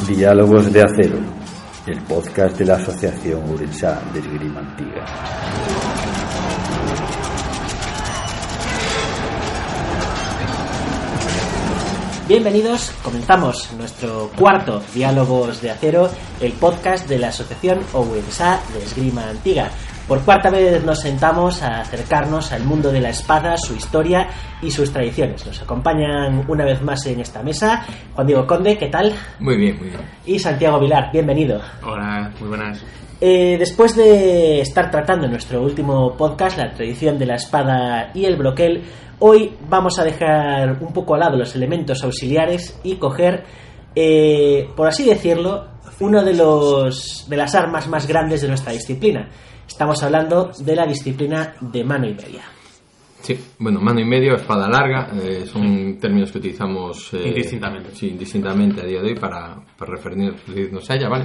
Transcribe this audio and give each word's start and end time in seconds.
Diálogos 0.00 0.70
de 0.70 0.82
Acero, 0.82 1.18
el 1.86 2.02
podcast 2.02 2.58
de 2.58 2.66
la 2.66 2.74
Asociación 2.74 3.48
Urensá 3.48 4.02
de 4.12 4.18
Esgrima 4.18 4.60
Antigua. 4.60 5.04
Bienvenidos, 12.28 12.90
comenzamos 13.02 13.72
nuestro 13.78 14.30
cuarto 14.36 14.82
Diálogos 14.92 15.62
de 15.62 15.70
Acero, 15.70 16.10
el 16.40 16.52
podcast 16.52 17.08
de 17.08 17.20
la 17.20 17.28
Asociación 17.28 17.78
Ourensa 17.94 18.60
de 18.74 18.82
Esgrima 18.82 19.28
Antigua. 19.28 19.70
Por 20.06 20.20
cuarta 20.20 20.50
vez 20.50 20.84
nos 20.84 21.00
sentamos 21.00 21.62
a 21.62 21.80
acercarnos 21.80 22.52
al 22.52 22.62
mundo 22.64 22.92
de 22.92 23.00
la 23.00 23.08
espada, 23.08 23.56
su 23.56 23.74
historia 23.74 24.28
y 24.60 24.70
sus 24.70 24.92
tradiciones. 24.92 25.46
Nos 25.46 25.62
acompañan 25.62 26.44
una 26.46 26.66
vez 26.66 26.82
más 26.82 27.06
en 27.06 27.20
esta 27.20 27.42
mesa 27.42 27.86
Juan 28.14 28.26
Diego 28.26 28.46
Conde, 28.46 28.76
¿qué 28.76 28.88
tal? 28.88 29.14
Muy 29.40 29.56
bien, 29.56 29.78
muy 29.78 29.88
bien. 29.88 30.00
Y 30.26 30.38
Santiago 30.38 30.78
Vilar, 30.78 31.10
bienvenido. 31.10 31.58
Hola, 31.82 32.30
muy 32.38 32.50
buenas. 32.50 32.84
Eh, 33.18 33.56
después 33.58 33.96
de 33.96 34.60
estar 34.60 34.90
tratando 34.90 35.24
en 35.24 35.30
nuestro 35.30 35.62
último 35.62 36.14
podcast 36.18 36.58
la 36.58 36.74
tradición 36.74 37.18
de 37.18 37.24
la 37.24 37.36
espada 37.36 38.10
y 38.12 38.26
el 38.26 38.36
broquel, 38.36 38.82
hoy 39.20 39.56
vamos 39.70 39.98
a 39.98 40.04
dejar 40.04 40.82
un 40.82 40.92
poco 40.92 41.14
al 41.14 41.20
lado 41.20 41.38
los 41.38 41.56
elementos 41.56 42.04
auxiliares 42.04 42.78
y 42.84 42.96
coger, 42.96 43.44
eh, 43.96 44.68
por 44.76 44.86
así 44.86 45.06
decirlo, 45.06 45.68
uno 46.00 46.22
de 46.22 46.34
los 46.34 47.24
de 47.26 47.36
las 47.38 47.54
armas 47.54 47.88
más 47.88 48.06
grandes 48.06 48.42
de 48.42 48.48
nuestra 48.48 48.72
disciplina. 48.72 49.30
Estamos 49.74 50.00
hablando 50.04 50.52
de 50.56 50.76
la 50.76 50.86
disciplina 50.86 51.56
de 51.60 51.82
mano 51.82 52.06
y 52.06 52.14
media. 52.14 52.44
Sí, 53.20 53.36
bueno, 53.58 53.80
mano 53.80 53.98
y 53.98 54.04
medio, 54.04 54.36
espada 54.36 54.68
larga, 54.68 55.10
eh, 55.20 55.46
son 55.46 55.98
términos 55.98 56.30
que 56.30 56.38
utilizamos 56.38 57.12
eh, 57.12 57.26
Indistintamente. 57.26 57.90
Sí, 57.92 58.10
indistintamente 58.10 58.82
a 58.82 58.84
día 58.84 59.02
de 59.02 59.08
hoy 59.08 59.14
para, 59.16 59.60
para 59.76 59.96
referirnos 59.96 60.88
a 60.88 60.94
ella, 60.94 61.08
¿vale? 61.08 61.24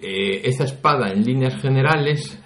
Eh, 0.00 0.42
esta 0.44 0.62
espada, 0.62 1.10
en 1.10 1.24
líneas 1.24 1.60
generales, 1.60 2.40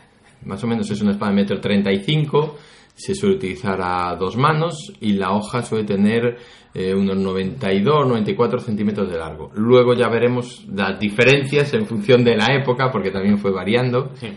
más 0.47 0.65
o 0.65 0.67
menos 0.67 0.91
es 0.91 1.03
una 1.03 1.11
espada 1.11 1.33
de 1.33 1.37
metro 1.37 1.61
35, 1.61 2.57
se 2.95 3.15
suele 3.15 3.37
utilizar 3.37 3.79
a 3.83 4.17
dos 4.17 4.39
manos 4.39 4.91
y 5.03 5.13
la 5.13 5.33
hoja 5.33 5.61
suele 5.61 5.85
tener 5.85 6.39
eh, 6.73 6.95
unos 6.95 7.19
92, 7.19 8.09
94 8.09 8.59
centímetros 8.59 9.11
de 9.11 9.19
largo. 9.19 9.51
Luego 9.55 9.93
ya 9.93 10.09
veremos 10.09 10.65
las 10.67 10.99
diferencias 10.99 11.75
en 11.75 11.85
función 11.85 12.25
de 12.25 12.37
la 12.37 12.55
época, 12.55 12.91
porque 12.91 13.11
también 13.11 13.37
fue 13.37 13.53
variando. 13.53 14.11
Sí. 14.15 14.29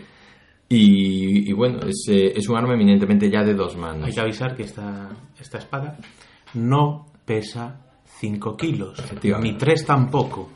Y, 0.68 1.50
y 1.50 1.52
bueno, 1.52 1.80
es, 1.86 2.06
eh, 2.08 2.32
es 2.36 2.48
un 2.48 2.56
arma 2.56 2.74
eminentemente 2.74 3.30
ya 3.30 3.42
de 3.42 3.54
dos 3.54 3.76
manos. 3.76 4.06
Hay 4.06 4.12
que 4.12 4.20
avisar 4.20 4.54
que 4.54 4.64
esta, 4.64 5.08
esta 5.40 5.58
espada 5.58 5.98
no 6.54 7.06
pesa 7.24 7.80
5 8.04 8.56
kilos. 8.56 9.02
Ni 9.40 9.56
3 9.56 9.86
tampoco. 9.86 10.50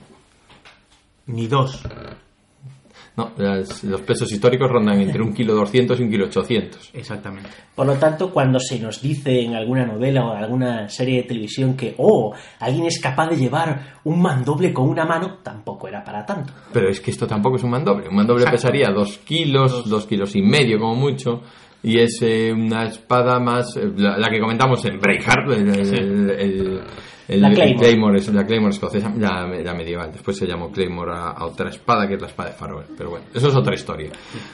Ni 1.26 1.46
2. 1.46 1.82
No, 3.14 3.30
las- 3.36 3.84
los 3.84 4.00
pesos 4.00 4.32
históricos 4.32 4.70
rondan 4.70 4.98
entre 5.00 5.20
un 5.22 5.34
kilo 5.34 5.54
200 5.54 6.00
y 6.00 6.02
un 6.02 6.10
kilo 6.10 6.24
800. 6.26 6.90
Exactamente. 6.94 7.50
Por 7.74 7.86
lo 7.86 7.94
tanto, 7.94 8.30
cuando 8.32 8.58
se 8.58 8.78
nos 8.80 9.02
dice 9.02 9.42
en 9.42 9.54
alguna 9.54 9.84
novela 9.84 10.24
o 10.24 10.32
alguna 10.32 10.88
serie 10.88 11.18
de 11.18 11.28
televisión 11.28 11.76
que, 11.76 11.94
oh, 11.98 12.34
alguien 12.60 12.86
es 12.86 12.98
capaz 13.00 13.28
de 13.28 13.36
llevar 13.36 13.98
un 14.04 14.22
mandoble 14.22 14.72
con 14.72 14.88
una 14.88 15.04
mano, 15.04 15.38
tampoco 15.42 15.88
era 15.88 16.02
para 16.02 16.24
tanto. 16.24 16.54
Pero 16.72 16.88
es 16.88 17.00
que 17.00 17.10
esto 17.10 17.26
tampoco 17.26 17.56
es 17.56 17.62
un 17.64 17.70
mandoble. 17.70 18.08
Un 18.08 18.16
mandoble 18.16 18.44
Exacto. 18.44 18.62
pesaría 18.68 18.90
dos 18.90 19.18
kilos, 19.18 19.88
dos 19.90 20.06
kilos 20.06 20.34
y 20.34 20.40
medio 20.40 20.78
como 20.78 20.94
mucho. 20.94 21.42
Y 21.82 21.98
es 21.98 22.18
eh, 22.22 22.52
una 22.52 22.84
espada 22.84 23.40
más, 23.40 23.76
eh, 23.76 23.90
la, 23.96 24.16
la 24.16 24.28
que 24.30 24.38
comentamos 24.40 24.84
en 24.84 25.00
Braveheart, 25.00 25.50
el, 25.52 25.68
el- 25.68 25.86
Sí. 25.86 25.94
el- 25.96 26.30
el- 27.28 27.40
La 27.40 27.48
el 27.48 27.76
Claymore. 27.76 28.18
es 28.18 28.28
la 28.34 28.44
Claymore 28.44 28.74
escocesa, 28.74 29.10
la, 29.16 29.46
la 29.46 29.74
medieval. 29.74 30.10
Después 30.12 30.36
se 30.36 30.46
llamó 30.46 30.70
Claymore 30.70 31.12
a, 31.12 31.30
a 31.30 31.46
otra 31.46 31.70
espada 31.70 32.06
que 32.06 32.14
es 32.14 32.20
la 32.20 32.26
espada 32.26 32.50
de 32.50 32.56
Farol. 32.56 32.84
Pero 32.98 33.10
bueno, 33.10 33.24
eso 33.32 33.48
es 33.48 33.54
otra 33.54 33.74
historia. 33.74 34.10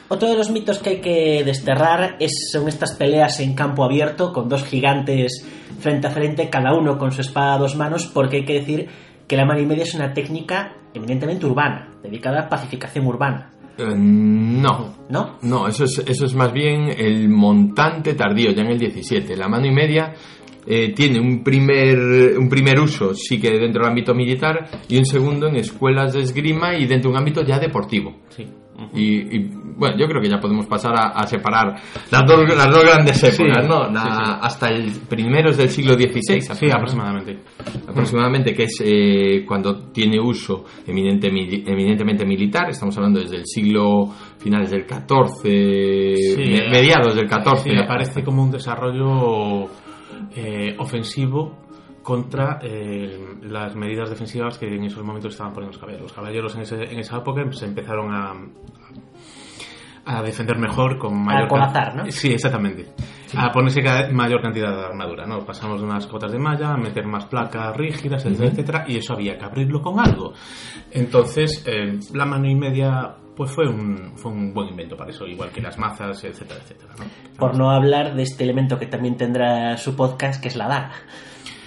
Otro 0.07 0.29
de 0.29 0.37
los 0.37 0.49
mitos 0.49 0.79
que 0.79 0.89
hay 0.91 1.01
que 1.01 1.43
desterrar 1.43 2.15
es, 2.19 2.31
son 2.53 2.67
estas 2.69 2.93
peleas 2.95 3.39
en 3.41 3.53
campo 3.53 3.83
abierto 3.83 4.31
con 4.31 4.47
dos 4.47 4.63
gigantes 4.63 5.45
frente 5.79 6.07
a 6.07 6.11
frente, 6.11 6.49
cada 6.49 6.73
uno 6.73 6.97
con 6.97 7.11
su 7.11 7.21
espada 7.21 7.55
a 7.55 7.57
dos 7.57 7.75
manos, 7.75 8.05
porque 8.13 8.37
hay 8.37 8.45
que 8.45 8.53
decir 8.59 8.87
que 9.27 9.35
la 9.35 9.45
mano 9.45 9.59
y 9.59 9.65
media 9.65 9.83
es 9.83 9.95
una 9.95 10.13
técnica 10.13 10.73
eminentemente 10.93 11.45
urbana, 11.47 11.89
dedicada 12.01 12.41
a 12.41 12.49
pacificación 12.49 13.05
urbana, 13.07 13.51
Eh, 13.79 13.95
no, 13.95 14.95
¿no? 15.09 15.37
No, 15.41 15.67
eso 15.67 15.85
es, 15.85 15.99
eso 15.99 16.25
es 16.25 16.35
más 16.35 16.51
bien 16.51 16.89
el 16.97 17.29
montante 17.29 18.13
tardío, 18.13 18.51
ya 18.51 18.61
en 18.61 18.71
el 18.71 18.79
17. 18.79 19.37
La 19.37 19.47
mano 19.47 19.67
y 19.67 19.71
media 19.71 20.13
eh, 20.65 20.93
tiene 20.93 21.19
un 21.19 21.43
primer, 21.43 22.37
un 22.37 22.49
primer 22.49 22.79
uso, 22.79 23.13
sí 23.13 23.39
que 23.39 23.51
dentro 23.51 23.81
del 23.81 23.89
ámbito 23.89 24.13
militar, 24.13 24.69
y 24.87 24.97
un 24.97 25.05
segundo 25.05 25.47
en 25.47 25.55
escuelas 25.55 26.13
de 26.13 26.21
esgrima 26.21 26.75
y 26.75 26.85
dentro 26.85 27.09
de 27.09 27.15
un 27.15 27.19
ámbito 27.19 27.41
ya 27.43 27.57
deportivo. 27.57 28.17
Sí. 28.29 28.45
Y, 28.93 29.35
y, 29.37 29.51
bueno, 29.77 29.97
yo 29.97 30.07
creo 30.07 30.21
que 30.21 30.29
ya 30.29 30.39
podemos 30.39 30.65
pasar 30.67 30.93
a, 30.95 31.07
a 31.09 31.25
separar 31.27 31.75
las 32.11 32.25
dos, 32.25 32.47
las 32.55 32.69
dos 32.69 32.83
grandes 32.83 33.23
épocas, 33.23 33.63
Sí, 33.63 33.69
¿no? 33.69 33.89
La- 33.89 34.01
sí, 34.03 34.09
sí. 34.11 34.31
Hasta 34.41 34.69
el 34.69 34.91
primero 35.09 35.49
es 35.51 35.57
del 35.57 35.69
siglo 35.69 35.93
XVI. 35.95 36.41
Sí, 36.41 36.69
aproximadamente. 36.71 37.39
aproximadamente, 37.87 38.53
que 38.53 38.63
es 38.63 38.81
eh, 38.85 39.43
cuando 39.47 39.91
tiene 39.91 40.19
uso 40.19 40.65
eminente, 40.85 41.31
mili- 41.31 41.63
eminentemente 41.65 42.25
militar, 42.25 42.69
estamos 42.69 42.95
hablando 42.97 43.19
desde 43.19 43.37
el 43.37 43.45
siglo 43.45 44.09
finales 44.37 44.71
del 44.71 44.85
XIV, 44.85 46.37
me- 46.37 46.69
mediados 46.69 47.15
del 47.15 47.29
XIV. 47.29 47.79
Aparece 47.83 48.23
como 48.23 48.43
un 48.43 48.51
desarrollo 48.51 49.65
eh, 50.35 50.75
ofensivo 50.77 51.57
contra 52.03 52.59
eh, 52.61 53.35
las 53.43 53.75
medidas 53.75 54.09
defensivas 54.09 54.57
que 54.57 54.73
en 54.73 54.83
esos 54.83 55.03
momentos 55.03 55.33
estaban 55.33 55.53
poniendo 55.53 55.73
los 55.73 55.79
caballeros. 55.79 56.03
Los 56.03 56.13
caballeros 56.13 56.55
en, 56.55 56.61
ese- 56.61 56.91
en 56.91 56.99
esa 56.99 57.17
época 57.17 57.43
se 57.51 57.65
empezaron 57.65 58.13
a, 58.13 58.33
a 60.05 60.23
defender 60.23 60.57
mejor 60.57 60.97
con 60.97 61.23
mayor 61.23 61.41
can- 61.41 61.49
colazar, 61.49 61.95
¿no? 61.95 62.11
Sí, 62.11 62.31
exactamente. 62.33 62.87
A 63.37 63.51
ponerse 63.51 63.83
cada 63.83 64.09
mayor 64.11 64.41
cantidad 64.41 64.75
de 64.75 64.85
armadura, 64.85 65.27
¿no? 65.27 65.45
Pasamos 65.45 65.81
de 65.81 65.85
unas 65.85 66.07
cotas 66.07 66.31
de 66.31 66.39
malla 66.39 66.73
a 66.73 66.77
meter 66.77 67.05
más 67.05 67.25
placas 67.25 67.75
rígidas, 67.77 68.25
etcétera, 68.25 68.49
etcétera, 68.49 68.85
y 68.87 68.97
eso 68.97 69.13
había 69.13 69.37
que 69.37 69.45
abrirlo 69.45 69.81
con 69.81 69.99
algo. 69.99 70.33
Entonces, 70.91 71.63
eh, 71.67 71.99
la 72.13 72.25
mano 72.25 72.47
y 72.49 72.55
media 72.55 73.15
pues 73.35 73.51
fue 73.51 73.69
un, 73.69 74.13
fue 74.17 74.31
un 74.31 74.53
buen 74.53 74.67
invento 74.69 74.97
para 74.97 75.11
eso, 75.11 75.25
igual 75.27 75.49
que 75.51 75.61
las 75.61 75.77
mazas, 75.77 76.23
etcétera, 76.25 76.59
etcétera, 76.61 76.93
¿no? 76.97 77.05
Por 77.37 77.55
no 77.57 77.69
hablar 77.71 78.15
de 78.15 78.23
este 78.23 78.43
elemento 78.43 78.77
que 78.79 78.87
también 78.87 79.15
tendrá 79.15 79.77
su 79.77 79.95
podcast, 79.95 80.41
que 80.41 80.47
es 80.49 80.55
la 80.57 80.67
daga. 80.67 80.91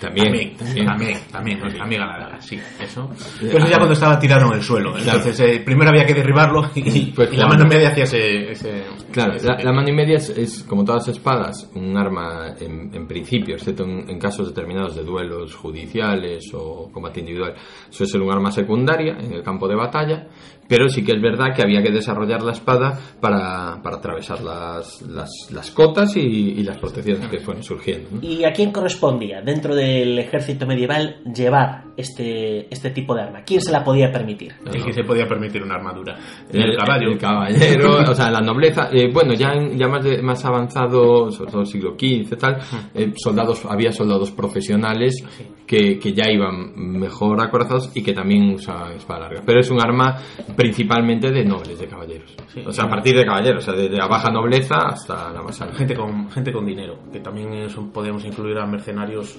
También, 0.03 0.57
También, 0.57 0.87
también, 0.87 1.19
también, 1.31 1.59
nuestra 1.61 1.85
amiga 1.85 2.07
la 2.07 2.19
daga, 2.19 2.41
sí, 2.41 2.59
eso. 2.81 3.11
Eh, 3.41 3.49
Pero 3.53 3.59
eso 3.59 3.69
ya 3.69 3.77
cuando 3.77 3.95
estaba 3.95 4.19
tirado 4.19 4.47
en 4.49 4.53
el 4.55 4.63
suelo. 4.63 4.93
Claro. 4.95 5.19
Entonces, 5.19 5.41
eh, 5.41 5.63
primero 5.65 5.91
había 5.91 6.05
que 6.05 6.15
derribarlo 6.15 6.71
y, 6.75 7.13
Pues 7.13 7.33
y 7.33 7.37
la 7.37 7.47
mano 7.47 7.65
media 7.67 7.89
hacía 7.91 8.05
ese. 8.05 8.51
ese 8.51 8.85
Claro, 9.13 9.35
ese- 9.35 9.47
la, 9.47 9.57
la 9.63 9.73
mano 9.73 9.89
y 9.89 9.93
media 9.93 10.17
es, 10.17 10.31
es, 10.31 10.63
como 10.65 10.85
todas 10.85 11.07
las 11.07 11.17
espadas, 11.17 11.71
un 11.75 11.97
arma 11.97 12.55
en, 12.59 12.95
en 12.95 13.07
principio, 13.07 13.55
excepto 13.57 13.85
en, 13.85 14.09
en 14.11 14.19
casos 14.19 14.49
determinados 14.49 14.97
de 14.97 15.03
duelos 15.05 15.55
judiciales 15.55 16.51
o 16.55 16.91
combate 16.93 17.21
individual, 17.21 17.55
suele 17.91 18.11
ser 18.11 18.21
un 18.21 18.33
arma 18.33 18.51
secundaria 18.51 19.17
en 19.19 19.33
el 19.33 19.43
campo 19.43 19.69
de 19.69 19.75
batalla, 19.77 20.27
pero 20.69 20.89
sí 20.89 21.05
que 21.05 21.13
es 21.13 21.21
verdad 21.23 21.55
que 21.55 21.63
había 21.63 21.83
que 21.83 21.91
desarrollar 21.91 22.43
la 22.43 22.53
espada 22.53 22.99
para, 23.21 23.81
para 23.83 23.97
atravesar 23.97 24.41
las, 24.43 25.03
las, 25.03 25.31
las 25.53 25.71
cotas 25.71 26.17
y, 26.17 26.21
y 26.21 26.63
las 26.63 26.79
protecciones 26.79 27.29
que 27.29 27.39
fueron 27.41 27.63
surgiendo. 27.63 28.09
¿no? 28.13 28.21
¿Y 28.23 28.45
a 28.45 28.53
quién 28.53 28.71
correspondía 28.73 29.43
dentro 29.43 29.75
del 29.75 30.19
ejército 30.19 30.67
medieval 30.67 31.17
llevar 31.35 31.85
este, 31.97 32.73
este 32.73 32.91
tipo 32.91 33.15
de 33.15 33.23
arma? 33.23 33.43
¿Quién 33.45 33.61
se 33.61 33.71
la 33.73 33.85
podía 33.85 34.11
permitir? 34.11 34.55
El 34.73 34.85
que 34.85 34.93
se 34.93 35.05
podía 35.05 35.27
permitir 35.27 35.63
una 35.63 35.75
armadura. 35.75 36.17
El, 36.51 36.63
El, 36.71 36.77
caballo. 36.77 37.09
el 37.11 37.19
caballero, 37.19 37.97
o 38.11 38.15
sea, 38.15 38.31
la 38.31 38.41
nobleza. 38.41 38.89
eh, 38.93 39.11
bueno, 39.13 39.35
ya, 39.35 39.53
en- 39.53 39.77
ya 39.79 39.89
más, 39.89 40.03
de- 40.05 40.23
más 40.23 40.45
avanzado, 40.45 41.31
sobre 41.31 41.51
todo 41.51 41.61
el 41.63 41.67
siglo 41.67 41.97
XV, 41.99 42.37
tal, 42.39 42.57
eh, 42.95 43.13
soldados, 43.17 43.65
había 43.69 43.93
soldados 43.93 44.31
profesionales 44.31 45.23
que, 45.67 45.99
que 45.99 46.13
ya 46.13 46.31
iban 46.31 46.73
mejor 46.77 47.41
acorazados 47.43 47.91
y 47.95 48.03
que 48.03 48.13
también 48.13 48.55
usaban 48.55 48.93
espada 48.93 49.21
larga. 49.21 49.43
Pero 49.45 49.61
es 49.61 49.71
un 49.71 49.81
arma 49.81 50.17
principalmente 50.57 51.31
de 51.31 51.45
nobles, 51.45 51.79
de 51.79 51.87
caballeros. 51.87 52.35
Sí. 52.53 52.63
O 52.67 52.73
sea, 52.73 52.85
a 52.85 52.89
partir 52.91 53.17
de 53.17 53.25
caballeros, 53.25 53.63
o 53.67 53.73
sea, 53.73 53.81
desde 53.81 53.97
la 53.97 54.07
baja 54.07 54.31
nobleza 54.31 54.77
hasta 54.89 55.33
la 55.33 55.43
más 55.43 55.61
alta. 55.61 55.77
Gente 55.77 55.95
con, 55.95 56.31
gente 56.31 56.53
con 56.53 56.65
dinero, 56.67 56.99
que 57.13 57.21
también 57.21 57.67
podemos 57.93 58.25
incluir 58.25 58.59
a 58.59 58.67
mercenarios 58.67 59.37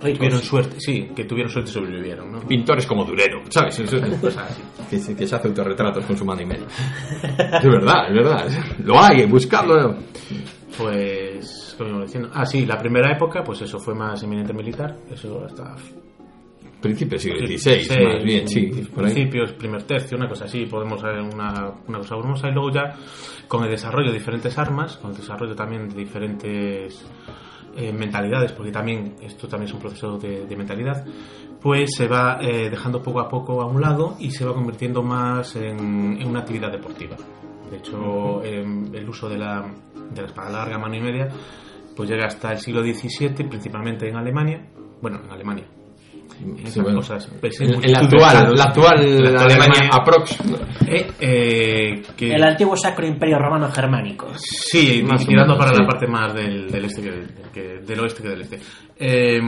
que 0.00 0.14
tuvieron 0.14 0.40
suerte, 0.40 0.76
sí, 0.80 1.10
que 1.14 1.24
tuvieron 1.24 1.52
suerte 1.52 1.70
y 1.70 1.74
sobrevivieron, 1.74 2.32
¿no? 2.32 2.40
Pintores 2.40 2.86
como 2.86 3.04
Durero, 3.04 3.42
¿sabes? 3.50 3.78
Eso- 3.80 4.00
Cosas 4.20 4.50
así. 4.50 4.62
que, 4.88 4.98
se, 4.98 5.14
que 5.14 5.26
se 5.26 5.36
hace 5.36 5.48
autorretratos 5.48 6.04
con 6.06 6.16
su 6.16 6.24
mano 6.24 6.40
y 6.42 6.46
media. 6.46 6.66
Es 7.58 7.64
verdad, 7.64 8.08
es 8.08 8.14
verdad. 8.14 8.48
Lo 8.84 8.98
hay, 9.00 9.26
buscadlo. 9.26 9.96
Pues, 10.78 11.74
como 11.76 11.90
iba 11.90 12.02
diciendo, 12.04 12.30
ah, 12.32 12.46
sí, 12.46 12.64
la 12.64 12.78
primera 12.78 13.12
época, 13.12 13.42
pues 13.44 13.60
eso 13.62 13.78
fue 13.78 13.94
más 13.94 14.22
eminente 14.22 14.52
militar, 14.54 14.96
eso 15.10 15.44
hasta 15.44 15.74
Principio 16.80 17.18
siglo 17.18 17.46
XVI, 17.46 18.04
más 18.04 18.24
bien, 18.24 18.48
sí, 18.48 18.66
por 18.94 19.04
ahí. 19.04 19.12
principios, 19.12 19.52
primer 19.52 19.82
tercio, 19.82 20.16
una 20.16 20.28
cosa 20.28 20.46
así, 20.46 20.64
podemos 20.64 21.02
ver 21.02 21.20
una, 21.20 21.74
una 21.86 21.98
cosa 21.98 22.16
brumosa 22.16 22.48
y 22.48 22.52
luego 22.52 22.70
ya 22.70 22.96
con 23.46 23.64
el 23.64 23.70
desarrollo 23.70 24.10
de 24.10 24.18
diferentes 24.18 24.56
armas, 24.56 24.96
con 24.96 25.10
el 25.10 25.16
desarrollo 25.16 25.54
también 25.54 25.88
de 25.88 25.96
diferentes 25.96 27.04
eh, 27.76 27.92
mentalidades, 27.92 28.52
porque 28.52 28.72
también 28.72 29.16
esto 29.20 29.46
también 29.46 29.68
es 29.68 29.74
un 29.74 29.80
proceso 29.80 30.18
de, 30.18 30.46
de 30.46 30.56
mentalidad, 30.56 31.04
pues 31.60 31.90
se 31.94 32.08
va 32.08 32.38
eh, 32.40 32.70
dejando 32.70 33.02
poco 33.02 33.20
a 33.20 33.28
poco 33.28 33.60
a 33.60 33.66
un 33.66 33.80
lado 33.80 34.16
y 34.18 34.30
se 34.30 34.44
va 34.44 34.54
convirtiendo 34.54 35.02
más 35.02 35.56
en, 35.56 36.20
en 36.20 36.26
una 36.26 36.40
actividad 36.40 36.72
deportiva. 36.72 37.16
De 37.70 37.76
hecho, 37.76 38.42
em, 38.42 38.92
el 38.94 39.08
uso 39.08 39.28
de 39.28 39.38
la, 39.38 39.70
de 40.12 40.20
la 40.20 40.26
espada 40.26 40.50
larga, 40.50 40.78
mano 40.78 40.96
y 40.96 41.00
media, 41.00 41.28
pues 41.94 42.08
llega 42.08 42.26
hasta 42.26 42.52
el 42.52 42.58
siglo 42.58 42.82
XVII, 42.82 43.44
principalmente 43.48 44.08
en 44.08 44.16
Alemania, 44.16 44.66
bueno, 45.00 45.20
en 45.24 45.30
Alemania, 45.30 45.66
esas 46.58 46.72
Sí, 46.74 46.80
bueno. 46.80 46.98
cosas. 46.98 47.26
Pues, 47.40 47.58
de 47.58 47.66
actual, 47.96 48.54
la 48.56 48.64
actual, 48.64 49.22
La 49.22 49.28
actual 49.30 49.50
Alemania, 49.50 49.80
Alemania. 49.80 49.90
aprox. 49.92 50.36
Eh, 50.88 51.06
eh, 51.20 52.02
que- 52.16 52.34
El 52.34 52.42
antiguo 52.44 52.76
Sacro 52.76 53.06
Imperio 53.06 53.38
Romano 53.38 53.70
Germánico. 53.70 54.28
Sí, 54.36 55.02
Más 55.06 55.22
o 55.22 55.26
tirando 55.26 55.54
menos, 55.54 55.58
para 55.66 55.74
sí. 55.76 55.82
la 55.82 55.86
parte 55.88 56.06
más 56.06 56.34
del, 56.34 56.70
del 56.70 56.84
este 56.84 57.02
que 57.02 57.10
del, 57.10 57.28
que- 57.52 57.78
del 57.86 58.00
oeste 58.00 58.22
que 58.22 58.28
del 58.28 58.40
este. 58.42 58.58
Eh, 58.98 59.40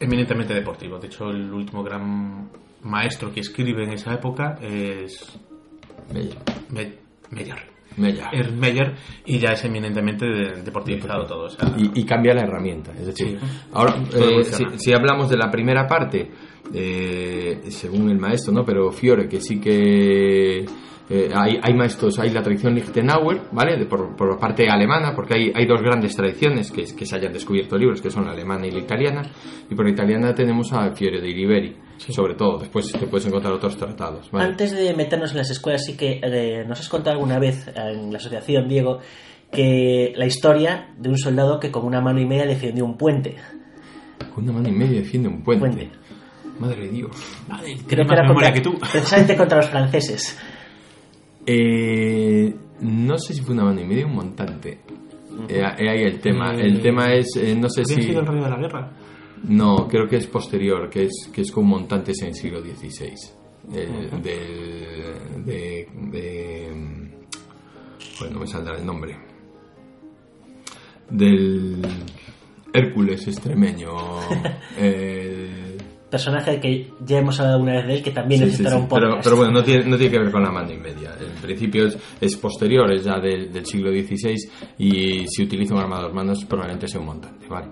eminentemente 0.00 0.54
deportivo. 0.54 0.98
De 0.98 1.06
hecho, 1.06 1.30
el 1.30 1.52
último 1.52 1.82
gran 1.82 2.50
maestro 2.82 3.32
que 3.32 3.40
escribe 3.40 3.84
en 3.84 3.92
esa 3.92 4.12
época 4.14 4.56
es 4.60 5.38
Meyer. 6.12 6.36
Me- 6.70 6.92
Meyer. 7.30 7.75
Meyer. 7.98 8.24
Es 8.32 8.52
Meyer 8.52 8.94
y 9.24 9.38
ya 9.38 9.52
es 9.52 9.64
eminentemente 9.64 10.26
de- 10.26 10.62
deportivizado 10.62 11.24
todo. 11.26 11.44
o 11.44 11.48
sea, 11.48 11.72
Y, 11.78 12.00
y 12.00 12.04
cambia 12.04 12.34
la 12.34 12.42
herramienta. 12.42 12.92
Es 12.92 13.06
decir, 13.06 13.38
Sí. 13.40 13.46
ahora, 13.72 13.94
Todo 14.10 14.40
eh, 14.40 14.44
si, 14.44 14.64
si 14.76 14.92
hablamos 14.92 15.28
de 15.30 15.36
la 15.36 15.50
primera 15.50 15.86
parte, 15.86 16.30
eh, 16.74 17.60
según 17.68 18.10
el 18.10 18.18
maestro, 18.18 18.52
¿no? 18.52 18.64
Pero 18.64 18.90
Fiore, 18.92 19.28
que 19.28 19.40
sí 19.40 19.60
que 19.60 20.64
eh, 21.08 21.30
hay, 21.34 21.58
hay 21.62 21.74
maestros, 21.74 22.18
hay 22.18 22.30
la 22.30 22.42
tradición 22.42 22.74
Lichtenauer, 22.74 23.42
¿vale? 23.52 23.76
De- 23.76 23.86
por, 23.86 24.16
por 24.16 24.28
la 24.30 24.36
parte 24.38 24.68
alemana, 24.68 25.12
porque 25.14 25.34
hay, 25.34 25.52
hay 25.54 25.66
dos 25.66 25.80
grandes 25.80 26.16
tradiciones 26.16 26.70
que, 26.72 26.82
que 26.96 27.06
se 27.06 27.16
hayan 27.16 27.32
descubierto 27.32 27.76
libros, 27.78 28.00
que 28.02 28.10
son 28.10 28.24
la 28.24 28.32
alemana 28.32 28.66
y 28.66 28.72
la 28.72 28.80
italiana. 28.80 29.22
Y 29.70 29.74
por 29.74 29.84
la 29.86 29.92
italiana 29.92 30.34
tenemos 30.34 30.72
a 30.72 30.90
Fiore 30.92 31.20
de 31.20 31.28
Iriberi, 31.30 31.76
sobre 31.98 32.34
todo. 32.34 32.58
Después 32.58 32.90
te 32.92 33.06
puedes 33.06 33.26
encontrar 33.26 33.52
otros 33.52 33.76
tratados, 33.76 34.30
¿vale? 34.30 34.46
Antes 34.46 34.72
de 34.72 34.94
meternos 34.94 35.30
en 35.32 35.38
las 35.38 35.50
escuelas, 35.50 35.84
sí 35.84 35.96
que 35.96 36.20
eh, 36.22 36.64
nos 36.66 36.80
has 36.80 36.88
contado 36.88 37.14
alguna 37.16 37.38
vez 37.38 37.68
en 37.74 38.10
la 38.12 38.18
asociación, 38.18 38.68
Diego, 38.68 38.98
que 39.50 40.12
la 40.16 40.26
historia 40.26 40.94
de 40.98 41.08
un 41.08 41.18
soldado 41.18 41.58
que 41.60 41.70
con 41.70 41.84
una 41.84 42.00
mano 42.00 42.20
y 42.20 42.26
media 42.26 42.46
defendió 42.46 42.84
un 42.84 42.96
puente. 42.96 43.36
Con 44.34 44.44
una 44.44 44.52
mano 44.54 44.68
y 44.68 44.72
media 44.72 44.98
defiende 45.00 45.28
un 45.28 45.42
puente. 45.42 45.66
Puente. 45.66 45.90
Madre 46.58 46.86
de 46.86 46.88
Dios. 46.88 47.10
tiene 47.86 48.04
más 48.04 48.26
memoria 48.26 48.52
que 48.52 48.60
tú. 48.60 48.78
precisamente 48.92 49.36
contra 49.36 49.58
los 49.58 49.66
franceses. 49.68 50.38
Eh, 51.46 52.54
no 52.80 53.18
sé 53.18 53.34
si 53.34 53.42
fue 53.42 53.54
una 53.54 53.64
mano 53.64 53.80
y 53.80 53.84
media 53.84 54.04
o 54.04 54.08
un 54.08 54.14
montante. 54.16 54.80
Eh, 55.48 55.60
eh, 55.78 55.88
ahí 55.90 56.02
el 56.02 56.18
tema. 56.18 56.52
El 56.54 56.78
Eh, 56.78 56.80
tema 56.82 57.12
es, 57.12 57.36
eh, 57.36 57.54
no 57.54 57.68
sé 57.68 57.82
¿Había 57.82 57.96
si... 57.96 58.02
sido 58.08 58.20
el 58.20 58.26
rey 58.26 58.40
de 58.42 58.50
la 58.50 58.56
guerra? 58.56 58.90
No, 59.44 59.86
creo 59.88 60.08
que 60.08 60.16
es 60.16 60.26
posterior, 60.26 60.88
que 60.90 61.04
es, 61.04 61.30
que 61.32 61.42
es 61.42 61.50
con 61.52 61.66
montantes 61.66 62.20
en 62.22 62.28
el 62.28 62.34
siglo 62.34 62.60
XVI. 62.60 63.14
Del, 63.68 64.22
de, 64.22 65.88
de... 66.12 67.10
Bueno, 68.18 68.34
no 68.34 68.40
me 68.40 68.46
saldrá 68.46 68.76
el 68.78 68.86
nombre. 68.86 69.16
Del 71.10 71.82
Hércules 72.72 73.26
extremeño. 73.28 73.90
el- 74.78 75.76
Personaje 76.10 76.60
que 76.60 76.92
ya 77.04 77.18
hemos 77.18 77.38
hablado 77.40 77.58
una 77.60 77.74
vez 77.74 77.86
de 77.88 77.94
él, 77.94 78.02
que 78.02 78.12
también 78.12 78.38
Sí, 78.40 78.44
necesitará 78.46 78.76
sí, 78.76 78.78
sí. 78.78 78.82
un 78.84 78.88
podcast. 78.88 79.10
Pero, 79.12 79.22
pero 79.24 79.36
bueno, 79.36 79.52
no 79.52 79.64
tiene, 79.64 79.84
no 79.86 79.96
tiene 79.96 80.12
que 80.12 80.18
ver 80.20 80.30
con 80.30 80.42
la 80.42 80.52
mano 80.52 80.72
y 80.72 80.76
media. 80.78 81.14
En 81.20 81.42
principio 81.42 81.86
es, 81.88 81.98
es 82.20 82.36
posterior, 82.36 82.90
es 82.92 83.04
ya 83.04 83.18
del, 83.18 83.52
del 83.52 83.66
siglo 83.66 83.90
XVI 83.90 84.36
y 84.78 85.26
si 85.26 85.42
utiliza 85.42 85.74
un 85.74 85.80
arma 85.80 85.98
a 85.98 86.02
dos 86.02 86.14
manos 86.14 86.44
probablemente 86.44 86.86
sea 86.86 87.00
un 87.00 87.06
montante, 87.06 87.46
¿vale? 87.48 87.66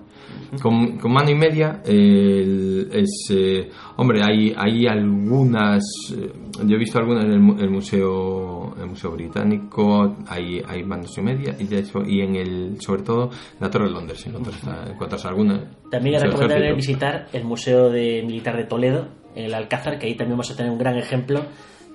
Con, 0.61 0.97
con 0.97 1.11
mano 1.13 1.29
y 1.29 1.35
media 1.35 1.81
es... 1.85 3.09
eh, 3.31 3.69
hombre, 3.97 4.21
hay, 4.23 4.53
hay 4.55 4.87
algunas... 4.87 5.83
eh, 6.17 6.31
yo 6.65 6.75
he 6.75 6.79
visto 6.79 6.99
algunas 6.99 7.25
en 7.25 7.31
el, 7.31 7.39
mu- 7.39 7.59
el 7.59 7.69
museo 7.69 8.75
el 8.79 8.87
museo 8.87 9.11
británico, 9.11 10.15
hay, 10.27 10.61
hay 10.67 10.83
manos 10.83 11.17
y 11.17 11.21
media 11.21 11.55
y, 11.59 11.65
de 11.65 11.79
hecho, 11.79 11.99
y 12.05 12.21
en 12.21 12.35
el 12.35 12.81
sobre 12.81 13.03
todo 13.03 13.25
en 13.25 13.59
la 13.61 13.69
Torre 13.69 13.85
de 13.85 13.91
Londres 13.91 14.25
encuentras, 14.27 14.59
encuentras 14.89 15.25
alguna. 15.25 15.61
También 15.89 16.15
es 16.15 16.23
recomendable 16.23 16.73
visitar 16.73 17.27
el 17.33 17.43
Museo 17.43 17.89
de 17.89 18.23
Militar 18.25 18.57
de 18.57 18.65
Toledo, 18.65 19.07
en 19.35 19.45
el 19.45 19.53
Alcázar, 19.53 19.99
que 19.99 20.07
ahí 20.07 20.15
también 20.15 20.31
vamos 20.37 20.51
a 20.51 20.55
tener 20.55 20.71
un 20.71 20.77
gran 20.77 20.97
ejemplo 20.97 21.41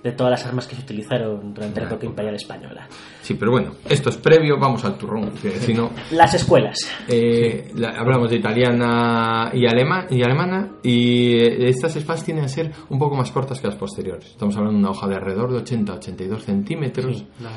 de 0.02 0.12
todas 0.12 0.31
las 0.31 0.47
armas 0.47 0.67
que 0.67 0.75
se 0.76 0.82
utilizaron 0.82 1.52
durante 1.52 1.81
la 1.81 1.87
época 1.88 2.06
imperial 2.06 2.35
española. 2.35 2.88
Sí, 3.20 3.35
pero 3.35 3.50
bueno, 3.52 3.73
esto 3.88 4.08
es 4.11 4.17
previo, 4.17 4.58
vamos 4.58 4.85
al 4.85 4.97
turrón, 4.97 5.31
que 5.43 5.50
si 5.61 5.75
no... 5.75 5.91
Las 6.12 6.32
escuelas. 6.35 6.79
Eh, 7.08 7.70
la- 7.75 7.91
hablamos 7.91 8.31
de 8.31 8.37
italiana 8.38 9.50
y, 9.52 9.67
alema- 9.67 10.06
y 10.11 10.23
alemana 10.23 10.70
y 10.82 11.35
eh, 11.35 11.69
estas 11.69 11.97
espadas 11.97 12.25
tienen 12.25 12.44
a 12.44 12.49
ser 12.49 12.73
un 12.88 12.99
poco 12.99 13.14
más 13.17 13.31
cortas 13.31 13.61
que 13.61 13.67
las 13.67 13.76
posteriores. 13.76 14.26
Estamos 14.31 14.56
hablando 14.56 14.79
de 14.79 14.85
una 14.85 14.91
hoja 14.91 15.06
de 15.08 15.17
alrededor 15.17 15.52
de 15.52 15.58
80-82 15.64 16.38
centímetros. 16.38 17.25
Las- 17.41 17.52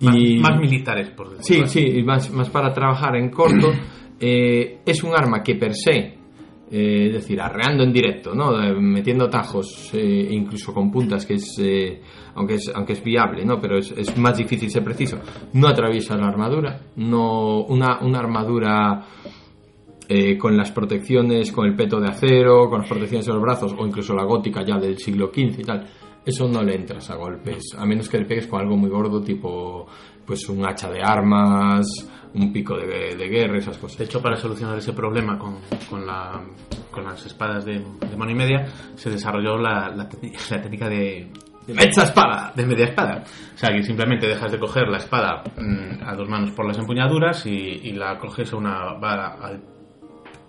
Y- 0.00 0.38
más, 0.40 0.50
más 0.50 0.60
militares, 0.60 1.10
por 1.10 1.36
decirlo 1.36 1.66
Sí, 1.68 1.80
así. 1.80 1.92
sí, 1.92 1.98
y 1.98 2.02
más, 2.02 2.28
más 2.30 2.50
para 2.50 2.72
trabajar 2.72 3.16
en 3.16 3.30
corto. 3.30 3.72
Eh, 4.20 4.78
es 4.86 5.02
un 5.02 5.12
arma 5.12 5.42
que 5.42 5.56
per 5.56 5.74
se, 5.74 6.16
eh, 6.76 7.06
es 7.06 7.12
decir, 7.12 7.40
arreando 7.40 7.84
en 7.84 7.92
directo, 7.92 8.34
¿no? 8.34 8.60
Eh, 8.60 8.74
metiendo 8.74 9.28
tajos, 9.30 9.90
eh, 9.94 10.26
incluso 10.30 10.74
con 10.74 10.90
puntas, 10.90 11.24
que 11.24 11.34
es, 11.34 11.56
eh, 11.60 12.00
aunque 12.34 12.54
es, 12.54 12.72
aunque 12.74 12.94
es 12.94 13.04
viable, 13.04 13.44
¿no? 13.44 13.60
Pero 13.60 13.78
es, 13.78 13.92
es 13.92 14.18
más 14.18 14.36
difícil 14.36 14.68
ser 14.68 14.82
preciso. 14.82 15.18
No 15.52 15.68
atraviesa 15.68 16.16
la 16.16 16.26
armadura, 16.26 16.80
no 16.96 17.60
una, 17.60 18.00
una 18.00 18.18
armadura 18.18 19.06
eh, 20.08 20.36
con 20.36 20.56
las 20.56 20.72
protecciones, 20.72 21.52
con 21.52 21.64
el 21.66 21.76
peto 21.76 22.00
de 22.00 22.08
acero, 22.08 22.68
con 22.68 22.80
las 22.80 22.88
protecciones 22.88 23.28
en 23.28 23.34
los 23.34 23.42
brazos, 23.42 23.72
o 23.78 23.86
incluso 23.86 24.12
la 24.12 24.24
gótica 24.24 24.64
ya 24.66 24.76
del 24.76 24.98
siglo 24.98 25.30
XV 25.32 25.60
y 25.60 25.62
tal, 25.62 25.86
eso 26.26 26.48
no 26.48 26.60
le 26.60 26.74
entras 26.74 27.08
a 27.10 27.14
golpes, 27.14 27.74
a 27.78 27.86
menos 27.86 28.08
que 28.08 28.18
le 28.18 28.24
pegues 28.24 28.48
con 28.48 28.60
algo 28.60 28.76
muy 28.76 28.90
gordo, 28.90 29.22
tipo 29.22 29.86
pues 30.26 30.48
un 30.48 30.66
hacha 30.66 30.90
de 30.90 31.00
armas, 31.02 31.86
un 32.34 32.52
pico 32.52 32.76
de, 32.76 33.14
de 33.16 33.28
guerra, 33.28 33.58
esas 33.58 33.78
cosas. 33.78 33.98
De 33.98 34.04
hecho, 34.04 34.20
para 34.20 34.36
solucionar 34.36 34.76
ese 34.78 34.92
problema 34.92 35.38
con, 35.38 35.58
con, 35.88 36.06
la, 36.06 36.40
con 36.90 37.04
las 37.04 37.24
espadas 37.26 37.64
de, 37.64 37.74
de 37.80 38.16
mano 38.16 38.30
y 38.32 38.34
media, 38.34 38.66
se 38.96 39.10
desarrolló 39.10 39.56
la, 39.56 39.88
la, 39.90 40.08
técnica 40.60 40.88
de, 40.88 41.30
¡Mecha 41.68 42.02
espada! 42.04 42.52
de 42.54 42.66
media 42.66 42.86
espada. 42.86 43.22
O 43.54 43.58
sea, 43.58 43.70
que 43.70 43.82
simplemente 43.82 44.26
dejas 44.26 44.52
de 44.52 44.58
coger 44.58 44.88
la 44.88 44.98
espada 44.98 45.42
mm, 45.56 46.02
a 46.06 46.14
dos 46.14 46.28
manos 46.28 46.50
por 46.50 46.66
las 46.66 46.76
empuñaduras 46.78 47.46
y, 47.46 47.50
y 47.52 47.92
la 47.92 48.18
coges 48.18 48.52
a 48.52 48.56
una 48.56 48.92
vara 48.94 49.36
al- 49.40 49.62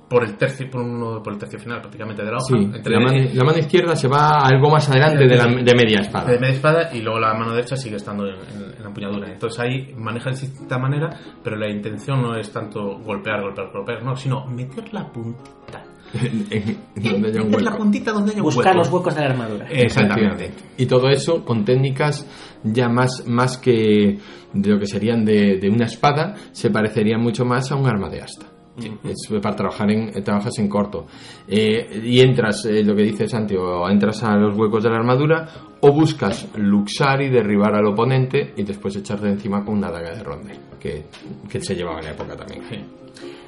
por 0.09 0.23
el 0.23 0.37
tercio 0.37 0.69
por 0.69 0.81
uno 0.81 1.21
por 1.23 1.33
el 1.33 1.39
tercio 1.39 1.57
final 1.59 1.81
prácticamente 1.81 2.23
de 2.23 2.29
la 2.31 2.37
hoja. 2.37 2.45
Sí, 2.57 2.63
entre 2.75 2.93
la 2.93 2.99
mano, 2.99 3.29
la 3.33 3.43
mano 3.43 3.57
izquierda 3.57 3.95
se 3.95 4.07
va 4.07 4.45
algo 4.45 4.69
más 4.69 4.87
adelante 4.89 5.25
de, 5.27 5.35
la, 5.35 5.45
de 5.45 5.75
media 5.75 6.01
espada. 6.01 6.31
de 6.31 6.39
media 6.39 6.53
espada 6.53 6.89
y 6.93 7.01
luego 7.01 7.19
la 7.19 7.33
mano 7.33 7.53
derecha 7.53 7.75
sigue 7.75 7.95
estando 7.95 8.25
en, 8.27 8.35
en- 8.35 8.73
en 8.75 8.81
la 8.81 8.87
empuñadura. 8.87 9.31
Entonces 9.31 9.59
ahí 9.59 9.93
maneja 9.97 10.29
de 10.29 10.37
distinta 10.39 10.77
manera, 10.77 11.09
pero 11.43 11.55
la 11.55 11.69
intención 11.69 12.21
no 12.21 12.35
es 12.37 12.51
tanto 12.51 12.99
golpear, 12.99 13.41
golpear, 13.41 13.71
golpear, 13.73 14.03
no, 14.03 14.15
sino 14.15 14.45
meter 14.47 14.93
la 14.93 15.11
puntita. 15.11 15.83
donde 16.15 17.27
haya 17.29 17.41
un 17.41 17.47
meter 17.49 17.61
la 17.63 17.71
hueco. 17.71 17.77
puntita 17.77 18.11
donde 18.11 18.31
haya 18.31 18.39
un 18.41 18.45
Buscar 18.45 18.67
hueco. 18.75 18.77
los 18.77 18.89
huecos 18.93 19.15
de 19.15 19.21
la 19.21 19.27
armadura. 19.31 19.65
Exactamente. 19.69 20.51
Y 20.77 20.85
todo 20.85 21.09
eso 21.09 21.43
con 21.43 21.65
técnicas 21.65 22.27
ya 22.63 22.87
más, 22.89 23.23
más 23.27 23.57
que 23.57 24.17
de 24.53 24.69
lo 24.69 24.79
que 24.79 24.85
serían 24.85 25.25
de, 25.25 25.57
de 25.59 25.69
una 25.69 25.85
espada, 25.85 26.35
se 26.51 26.69
parecería 26.69 27.17
mucho 27.17 27.43
más 27.43 27.71
a 27.71 27.75
un 27.75 27.87
arma 27.87 28.09
de 28.09 28.21
asta. 28.21 28.45
Es 28.77 29.29
para 29.41 29.55
trabajar 29.55 29.89
en, 29.89 30.09
eh, 30.09 30.21
trabajas 30.21 30.57
en 30.59 30.67
corto. 30.67 31.05
Eh, 31.47 32.01
y 32.03 32.19
entras, 32.19 32.65
eh, 32.65 32.83
lo 32.83 32.95
que 32.95 33.03
dice 33.03 33.27
Santi, 33.27 33.55
o 33.55 33.87
entras 33.89 34.21
a 34.23 34.35
los 34.35 34.57
huecos 34.57 34.83
de 34.83 34.89
la 34.89 34.97
armadura, 34.97 35.47
o 35.79 35.91
buscas 35.91 36.47
luxar 36.55 37.21
y 37.21 37.29
derribar 37.29 37.75
al 37.75 37.85
oponente 37.85 38.53
y 38.57 38.63
después 38.63 38.95
echarte 38.95 39.27
encima 39.27 39.63
con 39.63 39.77
una 39.77 39.89
daga 39.89 40.13
de 40.13 40.23
ronde, 40.23 40.53
que, 40.79 41.05
que 41.49 41.61
se 41.61 41.75
llevaba 41.75 41.99
en 41.99 42.05
la 42.05 42.11
época 42.11 42.35
también. 42.35 42.63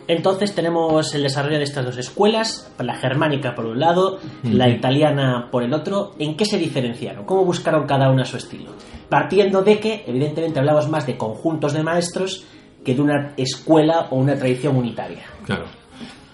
Entonces 0.07 0.55
tenemos 0.55 1.13
el 1.13 1.23
desarrollo 1.23 1.57
de 1.57 1.65
estas 1.65 1.83
dos 1.83 1.97
escuelas, 1.97 2.71
la 2.79 2.95
germánica 2.95 3.53
por 3.53 3.65
un 3.65 3.79
lado, 3.79 4.19
la 4.43 4.69
italiana 4.69 5.49
por 5.51 5.63
el 5.63 5.73
otro. 5.73 6.13
¿En 6.17 6.37
qué 6.37 6.45
se 6.45 6.57
diferenciaron? 6.57 7.25
¿Cómo 7.25 7.43
buscaron 7.43 7.85
cada 7.85 8.09
una 8.09 8.23
su 8.23 8.37
estilo? 8.37 8.71
Partiendo 9.09 9.63
de 9.63 9.79
que, 9.79 10.05
evidentemente, 10.07 10.59
hablamos 10.59 10.87
más 10.89 11.05
de 11.05 11.17
conjuntos 11.17 11.73
de 11.73 11.83
maestros 11.83 12.45
que 12.87 12.95
de 12.95 13.01
una 13.01 13.33
escuela 13.35 14.07
o 14.11 14.15
una 14.15 14.35
tradición 14.35 14.77
unitaria. 14.77 15.25
Claro. 15.45 15.65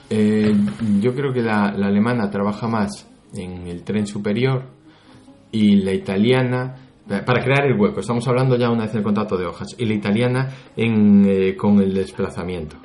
Eh, 0.07 0.53
yo 1.01 1.15
creo 1.15 1.33
que 1.33 1.41
la, 1.41 1.73
la 1.75 1.87
alemana 1.87 2.29
trabaja 2.29 2.67
más 2.67 3.09
en 3.35 3.65
el 3.67 3.83
tren 3.83 4.05
superior 4.05 4.63
y 5.51 5.77
la 5.77 5.91
italiana 5.93 6.75
para 7.25 7.43
crear 7.43 7.65
el 7.65 7.79
hueco. 7.79 8.01
Estamos 8.01 8.27
hablando 8.27 8.55
ya 8.55 8.69
una 8.69 8.83
vez 8.83 8.93
del 8.93 9.01
contacto 9.01 9.35
de 9.35 9.47
hojas. 9.47 9.69
Y 9.79 9.85
la 9.85 9.95
italiana 9.95 10.47
en, 10.77 11.25
eh, 11.27 11.55
con 11.55 11.79
el 11.81 11.91
desplazamiento. 11.93 12.75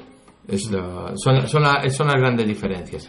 Es 0.48 0.70
la- 0.70 1.12
son, 1.16 1.46
son, 1.46 1.62
la- 1.62 1.88
son 1.90 2.06
las 2.06 2.16
grandes 2.16 2.46
diferencias. 2.46 3.06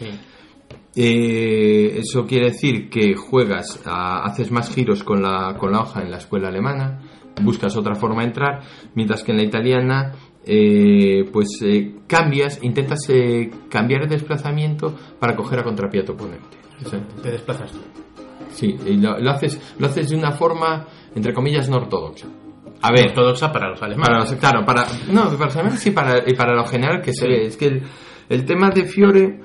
Eh, 0.94 1.98
eso 1.98 2.26
quiere 2.26 2.46
decir 2.50 2.90
que 2.90 3.14
juegas, 3.14 3.80
a- 3.86 4.22
haces 4.24 4.50
más 4.50 4.68
giros 4.74 5.02
con 5.04 5.22
la, 5.22 5.56
con 5.58 5.72
la 5.72 5.80
hoja 5.80 6.02
en 6.02 6.10
la 6.10 6.18
escuela 6.18 6.48
alemana, 6.48 7.00
buscas 7.42 7.76
otra 7.76 7.94
forma 7.94 8.20
de 8.22 8.28
entrar, 8.28 8.60
mientras 8.94 9.22
que 9.22 9.30
en 9.32 9.38
la 9.38 9.44
italiana, 9.44 10.12
eh, 10.44 11.28
pues 11.32 11.48
eh, 11.62 11.94
cambias, 12.06 12.58
intentas 12.62 13.00
eh, 13.08 13.50
cambiar 13.68 14.02
el 14.02 14.08
desplazamiento 14.08 14.94
para 15.18 15.36
coger 15.36 15.60
a 15.60 15.64
contrapié 15.64 16.00
a 16.02 16.04
tu 16.04 16.12
oponente. 16.12 16.58
Te 17.22 17.30
desplazas 17.30 17.72
tú. 17.72 17.78
Sí, 18.52 18.74
y 18.86 18.96
lo, 18.96 19.18
lo 19.18 19.30
haces, 19.30 19.60
lo 19.78 19.86
haces 19.86 20.08
de 20.10 20.16
una 20.16 20.32
forma, 20.32 20.86
entre 21.14 21.32
comillas, 21.32 21.68
no 21.68 21.76
ortodoxa. 21.76 22.26
A 22.82 22.90
ver, 22.90 23.08
ortodoxa 23.08 23.52
para 23.52 23.68
los 23.70 23.82
alemanes. 23.82 24.08
para 24.08 24.18
los- 24.20 24.34
claro, 24.34 24.64
para, 24.64 24.86
no, 25.12 25.24
para 25.30 25.44
los 25.46 25.54
alemanes 25.56 25.80
sí, 25.80 25.90
para, 25.90 26.28
y 26.28 26.34
para 26.34 26.54
lo 26.54 26.64
general 26.64 27.00
que 27.02 27.12
se 27.12 27.28
ve. 27.28 27.46
Es 27.46 27.56
que 27.56 27.66
el, 27.66 27.82
el 28.28 28.44
tema 28.46 28.70
de 28.70 28.84
Fiore 28.86 29.40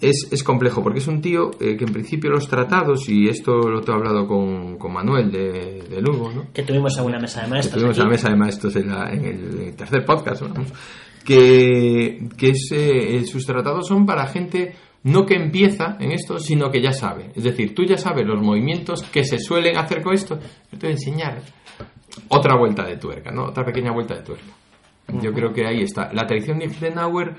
es, 0.00 0.28
es 0.30 0.42
complejo, 0.44 0.82
porque 0.82 0.98
es 1.00 1.08
un 1.08 1.20
tío 1.20 1.50
eh, 1.60 1.76
que 1.76 1.84
en 1.84 1.92
principio 1.92 2.30
los 2.30 2.48
tratados, 2.48 3.08
y 3.08 3.28
esto 3.28 3.52
lo 3.68 3.80
he 3.80 3.92
hablado 3.92 4.26
con, 4.26 4.76
con 4.78 4.92
Manuel 4.92 5.30
de, 5.32 5.82
de 5.90 6.00
Lugo, 6.00 6.30
¿no? 6.32 6.46
Que 6.52 6.62
tuvimos 6.62 6.96
en 6.98 7.04
una 7.04 7.18
mesa 7.18 7.40
de 7.40 7.46
que 7.46 7.50
maestros. 7.50 7.74
tuvimos 7.74 7.96
aquí. 7.96 8.00
a 8.00 8.04
la 8.04 8.10
mesa 8.10 8.28
de 8.30 8.36
maestros 8.36 8.76
en, 8.76 8.88
la- 8.88 9.10
en 9.12 9.24
el, 9.24 9.60
en 9.60 9.66
el 9.68 9.76
tercer 9.76 10.04
podcast, 10.04 10.42
vamos, 10.42 10.72
que, 11.24 12.28
que 12.36 12.50
es, 12.50 12.68
eh, 12.72 13.24
sus 13.26 13.44
tratados 13.44 13.86
son 13.88 14.06
para 14.06 14.26
gente 14.26 14.74
no 15.04 15.24
que 15.26 15.34
empieza 15.34 15.96
en 16.00 16.10
esto, 16.12 16.38
sino 16.38 16.70
que 16.70 16.82
ya 16.82 16.92
sabe. 16.92 17.30
Es 17.34 17.44
decir, 17.44 17.74
tú 17.74 17.84
ya 17.84 17.96
sabes 17.96 18.26
los 18.26 18.42
movimientos 18.42 19.02
que 19.04 19.24
se 19.24 19.38
suelen 19.38 19.76
hacer 19.78 20.02
con 20.02 20.12
esto, 20.14 20.38
yo 20.72 20.78
te 20.78 20.86
voy 20.86 20.88
a 20.88 20.90
enseñar 20.92 21.42
otra 22.28 22.56
vuelta 22.56 22.84
de 22.84 22.96
tuerca, 22.96 23.30
¿no? 23.30 23.44
Otra 23.46 23.64
pequeña 23.64 23.92
vuelta 23.92 24.14
de 24.16 24.22
tuerca. 24.22 24.44
Yo 25.22 25.32
creo 25.32 25.52
que 25.52 25.66
ahí 25.66 25.82
está. 25.82 26.12
La 26.12 26.26
tradición 26.26 26.58
de 26.58 26.66
Eisenhower 26.66 27.34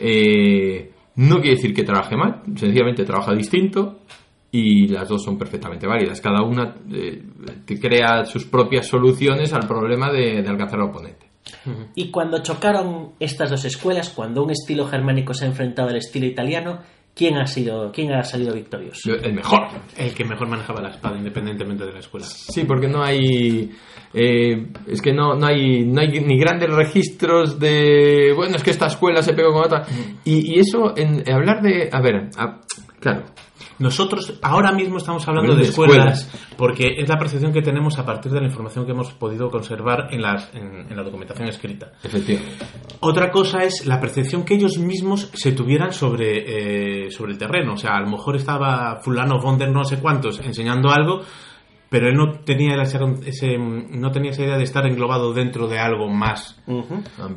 eh, 0.00 0.90
no 1.16 1.36
quiere 1.36 1.56
decir 1.56 1.74
que 1.74 1.84
trabaje 1.84 2.16
mal, 2.16 2.42
sencillamente 2.56 3.04
trabaja 3.04 3.32
distinto 3.34 4.00
y 4.50 4.88
las 4.88 5.08
dos 5.08 5.24
son 5.24 5.36
perfectamente 5.36 5.86
válidas. 5.86 6.20
Cada 6.20 6.42
una 6.42 6.76
eh, 6.92 7.22
crea 7.80 8.24
sus 8.24 8.44
propias 8.44 8.86
soluciones 8.86 9.52
al 9.52 9.66
problema 9.66 10.12
de, 10.12 10.42
de 10.42 10.48
alcanzar 10.48 10.80
al 10.80 10.90
oponente. 10.90 11.30
Y 11.94 12.10
cuando 12.10 12.42
chocaron 12.42 13.12
estas 13.20 13.50
dos 13.50 13.64
escuelas, 13.64 14.10
cuando 14.10 14.42
un 14.42 14.50
estilo 14.50 14.86
germánico 14.86 15.34
se 15.34 15.44
ha 15.44 15.48
enfrentado 15.48 15.88
al 15.88 15.96
estilo 15.96 16.26
italiano, 16.26 16.80
¿quién 17.14 17.36
ha 17.38 17.46
sido, 17.46 17.90
quién 17.92 18.12
ha 18.12 18.22
salido 18.22 18.52
victorioso? 18.54 19.00
Yo- 19.10 19.14
El 19.14 19.34
mejor. 19.34 19.60
El 19.96 20.12
que 20.14 20.24
mejor 20.24 20.48
manejaba 20.48 20.80
la 20.82 20.90
espada, 20.90 21.16
independientemente 21.16 21.84
de 21.84 21.92
la 21.92 22.00
escuela. 22.00 22.26
Sí, 22.26 22.64
porque 22.64 22.88
no 22.88 23.02
hay. 23.02 23.70
eh, 24.12 24.66
es 24.86 25.00
que 25.02 25.12
no, 25.12 25.34
no, 25.34 25.46
hay, 25.46 25.84
no 25.84 26.00
hay 26.00 26.08
ni 26.20 26.38
grandes 26.38 26.70
registros 26.70 27.58
de. 27.58 28.32
Bueno, 28.36 28.56
es 28.56 28.62
que 28.62 28.70
esta 28.70 28.86
escuela 28.86 29.22
se 29.22 29.32
pegó 29.34 29.52
con 29.52 29.64
otra. 29.64 29.84
Y, 30.24 30.54
y 30.56 30.60
eso, 30.60 30.94
en 30.96 31.22
hablar 31.32 31.62
de. 31.62 31.88
A 31.92 32.00
ver, 32.00 32.30
a- 32.36 32.60
claro. 33.00 33.24
Nosotros 33.78 34.38
ahora 34.42 34.72
mismo 34.72 34.98
estamos 34.98 35.26
hablando 35.26 35.52
de 35.54 35.62
de 35.64 35.68
escuelas, 35.70 36.30
porque 36.56 36.94
es 36.98 37.08
la 37.08 37.18
percepción 37.18 37.52
que 37.52 37.62
tenemos 37.62 37.98
a 37.98 38.04
partir 38.06 38.30
de 38.32 38.40
la 38.40 38.46
información 38.46 38.84
que 38.86 38.92
hemos 38.92 39.12
podido 39.12 39.50
conservar 39.50 40.08
en, 40.12 40.22
las, 40.22 40.54
en, 40.54 40.86
en 40.90 40.96
la 40.96 41.02
documentación 41.02 41.48
escrita. 41.48 41.92
Efectivamente. 42.02 42.64
Otra 43.00 43.30
cosa 43.30 43.64
es 43.64 43.86
la 43.86 44.00
percepción 44.00 44.44
que 44.44 44.54
ellos 44.54 44.78
mismos 44.78 45.30
se 45.34 45.52
tuvieran 45.52 45.92
sobre, 45.92 47.06
eh, 47.06 47.10
sobre 47.10 47.32
el 47.32 47.38
terreno. 47.38 47.74
O 47.74 47.76
sea, 47.76 47.96
a 47.96 48.00
lo 48.00 48.08
mejor 48.10 48.36
estaba 48.36 49.00
fulano 49.02 49.40
von 49.40 49.58
der 49.58 49.70
no 49.70 49.84
sé 49.84 49.98
cuántos 49.98 50.38
enseñando 50.40 50.90
algo, 50.90 51.22
pero 51.90 52.08
él 52.08 52.14
no 52.16 52.40
tenía, 52.44 52.74
ese, 52.82 52.98
ese- 53.26 53.56
no 53.58 54.10
tenía 54.10 54.30
esa 54.32 54.42
idea 54.42 54.56
de 54.56 54.64
estar 54.64 54.84
englobado 54.86 55.32
dentro 55.32 55.68
de 55.68 55.78
algo 55.78 56.08
más, 56.08 56.60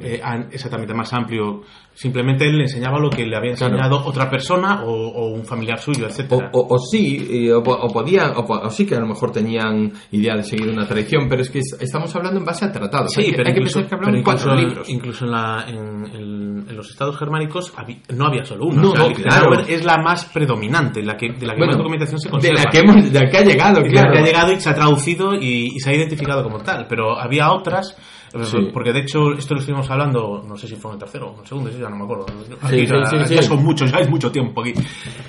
eh, 0.02 0.22
exactamente 0.52 0.94
más 0.94 1.14
amplio. 1.14 1.62
Simplemente 2.00 2.46
él 2.46 2.56
le 2.58 2.66
enseñaba 2.66 3.00
lo 3.00 3.10
que 3.10 3.26
le 3.26 3.36
había 3.36 3.54
Claro. 3.56 3.74
enseñado 3.74 4.06
otra 4.06 4.30
persona 4.30 4.84
o, 4.84 4.92
o 4.92 5.30
un 5.34 5.44
familiar 5.44 5.80
suyo, 5.80 6.06
O, 6.06 6.08
etcétera. 6.10 6.52
o- 6.54 6.76
o 6.76 6.78
sí, 6.78 7.28
y- 7.28 7.50
o, 7.50 7.64
po- 7.64 7.74
o 7.74 7.88
podían, 7.92 8.34
o, 8.36 8.42
o 8.42 8.70
sí 8.70 8.86
que 8.86 8.94
a 8.94 9.00
lo 9.00 9.08
mejor 9.08 9.32
tenían 9.32 9.92
idea 10.12 10.36
de 10.36 10.44
seguir 10.44 10.70
una 10.70 10.86
tradición, 10.88 11.28
pero 11.28 11.42
es 11.42 11.50
que 11.50 11.58
es- 11.58 11.76
estamos 11.82 12.16
hablando 12.16 12.40
en 12.40 12.46
base 12.46 12.66
a 12.66 12.72
tratados. 12.72 13.14
Sí, 13.14 13.22
hay, 13.22 13.32
que- 13.32 13.38
pero 13.38 13.48
hay 13.48 13.54
que 13.56 13.60
incluso, 13.62 13.80
pensar 13.80 14.00
que 14.00 14.06
hablamos 14.06 14.24
cuatro 14.24 14.56
libros. 14.56 14.90
incluso 14.90 15.26
en, 15.26 15.32
la- 15.32 15.66
en- 15.68 16.06
en- 16.16 16.66
en 16.70 16.76
los 16.78 16.88
estados 16.92 17.18
germánicos 17.18 17.74
no 18.14 18.28
había 18.28 18.46
solo 18.46 18.66
uno. 18.68 18.80
No, 18.82 18.92
O 18.92 18.96
sea, 18.96 19.08
no, 19.08 19.14
claro. 19.16 19.60
Es 19.68 19.84
la 19.84 19.98
más 19.98 20.26
predominante, 20.26 21.02
la 21.02 21.18
que, 21.18 21.30
de 21.34 21.48
la 21.48 21.54
que 21.54 21.58
Bueno, 21.58 21.72
más 21.74 21.78
documentación 21.78 22.20
se 22.20 22.28
de 22.28 22.32
conserva. 22.32 22.62
la 22.64 22.70
que, 22.70 22.78
hemos, 22.78 23.12
de 23.12 23.20
la 23.24 23.30
que 23.32 23.38
ha 23.38 23.44
llegado, 23.44 23.80
Es 23.80 23.86
la 23.86 24.02
claro. 24.02 24.12
que 24.14 24.20
ha 24.20 24.24
llegado 24.24 24.52
y 24.54 24.60
se 24.62 24.70
ha 24.70 24.76
traducido 24.76 25.34
y, 25.34 25.72
y 25.76 25.80
se 25.80 25.90
ha 25.90 25.94
identificado 25.96 26.44
como 26.44 26.60
tal. 26.60 26.86
Pero 26.88 27.20
había 27.20 27.52
otras, 27.52 27.96
eh, 27.98 28.17
Sí. 28.46 28.70
porque 28.74 28.92
de 28.92 29.00
hecho 29.00 29.32
esto 29.34 29.54
lo 29.54 29.62
estuvimos 29.62 29.90
hablando, 29.90 30.44
no 30.46 30.58
sé 30.58 30.68
si 30.68 30.76
fue 30.76 30.92
en 30.92 30.96
el 30.96 31.00
tercero 31.00 31.32
o 31.32 31.42
el 31.42 31.48
segundo, 31.48 31.70
ya 31.72 31.90
no 31.90 31.96
me 31.96 32.04
acuerdo. 32.04 32.26
Aquí 32.62 32.86
Sí, 32.86 33.18
sí, 33.26 33.36
ya 33.36 33.42
son 33.42 33.64
muchos, 33.64 33.92
ya 33.92 34.00
es 34.00 34.10
mucho 34.10 34.32
tiempo 34.32 34.62
aquí. 34.62 34.74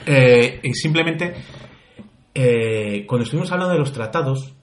Eh, 0.05 0.61
y 0.63 0.75
simplemente, 0.75 1.35
eh, 2.35 3.05
cuando 3.07 3.25
estuvimos 3.25 3.51
hablando 3.53 3.73
de 3.73 3.79
los 3.79 3.93
tratados, 3.93 4.55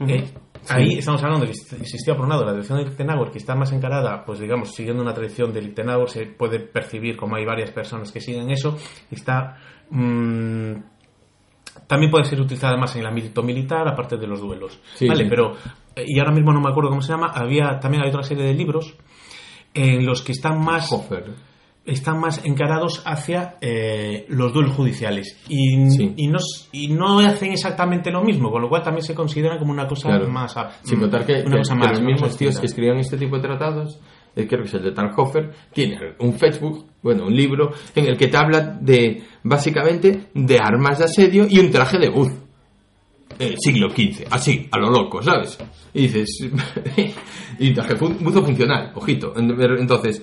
eh, 0.00 0.24
ahí 0.68 0.98
estamos 0.98 1.22
hablando 1.22 1.46
de 1.46 1.52
que 1.52 1.76
existía 1.76 2.14
por 2.14 2.24
un 2.24 2.30
lado 2.30 2.44
la 2.44 2.52
tradición 2.52 2.78
de 2.78 2.84
Lichtenauer, 2.84 3.30
que 3.30 3.38
está 3.38 3.54
más 3.54 3.72
encarada, 3.72 4.24
pues 4.24 4.40
digamos, 4.40 4.74
siguiendo 4.74 5.02
una 5.02 5.14
tradición 5.14 5.52
de 5.52 5.62
Lichtenauer, 5.62 6.08
se 6.08 6.26
puede 6.26 6.60
percibir 6.60 7.16
como 7.16 7.36
hay 7.36 7.44
varias 7.44 7.70
personas 7.70 8.10
que 8.10 8.20
siguen 8.20 8.50
eso, 8.50 8.76
está... 9.10 9.58
mm, 9.90 10.72
también 11.86 12.10
puede 12.10 12.24
ser 12.24 12.40
utilizada 12.40 12.76
más 12.76 12.94
en 12.94 13.02
el 13.02 13.06
ámbito 13.06 13.42
militar, 13.42 13.86
aparte 13.88 14.16
de 14.16 14.26
los 14.26 14.40
duelos. 14.40 14.78
Sí, 14.94 15.08
vale, 15.08 15.24
sí. 15.24 15.30
pero, 15.30 15.56
y 15.96 16.18
ahora 16.18 16.32
mismo 16.32 16.52
no 16.52 16.60
me 16.60 16.70
acuerdo 16.70 16.90
cómo 16.90 17.02
se 17.02 17.12
llama, 17.12 17.32
había 17.34 17.78
también 17.80 18.02
hay 18.04 18.08
otra 18.10 18.22
serie 18.22 18.44
de 18.44 18.54
libros 18.54 18.94
en 19.74 20.04
los 20.06 20.22
que 20.22 20.32
están 20.32 20.62
más 20.62 20.90
están 21.84 22.20
más 22.20 22.44
encarados 22.44 23.02
hacia 23.04 23.56
eh, 23.60 24.24
los 24.28 24.52
duelos 24.52 24.72
judiciales 24.76 25.36
y, 25.48 25.90
Sí. 25.90 26.14
y, 26.16 26.28
no, 26.28 26.38
s- 26.38 26.68
y 26.70 26.88
no 26.88 27.18
hacen 27.18 27.50
exactamente 27.50 28.12
lo 28.12 28.22
mismo, 28.22 28.52
con 28.52 28.62
lo 28.62 28.68
cual 28.68 28.82
también 28.84 29.02
se 29.04 29.16
considera 29.16 29.58
como 29.58 29.72
una 29.72 29.88
cosa 29.88 30.08
Claro. 30.10 30.28
más... 30.28 30.54
Sin 30.84 31.00
contar 31.00 31.26
que, 31.26 31.40
una 31.40 31.50
que- 31.50 31.58
cosa 31.58 31.74
que 31.74 31.80
más, 31.80 31.90
los 31.90 32.02
mismos 32.02 32.36
tíos 32.36 32.60
que 32.60 32.66
escribieron 32.66 33.00
este 33.00 33.16
tipo 33.16 33.34
de 33.36 33.42
tratados, 33.42 33.98
eh, 34.36 34.46
creo 34.46 34.60
que 34.62 34.68
es 34.68 34.74
el 34.74 34.82
de 34.84 34.92
Talhofer, 34.92 35.50
tiene 35.72 35.98
un 36.20 36.34
Facebook, 36.34 36.86
bueno, 37.02 37.26
un 37.26 37.34
libro, 37.34 37.70
en 37.96 38.06
el 38.06 38.16
que 38.16 38.28
te 38.28 38.36
habla 38.36 38.60
de, 38.80 39.24
básicamente, 39.42 40.28
de 40.34 40.58
armas 40.62 40.98
de 41.00 41.04
asedio 41.06 41.46
y 41.50 41.58
un 41.58 41.72
traje 41.72 41.98
de 41.98 42.10
buz. 42.10 42.30
Siglo 43.58 43.90
XV, 43.90 44.26
así, 44.30 44.68
a 44.70 44.78
lo 44.78 44.90
loco, 44.90 45.22
¿sabes? 45.22 45.58
Y 45.94 46.02
dices, 46.08 46.28
y 47.58 47.72
buzo 47.72 48.42
funcional, 48.44 48.92
ojito. 48.94 49.34
En- 49.36 49.50
Entonces, 49.78 50.22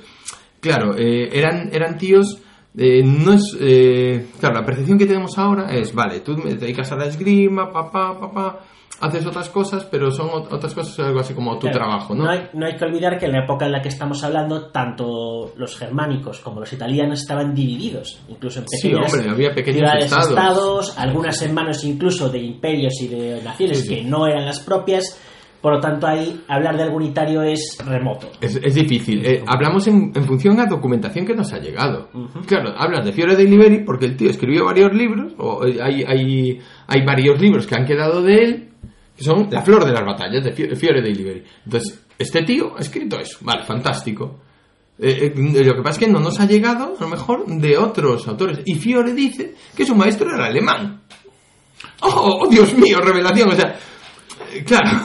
claro, 0.60 0.96
eh, 0.98 1.30
eran, 1.32 1.70
eran 1.74 1.98
tíos, 1.98 2.40
eh, 2.82 3.04
no 3.04 3.34
es, 3.34 3.58
eh, 3.60 4.28
claro, 4.40 4.56
la 4.62 4.66
percepción 4.66 4.98
que 4.98 5.06
tenemos 5.06 5.38
ahora 5.38 5.72
es, 5.74 5.94
vale, 5.94 6.22
tú 6.22 6.36
te 6.38 6.56
dedicas 6.56 6.92
a 6.92 6.96
la 6.96 7.06
esgrima, 7.08 7.72
papá, 7.72 8.18
papá, 8.20 8.60
haces 9.02 9.26
otras 9.26 9.50
cosas, 9.50 9.86
pero 9.86 10.12
son 10.12 10.28
ot- 10.30 10.48
otras 10.52 10.74
cosas, 10.74 10.98
algo 11.00 11.20
así 11.20 11.34
como 11.34 11.54
tu 11.56 11.68
Claro, 11.68 11.78
trabajo, 11.78 12.16
¿no? 12.16 12.30
hay, 12.30 12.50
no 12.54 12.66
hay 12.66 12.76
que 12.76 12.84
olvidar 12.86 13.18
que 13.18 13.26
en 13.28 13.32
la 13.34 13.44
época 13.44 13.66
en 13.66 13.72
la 13.74 13.82
que 13.82 13.88
estamos 13.90 14.24
hablando, 14.24 14.68
tanto 14.72 15.54
los 15.58 15.78
germánicos 15.78 16.40
como 16.40 16.60
los 16.62 16.72
italianos 16.74 17.22
estaban 17.22 17.54
divididos, 17.54 18.20
incluso 18.28 18.60
en 18.60 18.68
Sí, 18.68 18.88
pequeñas 18.90 19.14
hombre, 19.14 19.30
había 19.30 19.54
pequeños 19.54 19.80
ciudades, 19.80 20.06
estados. 20.06 20.30
estados, 20.30 20.98
algunas 20.98 21.42
en 21.42 21.54
manos 21.54 21.84
incluso 21.86 22.30
de 22.30 22.40
imperios 22.40 22.94
y 23.02 23.08
de 23.08 23.42
naciones 23.44 23.80
Sí, 23.82 23.88
sí. 23.88 23.96
que 23.96 24.04
no 24.04 24.26
eran 24.28 24.46
las 24.46 24.60
propias. 24.60 25.18
Por 25.62 25.74
lo 25.74 25.80
tanto, 25.82 26.08
ahí 26.08 26.42
hablar 26.48 26.78
de 26.78 26.84
algo 26.84 26.96
unitario 26.98 27.42
es 27.44 27.78
remoto. 27.86 28.30
Es, 28.40 28.56
es 28.56 28.76
difícil. 28.76 29.26
Eh, 29.26 29.44
hablamos 29.46 29.86
en, 29.88 30.12
en 30.16 30.24
función 30.26 30.58
a 30.60 30.66
documentación 30.66 31.26
que 31.26 31.36
nos 31.36 31.52
ha 31.52 31.60
llegado. 31.60 32.10
Claro, 32.46 32.74
hablas 32.78 33.04
de 33.04 33.12
Fiore 33.12 33.36
de 33.36 33.44
Liberi 33.44 33.84
porque 33.84 34.06
el 34.06 34.16
tío 34.16 34.30
escribió 34.30 34.64
varios 34.66 34.94
libros, 34.94 35.34
o 35.38 35.66
eh, 35.66 35.78
hay, 35.82 36.04
hay, 36.04 36.60
hay 36.88 37.06
varios 37.06 37.42
libros 37.42 37.68
que 37.68 37.76
han 37.76 37.86
quedado 37.86 38.22
de 38.22 38.36
él, 38.36 38.70
que 39.18 39.24
son 39.24 39.50
La 39.52 39.62
flor 39.62 39.84
de 39.86 39.92
las 39.92 40.06
batallas 40.06 40.44
de 40.46 40.54
Fio- 40.54 40.74
Fiore 40.78 41.02
de 41.02 41.10
Liberi. 41.12 41.44
Entonces, 41.66 42.06
este 42.18 42.44
tío 42.44 42.74
ha 42.78 42.80
escrito 42.80 43.20
eso. 43.20 43.40
Vale, 43.42 43.66
fantástico. 43.66 44.40
Eh, 44.98 45.34
eh, 45.36 45.64
lo 45.66 45.76
que 45.76 45.82
pasa 45.82 46.00
es 46.00 46.06
que 46.06 46.12
no 46.12 46.20
nos 46.22 46.40
ha 46.40 46.46
llegado, 46.46 46.94
a 46.98 47.02
lo 47.04 47.08
mejor, 47.10 47.46
de 47.48 47.78
otros 47.78 48.26
autores. 48.30 48.60
Y 48.66 48.76
Fiore 48.76 49.14
dice 49.14 49.56
que 49.76 49.86
su 49.86 49.94
maestro 49.96 50.34
era 50.34 50.46
alemán. 50.46 51.02
¡Oh, 52.02 52.48
Dios 52.50 52.74
mío, 52.76 53.00
revelación! 53.02 53.50
O 53.50 53.56
sea, 53.56 53.76
eh, 54.54 54.64
claro, 54.66 55.00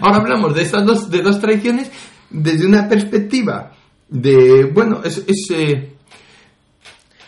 ahora 0.00 0.18
hablamos 0.18 0.54
de 0.54 0.62
estas 0.62 0.84
dos, 0.84 1.10
de 1.10 1.22
dos 1.22 1.40
tradiciones 1.40 1.90
desde 2.30 2.66
una 2.66 2.88
perspectiva 2.88 3.72
de, 4.08 4.64
bueno, 4.72 5.00
es... 5.04 5.18
es 5.26 5.50
eh, 5.50 5.92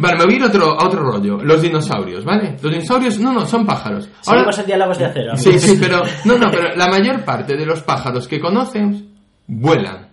Vale, 0.01 0.17
me 0.17 0.25
voy 0.27 0.35
a 0.35 0.37
ir 0.37 0.45
otro, 0.45 0.81
a 0.81 0.87
otro 0.87 1.03
rollo. 1.03 1.39
Los 1.43 1.61
dinosaurios, 1.61 2.25
¿vale? 2.25 2.57
Los 2.63 2.73
dinosaurios, 2.73 3.19
no, 3.19 3.33
no, 3.33 3.45
son 3.45 3.67
pájaros. 3.67 4.09
Ahora, 4.27 4.49
en 4.57 4.67
diálogos 4.67 4.97
de 4.97 5.07
acero. 5.07 5.37
Sí, 5.37 5.59
sí, 5.59 5.77
pero 5.81 6.03
no, 6.25 6.39
no, 6.39 6.49
pero 6.53 6.77
la 6.77 6.87
mayor 6.87 7.25
parte 7.25 7.57
de 7.57 7.67
los 7.67 7.83
pájaros 7.83 8.29
que 8.29 8.39
conocen 8.39 9.09
vuelan. 9.49 10.09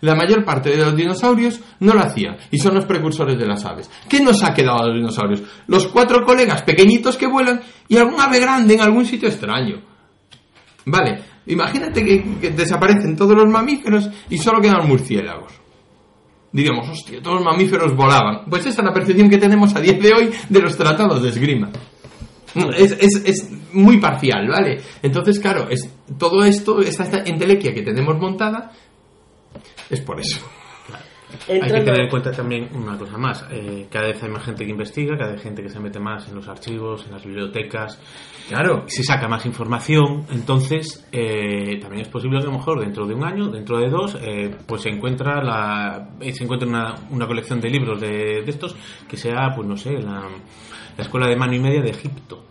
La 0.00 0.14
mayor 0.14 0.44
parte 0.44 0.70
de 0.70 0.78
los 0.78 0.96
dinosaurios 0.96 1.60
no 1.80 1.92
lo 1.92 2.00
hacían 2.00 2.36
y 2.50 2.58
son 2.58 2.74
los 2.74 2.86
precursores 2.86 3.36
de 3.36 3.46
las 3.46 3.64
aves. 3.64 3.90
¿Qué 4.08 4.20
nos 4.20 4.42
ha 4.42 4.54
quedado 4.54 4.78
a 4.78 4.86
los 4.86 4.96
dinosaurios? 4.96 5.42
Los 5.66 5.88
cuatro 5.88 6.24
colegas 6.24 6.62
pequeñitos 6.62 7.16
que 7.16 7.26
vuelan 7.26 7.60
y 7.88 7.96
algún 7.96 8.18
ave 8.18 8.40
grande 8.40 8.74
en 8.74 8.80
algún 8.80 9.04
sitio 9.04 9.28
extraño. 9.28 9.82
Vale, 10.86 11.22
imagínate 11.46 12.04
que, 12.04 12.22
que 12.40 12.50
desaparecen 12.50 13.16
todos 13.16 13.36
los 13.36 13.48
mamíferos 13.48 14.08
y 14.28 14.38
solo 14.38 14.60
quedan 14.60 14.86
murciélagos. 14.88 15.52
Diríamos, 16.52 16.88
hostia, 16.88 17.22
todos 17.22 17.36
los 17.36 17.44
mamíferos 17.44 17.94
volaban. 17.94 18.44
Pues 18.50 18.66
esa 18.66 18.80
es 18.80 18.86
la 18.86 18.92
percepción 18.92 19.30
que 19.30 19.38
tenemos 19.38 19.74
a 19.76 19.80
día 19.80 19.92
de 19.94 20.12
hoy 20.12 20.30
de 20.48 20.60
los 20.60 20.76
tratados 20.76 21.22
de 21.22 21.28
esgrima. 21.28 21.70
No, 22.56 22.70
Es, 22.72 22.90
es- 22.98 23.22
es 23.24 23.50
muy 23.72 23.98
parcial, 24.00 24.48
¿vale? 24.48 24.80
Entonces, 25.02 25.38
claro, 25.38 25.68
es, 25.70 25.88
todo 26.18 26.42
esto, 26.44 26.80
esta, 26.80 27.04
esta 27.04 27.18
entelequia 27.24 27.72
que 27.72 27.82
tenemos 27.82 28.18
montada, 28.18 28.72
es 29.88 30.00
por 30.00 30.18
eso. 30.20 30.40
Hay 31.48 31.60
que 31.60 31.68
tener 31.68 32.00
en 32.00 32.08
cuenta 32.08 32.30
también 32.32 32.68
una 32.74 32.96
cosa 32.96 33.16
más. 33.16 33.46
eh, 33.50 33.86
cada 33.90 34.06
vez 34.06 34.22
hay 34.22 34.30
más 34.30 34.44
gente 34.44 34.64
que 34.64 34.70
investiga, 34.70 35.16
cada 35.16 35.32
vez 35.32 35.40
hay 35.40 35.44
gente 35.44 35.62
que 35.62 35.68
se 35.68 35.80
mete 35.80 35.98
más 35.98 36.28
en 36.28 36.34
los 36.34 36.46
archivos, 36.48 37.06
en 37.06 37.12
las 37.12 37.24
bibliotecas. 37.24 37.98
Claro. 38.48 38.84
Se 38.88 39.02
saca 39.04 39.28
más 39.28 39.46
información, 39.46 40.26
entonces 40.32 41.06
eh, 41.12 41.78
también 41.80 42.02
es 42.02 42.08
posible 42.08 42.38
que 42.38 42.44
a 42.44 42.50
lo 42.50 42.58
mejor 42.58 42.80
dentro 42.80 43.06
de 43.06 43.14
un 43.14 43.24
año, 43.24 43.48
dentro 43.48 43.78
de 43.78 43.88
dos, 43.88 44.18
eh, 44.20 44.54
pues 44.66 44.82
se 44.82 44.88
encuentra 44.88 45.42
la 45.42 46.08
eh, 46.20 46.32
se 46.32 46.44
encuentra 46.44 46.68
una, 46.68 46.94
una 47.10 47.26
colección 47.26 47.60
de 47.60 47.70
libros 47.70 48.00
de, 48.00 48.42
de 48.42 48.50
estos 48.50 48.74
que 49.08 49.16
sea, 49.16 49.50
pues 49.54 49.68
no 49.68 49.76
sé, 49.76 49.92
la, 49.92 50.22
la 50.96 51.04
escuela 51.04 51.28
de 51.28 51.36
mano 51.36 51.54
y 51.54 51.60
media 51.60 51.80
de 51.80 51.90
Egipto. 51.90 52.46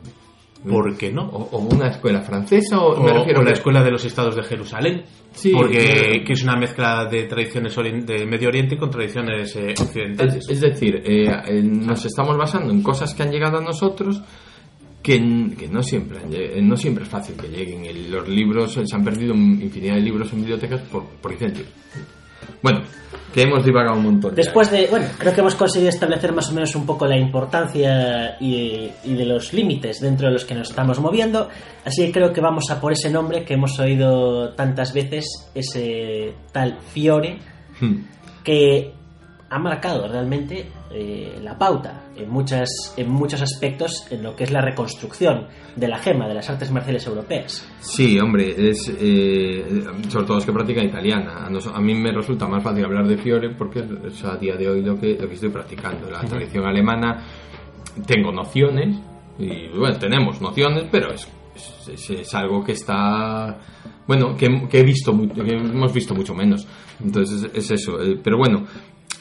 ¿Por 0.67 0.97
qué 0.97 1.11
no? 1.11 1.23
O, 1.23 1.57
o 1.57 1.59
una 1.59 1.87
escuela 1.87 2.21
francesa, 2.21 2.79
o, 2.79 2.99
O, 2.99 3.03
me 3.03 3.13
refiero 3.13 3.39
o 3.39 3.43
la 3.43 3.51
escuela 3.51 3.81
de 3.81 3.91
los 3.91 4.03
estados 4.03 4.35
de 4.35 4.43
Jerusalén, 4.43 5.03
Sí, 5.31 5.51
porque 5.53 6.23
que 6.25 6.33
es 6.33 6.43
una 6.43 6.57
mezcla 6.57 7.05
de 7.05 7.23
tradiciones 7.23 7.75
de 7.75 8.25
Medio 8.25 8.49
Oriente 8.49 8.77
con 8.77 8.89
tradiciones 8.89 9.55
eh, 9.55 9.73
occidentales. 9.79 10.35
Es, 10.35 10.49
es 10.49 10.61
decir, 10.61 11.01
eh, 11.05 11.61
nos 11.63 12.05
estamos 12.05 12.35
basando 12.37 12.73
en 12.73 12.83
cosas 12.83 13.13
que 13.13 13.23
han 13.23 13.31
llegado 13.31 13.57
a 13.59 13.61
nosotros 13.61 14.21
que, 15.01 15.17
que 15.57 15.67
no 15.69 15.81
siempre 15.81 16.19
no 16.61 16.75
siempre 16.75 17.03
es 17.03 17.09
fácil 17.09 17.35
que 17.35 17.47
lleguen. 17.47 18.11
Los 18.11 18.27
libros, 18.27 18.73
se 18.73 18.95
han 18.95 19.03
perdido 19.03 19.33
infinidad 19.33 19.95
de 19.95 20.01
libros 20.01 20.31
en 20.33 20.39
bibliotecas 20.39 20.81
por, 20.81 21.05
por 21.05 21.31
incendio. 21.31 21.63
Bueno, 22.61 22.81
que 23.33 23.43
hemos 23.43 23.63
divagado 23.63 23.97
un 23.97 24.03
montón. 24.03 24.31
ya. 24.31 24.35
Después 24.37 24.71
de, 24.71 24.87
bueno, 24.87 25.07
creo 25.17 25.33
que 25.33 25.41
hemos 25.41 25.55
conseguido 25.55 25.89
establecer 25.89 26.33
más 26.33 26.49
o 26.49 26.53
menos 26.53 26.75
un 26.75 26.85
poco 26.85 27.05
la 27.05 27.17
importancia 27.17 28.35
y, 28.39 28.89
y 29.03 29.13
de 29.13 29.25
los 29.25 29.53
límites 29.53 29.99
dentro 30.01 30.27
de 30.27 30.33
los 30.33 30.45
que 30.45 30.55
nos 30.55 30.69
estamos 30.69 30.99
moviendo, 30.99 31.47
así 31.85 32.05
que 32.07 32.11
creo 32.11 32.33
que 32.33 32.41
vamos 32.41 32.69
a 32.71 32.81
por 32.81 32.91
ese 32.91 33.09
nombre 33.09 33.45
que 33.45 33.53
hemos 33.53 33.79
oído 33.79 34.53
tantas 34.53 34.93
veces, 34.93 35.25
ese 35.55 36.33
tal 36.51 36.77
Fiore, 36.93 37.37
Hmm. 37.79 38.03
que 38.43 38.93
ha 39.51 39.57
marcado 39.59 40.07
realmente 40.07 40.69
eh, 40.91 41.39
la 41.41 41.57
pauta 41.57 42.03
en, 42.15 42.29
muchas, 42.29 42.69
en 42.97 43.09
muchos 43.09 43.41
aspectos 43.41 44.05
en 44.11 44.21
lo 44.21 44.35
que 44.35 44.43
es 44.43 44.51
la 44.51 44.61
reconstrucción 44.61 45.47
de 45.75 45.87
la 45.87 45.97
gema 45.97 46.27
de 46.27 46.35
las 46.35 46.49
artes 46.49 46.69
marciales 46.71 47.05
europeas. 47.07 47.65
Sí, 47.79 48.19
hombre, 48.19 48.69
es 48.69 48.93
eh, 48.99 49.83
sobre 50.07 50.25
todo 50.25 50.35
los 50.35 50.45
que 50.45 50.51
practican 50.53 50.85
italiana. 50.85 51.45
A, 51.45 51.49
nos- 51.49 51.67
a 51.67 51.79
mí 51.79 51.95
me 51.95 52.11
resulta 52.11 52.47
más 52.47 52.63
fácil 52.63 52.85
hablar 52.85 53.07
de 53.07 53.17
Fiore 53.17 53.49
porque 53.49 53.83
es 54.07 54.23
a 54.23 54.35
día 54.37 54.55
de 54.55 54.69
hoy 54.69 54.81
lo 54.83 54.99
que, 54.99 55.15
lo 55.19 55.27
que 55.27 55.33
estoy 55.33 55.49
practicando. 55.49 56.09
La 56.11 56.21
tradición 56.21 56.65
alemana 56.65 57.23
tengo 58.05 58.31
nociones 58.31 58.97
y 59.39 59.67
bueno, 59.77 59.97
tenemos 59.97 60.39
nociones, 60.41 60.85
pero 60.91 61.11
es, 61.11 61.27
es, 61.55 61.89
es- 61.89 62.09
es 62.19 62.35
algo 62.35 62.63
que 62.63 62.73
está 62.73 63.57
bueno, 64.05 64.35
que, 64.35 64.67
que 64.69 64.79
he 64.79 64.83
visto, 64.83 65.11
que 65.33 65.41
hemos 65.53 65.93
visto 65.93 66.13
mucho 66.15 66.33
menos. 66.35 66.67
Entonces 67.03 67.43
es, 67.43 67.71
es 67.71 67.71
eso. 67.81 68.01
eh, 68.01 68.19
pero 68.23 68.37
bueno, 68.37 68.65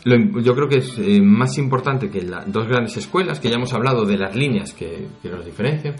lo 0.04 0.40
yo 0.40 0.54
creo 0.54 0.68
que 0.68 0.78
es 0.78 0.98
eh, 0.98 1.20
más 1.22 1.58
importante 1.58 2.10
que 2.10 2.22
las 2.22 2.50
dos 2.52 2.66
grandes 2.68 2.96
escuelas, 2.96 3.40
que 3.40 3.48
ya 3.48 3.56
hemos 3.56 3.72
hablado 3.74 4.04
de 4.04 4.16
las 4.16 4.34
líneas 4.36 4.72
que, 4.72 5.06
que 5.22 5.28
los 5.28 5.44
diferencian. 5.44 5.94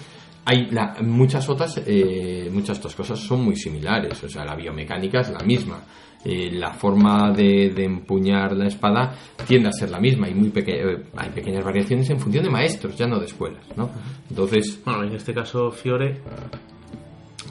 Hay 0.44 0.66
la- 0.70 0.96
muchas 1.02 1.48
otras, 1.48 1.82
eh, 1.87 2.48
muchas 2.52 2.78
otras 2.78 2.94
cosas 2.94 3.18
son 3.18 3.44
muy 3.44 3.54
similares. 3.56 4.22
O 4.24 4.28
sea, 4.28 4.44
la 4.44 4.54
biomecánica 4.56 5.20
es 5.20 5.30
la 5.30 5.40
misma. 5.44 5.82
Eh, 6.24 6.50
la 6.52 6.72
forma 6.72 7.30
de, 7.32 7.70
de 7.70 7.84
empuñar 7.84 8.52
la 8.56 8.66
espada 8.66 9.14
tiende 9.46 9.68
a 9.68 9.72
ser 9.72 9.90
la 9.90 10.00
misma. 10.00 10.26
Hay, 10.26 10.34
muy 10.34 10.48
peque- 10.48 10.80
eh, 10.80 11.04
hay 11.16 11.30
pequeñas 11.30 11.64
variaciones 11.64 12.08
en 12.11 12.18
función 12.18 12.44
de 12.44 12.50
maestros, 12.50 12.96
ya 12.96 13.06
no 13.06 13.18
de 13.20 13.26
escuelas. 13.26 13.62
¿no? 13.76 13.90
Entonces, 14.30 14.80
Bueno, 14.84 15.04
en 15.04 15.14
este 15.14 15.32
caso, 15.34 15.70
Fiore, 15.70 16.20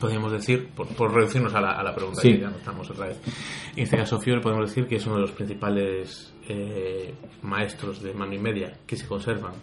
podríamos 0.02 0.32
decir, 0.32 0.70
por, 0.76 0.88
por 0.88 1.14
reducirnos 1.14 1.54
a 1.56 1.62
la, 1.62 1.72
a 1.72 1.84
la 1.84 1.94
pregunta, 1.96 2.22
Sí. 2.22 2.34
que 2.34 2.40
ya 2.42 2.50
no 2.50 2.58
estamos 2.58 2.90
otra 2.90 3.08
vez. 3.08 3.20
En 3.76 3.84
este 3.84 3.98
caso, 3.98 4.20
Fiore, 4.20 4.42
podemos 4.42 4.70
decir 4.70 4.88
que 4.88 4.96
es 4.98 5.06
uno 5.06 5.16
de 5.16 5.22
los 5.22 5.32
principales 5.32 6.34
eh, 6.50 7.14
maestros 7.42 8.02
de 8.02 8.14
mano 8.14 8.34
y 8.34 8.40
media 8.40 8.78
que 8.86 8.98
se 8.98 9.08
conservan 9.08 9.54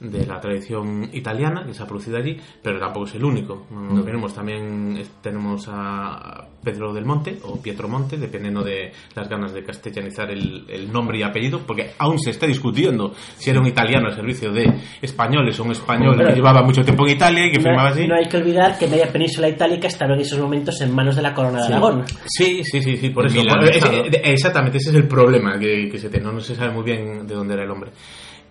de 0.00 0.26
la 0.26 0.40
tradición 0.40 1.08
italiana 1.12 1.64
que 1.64 1.72
se 1.72 1.82
ha 1.82 1.86
producido 1.86 2.16
allí, 2.18 2.36
pero 2.62 2.78
tampoco 2.78 3.06
es 3.06 3.14
el 3.14 3.24
único. 3.24 3.66
No. 3.70 4.02
Tenemos 4.02 4.34
también 4.34 5.02
tenemos 5.22 5.66
a 5.70 6.46
Pedro 6.62 6.92
del 6.92 7.04
Monte 7.04 7.38
o 7.44 7.60
Pietro 7.62 7.88
Monte, 7.88 8.16
dependiendo 8.18 8.62
de 8.62 8.92
las 9.14 9.28
ganas 9.28 9.52
de 9.54 9.62
castellanizar 9.64 10.30
el, 10.30 10.64
el 10.68 10.92
nombre 10.92 11.18
y 11.18 11.22
apellido, 11.22 11.60
porque 11.66 11.92
aún 11.98 12.18
se 12.18 12.30
está 12.30 12.46
discutiendo 12.46 13.14
si 13.36 13.50
era 13.50 13.60
un 13.60 13.66
italiano 13.66 14.08
al 14.08 14.14
servicio 14.14 14.52
de 14.52 14.64
españoles 15.00 15.58
o 15.60 15.64
un 15.64 15.72
español 15.72 16.14
Pero- 16.16 16.28
que 16.30 16.34
llevaba 16.34 16.62
mucho 16.62 16.82
tiempo 16.84 17.06
en 17.06 17.12
Italia 17.14 17.46
y 17.46 17.52
que 17.52 17.60
firmaba 17.60 17.88
No, 17.90 17.94
así. 17.94 18.06
no 18.08 18.16
hay 18.16 18.28
que 18.28 18.36
olvidar 18.36 18.78
que 18.78 18.86
media 18.88 19.10
península 19.10 19.48
itálica 19.48 19.86
estaba 19.88 20.14
en 20.14 20.20
esos 20.20 20.38
momentos 20.38 20.80
en 20.80 20.94
manos 20.94 21.16
de 21.16 21.22
la 21.22 21.32
corona 21.34 21.60
de 21.60 21.66
Sí. 21.66 21.72
Aragón. 21.72 22.04
Sí, 22.26 22.62
sí, 22.64 22.82
sí, 22.82 22.96
sí, 22.96 23.10
por 23.10 23.26
eso. 23.26 23.40
Por- 23.48 23.64
ese- 23.68 24.20
exactamente, 24.24 24.78
ese 24.78 24.90
es 24.90 24.96
el 24.96 25.06
problema 25.08 25.58
que, 25.58 25.88
que 25.90 25.98
se 25.98 26.08
tiene. 26.10 26.26
No, 26.26 26.32
no 26.32 26.40
se 26.40 26.54
sabe 26.54 26.72
muy 26.72 26.82
bien 26.84 27.26
de 27.26 27.34
dónde 27.34 27.54
era 27.54 27.64
el 27.64 27.70
hombre. 27.70 27.90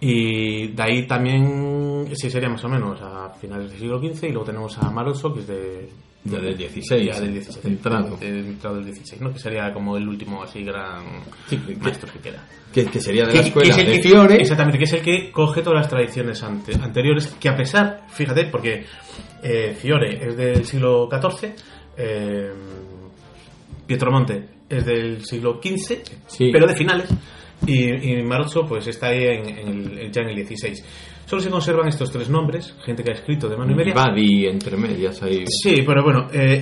Y 0.06 0.68
de 0.68 0.84
ahí 0.84 1.08
también, 1.08 2.08
sí, 2.14 2.30
sería 2.30 2.50
más 2.50 2.64
o 2.66 2.70
menos 2.70 3.00
a 3.02 3.30
finales 3.40 3.72
del 3.72 3.80
siglo 3.80 4.00
XV. 4.00 4.26
Y 4.28 4.32
luego 4.32 4.46
tenemos 4.46 4.78
a 4.78 4.90
Maroso, 4.92 5.34
que 5.34 5.40
es 5.42 5.48
de. 5.48 5.90
Ya 6.26 6.40
del 6.40 6.56
16, 6.58 7.06
ya 7.06 7.20
del 7.20 7.34
16. 7.34 7.66
entrado. 7.66 8.18
entrado 8.22 8.78
del 8.78 8.86
16, 8.86 9.22
¿no? 9.22 9.34
Que 9.34 9.40
sería 9.40 9.74
como 9.74 9.98
el 9.98 10.08
último 10.08 10.42
así 10.42 10.64
gran 10.64 11.04
Sí, 11.50 11.58
que- 11.58 11.76
maestro 11.76 12.10
que 12.14 12.20
queda. 12.20 12.46
que, 12.74 12.86
que 12.86 13.00
sería 13.02 13.26
de 13.26 13.32
Que- 13.32 13.38
la 13.38 13.44
que 13.44 13.48
escuela 13.50 13.70
es 13.74 13.78
el 13.80 13.86
de 13.88 13.92
que- 14.02 14.02
Fiore. 14.10 14.36
Exactamente, 14.42 14.78
que 14.78 14.84
es 14.86 14.94
el 14.94 15.02
que 15.02 15.32
coge 15.32 15.62
todas 15.62 15.80
las 15.82 15.90
tradiciones 15.90 16.42
ante- 16.42 16.76
anteriores, 16.76 17.28
que 17.40 17.50
a 17.50 17.56
pesar, 17.58 18.06
fíjate, 18.10 18.46
porque 18.46 18.86
eh, 19.44 19.76
Fiore 19.78 20.26
es 20.30 20.38
del 20.38 20.64
siglo 20.66 21.10
XIV, 21.12 21.54
eh, 21.98 22.52
Pietromonte 23.86 24.48
es 24.70 24.86
del 24.86 25.26
siglo 25.26 25.60
XV, 25.62 26.04
Sí. 26.28 26.50
pero 26.54 26.66
de 26.66 26.76
finales, 26.76 27.10
y, 27.68 28.20
y 28.20 28.24
Marozzo 28.24 28.66
pues 28.66 28.88
está 28.88 29.08
ahí 29.08 29.24
en, 29.24 29.50
en 29.50 29.98
el, 29.98 30.12
ya 30.12 30.22
en 30.22 30.30
el 30.30 30.46
XVI. 30.46 30.84
Solo 31.26 31.42
se 31.42 31.50
conservan 31.50 31.88
estos 31.88 32.12
tres 32.12 32.30
nombres, 32.30 32.76
gente 32.84 33.04
que 33.04 33.12
ha 33.12 33.16
escrito 33.16 33.48
de 33.48 33.58
mano 33.58 33.72
y 33.72 33.76
media. 33.76 33.94
Badi 33.94 34.46
entre 34.46 34.78
medias 34.78 35.22
ahí. 35.24 35.46
Sí, 35.48 35.84
pero 35.86 36.04
bueno, 36.04 36.28
eh, 36.34 36.62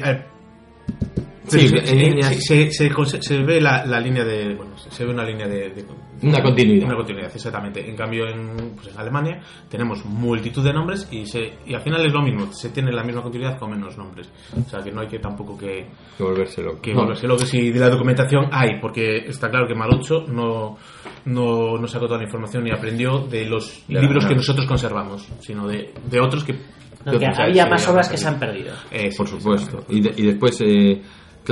Sí, 1.59 1.67
en 1.75 2.23
se, 2.23 2.71
se- 2.71 2.71
se- 2.71 3.21
se 3.21 3.37
ve 3.43 3.59
la, 3.61 3.85
la 3.85 3.99
línea 3.99 4.23
de. 4.23 4.55
Bueno, 4.55 4.77
se 4.77 5.05
ve 5.05 5.11
una 5.11 5.23
línea 5.25 5.47
de. 5.47 5.69
de- 5.69 5.85
Una 6.23 6.41
continuidad. 6.41 6.85
Una 6.87 6.95
continuidad, 6.95 7.31
exactamente. 7.33 7.87
En 7.89 7.95
cambio, 7.95 8.27
en, 8.27 8.73
pues 8.75 8.87
en 8.93 8.97
Alemania 8.99 9.39
tenemos 9.69 10.05
multitud 10.05 10.63
de 10.63 10.71
nombres 10.73 11.07
y, 11.11 11.25
se, 11.25 11.53
y 11.65 11.73
al 11.73 11.81
final 11.81 12.05
es 12.05 12.13
lo 12.13 12.21
mismo. 12.21 12.51
Se 12.53 12.69
tiene 12.69 12.91
la 12.91 13.03
misma 13.03 13.21
continuidad 13.23 13.57
con 13.57 13.71
menos 13.71 13.97
nombres. 13.97 14.29
O 14.55 14.69
sea, 14.69 14.81
que 14.81 14.91
no 14.91 15.01
hay 15.01 15.07
que 15.07 15.19
tampoco 15.19 15.57
que. 15.57 15.87
Que 16.17 16.23
volverse 16.23 16.61
loco. 16.61 16.81
que 16.81 16.93
No. 16.93 17.01
volverse 17.01 17.27
loco. 17.27 17.43
Si 17.45 17.71
de 17.71 17.79
la 17.79 17.89
documentación 17.89 18.45
hay, 18.51 18.79
porque 18.79 19.17
está 19.27 19.49
claro 19.49 19.67
que 19.67 19.75
Marocho 19.75 20.25
no, 20.27 20.77
no, 21.25 21.77
no 21.77 21.87
sacó 21.87 22.05
toda 22.05 22.17
la 22.19 22.25
información 22.25 22.67
y 22.67 22.71
aprendió 22.71 23.19
de 23.27 23.45
los 23.45 23.85
Ya, 23.87 23.99
libros 23.99 24.25
que 24.25 24.35
nosotros 24.35 24.65
conservamos, 24.67 25.27
sino 25.39 25.67
de, 25.67 25.93
de 26.09 26.19
otros 26.19 26.43
que. 26.43 26.55
No, 27.03 27.17
que 27.17 27.25
había 27.25 27.63
sí, 27.63 27.69
más 27.71 27.87
obras 27.87 28.09
que 28.09 28.15
se 28.17 28.27
han 28.27 28.37
perdido. 28.37 28.73
eh, 28.91 29.09
Por 29.17 29.27
supuesto. 29.27 29.83
Y, 29.89 30.01
de- 30.01 30.13
y 30.17 30.21
después, 30.27 30.61
eh, 30.61 31.01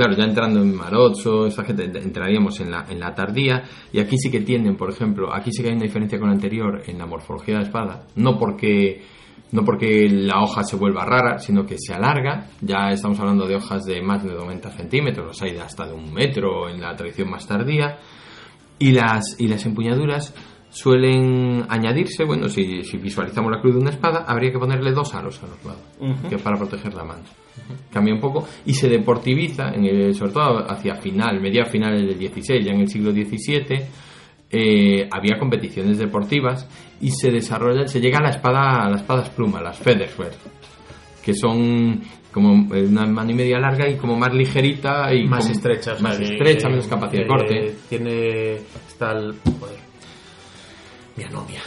Y, 0.00 0.08
y 0.08 0.08
después, 0.08 0.08
claro, 0.08 0.14
ya 0.14 0.24
entrando 0.24 0.60
en 0.60 0.76
Marozzo, 0.76 1.46
esta 1.46 1.64
gente, 1.64 1.90
ent- 1.90 2.02
entraríamos 2.02 2.60
en 2.60 2.70
la, 2.70 2.86
en 2.88 3.00
la 3.00 3.14
tardía. 3.14 3.64
Y 3.92 4.00
aquí 4.00 4.16
sí 4.16 4.30
que 4.30 4.40
tienen, 4.40 4.76
por 4.76 4.90
ejemplo, 4.90 5.34
aquí 5.34 5.50
sí 5.52 5.62
que 5.62 5.68
hay 5.68 5.74
una 5.74 5.84
diferencia 5.84 6.18
con 6.18 6.28
la 6.28 6.34
anterior 6.34 6.82
en 6.86 6.98
la 6.98 7.06
morfología 7.06 7.54
de 7.54 7.60
la 7.60 7.66
espada. 7.66 8.06
No 8.16 8.38
porque, 8.38 9.02
no 9.52 9.64
porque 9.64 10.08
la 10.10 10.42
hoja 10.42 10.64
se 10.64 10.76
vuelva 10.76 11.04
rara, 11.04 11.38
sino 11.38 11.66
que 11.66 11.76
se 11.78 11.92
alarga. 11.94 12.46
Ya 12.60 12.90
estamos 12.90 13.18
hablando 13.20 13.46
de 13.46 13.56
hojas 13.56 13.84
de 13.84 14.00
más 14.02 14.24
de 14.24 14.32
90 14.32 14.70
centímetros, 14.70 15.26
los 15.26 15.42
hay 15.42 15.52
de 15.52 15.60
hasta 15.60 15.86
de 15.86 15.92
un 15.94 16.12
metro 16.12 16.68
en 16.68 16.80
la 16.80 16.94
tradición 16.96 17.30
más 17.30 17.46
tardía. 17.46 17.98
Y 18.78 18.92
las, 18.92 19.38
y 19.38 19.46
las 19.48 19.66
empuñaduras 19.66 20.34
suelen 20.70 21.64
añadirse, 21.68 22.24
bueno, 22.24 22.48
si, 22.48 22.82
si 22.84 22.96
visualizamos 22.96 23.50
la 23.50 23.60
cruz 23.60 23.74
de 23.74 23.80
una 23.80 23.90
espada, 23.90 24.24
habría 24.26 24.50
que 24.52 24.58
ponerle 24.58 24.92
dos 24.92 25.14
aros 25.14 25.42
a 25.42 25.46
los 25.48 25.64
lados, 25.64 25.82
que 26.30 26.38
para 26.38 26.56
proteger 26.56 26.94
la 26.94 27.04
mano. 27.04 27.22
Cambia 27.92 28.14
un 28.14 28.20
poco 28.20 28.46
y 28.64 28.72
se 28.74 28.88
deportiviza, 28.88 29.70
en 29.74 29.84
el- 29.84 30.14
sobre 30.14 30.32
todo 30.32 30.70
hacia 30.70 30.94
final, 30.96 31.40
media 31.40 31.64
final 31.66 31.96
del 32.06 32.18
16, 32.18 32.64
ya 32.64 32.72
en 32.72 32.80
el 32.80 32.88
siglo 32.88 33.10
XVII, 33.12 33.82
eh, 34.52 35.08
había 35.12 35.38
competiciones 35.38 35.98
deportivas 35.98 36.68
y 37.00 37.10
se 37.10 37.30
desarrolla, 37.30 37.86
se 37.86 38.00
llega 38.00 38.18
a 38.18 38.22
la 38.22 38.30
espada, 38.30 38.84
a 38.84 38.90
las 38.90 39.02
espadas 39.02 39.28
pluma, 39.30 39.60
las 39.60 39.78
Feathersword, 39.78 40.32
que 41.24 41.34
son 41.34 42.00
como 42.32 42.52
una 42.52 43.06
mano 43.06 43.30
y 43.30 43.34
media 43.34 43.58
larga 43.58 43.88
y 43.88 43.96
como 43.96 44.16
más 44.16 44.32
ligerita 44.32 45.12
y 45.14 45.26
más 45.26 45.50
estrecha. 45.50 45.96
más 46.00 46.18
estrecha, 46.20 46.68
menos 46.68 46.86
capacidad 46.86 47.22
de 47.22 47.28
corte. 47.28 47.74
Tiene. 47.88 48.54
Está 48.88 49.12
el. 49.12 49.34
Joder. 51.14 51.16
Mi 51.16 51.24
anomia. 51.24 51.60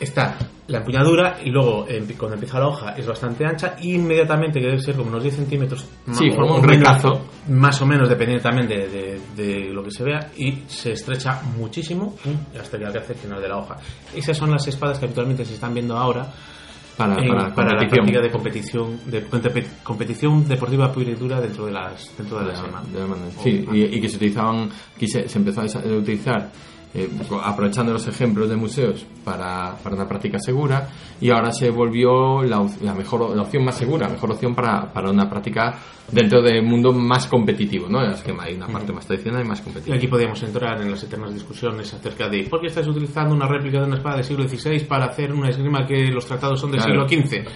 Está 0.00 0.36
la 0.66 0.78
empuñadura 0.78 1.38
y 1.44 1.50
luego 1.50 1.86
eh, 1.88 2.02
cuando 2.18 2.34
empieza 2.34 2.58
la 2.58 2.66
hoja 2.66 2.90
es 2.96 3.06
bastante 3.06 3.46
ancha 3.46 3.76
y 3.80 3.94
inmediatamente 3.94 4.58
que 4.60 4.66
debe 4.66 4.78
ser 4.80 4.96
como 4.96 5.08
unos 5.10 5.22
10 5.22 5.36
centímetros 5.36 5.86
Sí, 6.12 6.30
ma- 6.30 6.34
forma 6.36 6.56
un 6.56 6.64
recazo. 6.64 7.20
más 7.50 7.80
o 7.80 7.86
menos 7.86 8.08
dependiendo 8.08 8.42
también 8.42 8.66
de, 8.66 8.88
de- 8.88 9.20
de 9.36 9.72
lo 9.72 9.84
que 9.84 9.90
se 9.92 10.02
vea 10.02 10.30
y 10.36 10.64
se 10.66 10.92
estrecha 10.92 11.40
muchísimo 11.56 12.16
hasta 12.60 12.76
que 12.78 12.84
alcanza 12.86 13.12
el 13.12 13.18
final 13.18 13.40
de 13.40 13.48
la 13.48 13.58
hoja 13.58 13.76
esas 14.16 14.36
son 14.36 14.50
las 14.50 14.66
espadas 14.66 14.98
que 14.98 15.04
habitualmente 15.04 15.44
se 15.44 15.54
están 15.54 15.72
viendo 15.74 15.96
ahora 15.96 16.26
para, 16.96 17.16
para, 17.16 17.54
para 17.54 17.74
la 17.74 17.88
práctica 17.88 18.20
de 18.20 18.30
competición 18.30 18.98
de 19.06 19.28
compe- 19.28 19.66
competición 19.84 20.48
deportiva 20.48 20.90
pura 20.92 21.10
y 21.10 21.14
dura 21.14 21.40
dentro 21.40 21.66
de 21.66 21.72
las 21.72 22.10
dentro 22.18 22.38
de 22.38 22.46
de 22.46 22.52
la 22.52 22.58
la- 22.58 22.64
semana 22.64 23.26
de. 23.26 23.30
Sí, 23.42 23.64
y, 23.72 23.96
y 23.96 24.00
que 24.00 24.08
se 24.08 24.16
utilizaban, 24.16 24.70
que 24.98 25.06
se, 25.08 25.28
se 25.28 25.38
empezó 25.38 25.60
a 25.62 25.64
utilizar 25.88 26.50
eh, 26.94 27.08
aprovechando 27.42 27.92
los 27.92 28.06
ejemplos 28.06 28.48
de 28.48 28.56
museos 28.56 29.04
para, 29.24 29.76
para 29.82 29.96
una 29.96 30.06
práctica 30.06 30.38
segura 30.38 30.88
y 31.20 31.30
ahora 31.30 31.52
se 31.52 31.70
volvió 31.70 32.42
la, 32.42 32.64
la 32.82 32.94
mejor 32.94 33.34
la 33.36 33.42
opción 33.42 33.64
más 33.64 33.76
segura, 33.76 34.08
mejor 34.08 34.30
opción 34.32 34.54
para, 34.54 34.92
para 34.92 35.10
una 35.10 35.28
práctica 35.28 35.74
dentro 36.12 36.42
del 36.42 36.62
mundo 36.62 36.92
más 36.92 37.26
competitivo, 37.26 37.88
¿no? 37.88 38.02
Es 38.02 38.20
que 38.22 38.32
hay 38.38 38.54
una 38.54 38.66
parte 38.68 38.92
más 38.92 39.06
tradicional 39.06 39.44
y 39.44 39.48
más 39.48 39.60
Y 39.60 39.62
competitiva. 39.64 39.96
aquí 39.96 40.06
podríamos 40.06 40.42
entrar 40.42 40.80
en 40.82 40.90
las 40.90 41.02
eternas 41.02 41.32
discusiones 41.34 41.92
acerca 41.94 42.28
de 42.28 42.44
por 42.44 42.60
qué 42.60 42.66
estás 42.68 42.86
utilizando 42.86 43.34
una 43.34 43.48
réplica 43.48 43.80
de 43.80 43.86
una 43.86 43.96
espada 43.96 44.16
del 44.16 44.24
siglo 44.24 44.46
XVI 44.46 44.80
para 44.84 45.06
hacer 45.06 45.32
una 45.32 45.48
esgrima 45.48 45.86
que 45.86 46.08
los 46.12 46.26
tratados 46.26 46.60
son 46.60 46.70
del 46.70 46.80
Claro. 46.82 47.08
siglo 47.08 47.24
XV. 47.26 47.48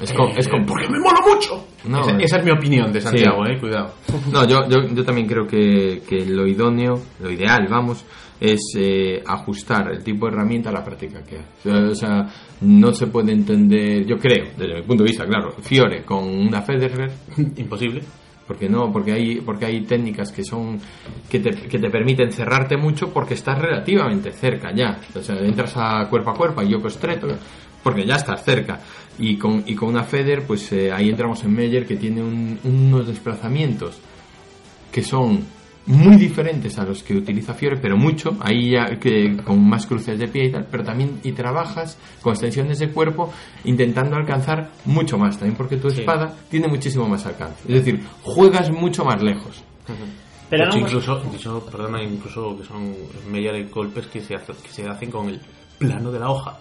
Es, 0.00 0.12
con, 0.12 0.30
es 0.36 0.46
con- 0.48 0.64
porque 0.64 0.88
me 0.88 0.98
mola 1.00 1.18
mucho. 1.26 1.64
No, 1.84 2.00
esa, 2.02 2.16
es- 2.18 2.24
esa 2.26 2.38
es 2.38 2.44
mi 2.44 2.50
opinión 2.52 2.92
de 2.92 3.00
Santiago, 3.00 3.44
Sí. 3.46 3.52
eh, 3.52 3.58
cuidado. 3.58 3.94
No, 4.32 4.46
yo, 4.46 4.68
yo, 4.68 4.86
yo 4.94 5.04
también 5.04 5.26
creo 5.26 5.46
que, 5.46 6.02
que 6.08 6.24
lo 6.26 6.46
idóneo, 6.46 7.00
lo 7.20 7.30
ideal, 7.30 7.66
vamos, 7.68 8.04
es 8.40 8.60
eh, 8.76 9.22
ajustar 9.26 9.90
el 9.92 10.04
tipo 10.04 10.26
de 10.26 10.32
herramienta 10.32 10.70
a 10.70 10.72
la 10.72 10.84
práctica 10.84 11.22
que 11.24 11.38
hace. 11.38 11.70
O 11.70 11.94
sea, 11.94 12.26
no 12.60 12.92
se 12.94 13.08
puede 13.08 13.32
entender, 13.32 14.06
yo 14.06 14.16
creo, 14.18 14.46
desde 14.56 14.76
mi 14.76 14.82
punto 14.82 15.02
de 15.02 15.08
vista, 15.10 15.26
claro, 15.26 15.50
Fiore 15.60 16.04
con 16.04 16.24
una 16.24 16.62
Federer, 16.62 17.10
Imposible. 17.56 18.02
porque 18.46 18.68
no, 18.68 18.92
porque 18.92 19.12
hay, 19.12 19.40
porque 19.40 19.66
hay 19.66 19.80
técnicas 19.82 20.30
que 20.32 20.42
son 20.44 20.78
que 21.28 21.40
te, 21.40 21.50
que 21.68 21.78
te 21.78 21.90
permiten 21.90 22.30
cerrarte 22.32 22.76
mucho 22.76 23.12
porque 23.12 23.34
estás 23.34 23.58
relativamente 23.58 24.30
cerca 24.32 24.72
ya. 24.74 24.98
O 25.14 25.20
sea, 25.22 25.36
entras 25.40 25.74
a 25.76 26.06
cuerpo 26.08 26.30
a 26.30 26.34
cuerpo, 26.34 26.62
y 26.62 26.70
yo 26.70 26.78
estreto, 26.86 27.26
porque 27.82 28.06
ya 28.06 28.14
estás 28.16 28.42
cerca. 28.44 28.78
Y 29.18 29.36
con, 29.36 29.64
y 29.66 29.74
con 29.74 29.88
una 29.88 30.04
Feder, 30.04 30.44
pues 30.46 30.70
eh, 30.72 30.92
ahí 30.92 31.08
entramos 31.08 31.42
en 31.44 31.52
Meyer 31.54 31.86
que 31.86 31.96
tiene 31.96 32.22
un- 32.22 32.58
unos 32.64 33.06
desplazamientos 33.06 33.98
que 34.92 35.02
son 35.02 35.44
muy 35.86 36.16
diferentes 36.16 36.78
a 36.78 36.84
los 36.84 37.02
que 37.02 37.16
utiliza 37.16 37.54
Fiore, 37.54 37.78
pero 37.78 37.96
mucho, 37.96 38.36
ahí 38.40 38.72
ya 38.72 38.98
que 39.00 39.36
con 39.38 39.66
más 39.68 39.86
cruces 39.86 40.18
de 40.18 40.28
pie 40.28 40.44
y 40.44 40.52
tal, 40.52 40.66
pero 40.70 40.84
también 40.84 41.18
y 41.24 41.32
trabajas 41.32 41.96
con 42.20 42.32
extensiones 42.34 42.78
de 42.78 42.90
cuerpo 42.90 43.32
intentando 43.64 44.14
alcanzar 44.16 44.70
mucho 44.84 45.16
más, 45.18 45.38
también 45.38 45.56
porque 45.56 45.78
tu 45.78 45.90
Sí. 45.90 46.00
espada 46.00 46.36
tiene 46.50 46.68
muchísimo 46.68 47.08
más 47.08 47.24
alcance. 47.26 47.56
Es 47.66 47.74
decir, 47.84 48.04
juegas 48.22 48.70
mucho 48.70 49.04
más 49.04 49.22
lejos. 49.22 49.62
Pero 50.50 50.64
De 50.64 50.68
hecho, 50.68 50.78
vamos- 50.78 50.90
incluso, 50.92 51.22
incluso, 51.24 51.66
perdona, 51.66 52.02
incluso 52.02 52.56
que 52.58 52.64
son 52.64 52.94
Meyer 53.30 53.68
golpes 53.70 54.06
que 54.06 54.20
se, 54.20 54.34
hace- 54.34 54.52
que 54.62 54.68
se 54.68 54.86
hacen 54.86 55.10
con 55.10 55.28
el 55.28 55.40
plano 55.78 56.12
de 56.12 56.18
la 56.20 56.30
hoja. 56.30 56.58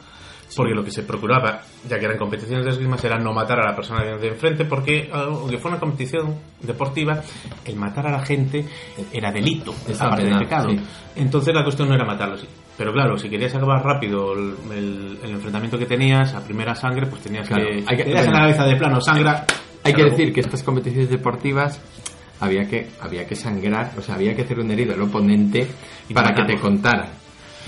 Porque 0.55 0.73
lo 0.73 0.83
que 0.83 0.91
se 0.91 1.03
procuraba, 1.03 1.61
ya 1.89 1.99
que 1.99 2.05
eran 2.05 2.17
competiciones 2.17 2.63
de 2.63 2.71
esgrima, 2.71 2.95
era 3.03 3.17
no 3.19 3.33
matar 3.33 3.59
a 3.59 3.69
la 3.69 3.75
persona 3.75 4.03
de 4.03 4.27
enfrente, 4.29 4.63
porque 4.65 5.09
aunque 5.11 5.57
fue 5.57 5.71
una 5.71 5.79
competición 5.79 6.35
deportiva, 6.61 7.21
el 7.65 7.75
matar 7.75 8.07
a 8.07 8.11
la 8.11 8.25
gente 8.25 8.65
era 9.11 9.31
delito, 9.31 9.73
aparte 9.99 10.23
de 10.25 10.37
pecado. 10.39 10.69
sí. 10.69 10.79
Entonces 11.17 11.53
la 11.53 11.63
cuestión 11.63 11.89
no 11.89 11.95
era 11.95 12.05
matarlos. 12.05 12.47
Pero 12.77 12.93
claro, 12.93 13.17
si 13.17 13.27
querías 13.29 13.53
acabar 13.55 13.83
rápido 13.83 14.33
el, 14.33 14.53
el- 14.71 15.19
el 15.23 15.31
enfrentamiento 15.31 15.77
que 15.77 15.85
tenías, 15.85 16.33
a 16.33 16.43
primera 16.43 16.75
sangre, 16.75 17.07
pues 17.07 17.21
tenías 17.23 17.47
Claro, 17.47 17.65
que... 17.65 17.83
hay 17.85 17.97
que- 17.97 18.03
tenías 18.03 18.27
en 18.27 18.33
la 18.33 18.39
cabeza 18.39 18.63
de 18.65 18.75
plano, 18.77 19.01
sangra... 19.01 19.45
Hay 19.83 19.93
que 19.93 20.03
decir 20.03 20.33
que 20.33 20.41
estas 20.41 20.63
competiciones 20.63 21.09
deportivas 21.09 21.81
había 22.39 22.67
que, 22.67 22.87
había 23.01 23.25
que 23.25 23.35
sangrar, 23.35 23.91
o 23.97 24.01
sea, 24.01 24.15
había 24.15 24.35
que 24.35 24.43
hacer 24.43 24.59
un 24.59 24.69
herido 24.71 24.93
al 24.93 25.01
oponente 25.01 25.67
Y 26.09 26.13
para 26.13 26.33
que 26.35 26.43
te 26.43 26.59
contaran. 26.59 27.09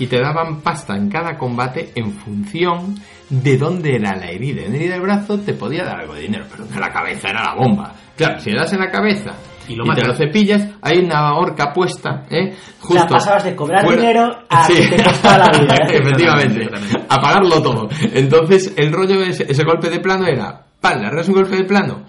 Y 0.00 0.06
te 0.06 0.18
daban 0.20 0.60
pasta 0.62 0.96
en 0.96 1.08
cada 1.10 1.36
combate 1.38 1.92
en 1.94 2.12
función 2.14 2.96
de 3.28 3.56
dónde 3.58 3.94
era 3.96 4.16
la 4.16 4.30
herida. 4.30 4.62
En 4.64 4.74
herida 4.74 4.94
del 4.94 5.02
brazo 5.02 5.38
te 5.38 5.52
podía 5.54 5.84
dar 5.84 6.00
algo 6.00 6.14
de 6.14 6.22
dinero, 6.22 6.46
pero 6.50 6.64
en 6.64 6.80
la 6.80 6.90
cabeza 6.90 7.28
era 7.28 7.44
la 7.44 7.54
bomba. 7.54 7.94
Claro, 8.16 8.40
si 8.40 8.50
le 8.50 8.56
das 8.56 8.72
en 8.72 8.80
la 8.80 8.90
cabeza 8.90 9.32
Y 9.68 9.74
y, 9.74 9.76
lo 9.76 9.84
te 9.84 9.88
matas. 9.90 10.08
lo 10.08 10.14
cepillas, 10.16 10.66
hay 10.82 10.98
una 10.98 11.34
horca 11.36 11.72
puesta, 11.72 12.26
¿eh? 12.30 12.56
O 12.88 12.92
sea, 12.92 13.06
pasabas 13.06 13.44
de 13.44 13.54
cobrar 13.54 13.84
fuera- 13.84 14.00
dinero 14.00 14.26
a 14.48 14.66
que 14.66 14.96
te 14.96 15.02
costaba 15.02 15.38
la 15.38 15.58
vida. 15.58 15.74
¿eh? 15.74 15.96
Efectivamente, 16.02 16.68
a 17.08 17.16
pagarlo 17.20 17.62
todo. 17.62 17.88
Entonces, 18.14 18.72
el 18.76 18.92
rollo 18.92 19.20
de 19.20 19.28
ese, 19.28 19.44
ese 19.48 19.64
golpe 19.64 19.90
de 19.90 20.00
plano 20.00 20.26
era, 20.26 20.64
pan, 20.80 21.00
le 21.02 21.08
un 21.22 21.34
golpe 21.34 21.56
de 21.56 21.64
plano 21.64 22.04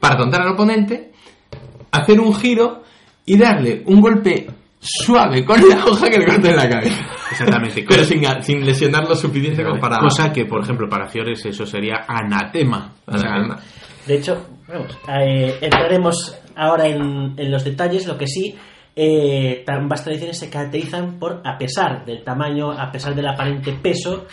para 0.00 0.16
tontar 0.16 0.40
al 0.42 0.52
oponente, 0.54 1.10
hacer 1.90 2.18
un 2.20 2.34
giro 2.34 2.82
y 3.26 3.36
darle 3.36 3.82
un 3.86 4.00
golpe 4.00 4.48
suave 4.82 5.44
con 5.44 5.60
la 5.68 5.84
hoja 5.86 6.10
que 6.10 6.18
le 6.18 6.26
corte 6.26 6.50
en 6.50 6.56
la 6.56 6.68
cabeza. 6.68 7.06
Exactamente. 7.30 7.84
Pero 7.88 8.04
sin, 8.04 8.22
sin 8.42 8.66
lesionar 8.66 9.08
lo 9.08 9.14
suficiente 9.14 9.62
como 9.62 9.80
para... 9.80 9.98
Cosa 9.98 10.32
que, 10.32 10.44
por 10.44 10.62
ejemplo, 10.62 10.88
para 10.88 11.06
Fiores 11.06 11.44
eso 11.46 11.64
sería 11.64 12.04
anatema. 12.06 12.92
O 13.06 13.16
sea, 13.16 13.30
Anatema. 13.30 13.60
De 14.06 14.16
hecho, 14.16 14.46
vamos, 14.66 14.98
eh, 15.08 15.58
entraremos 15.60 16.36
ahora 16.56 16.88
en, 16.88 17.34
en 17.36 17.50
los 17.50 17.64
detalles. 17.64 18.06
Lo 18.06 18.18
que 18.18 18.26
sí, 18.26 18.54
eh, 18.96 19.64
ambas 19.68 20.02
tradiciones 20.02 20.38
se 20.38 20.50
caracterizan 20.50 21.18
por, 21.18 21.40
a 21.44 21.56
pesar 21.56 22.04
del 22.04 22.24
tamaño, 22.24 22.72
a 22.72 22.90
pesar 22.90 23.14
del 23.14 23.28
aparente 23.28 23.72
peso, 23.80 24.26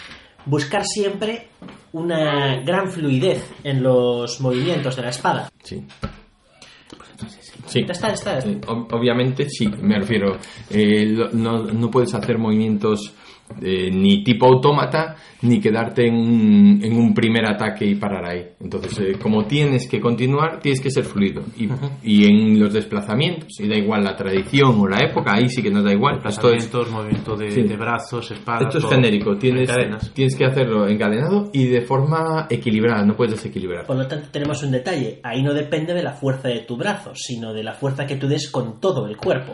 buscar 0.45 0.83
siempre 0.83 1.49
una 1.91 2.61
gran 2.63 2.89
fluidez 2.91 3.53
en 3.63 3.83
los 3.83 4.41
movimientos 4.41 4.95
de 4.95 5.01
la 5.03 5.09
espada. 5.09 5.49
Sí. 5.63 5.85
Sí. 7.69 7.85
Está, 7.87 8.09
está. 8.11 8.39
Ob- 8.39 8.87
obviamente 8.91 9.47
sí, 9.49 9.67
me 9.81 9.99
refiero. 9.99 10.37
eh, 10.69 11.29
no, 11.33 11.63
no 11.63 11.89
puedes 11.91 12.13
hacer 12.13 12.37
movimientos 12.37 13.13
eh, 13.61 13.89
ni 13.91 14.23
tipo 14.23 14.45
autómata, 14.45 15.15
ni 15.41 15.59
quedarte 15.59 16.05
en 16.07 16.15
un, 16.15 16.79
en 16.83 16.97
un 16.97 17.13
primer 17.13 17.45
ataque 17.45 17.85
y 17.85 17.95
parar 17.95 18.25
ahí. 18.25 18.45
Entonces, 18.59 18.99
eh, 18.99 19.17
como 19.21 19.45
tienes 19.45 19.87
que 19.87 19.99
continuar, 19.99 20.59
tienes 20.59 20.81
que 20.81 20.91
ser 20.91 21.03
fluido. 21.05 21.43
Y, 21.57 21.69
y 22.03 22.25
en 22.25 22.59
los 22.59 22.73
desplazamientos, 22.73 23.59
y 23.59 23.67
da 23.67 23.75
igual 23.75 24.03
la 24.03 24.15
tradición 24.15 24.79
o 24.79 24.87
la 24.87 24.99
época, 24.99 25.33
ahí 25.35 25.47
sí 25.49 25.61
que 25.61 25.71
nos 25.71 25.83
da 25.83 25.93
igual. 25.93 26.15
Esto 26.25 26.51
es, 26.51 26.63
desplazamientos, 26.63 26.91
movimiento 26.91 27.35
de, 27.35 27.51
Sí. 27.51 27.61
de 27.63 27.77
brazos, 27.77 28.31
espadas. 28.31 28.63
esto 28.63 28.77
es 28.79 28.83
todo. 28.83 28.91
genérico, 28.95 29.37
tienes, 29.37 29.69
Cadenas. 29.69 30.11
tienes 30.13 30.35
que 30.35 30.45
hacerlo 30.45 30.87
encadenado 30.87 31.49
y 31.53 31.67
de 31.67 31.81
forma 31.81 32.47
equilibrada, 32.49 33.05
no 33.05 33.15
puedes 33.15 33.35
desequilibrar. 33.35 33.85
Por 33.85 33.97
lo 33.97 34.07
tanto, 34.07 34.27
tenemos 34.31 34.61
un 34.63 34.71
detalle. 34.71 35.19
Ahí 35.23 35.41
no 35.41 35.53
depende 35.53 35.93
de 35.93 36.03
la 36.03 36.13
fuerza 36.13 36.49
de 36.49 36.59
tu 36.59 36.75
brazo, 36.77 37.11
sino 37.15 37.53
de 37.53 37.63
la 37.63 37.73
fuerza 37.73 38.05
que 38.05 38.15
tú 38.17 38.27
des 38.27 38.49
con 38.51 38.79
todo 38.81 39.07
el 39.07 39.15
cuerpo. 39.17 39.53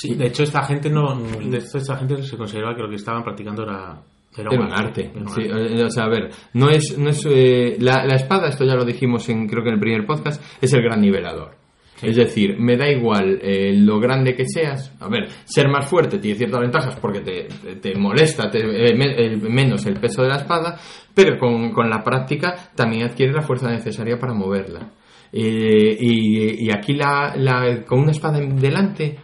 Sí, 0.00 0.14
de 0.14 0.26
hecho, 0.26 0.44
esta 0.44 0.62
gente 0.64 0.88
no. 0.90 1.14
De 1.16 1.58
hecho, 1.58 1.78
esta 1.78 1.96
gente 1.96 2.22
se 2.22 2.36
consideraba 2.36 2.74
que 2.76 2.82
lo 2.82 2.88
que 2.88 2.94
estaban 2.96 3.22
practicando 3.24 3.62
era. 3.64 4.00
Era, 4.36 4.50
un 4.50 4.72
arte. 4.72 5.10
Era 5.12 5.20
un 5.22 5.28
Sí, 5.30 5.42
arte. 5.50 5.80
eh, 5.80 5.84
o 5.84 5.90
sea, 5.90 6.04
a 6.04 6.08
ver, 6.08 6.30
no 6.52 6.70
es, 6.70 6.96
no 6.96 7.10
es 7.10 7.26
eh, 7.28 7.76
la, 7.80 8.04
la 8.06 8.14
espada, 8.14 8.48
esto 8.48 8.64
ya 8.64 8.74
lo 8.76 8.84
dijimos 8.84 9.28
en, 9.28 9.48
creo 9.48 9.62
que 9.64 9.70
en 9.70 9.74
el 9.74 9.80
primer 9.80 10.06
podcast, 10.06 10.40
es 10.62 10.72
el 10.72 10.82
gran 10.82 11.00
nivelador. 11.00 11.56
Es 12.00 12.14
decir, 12.14 12.54
me 12.60 12.76
da 12.76 12.88
igual 12.88 13.40
eh, 13.42 13.72
lo 13.76 13.98
grande 13.98 14.36
que 14.36 14.44
seas. 14.46 14.92
A 15.00 15.08
ver, 15.08 15.28
ser 15.44 15.66
más 15.68 15.88
fuerte 15.88 16.18
tiene 16.18 16.36
ciertas 16.38 16.60
ventajas 16.60 16.96
porque 17.00 17.20
te, 17.20 17.48
te- 17.48 17.74
te 17.76 17.98
molesta 17.98 18.48
te- 18.48 18.60
eh, 18.60 18.94
me- 18.94 19.16
el- 19.16 19.40
menos 19.40 19.84
el 19.86 19.98
peso 19.98 20.22
de 20.22 20.28
la 20.28 20.36
espada, 20.36 20.78
pero 21.12 21.36
con, 21.36 21.72
con 21.72 21.90
la 21.90 22.04
práctica 22.04 22.54
también 22.76 23.02
adquieres 23.08 23.34
la 23.34 23.42
fuerza 23.42 23.68
necesaria 23.68 24.16
para 24.20 24.32
moverla. 24.34 24.92
Eh, 25.32 25.96
y, 25.98 26.66
y 26.66 26.70
aquí 26.72 26.94
la, 26.94 27.34
la- 27.36 27.82
con 27.84 27.98
una 28.00 28.12
espada 28.12 28.38
delante, 28.40 29.18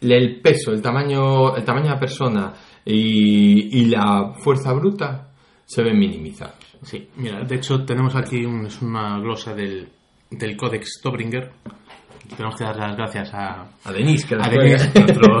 el 0.00 0.40
peso, 0.40 0.72
el 0.72 0.80
tamaño, 0.82 1.54
el 1.56 1.64
tamaño 1.64 1.84
de 1.86 1.90
la 1.94 2.00
persona 2.00 2.52
y, 2.84 3.80
y 3.80 3.84
la 3.86 4.32
fuerza 4.42 4.72
bruta 4.72 5.28
se 5.64 5.82
ven 5.82 5.98
minimizados. 5.98 6.54
Sí, 6.82 7.08
mira, 7.16 7.42
de 7.44 7.56
hecho, 7.56 7.84
tenemos 7.84 8.16
aquí 8.16 8.44
un- 8.44 8.66
es 8.66 8.80
una 8.80 9.18
glosa 9.20 9.54
del, 9.54 9.88
del 10.30 10.56
Codex 10.56 11.00
Tobringer. 11.02 11.50
Tenemos 12.36 12.56
que 12.56 12.64
dar 12.64 12.76
las 12.76 12.96
gracias 12.96 13.34
a, 13.34 13.66
A 13.84 13.92
Denise, 13.92 14.26
que 14.26 14.34
a. 14.36 14.48
Denis, 14.48 14.90
nuestro, 14.94 15.38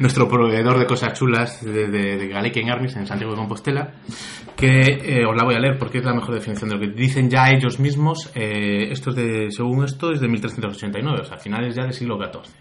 nuestro 0.00 0.28
proveedor 0.28 0.78
de 0.78 0.86
cosas 0.86 1.12
chulas 1.18 1.64
de, 1.64 1.86
de, 1.88 2.16
de 2.18 2.28
Galician 2.28 2.70
Armies 2.70 2.96
en 2.96 3.06
Santiago 3.06 3.32
de 3.32 3.38
Compostela, 3.38 3.94
que 4.62 5.18
eh, 5.20 5.26
os 5.26 5.34
la 5.36 5.44
voy 5.44 5.56
a 5.56 5.58
leer 5.58 5.76
porque 5.76 5.98
es 5.98 6.04
la 6.04 6.14
mejor 6.14 6.34
definición 6.34 6.70
de 6.70 6.76
lo 6.76 6.80
que 6.80 6.92
dicen 6.92 7.28
ya 7.28 7.50
ellos 7.50 7.80
mismos. 7.80 8.30
eh, 8.34 8.88
esto 8.92 9.10
es 9.10 9.16
de, 9.16 9.50
según 9.50 9.84
esto, 9.84 10.12
es 10.12 10.20
de 10.20 10.28
1389, 10.28 11.20
o 11.20 11.24
sea, 11.24 11.36
finales 11.38 11.74
ya 11.74 11.82
del 11.82 11.92
siglo 11.92 12.16
XIV. 12.16 12.52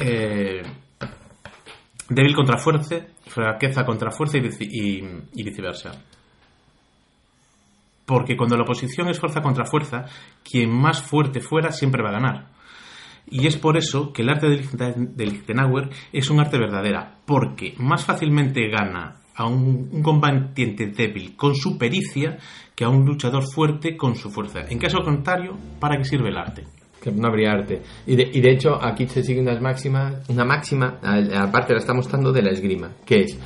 Eh, 0.00 0.62
débil 2.08 2.34
contra 2.34 2.58
fuerza, 2.58 2.96
fraqueza 3.26 3.84
contra 3.84 4.10
fuerza 4.10 4.38
y, 4.38 4.40
vici- 4.40 4.68
y- 4.68 5.40
y 5.40 5.44
viceversa. 5.44 5.92
Porque 8.04 8.36
cuando 8.36 8.56
la 8.56 8.64
oposición 8.64 9.08
es 9.08 9.20
fuerza 9.20 9.40
contra 9.42 9.64
fuerza, 9.64 10.06
quien 10.42 10.70
más 10.70 11.00
fuerte 11.02 11.40
fuera 11.40 11.70
siempre 11.70 12.02
va 12.02 12.08
a 12.10 12.12
ganar. 12.20 12.46
Y 13.30 13.46
es 13.46 13.56
por 13.56 13.76
eso 13.76 14.12
que 14.12 14.22
el 14.22 14.30
arte 14.30 14.48
de 14.48 15.24
Lichtenauer 15.26 15.88
es 16.12 16.28
un 16.28 16.40
arte 16.40 16.58
verdadera, 16.58 17.18
porque 17.24 17.74
más 17.78 18.04
fácilmente 18.04 18.68
gana 18.68 19.16
a 19.34 19.46
un, 19.46 19.88
un 19.92 20.02
combatiente 20.02 20.86
débil 20.88 21.36
con 21.36 21.54
su 21.54 21.78
pericia 21.78 22.38
que 22.74 22.84
a 22.84 22.88
un 22.88 23.04
luchador 23.04 23.44
fuerte 23.44 23.96
con 23.96 24.16
su 24.16 24.30
fuerza. 24.30 24.60
En 24.68 24.78
caso 24.78 24.98
contrario, 25.02 25.56
¿para 25.78 25.96
qué 25.96 26.04
sirve 26.04 26.30
el 26.30 26.36
arte? 26.36 26.64
Que 27.00 27.10
no 27.10 27.28
habría 27.28 27.52
arte. 27.52 27.82
Y 28.06 28.16
de, 28.16 28.30
y 28.32 28.40
de 28.40 28.52
hecho, 28.52 28.82
aquí 28.82 29.06
se 29.08 29.22
sigue 29.22 29.40
unas 29.40 29.60
máximas, 29.60 30.28
una 30.28 30.44
máxima, 30.44 31.00
aparte 31.36 31.72
la 31.72 31.80
estamos 31.80 32.10
dando 32.10 32.32
de 32.32 32.42
la 32.42 32.50
esgrima, 32.50 32.92
que 33.04 33.22
es 33.22 33.38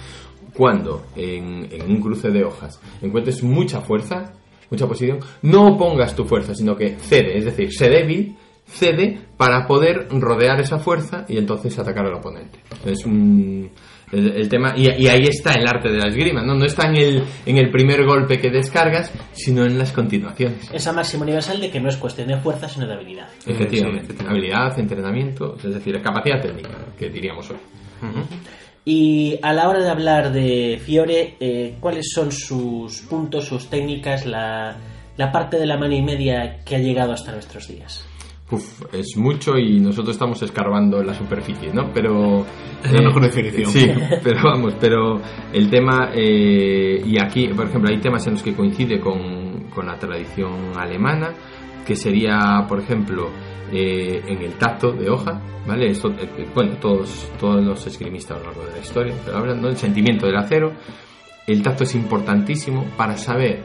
cuando 0.53 1.07
en, 1.17 1.69
en 1.71 1.91
un 1.91 2.01
cruce 2.01 2.31
de 2.31 2.45
hojas 2.45 2.81
encuentres 3.03 3.43
mucha 3.43 3.81
fuerza, 3.81 4.33
mucha 4.71 4.87
posición, 4.87 5.21
no 5.43 5.77
pongas 5.77 6.15
tu 6.15 6.25
fuerza, 6.25 6.55
sino 6.55 6.77
que 6.77 6.97
cede, 6.97 7.39
es 7.39 7.45
decir, 7.45 7.73
sé 7.73 7.89
débil, 7.89 8.37
cede 8.67 9.19
para 9.37 9.67
poder 9.67 10.09
rodear 10.11 10.61
esa 10.61 10.79
fuerza 10.79 11.25
y 11.29 11.39
entonces 11.39 11.79
atacar 11.79 12.07
al 12.07 12.15
oponente. 12.15 12.59
Es 12.85 13.05
un, 13.05 13.71
el, 14.13 14.33
el 14.37 14.49
tema, 14.49 14.75
y, 14.77 14.89
y 15.03 15.09
ahí 15.09 15.25
está 15.25 15.53
el 15.55 15.67
arte 15.67 15.89
de 15.91 15.99
la 15.99 16.09
esgrima, 16.09 16.43
¿no? 16.43 16.55
No 16.55 16.65
está 16.65 16.89
en 16.89 16.97
el, 16.97 17.25
en 17.45 17.59
el 17.59 17.71
primer 17.71 18.05
golpe 18.05 18.39
que 18.39 18.51
descargas, 18.51 19.13
sino 19.33 19.65
en 19.65 19.79
las 19.79 19.93
continuaciones. 19.93 20.71
Esa 20.73 20.93
máxima 20.93 21.25
universal 21.25 21.61
de 21.61 21.71
que 21.71 21.81
no 21.81 21.89
es 21.89 21.97
cuestión 21.97 22.29
de 22.29 22.37
fuerza, 22.37 22.69
sino 22.69 22.87
de 22.87 22.95
habilidad. 22.95 23.29
Efectivamente. 23.47 24.13
Sí, 24.13 24.19
sí. 24.19 24.27
Habilidad, 24.29 24.79
entrenamiento, 24.79 25.57
es 25.57 25.75
decir, 25.75 26.01
capacidad 26.01 26.41
técnica, 26.41 26.71
que 26.99 27.09
diríamos 27.09 27.51
hoy. 27.51 27.57
Y 28.85 29.39
a 29.43 29.53
la 29.53 29.69
hora 29.69 29.81
de 29.81 29.91
hablar 29.91 30.33
de 30.33 30.81
Fiore, 30.85 31.35
eh, 31.41 31.75
¿cuáles 31.81 32.13
son 32.13 32.31
sus 32.31 33.01
puntos, 33.01 33.47
sus 33.47 33.69
técnicas, 33.69 34.25
la, 34.27 34.77
la 35.17 35.33
parte 35.33 35.59
de 35.59 35.67
la 35.67 35.77
mano 35.77 35.95
y 35.95 36.03
media 36.03 36.61
que 36.65 36.77
ha 36.77 36.79
llegado 36.79 37.13
hasta 37.13 37.33
nuestros 37.33 37.67
días? 37.67 38.07
Uf, 38.49 38.95
es 38.95 39.17
mucho 39.17 39.59
y 39.59 39.81
nosotros 39.81 40.15
estamos 40.15 40.41
escarbando 40.43 41.01
en 41.01 41.07
la 41.09 41.15
superficie, 41.15 41.73
¿no? 41.73 41.91
Pero... 41.93 42.47
Es 42.85 42.93
la 42.93 43.03
mejor 43.03 43.23
definición. 43.23 43.71
Sí, 43.71 43.91
pero 44.23 44.41
vamos, 44.45 44.75
pero 44.81 45.21
el 45.53 45.69
tema... 45.69 46.11
eh, 46.15 47.03
y 47.05 47.19
aquí, 47.19 47.49
por 47.49 47.67
ejemplo, 47.67 47.91
hay 47.91 47.99
temas 47.99 48.25
en 48.27 48.35
los 48.35 48.43
que 48.43 48.55
coincide 48.55 49.01
con, 49.01 49.65
con 49.75 49.87
la 49.87 49.99
tradición 49.99 50.77
alemana, 50.77 51.35
que 51.85 51.97
sería, 51.97 52.65
por 52.69 52.81
ejemplo, 52.81 53.31
eh, 53.73 54.23
en 54.29 54.43
el 54.43 54.53
tacto 54.55 54.93
de 54.93 55.11
hoja, 55.11 55.41
¿vale? 55.67 55.91
Esto, 55.91 56.11
eh, 56.11 56.29
eh, 56.39 56.47
bueno, 56.55 56.77
todos, 56.81 57.29
todos 57.39 57.65
los 57.65 57.85
esgrimistas 57.85 58.37
a 58.37 58.41
lo 58.41 58.47
largo 58.47 58.65
de 58.65 58.73
la 58.73 58.79
historia, 58.79 59.15
pero 59.25 59.39
hablan, 59.39 59.61
¿no? 59.61 59.69
El 59.69 59.77
sentimiento 59.77 60.27
del 60.27 60.37
acero. 60.37 60.73
El 61.49 61.63
tacto 61.63 61.83
es 61.83 61.95
importantísimo 61.97 62.85
para 62.97 63.17
saber 63.17 63.63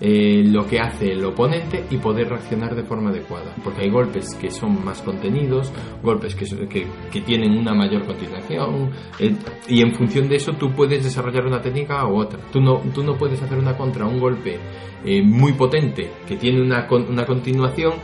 eh, 0.00 0.42
lo 0.46 0.66
que 0.66 0.78
hace 0.78 1.12
el 1.12 1.24
oponente 1.24 1.84
y 1.90 1.96
poder 1.96 2.28
reaccionar 2.28 2.74
de 2.74 2.82
forma 2.84 3.10
adecuada. 3.10 3.54
Porque 3.64 3.82
hay 3.82 3.90
golpes 3.90 4.34
que 4.34 4.50
son 4.50 4.84
más 4.84 5.02
contenidos, 5.02 5.72
golpes 6.02 6.34
que, 6.34 6.44
que, 6.68 6.86
que 7.10 7.20
tienen 7.22 7.56
una 7.56 7.74
mayor 7.74 8.04
continuación, 8.04 8.90
eh, 9.18 9.34
y 9.68 9.80
en 9.80 9.94
función 9.94 10.28
de 10.28 10.36
eso 10.36 10.52
tú 10.52 10.72
puedes 10.72 11.02
desarrollar 11.02 11.46
una 11.46 11.60
técnica 11.60 12.06
u 12.06 12.16
otra. 12.20 12.38
Tú 12.52 12.60
no, 12.60 12.82
tú 12.94 13.02
no 13.02 13.16
puedes 13.16 13.42
hacer 13.42 13.58
una 13.58 13.76
contra, 13.76 14.06
un 14.06 14.20
golpe 14.20 14.58
eh, 15.04 15.22
muy 15.22 15.52
potente 15.52 16.10
que 16.26 16.36
tiene 16.36 16.60
una, 16.60 16.86
una 16.90 17.24
continuación 17.24 17.94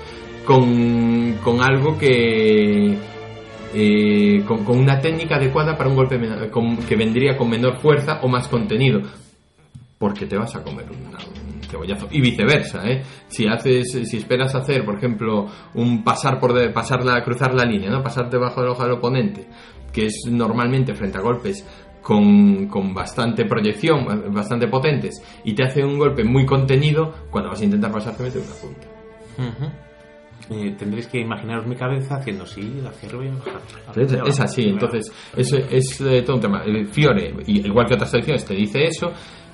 con, 0.46 1.35
con 1.44 1.62
algo 1.62 1.98
que... 1.98 2.96
con, 4.46 4.64
con 4.64 4.78
una 4.78 5.00
técnica 5.00 5.37
adecuada 5.37 5.76
para 5.78 5.88
un 5.88 5.96
golpe 5.96 6.18
con- 6.50 6.76
que 6.76 6.94
vendría 6.94 7.37
con 7.38 7.48
menor 7.48 7.78
fuerza 7.78 8.20
o 8.22 8.28
más 8.28 8.46
contenido 8.48 9.00
porque 9.98 10.26
te 10.26 10.37
vas 10.37 10.55
a 10.57 10.62
comer 10.62 10.87
un 10.90 11.14
cebollazo 11.72 12.06
y 12.11 12.20
viceversa 12.20 12.88
¿eh? 12.88 13.02
si 13.26 13.46
haces 13.48 13.90
si 14.08 14.16
esperas 14.16 14.54
hacer 14.54 14.85
por 14.85 14.96
ejemplo 14.98 15.46
un 15.74 16.04
pasar 16.04 16.38
por 16.38 16.52
de, 16.52 16.68
pasar 16.70 17.04
la 17.04 17.22
cruzar 17.24 17.52
la 17.54 17.64
línea 17.64 17.90
no 17.90 18.02
pasar 18.02 18.30
debajo 18.30 18.61
del 18.61 18.70
ojo 18.70 18.82
del 18.85 18.92
oponente 18.92 19.46
que 19.92 20.06
es 20.06 20.22
normalmente 20.30 20.94
frente 20.94 21.18
a 21.18 21.22
golpes 21.22 21.66
con, 22.02 22.66
con 22.68 22.92
bastante 22.94 23.44
proyección 23.46 24.32
bastante 24.32 24.68
potentes 24.68 25.22
y 25.44 25.54
te 25.54 25.64
hace 25.64 25.85
un 25.85 25.98
golpe 25.98 26.22
muy 26.24 26.44
contenido 26.46 27.12
cuando 27.30 27.50
vas 27.50 27.61
a 27.61 27.64
intentar 27.64 27.90
pasar 27.90 28.16
te 28.16 28.22
mete 28.22 28.38
una 28.38 28.54
punta 28.61 28.87
Eh, 30.50 30.74
tendréis 30.76 31.06
que 31.06 31.20
imaginaros 31.20 31.66
mi 31.66 31.76
cabeza 31.76 32.16
haciendo 32.16 32.42
así, 32.44 32.82
hacia 32.85 33.08
arriba 33.08 33.24
y 33.24 33.28
bajar. 33.28 33.98
Es, 33.98 34.12
es 34.12 34.40
así, 34.40 34.62
entonces 34.68 35.11
es, 35.37 35.52
es 35.52 36.00
eh, 36.00 36.22
todo 36.22 36.37
un 36.37 36.42
tema. 36.42 36.62
El 36.64 36.88
Fiore, 36.88 37.32
y- 37.46 37.64
igual 37.64 37.87
que 37.87 37.94
otras 37.94 38.11
tradiciones, 38.11 38.44
te 38.44 38.54
dice 38.54 38.85
eso, 38.85 39.12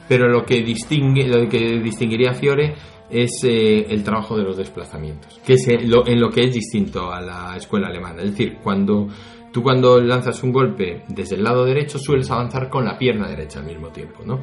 pero 0.08 0.28
lo 0.28 0.44
que 0.44 0.62
distingue, 0.62 1.28
lo 1.28 1.48
que 1.48 1.78
distinguiría 1.80 2.30
a 2.30 2.34
Fiore 2.34 2.74
es 3.10 3.42
eh, 3.44 3.86
el 3.88 4.02
trabajo 4.02 4.36
de 4.36 4.44
los 4.44 4.56
desplazamientos, 4.56 5.40
que 5.44 5.54
es 5.54 5.68
eh, 5.68 5.78
lo- 5.82 6.06
en 6.06 6.20
lo 6.20 6.30
que 6.30 6.44
es 6.44 6.54
distinto 6.54 7.10
a 7.12 7.20
la 7.20 7.56
escuela 7.56 7.88
alemana. 7.88 8.22
Es 8.22 8.30
decir, 8.32 8.58
cuando 8.62 9.08
tú 9.52 9.62
cuando 9.62 9.98
lanzas 10.00 10.42
un 10.42 10.52
golpe 10.52 11.04
desde 11.08 11.36
el 11.36 11.42
lado 11.44 11.64
derecho 11.64 11.98
sueles 11.98 12.30
avanzar 12.30 12.68
con 12.68 12.84
la 12.84 12.98
pierna 12.98 13.26
derecha 13.28 13.60
al 13.60 13.66
mismo 13.66 13.88
tiempo, 13.88 14.22
¿no? 14.24 14.40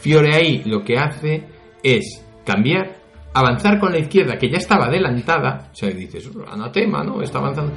Fiore 0.00 0.34
ahí 0.34 0.62
lo 0.66 0.82
que 0.84 0.98
hace 0.98 1.44
es 1.82 2.24
cambiar, 2.44 2.96
avanzar 3.34 3.78
con 3.78 3.92
la 3.92 3.98
izquierda 3.98 4.36
que 4.38 4.50
ya 4.50 4.58
estaba 4.58 4.86
adelantada, 4.86 5.70
o 5.72 5.74
sea, 5.74 5.90
dices, 5.90 6.30
anatema, 6.50 7.02
¿no? 7.02 7.22
Está 7.22 7.38
avanzando, 7.38 7.72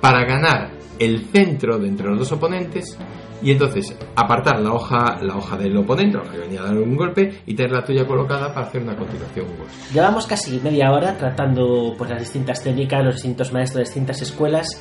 para 0.00 0.24
ganar 0.24 0.70
el 0.98 1.26
centro 1.26 1.78
de 1.78 1.88
entre 1.88 2.08
los 2.08 2.18
dos 2.20 2.32
oponentes 2.32 2.98
y 3.42 3.50
entonces 3.50 3.96
apartar 4.16 4.60
la 4.60 4.72
hoja, 4.72 5.18
la 5.20 5.36
hoja 5.36 5.56
del 5.56 5.76
oponente, 5.76 6.16
la 6.16 6.22
hoja 6.22 6.32
que 6.32 6.38
venía 6.38 6.60
a 6.60 6.64
dar 6.64 6.76
un 6.76 6.96
golpe, 6.96 7.42
y 7.46 7.54
tener 7.54 7.72
la 7.72 7.84
tuya 7.84 8.06
colocada 8.06 8.52
para 8.54 8.66
hacer 8.66 8.82
una 8.82 8.96
continuación. 8.96 9.46
Llevamos 9.92 10.26
casi 10.26 10.60
media 10.60 10.92
hora 10.92 11.16
tratando 11.16 11.94
pues, 11.96 12.10
las 12.10 12.20
distintas 12.20 12.62
técnicas, 12.62 13.04
los 13.04 13.14
distintos 13.14 13.52
maestros 13.52 13.78
de 13.78 13.84
distintas 13.84 14.22
escuelas, 14.22 14.80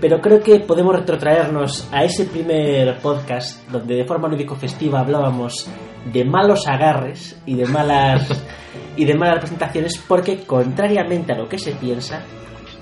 pero 0.00 0.20
creo 0.20 0.40
que 0.40 0.60
podemos 0.60 0.96
retrotraernos 0.96 1.88
a 1.92 2.04
ese 2.04 2.24
primer 2.24 2.98
podcast 2.98 3.68
donde 3.70 3.96
de 3.96 4.04
forma 4.04 4.28
lúdico 4.28 4.56
festiva 4.56 5.00
hablábamos 5.00 5.68
de 6.12 6.24
malos 6.24 6.66
agarres 6.66 7.38
y 7.44 7.54
de 7.54 7.66
malas 7.66 8.28
y 8.96 9.04
de 9.04 9.14
malas 9.14 9.36
representaciones, 9.36 9.98
porque 10.06 10.44
contrariamente 10.44 11.32
a 11.32 11.38
lo 11.38 11.48
que 11.48 11.58
se 11.58 11.72
piensa, 11.72 12.22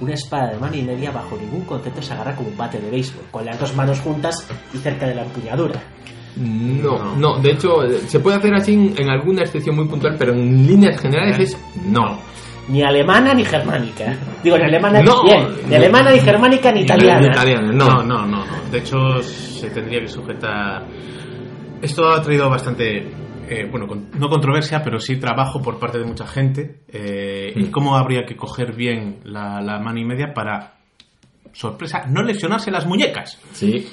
una 0.00 0.14
espada 0.14 0.52
de 0.52 0.58
mano 0.58 0.76
y 0.76 0.82
media 0.82 1.10
bajo 1.10 1.36
ningún 1.36 1.62
concepto 1.64 2.00
se 2.02 2.12
agarra 2.12 2.34
como 2.36 2.48
un 2.48 2.56
bate 2.56 2.78
de 2.78 2.90
béisbol, 2.90 3.24
con 3.30 3.44
las 3.44 3.58
dos 3.58 3.74
manos 3.74 4.00
juntas 4.00 4.46
y 4.72 4.78
cerca 4.78 5.06
de 5.06 5.14
la 5.14 5.22
empuñadura. 5.24 5.80
No, 6.36 7.16
no, 7.16 7.38
de 7.40 7.50
hecho, 7.52 7.82
eh, 7.84 7.98
se 8.06 8.20
puede 8.20 8.36
hacer 8.36 8.54
así 8.54 8.92
en, 8.96 9.10
alguna 9.10 9.42
excepción 9.42 9.74
muy 9.74 9.86
puntual, 9.88 10.14
pero 10.18 10.32
en 10.32 10.66
líneas 10.66 11.00
generales 11.00 11.38
es 11.38 11.58
no. 11.84 12.20
Ni 12.68 12.82
alemana 12.82 13.34
ni 13.34 13.44
germánica. 13.44 14.14
Digo, 14.44 14.56
ni 14.58 14.64
alemana 14.64 15.02
No. 15.02 15.24
bien, 15.24 15.48
ni 15.68 15.74
alemana 15.74 16.12
ni 16.12 16.20
germánica 16.20 16.70
ni 16.70 16.82
italiana. 16.82 17.26
Italiana, 17.26 17.72
No, 17.72 17.88
no. 17.88 18.02
no, 18.04 18.26
no, 18.26 18.44
no. 18.44 18.70
De 18.70 18.78
hecho, 18.78 19.20
se 19.22 19.70
tendría 19.70 20.00
que 20.00 20.08
sujetar. 20.08 20.86
Esto 21.82 22.08
ha 22.08 22.20
traído 22.22 22.48
bastante, 22.50 23.10
eh, 23.50 23.68
bueno, 23.70 23.86
con- 23.86 24.10
no 24.18 24.28
controversia, 24.28 24.82
pero 24.82 24.98
sí 25.00 25.16
trabajo 25.16 25.60
por 25.62 25.78
parte 25.78 25.98
de 25.98 26.04
mucha 26.04 26.26
gente. 26.26 26.80
eh, 26.88 27.52
Y 27.56 27.64
Mm. 27.64 27.70
cómo 27.70 27.96
habría 27.96 28.24
que 28.26 28.36
coger 28.36 28.74
bien 28.74 29.20
la, 29.24 29.60
la 29.60 29.78
mano 29.78 29.98
y 29.98 30.04
media 30.04 30.32
para, 30.34 30.74
sorpresa, 31.52 32.04
no 32.08 32.22
lesionarse 32.22 32.70
las 32.70 32.86
muñecas. 32.86 33.40
Sí, 33.52 33.88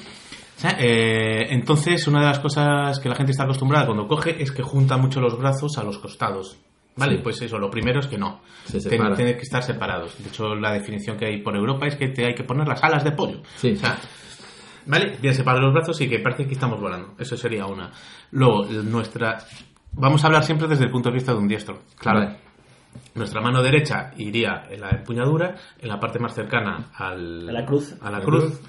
O 0.56 0.58
sea, 0.58 0.74
eh, 0.80 1.48
entonces, 1.50 2.06
una 2.08 2.20
de 2.20 2.26
las 2.26 2.38
cosas 2.38 2.98
que 2.98 3.10
la 3.10 3.14
gente 3.14 3.32
está 3.32 3.44
acostumbrada 3.44 3.84
cuando 3.84 4.08
coge 4.08 4.42
es 4.42 4.50
que 4.52 4.62
junta 4.62 4.96
mucho 4.96 5.20
los 5.20 5.36
brazos 5.38 5.76
a 5.76 5.82
los 5.82 5.98
costados. 5.98 6.56
Vale, 6.96 7.16
Sí. 7.16 7.20
pues 7.22 7.42
eso, 7.42 7.58
lo 7.58 7.68
primero 7.68 8.00
es 8.00 8.06
que 8.06 8.16
no. 8.16 8.40
Se 8.64 8.78
que 8.88 9.42
estar 9.42 9.62
separados. 9.62 10.16
De 10.22 10.30
hecho, 10.30 10.54
la 10.54 10.72
definición 10.72 11.18
que 11.18 11.26
hay 11.26 11.42
por 11.42 11.54
Europa 11.54 11.86
es 11.86 11.96
que 11.96 12.08
te 12.08 12.24
hay 12.24 12.34
que 12.34 12.42
poner 12.44 12.66
las 12.66 12.82
alas 12.82 13.04
de 13.04 13.12
pollo. 13.12 13.42
Sí. 13.56 13.72
O 13.72 13.76
sea, 13.76 13.98
¿vale? 14.86 15.16
Bien 15.20 15.34
separar 15.34 15.62
los 15.62 15.72
brazos 15.74 16.00
y 16.00 16.08
que 16.08 16.18
parece 16.20 16.46
que 16.46 16.54
estamos 16.54 16.80
volando. 16.80 17.14
Eso 17.18 17.36
sería 17.36 17.66
una. 17.66 17.90
Luego, 18.32 18.64
nuestra. 18.84 19.38
Vamos 19.92 20.22
a 20.24 20.26
hablar 20.26 20.44
siempre 20.44 20.68
desde 20.68 20.84
el 20.84 20.90
punto 20.90 21.08
de 21.10 21.14
vista 21.14 21.32
de 21.32 21.38
un 21.38 21.48
diestro. 21.48 21.78
Claro. 21.98 22.20
Vale. 22.20 22.36
Nuestra 23.14 23.40
mano 23.40 23.62
derecha 23.62 24.12
iría 24.16 24.64
en 24.70 24.80
la 24.80 24.90
empuñadura, 24.90 25.54
en 25.78 25.88
la 25.88 25.98
parte 26.00 26.18
más 26.18 26.34
cercana 26.34 26.90
al- 26.96 27.48
A 27.48 27.52
la 27.52 27.64
cruz. 27.66 27.94
a 28.00 28.10
la 28.10 28.18
La 28.18 28.24
cruz. 28.24 28.44
cruz. 28.44 28.60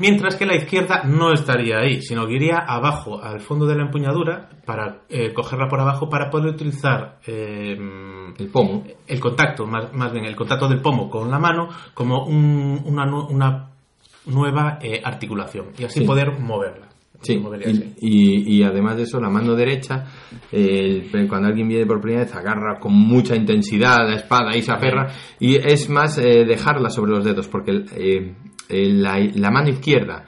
Mientras 0.00 0.36
que 0.36 0.46
la 0.46 0.54
izquierda 0.54 1.02
no 1.04 1.32
estaría 1.32 1.78
ahí, 1.78 2.00
sino 2.02 2.24
que 2.26 2.34
iría 2.34 2.58
abajo, 2.58 3.20
al 3.20 3.40
fondo 3.40 3.66
de 3.66 3.74
la 3.74 3.82
empuñadura, 3.82 4.48
para 4.64 5.00
eh, 5.08 5.32
cogerla 5.34 5.66
por 5.68 5.80
abajo 5.80 6.08
para 6.08 6.30
poder 6.30 6.54
utilizar 6.54 7.18
eh, 7.26 7.76
el 8.38 8.48
pomo. 8.48 8.84
el 9.06 9.18
contacto, 9.20 9.66
más, 9.66 9.92
más 9.92 10.12
bien 10.12 10.24
el 10.24 10.36
contacto 10.36 10.68
del 10.68 10.80
pomo 10.80 11.10
con 11.10 11.28
la 11.30 11.38
mano, 11.40 11.68
como 11.94 12.24
un- 12.26 12.80
una- 12.84 13.67
nueva 14.28 14.78
eh, 14.82 15.00
articulación 15.04 15.66
y 15.78 15.84
así 15.84 16.00
Sí. 16.00 16.06
poder 16.06 16.38
moverla. 16.38 16.86
Sí, 17.20 17.42
y, 18.00 18.06
y- 18.08 18.58
y 18.58 18.62
además 18.62 18.96
de 18.96 19.02
eso, 19.02 19.18
la 19.20 19.28
mano 19.28 19.56
derecha, 19.56 20.04
el- 20.52 21.10
cuando 21.28 21.48
alguien 21.48 21.66
viene 21.66 21.84
por 21.84 22.00
primera 22.00 22.22
vez, 22.24 22.32
agarra 22.34 22.78
con 22.78 22.92
mucha 22.94 23.34
intensidad 23.34 24.08
la 24.08 24.14
espada 24.14 24.56
y 24.56 24.62
se 24.62 24.70
aferra, 24.70 25.08
y 25.40 25.56
es 25.56 25.88
más 25.90 26.16
eh, 26.18 26.44
dejarla 26.44 26.90
sobre 26.90 27.10
los 27.10 27.24
dedos, 27.24 27.48
porque 27.48 27.84
eh, 27.96 28.34
eh, 28.68 28.88
la, 28.92 29.18
la 29.34 29.50
mano 29.50 29.68
izquierda, 29.68 30.26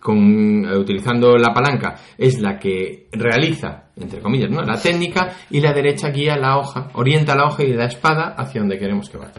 con, 0.00 0.66
utilizando 0.66 1.36
la 1.38 1.54
palanca, 1.54 1.94
es 2.18 2.40
la 2.40 2.58
que 2.58 3.06
realiza, 3.12 3.90
entre 3.96 4.20
comillas, 4.20 4.50
¿no? 4.50 4.62
la 4.62 4.80
técnica, 4.80 5.28
y 5.48 5.60
la 5.60 5.72
derecha 5.72 6.08
guía 6.10 6.36
la 6.36 6.58
hoja, 6.58 6.88
orienta 6.94 7.36
la 7.36 7.44
hoja 7.46 7.62
y 7.62 7.72
la 7.72 7.84
espada 7.84 8.34
hacia 8.36 8.62
donde 8.62 8.78
queremos 8.80 9.08
que 9.08 9.18
vaya. 9.18 9.30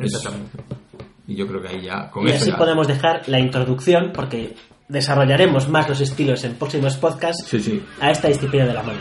Exactamente. 0.00 0.50
Y 1.26 1.34
yo 1.36 1.46
creo 1.46 1.62
que 1.62 1.68
ahí 1.68 1.82
ya, 1.82 2.10
con 2.10 2.26
Y 2.26 2.30
eso 2.30 2.42
así 2.42 2.50
ya- 2.50 2.58
podemos 2.58 2.86
dejar 2.88 3.22
la 3.28 3.38
introducción, 3.40 4.12
porque 4.14 4.54
desarrollaremos 4.88 5.68
más 5.68 5.88
los 5.88 6.00
estilos 6.00 6.44
en 6.44 6.54
próximos 6.54 6.96
podcasts 6.96 7.44
Sí, 7.46 7.58
sí. 7.60 7.82
a 8.00 8.10
esta 8.10 8.28
disciplina 8.28 8.66
de 8.66 8.74
la 8.74 8.82
mano. 8.82 8.98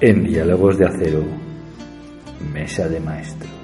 En 0.00 0.22
Diálogos 0.24 0.78
de 0.78 0.86
Acero, 0.86 1.24
Mesa 2.52 2.88
de 2.88 3.00
Maestros. 3.00 3.57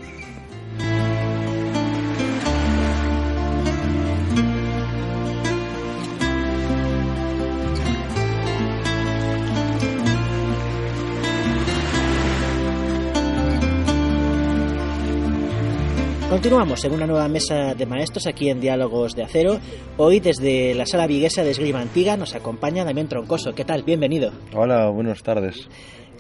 Continuamos 16.39 16.85
en 16.85 16.91
una 16.93 17.07
nueva 17.07 17.29
mesa 17.29 17.75
de 17.77 17.87
maestros 17.87 18.27
aquí 18.27 18.51
en 18.51 18.61
Diálogos 18.61 19.15
de 19.15 19.23
Acero. 19.23 19.61
Hoy 19.99 20.19
desde 20.19 20.75
la 20.75 20.85
sala 20.85 21.07
viguesa 21.07 21.45
de 21.45 21.53
Esgrima 21.53 21.81
Antigua 21.81 22.17
nos 22.17 22.35
acompaña 22.35 22.85
Damián 22.85 23.07
Troncoso. 23.09 23.55
¿Qué 23.55 23.65
tal? 23.65 23.85
Bienvenido. 23.85 24.33
Hola, 24.53 24.89
buenas 24.91 25.23
tardes. 25.23 25.69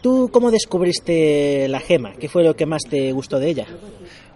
¿Tú 0.00 0.30
cómo 0.32 0.52
descubriste 0.52 1.66
la 1.68 1.80
gema? 1.80 2.12
¿Qué 2.14 2.28
fue 2.28 2.44
lo 2.44 2.54
que 2.54 2.64
más 2.64 2.82
te 2.88 3.10
gustó 3.10 3.40
de 3.40 3.50
ella? 3.50 3.66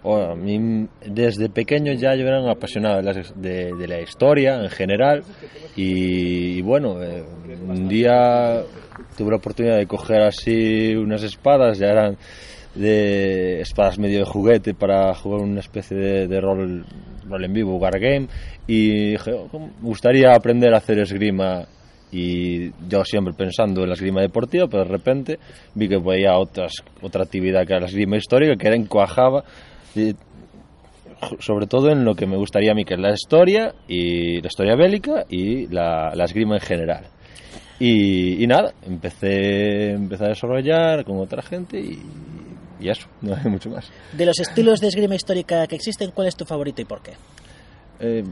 Bueno, 0.03 0.35
mí, 0.35 0.85
desde 1.05 1.47
pequeño 1.49 1.93
ya 1.93 2.13
yo 2.13 2.27
era 2.27 2.41
un 2.41 2.49
apasionado 2.49 2.97
de, 2.97 3.03
las- 3.03 3.41
de- 3.41 3.73
de 3.73 3.87
la 3.87 4.01
historia 4.01 4.55
en 4.61 4.69
general 4.69 5.23
y, 5.77 6.57
y 6.57 6.61
bueno, 6.61 7.01
eh, 7.01 7.23
un 7.69 7.87
día 7.87 8.63
tuve 9.17 9.29
la 9.31 9.37
oportunidad 9.37 9.77
de 9.77 9.87
coger 9.87 10.23
así 10.23 10.93
unas 10.93 11.23
espadas, 11.23 11.77
ya 11.79 11.87
eran 11.87 12.17
de 12.79 13.61
espadas 13.61 13.99
medio 13.99 14.19
de 14.19 14.25
juguete 14.25 14.73
para 14.73 15.13
jugar 15.13 15.41
una 15.41 15.59
especie 15.59 15.97
de, 15.97 16.27
de 16.27 16.41
rol, 16.41 16.85
rol 17.27 17.43
en 17.43 17.53
vivo, 17.53 17.75
wargame 17.75 18.27
y 18.67 19.11
dije, 19.11 19.33
"Oh, 19.33 19.59
me 19.59 19.69
gustaría 19.81 20.33
aprender 20.33 20.73
a 20.73 20.77
hacer 20.77 20.99
esgrima 20.99 21.65
y 22.11 22.71
yo 22.87 23.03
siempre 23.03 23.33
pensando 23.33 23.83
en 23.83 23.89
la 23.89 23.93
esgrima 23.93 24.21
deportiva, 24.21 24.67
pero 24.67 24.83
de 24.83 24.89
repente 24.89 25.39
vi 25.75 25.87
que 25.87 25.95
había 25.95 26.37
otras, 26.37 26.73
otra 27.01 27.23
actividad 27.23 27.67
que 27.67 27.73
era 27.73 27.81
la 27.81 27.87
esgrima 27.87 28.17
histórica 28.17 28.55
que 28.55 28.67
era 28.67 28.75
encajaba 28.75 29.43
y, 29.95 30.15
sobre 31.39 31.67
todo 31.67 31.91
en 31.91 32.05
lo 32.05 32.15
que 32.15 32.25
me 32.25 32.37
gustaría 32.37 32.71
a 32.71 32.75
mí, 32.75 32.85
que 32.85 32.93
es 32.93 32.99
la 32.99 33.11
historia 33.11 33.73
y 33.87 34.41
la 34.41 34.47
historia 34.47 34.75
bélica 34.75 35.25
y 35.29 35.67
la, 35.67 36.13
la 36.15 36.23
esgrima 36.23 36.55
en 36.55 36.61
general. 36.61 37.03
Y, 37.77 38.43
y 38.43 38.47
nada, 38.47 38.73
empecé, 38.85 39.91
empecé 39.91 40.25
a 40.25 40.29
desarrollar 40.29 41.03
con 41.05 41.17
otra 41.17 41.41
gente 41.41 41.79
y, 41.79 41.99
y 42.79 42.89
eso, 42.89 43.07
no 43.21 43.35
hay 43.35 43.49
mucho 43.49 43.69
más. 43.69 43.91
De 44.13 44.25
los 44.25 44.39
estilos 44.39 44.79
de 44.79 44.87
esgrima 44.87 45.15
histórica 45.15 45.67
que 45.67 45.75
existen, 45.75 46.11
¿cuál 46.11 46.27
es 46.27 46.35
tu 46.35 46.45
favorito 46.45 46.81
y 46.81 46.85
por 46.85 47.01
qué? 47.01 47.13
Eh, 47.99 48.23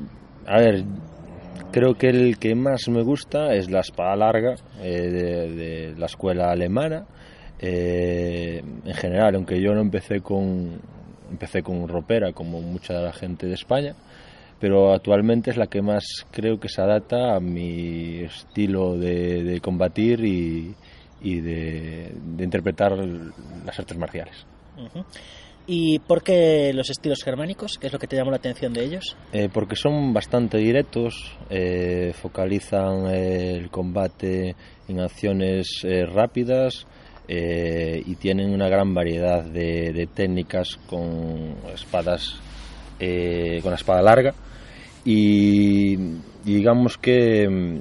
a 0.45 0.59
ver, 0.59 0.83
creo 1.71 1.95
que 1.95 2.07
el 2.09 2.37
que 2.37 2.55
más 2.55 2.87
me 2.89 3.03
gusta 3.03 3.53
es 3.53 3.69
la 3.69 3.81
espada 3.81 4.15
larga 4.15 4.55
eh, 4.81 5.09
de, 5.09 5.55
de 5.55 5.95
la 5.97 6.05
escuela 6.05 6.51
alemana. 6.51 7.05
Eh, 7.59 8.61
en 8.85 8.93
general, 8.93 9.35
aunque 9.35 9.59
yo 9.59 9.73
no 9.73 9.81
empecé 9.81 10.21
con 10.21 10.79
empecé 11.29 11.61
con 11.61 11.87
ropera 11.87 12.31
como 12.31 12.61
mucha 12.61 12.93
de 12.93 13.03
la 13.03 13.13
gente 13.13 13.47
de 13.47 13.55
España, 13.55 13.95
pero 14.59 14.93
actualmente 14.93 15.51
es 15.51 15.57
la 15.57 15.67
que 15.67 15.81
más 15.81 16.05
creo 16.31 16.59
que 16.59 16.69
se 16.69 16.81
adapta 16.81 17.35
a 17.35 17.39
mi 17.39 18.21
estilo 18.23 18.97
de, 18.97 19.43
de 19.43 19.59
combatir 19.59 20.23
y, 20.23 20.73
y 21.21 21.41
de, 21.41 22.11
de 22.35 22.43
interpretar 22.43 22.91
las 23.65 23.79
artes 23.79 23.97
marciales. 23.97 24.45
¿Y 25.69 25.99
por 25.99 26.23
qué 26.23 26.71
los 26.73 26.89
estilos 26.89 27.23
germánicos? 27.23 27.77
¿Qué 27.77 27.87
es 27.87 27.93
lo 27.93 27.99
que 27.99 28.07
te 28.07 28.15
llamó 28.15 28.31
la 28.31 28.37
atención 28.37 28.71
de 28.71 28.85
ellos? 28.85 29.17
Eh, 29.33 29.49
porque 29.51 29.75
son 29.75 30.13
bastante 30.13 30.57
directos, 30.57 31.35
eh, 31.49 32.13
focalizan 32.15 33.07
el 33.07 33.69
combate 33.69 34.55
en 34.87 34.99
acciones 35.01 35.81
eh, 35.83 36.05
rápidas 36.05 36.87
eh, 37.27 38.01
y 38.05 38.15
tienen 38.15 38.53
una 38.53 38.69
gran 38.69 38.93
variedad 38.93 39.43
de, 39.43 39.91
de 39.91 40.07
técnicas 40.07 40.77
con 40.89 41.55
espadas, 41.73 42.39
eh, 42.99 43.59
con 43.61 43.71
la 43.71 43.77
espada 43.77 44.01
larga 44.01 44.33
y, 45.03 45.95
y 45.95 46.53
digamos 46.53 46.97
que, 46.97 47.45
mm, 47.49 47.79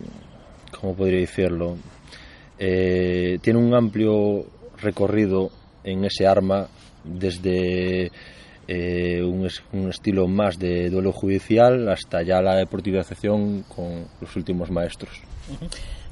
¿cómo 0.80 0.96
podría 0.96 1.20
decirlo? 1.20 1.76
Eh, 2.58 3.38
tiene 3.42 3.58
un 3.58 3.74
amplio 3.74 4.46
recorrido 4.78 5.50
en 5.84 6.04
ese 6.04 6.26
arma 6.26 6.68
desde 7.04 8.10
eh, 8.68 9.22
un, 9.22 9.48
un 9.72 9.90
estilo 9.90 10.26
más 10.26 10.58
de 10.58 10.90
duelo 10.90 11.12
judicial 11.12 11.88
hasta 11.88 12.22
ya 12.22 12.42
la 12.42 12.56
deportivización 12.56 13.62
con 13.62 14.06
los 14.20 14.34
últimos 14.36 14.70
maestros. 14.70 15.20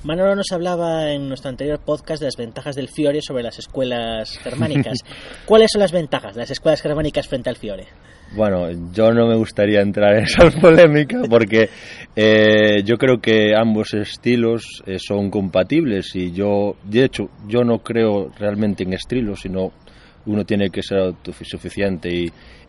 Manolo 0.04 0.36
nos 0.36 0.52
hablaba 0.52 1.10
en 1.12 1.28
nuestro 1.28 1.48
anterior 1.48 1.80
podcast 1.80 2.20
de 2.20 2.26
las 2.26 2.36
ventajas 2.36 2.76
del 2.76 2.88
Fiore 2.88 3.22
sobre 3.22 3.42
las 3.42 3.58
escuelas 3.58 4.38
germánicas. 4.38 4.98
¿Cuáles 5.46 5.70
son 5.72 5.80
las 5.80 5.92
ventajas 5.92 6.34
de 6.34 6.42
las 6.42 6.50
escuelas 6.50 6.82
germánicas 6.82 7.26
frente 7.26 7.48
al 7.48 7.56
Fiore? 7.56 7.86
Bueno, 8.36 8.70
yo 8.92 9.12
no 9.12 9.26
me 9.26 9.36
gustaría 9.36 9.80
entrar 9.80 10.16
en 10.16 10.24
esa 10.24 10.50
polémica 10.60 11.22
porque 11.28 11.70
eh, 12.16 12.82
yo 12.84 12.96
creo 12.96 13.20
que 13.20 13.54
ambos 13.56 13.92
estilos 13.92 14.82
eh, 14.86 14.98
son 14.98 15.30
compatibles 15.30 16.14
y 16.14 16.30
yo, 16.30 16.76
de 16.84 17.04
hecho, 17.04 17.28
yo 17.48 17.64
no 17.64 17.78
creo 17.78 18.30
realmente 18.38 18.84
en 18.84 18.92
estilos, 18.92 19.40
sino 19.40 19.72
uno 20.26 20.44
tiene 20.44 20.70
que 20.70 20.82
ser 20.82 20.98
autosuficiente 20.98 22.10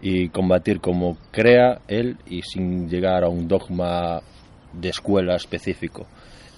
y, 0.01 0.29
combatir 0.29 0.81
como 0.81 1.17
crea 1.31 1.79
él 1.88 2.17
y 2.27 2.43
sin 2.43 2.88
llegar 2.88 3.23
a 3.23 3.29
un 3.29 3.47
dogma 3.47 4.21
de 4.73 4.89
escuela 4.89 5.36
específico. 5.36 6.05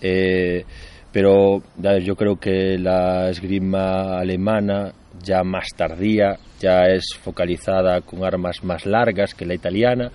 Eh, 0.02 0.66
pero 1.14 1.64
yo 2.02 2.16
creo 2.16 2.38
que 2.38 2.78
la 2.78 3.30
esgrima 3.30 4.20
alemana 4.20 4.92
ya 5.24 5.44
más 5.44 5.68
tardía 5.76 6.38
ya 6.60 6.84
es 6.88 7.16
focalizada 7.22 8.02
con 8.02 8.26
armas 8.26 8.64
más 8.64 8.86
largas 8.86 9.34
que 9.34 9.46
la 9.46 9.54
italiana 9.54 10.12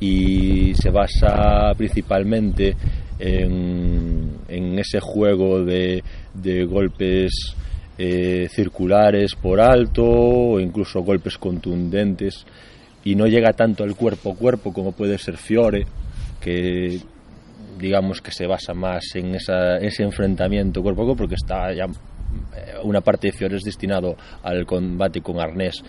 y 0.00 0.74
se 0.74 0.90
basa 0.90 1.72
principalmente 1.76 2.74
en, 3.18 4.30
en 4.48 4.78
ese 4.78 4.98
juego 5.00 5.62
de, 5.64 6.02
de 6.34 6.64
golpes 6.64 7.54
eh, 7.98 8.48
circulares 8.50 9.34
por 9.34 9.60
alto 9.60 10.02
o 10.04 10.60
incluso 10.60 11.02
golpes 11.02 11.36
contundentes. 11.38 12.46
Y 13.04 13.14
no 13.14 13.26
llega 13.26 13.52
tanto 13.52 13.84
al 13.84 13.94
cuerpo 13.94 14.32
a 14.32 14.36
cuerpo 14.36 14.72
como 14.72 14.92
puede 14.92 15.16
ser 15.18 15.36
Fiore 15.36 15.86
que 16.40 16.98
digamos 17.78 18.20
que 18.20 18.30
se 18.30 18.46
basa 18.46 18.74
más 18.74 19.04
en 19.14 19.34
esa- 19.34 19.78
ese 19.78 20.02
enfrentamiento 20.02 20.82
cuerpo 20.82 21.02
a 21.02 21.04
cuerpo 21.06 21.22
porque 21.22 21.34
está 21.36 21.72
ya 21.72 21.84
eh, 21.84 22.74
una 22.84 23.00
parte 23.00 23.28
de 23.28 23.32
Fiore 23.32 23.56
es 23.56 23.62
destinado 23.62 24.16
al 24.42 24.66
combate 24.66 25.22
con 25.22 25.40
arnés 25.40 25.82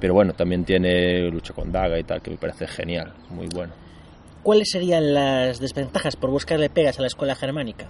pero 0.00 0.14
bueno 0.14 0.32
también 0.32 0.64
tiene 0.64 1.30
lucha 1.30 1.52
con 1.52 1.70
daga 1.70 1.98
y 1.98 2.04
tal 2.04 2.22
que 2.22 2.30
me 2.30 2.36
parece 2.36 2.66
genial 2.66 3.12
muy 3.30 3.46
bueno 3.54 3.72
¿Cuáles 4.42 4.70
serían 4.70 5.12
las 5.12 5.60
desventajas 5.60 6.16
por 6.16 6.30
buscarle 6.30 6.70
pegas 6.70 6.98
a 6.98 7.02
la 7.02 7.08
escuela 7.08 7.34
germánica? 7.34 7.88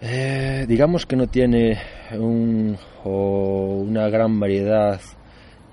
Eh, 0.00 0.66
digamos 0.68 1.04
que 1.04 1.16
no 1.16 1.26
tiene 1.26 1.78
un, 2.12 2.76
o 3.02 3.82
una 3.84 4.08
gran 4.08 4.38
variedad 4.38 5.00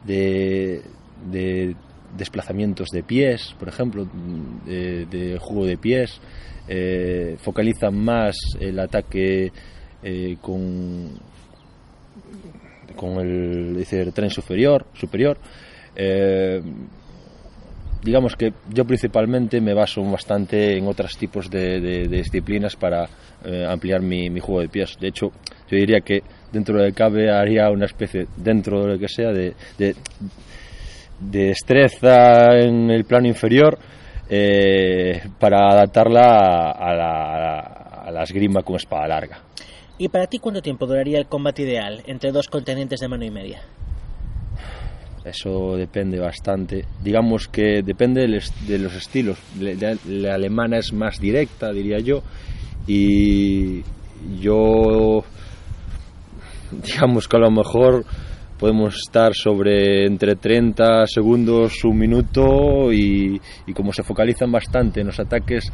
de, 0.05 0.81
de 1.29 1.75
desplazamientos 2.17 2.89
de 2.89 3.03
pies, 3.03 3.55
por 3.59 3.69
ejemplo, 3.69 4.07
de, 4.65 5.05
de 5.05 5.37
juego 5.37 5.65
de 5.65 5.77
pies. 5.77 6.19
Eh, 6.67 7.37
focalizan 7.39 7.95
más 7.95 8.35
el 8.59 8.79
ataque 8.79 9.51
eh, 10.01 10.37
con, 10.41 11.11
con 12.97 13.19
el, 13.19 13.77
dice, 13.77 14.01
el 14.01 14.11
tren 14.11 14.29
superior. 14.29 14.85
superior. 14.93 15.37
Eh, 15.95 16.61
digamos 18.03 18.35
que 18.35 18.53
yo 18.73 18.85
principalmente 18.85 19.59
me 19.61 19.73
baso 19.73 20.01
bastante 20.03 20.77
en 20.77 20.87
otros 20.87 21.17
tipos 21.17 21.49
de, 21.49 21.79
de- 21.79 22.07
disciplinas 22.07 22.75
para 22.75 23.05
eh, 23.45 23.65
ampliar 23.67 24.01
mi, 24.01 24.29
mi 24.29 24.39
juego 24.39 24.61
de 24.61 24.69
pies. 24.69 24.97
De 24.99 25.07
hecho, 25.07 25.31
yo 25.69 25.77
diría 25.77 26.01
que 26.01 26.21
dentro 26.51 26.81
de 26.81 26.93
cabe 26.93 27.31
haría 27.31 27.69
una 27.69 27.85
especie, 27.85 28.27
dentro 28.37 28.83
de 28.83 28.93
lo 28.93 28.99
que 28.99 29.07
sea, 29.07 29.31
de, 29.31 29.53
de, 29.77 29.95
de 31.19 31.45
destreza 31.47 32.57
en 32.59 32.89
el 32.91 33.03
plano 33.05 33.27
inferior 33.27 33.77
eh, 34.29 35.21
para 35.39 35.69
adaptarla 35.71 36.21
a, 36.21 36.71
a 36.71 36.95
la, 36.95 37.59
a 38.05 38.11
la 38.11 38.23
esgrima 38.23 38.61
con 38.61 38.75
espada 38.75 39.07
larga. 39.07 39.39
¿Y 39.99 40.09
para 40.09 40.27
ti 40.27 40.37
cuánto 40.37 40.61
tiempo 40.61 40.85
duraría 40.85 41.17
el 41.17 41.25
combate 41.25 41.63
ideal 41.63 42.03
entre 42.05 42.31
dos 42.31 42.47
contendientes 42.47 42.99
de 42.99 43.07
mano 43.07 43.25
y 43.25 43.31
media? 43.31 43.61
Eso 45.25 45.75
depende 45.75 46.19
bastante. 46.19 46.85
Digamos 47.03 47.47
que 47.47 47.81
depende 47.83 48.21
de 48.21 48.79
los 48.79 48.95
estilos. 48.95 49.39
La 49.59 50.35
alemana 50.35 50.77
es 50.77 50.93
más 50.93 51.19
directa, 51.19 51.71
diría 51.73 51.99
yo. 51.99 52.21
Y 52.85 53.81
yo, 54.39 55.23
digamos 56.71 57.27
que 57.27 57.37
a 57.37 57.41
lo 57.41 57.51
mejor 57.51 58.05
podemos 58.59 58.95
estar 58.95 59.33
sobre 59.33 60.05
entre 60.05 60.35
30 60.35 61.07
segundos, 61.07 61.83
un 61.83 61.97
minuto 61.97 62.93
y, 62.93 63.41
y 63.65 63.73
como 63.73 63.91
se 63.91 64.03
focalizan 64.03 64.51
bastante 64.51 65.01
en 65.01 65.07
los 65.07 65.19
ataques 65.19 65.71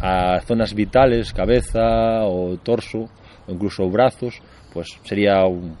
a 0.00 0.40
zonas 0.40 0.72
vitales, 0.72 1.32
cabeza 1.32 2.24
o 2.24 2.56
torso 2.58 3.10
incluso 3.48 3.88
brazos, 3.88 4.40
pues 4.72 4.88
sería 5.04 5.44
un, 5.46 5.76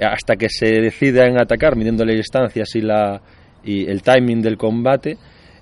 hasta 0.00 0.36
que 0.36 0.48
se 0.48 0.80
decida 0.80 1.26
en 1.26 1.40
atacar, 1.40 1.76
midiendo 1.76 2.04
las 2.04 2.16
distancias 2.16 2.74
y, 2.74 2.80
la, 2.80 3.20
y 3.64 3.88
el 3.88 4.02
timing 4.02 4.42
del 4.42 4.56
combate, 4.56 5.16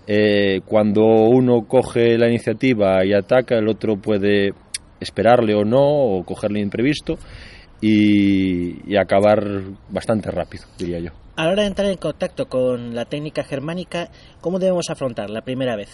eh, 0.06 0.60
cuando 0.66 1.04
uno 1.04 1.66
coge 1.66 2.18
la 2.18 2.28
iniciativa 2.28 3.04
y 3.04 3.12
ataca, 3.12 3.56
el 3.56 3.68
otro 3.68 3.96
puede 3.96 4.52
esperarle 5.00 5.54
o 5.54 5.64
no, 5.64 5.82
o 5.82 6.24
cogerle 6.24 6.60
imprevisto, 6.60 7.18
y, 7.80 8.90
y 8.90 8.96
acabar 8.96 9.42
bastante 9.90 10.30
rápido, 10.30 10.64
diría 10.78 11.00
yo. 11.00 11.10
A 11.36 11.46
la 11.46 11.52
hora 11.52 11.62
de 11.62 11.68
entrar 11.68 11.88
en 11.90 11.96
contacto 11.96 12.46
con 12.46 12.94
la 12.94 13.04
técnica 13.04 13.42
germánica, 13.44 14.08
¿cómo 14.40 14.58
debemos 14.58 14.88
afrontar 14.88 15.30
la 15.30 15.42
primera 15.42 15.76
vez? 15.76 15.90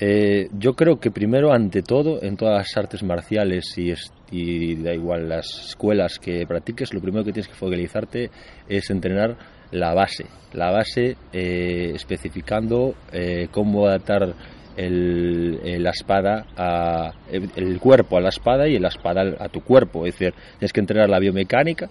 Eh, 0.00 0.48
yo 0.58 0.74
creo 0.74 1.00
que 1.00 1.10
primero, 1.10 1.52
ante 1.52 1.82
todo, 1.82 2.22
en 2.22 2.36
todas 2.36 2.56
las 2.58 2.76
artes 2.76 3.02
marciales 3.02 3.76
y, 3.76 3.90
es- 3.90 4.12
y 4.30 4.76
da 4.76 4.94
igual 4.94 5.28
las 5.28 5.46
escuelas 5.70 6.18
que 6.20 6.46
practiques, 6.46 6.94
lo 6.94 7.00
primero 7.00 7.24
que 7.24 7.32
tienes 7.32 7.48
que 7.48 7.54
focalizarte 7.54 8.30
es 8.68 8.90
entrenar 8.90 9.36
la 9.72 9.94
base. 9.94 10.26
La 10.52 10.70
base 10.70 11.16
eh, 11.32 11.92
especificando 11.94 12.94
eh, 13.12 13.48
cómo 13.50 13.86
adaptar 13.86 14.34
el- 14.76 15.82
la 15.82 15.90
espada 15.90 16.46
a, 16.56 17.10
el, 17.32 17.80
cuerpo 17.80 18.16
a 18.16 18.20
la 18.20 18.28
espada 18.28 18.68
y 18.68 18.78
la 18.78 18.88
espada 18.88 19.34
a 19.40 19.48
tu 19.48 19.62
cuerpo. 19.62 20.06
Es 20.06 20.16
decir, 20.16 20.32
tienes 20.58 20.72
que 20.72 20.80
entrenar 20.80 21.10
la 21.10 21.18
biomecánica 21.18 21.88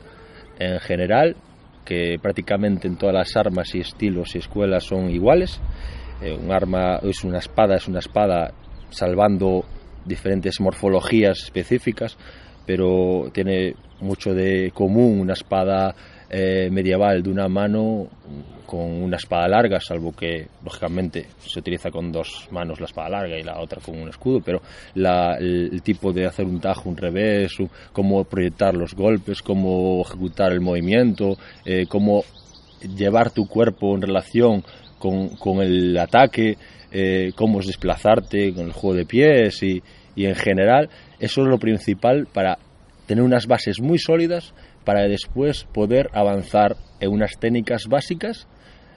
en 0.60 0.80
general, 0.80 1.36
que 1.84 2.18
prácticamente 2.22 2.88
en 2.88 2.98
todas 2.98 3.14
las 3.16 3.36
armas 3.36 3.76
y 3.76 3.80
estilos 3.80 4.34
y 4.36 4.40
escuelas 4.40 4.86
son 4.86 5.10
iguales. 5.10 5.60
Eh, 6.22 6.34
un 6.34 6.52
arma 6.52 6.98
es 7.04 7.24
una 7.24 7.40
espada, 7.40 7.76
es 7.76 7.88
una 7.88 8.00
espada 8.00 8.52
salvando 8.90 9.64
diferentes 10.06 10.60
morfologías 10.60 11.44
específicas, 11.44 12.18
pero 12.66 13.30
tiene 13.34 13.76
mucho 14.02 14.34
de 14.34 14.72
común 14.74 15.20
una 15.20 15.34
espada 15.34 15.94
eh, 16.30 16.70
medieval 16.72 17.24
de 17.24 17.30
una 17.30 17.48
mano 17.48 18.08
con 18.66 18.82
una 18.82 19.16
espada 19.16 19.48
larga, 19.48 19.80
salvo 19.80 20.14
que 20.14 20.48
lógicamente 20.64 21.28
se 21.40 21.60
utiliza 21.60 21.90
con 21.90 22.12
dos 22.12 22.50
manos 22.52 22.82
la 22.82 22.86
espada 22.88 23.10
larga 23.10 23.38
y 23.40 23.44
la 23.44 23.60
otra 23.62 23.80
con 23.82 23.98
un 23.98 24.10
escudo, 24.10 24.42
pero 24.44 24.62
la- 24.96 25.36
el, 25.38 25.82
tipo 25.82 26.12
de 26.12 26.26
hacer 26.26 26.46
un 26.46 26.60
tajo, 26.60 26.90
un 26.90 26.98
revés, 26.98 27.54
cómo 27.94 28.26
proyectar 28.26 28.74
los 28.76 28.94
golpes, 28.94 29.42
cómo 29.42 30.02
ejecutar 30.02 30.52
el 30.52 30.60
movimiento, 30.60 31.38
eh, 31.64 31.86
cómo 31.88 32.24
llevar 32.82 33.32
tu 33.32 33.48
cuerpo 33.48 33.96
en 33.96 34.02
relación 34.02 34.64
con, 35.00 35.30
con 35.30 35.62
el 35.62 35.98
ataque, 35.98 36.58
eh, 36.92 37.32
cómo 37.36 37.60
es 37.60 37.68
desplazarte 37.68 38.54
con 38.54 38.66
el 38.66 38.74
juego 38.74 38.96
de 38.96 39.06
pies 39.06 39.62
y, 39.64 39.82
en 40.16 40.34
general 40.34 40.90
eso 41.20 41.44
es 41.44 41.48
lo 41.48 41.60
principal 41.60 42.28
para 42.34 42.58
tener 43.06 43.24
unas 43.24 43.46
bases 43.46 43.80
muy 43.80 44.00
sólidas 44.00 44.54
para 44.84 45.08
después 45.08 45.66
poder 45.66 46.10
avanzar 46.12 46.76
en 47.00 47.12
unas 47.12 47.38
técnicas 47.40 47.86
básicas 47.88 48.48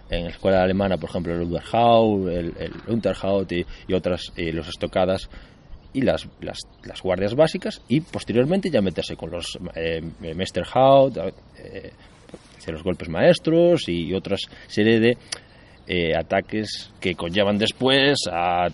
en 0.08 0.24
la 0.24 0.30
escuela 0.30 0.62
alemana, 0.62 0.96
por 0.96 1.10
ejemplo, 1.10 1.34
el 1.34 1.42
Unterhaut, 1.42 2.26
el, 2.28 2.54
el 2.58 2.72
Unterhaut 2.88 3.52
y, 3.52 3.92
otras, 3.92 4.32
eh, 4.36 4.52
los 4.52 4.66
estocadas 4.66 5.28
y 5.92 6.02
las, 6.02 6.28
las, 6.40 7.02
guardias 7.02 7.34
básicas 7.34 7.82
y 7.88 8.00
posteriormente 8.00 8.70
ya 8.70 8.80
meterse 8.80 9.16
con 9.16 9.30
los 9.30 9.58
eh, 9.74 10.00
Meisterhaut, 10.20 11.16
eh, 11.16 11.92
los 12.66 12.82
golpes 12.82 13.08
maestros 13.08 13.88
y 13.88 14.14
otras 14.14 14.42
serie 14.68 15.00
de 15.00 15.18
eh, 15.92 16.16
ataques 16.16 16.92
que 17.00 17.16
conllevan 17.16 17.58
después 17.58 18.20
a 18.30 18.68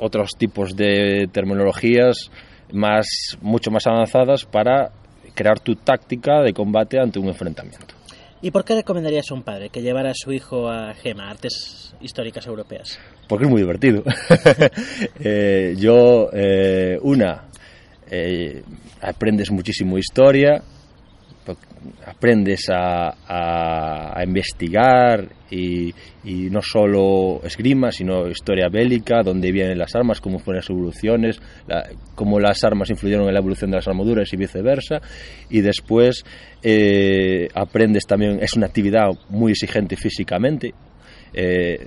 otros 0.00 0.30
tipos 0.36 0.74
de 0.74 1.28
terminologías 1.30 2.32
más 2.72 3.06
mucho 3.40 3.70
más 3.70 3.86
avanzadas 3.86 4.44
para 4.44 4.90
crear 5.34 5.60
tu 5.60 5.76
táctica 5.76 6.42
de 6.42 6.52
combate 6.52 6.98
ante 6.98 7.20
un 7.20 7.28
enfrentamiento. 7.28 7.94
¿Y 8.42 8.50
por 8.50 8.64
qué 8.64 8.74
recomendarías 8.74 9.30
a 9.30 9.34
un 9.34 9.44
padre 9.44 9.70
que 9.70 9.82
llevara 9.82 10.10
a 10.10 10.14
su 10.14 10.32
hijo 10.32 10.68
a 10.68 10.94
GEMA, 10.94 11.30
Artes 11.30 11.94
Históricas 12.00 12.44
Europeas? 12.48 12.98
Porque 13.28 13.44
es 13.44 13.50
muy 13.50 13.60
divertido. 13.60 14.02
Eh, 15.20 15.74
yo, 15.78 16.28
eh, 16.32 16.98
una, 17.00 17.44
eh, 18.10 18.62
aprendes 19.00 19.50
muchísimo 19.50 19.96
historia, 19.96 20.62
aprendes 22.06 22.68
a, 22.70 23.14
a- 23.26 24.22
investigar 24.24 25.28
y, 25.50 25.92
no 26.24 26.60
solo 26.62 27.40
esgrima, 27.44 27.92
sino 27.92 28.26
historia 28.28 28.68
bélica, 28.68 29.22
dónde 29.22 29.52
vienen 29.52 29.78
las 29.78 29.94
armas, 29.94 30.20
cómo 30.20 30.38
fueron 30.38 30.60
las 30.60 30.70
evoluciones, 30.70 31.40
cómo 32.14 32.40
las 32.40 32.64
armas 32.64 32.90
influyeron 32.90 33.28
en 33.28 33.34
la 33.34 33.40
evolución 33.40 33.70
de 33.70 33.76
las 33.76 33.86
armaduras 33.88 34.32
y 34.32 34.36
viceversa. 34.36 35.00
Y 35.50 35.60
después 35.60 36.24
eh, 36.62 37.48
aprendes 37.54 38.04
también, 38.06 38.38
es 38.42 38.54
una 38.54 38.66
actividad 38.66 39.08
muy 39.28 39.52
exigente 39.52 39.96
físicamente. 39.96 40.72
eh, 41.32 41.78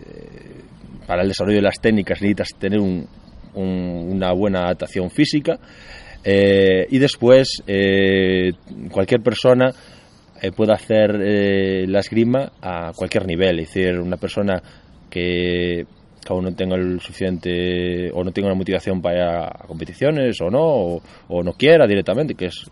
para 1.07 1.21
el 1.21 1.29
desarrollo 1.29 1.55
de 1.57 1.61
las 1.63 1.79
técnicas 1.79 2.21
necesitas 2.21 2.49
tener 2.59 2.79
un- 2.79 3.07
una 3.55 4.33
buena 4.33 4.59
adaptación 4.65 5.09
física 5.09 5.57
eh, 6.23 6.87
y 6.89 6.99
después 6.99 7.63
eh, 7.67 8.53
cualquier 8.91 9.21
persona 9.21 9.73
eh, 10.41 10.51
puede 10.51 10.73
hacer 10.73 11.19
eh, 11.19 11.85
la 11.87 11.99
esgrima 11.99 12.51
a 12.61 12.91
cualquier 12.95 13.25
nivel, 13.25 13.59
es 13.59 13.73
decir, 13.73 13.99
una 13.99 14.17
persona 14.17 14.61
que 15.09 15.85
que 16.27 16.33
aún 16.33 16.43
no 16.43 16.53
tenga 16.53 16.75
el 16.75 16.99
suficiente 16.99 18.11
o 18.11 18.21
no 18.21 18.31
tenga 18.31 18.47
una 18.47 18.57
motivación 18.57 19.01
para 19.01 19.15
ir 19.15 19.21
a 19.23 19.65
competiciones 19.65 20.35
o 20.41 20.49
no 20.49 21.01
o, 21.29 21.43
no 21.43 21.53
quiera 21.53 21.87
directamente 21.87 22.35
que 22.35 22.47
es, 22.47 22.69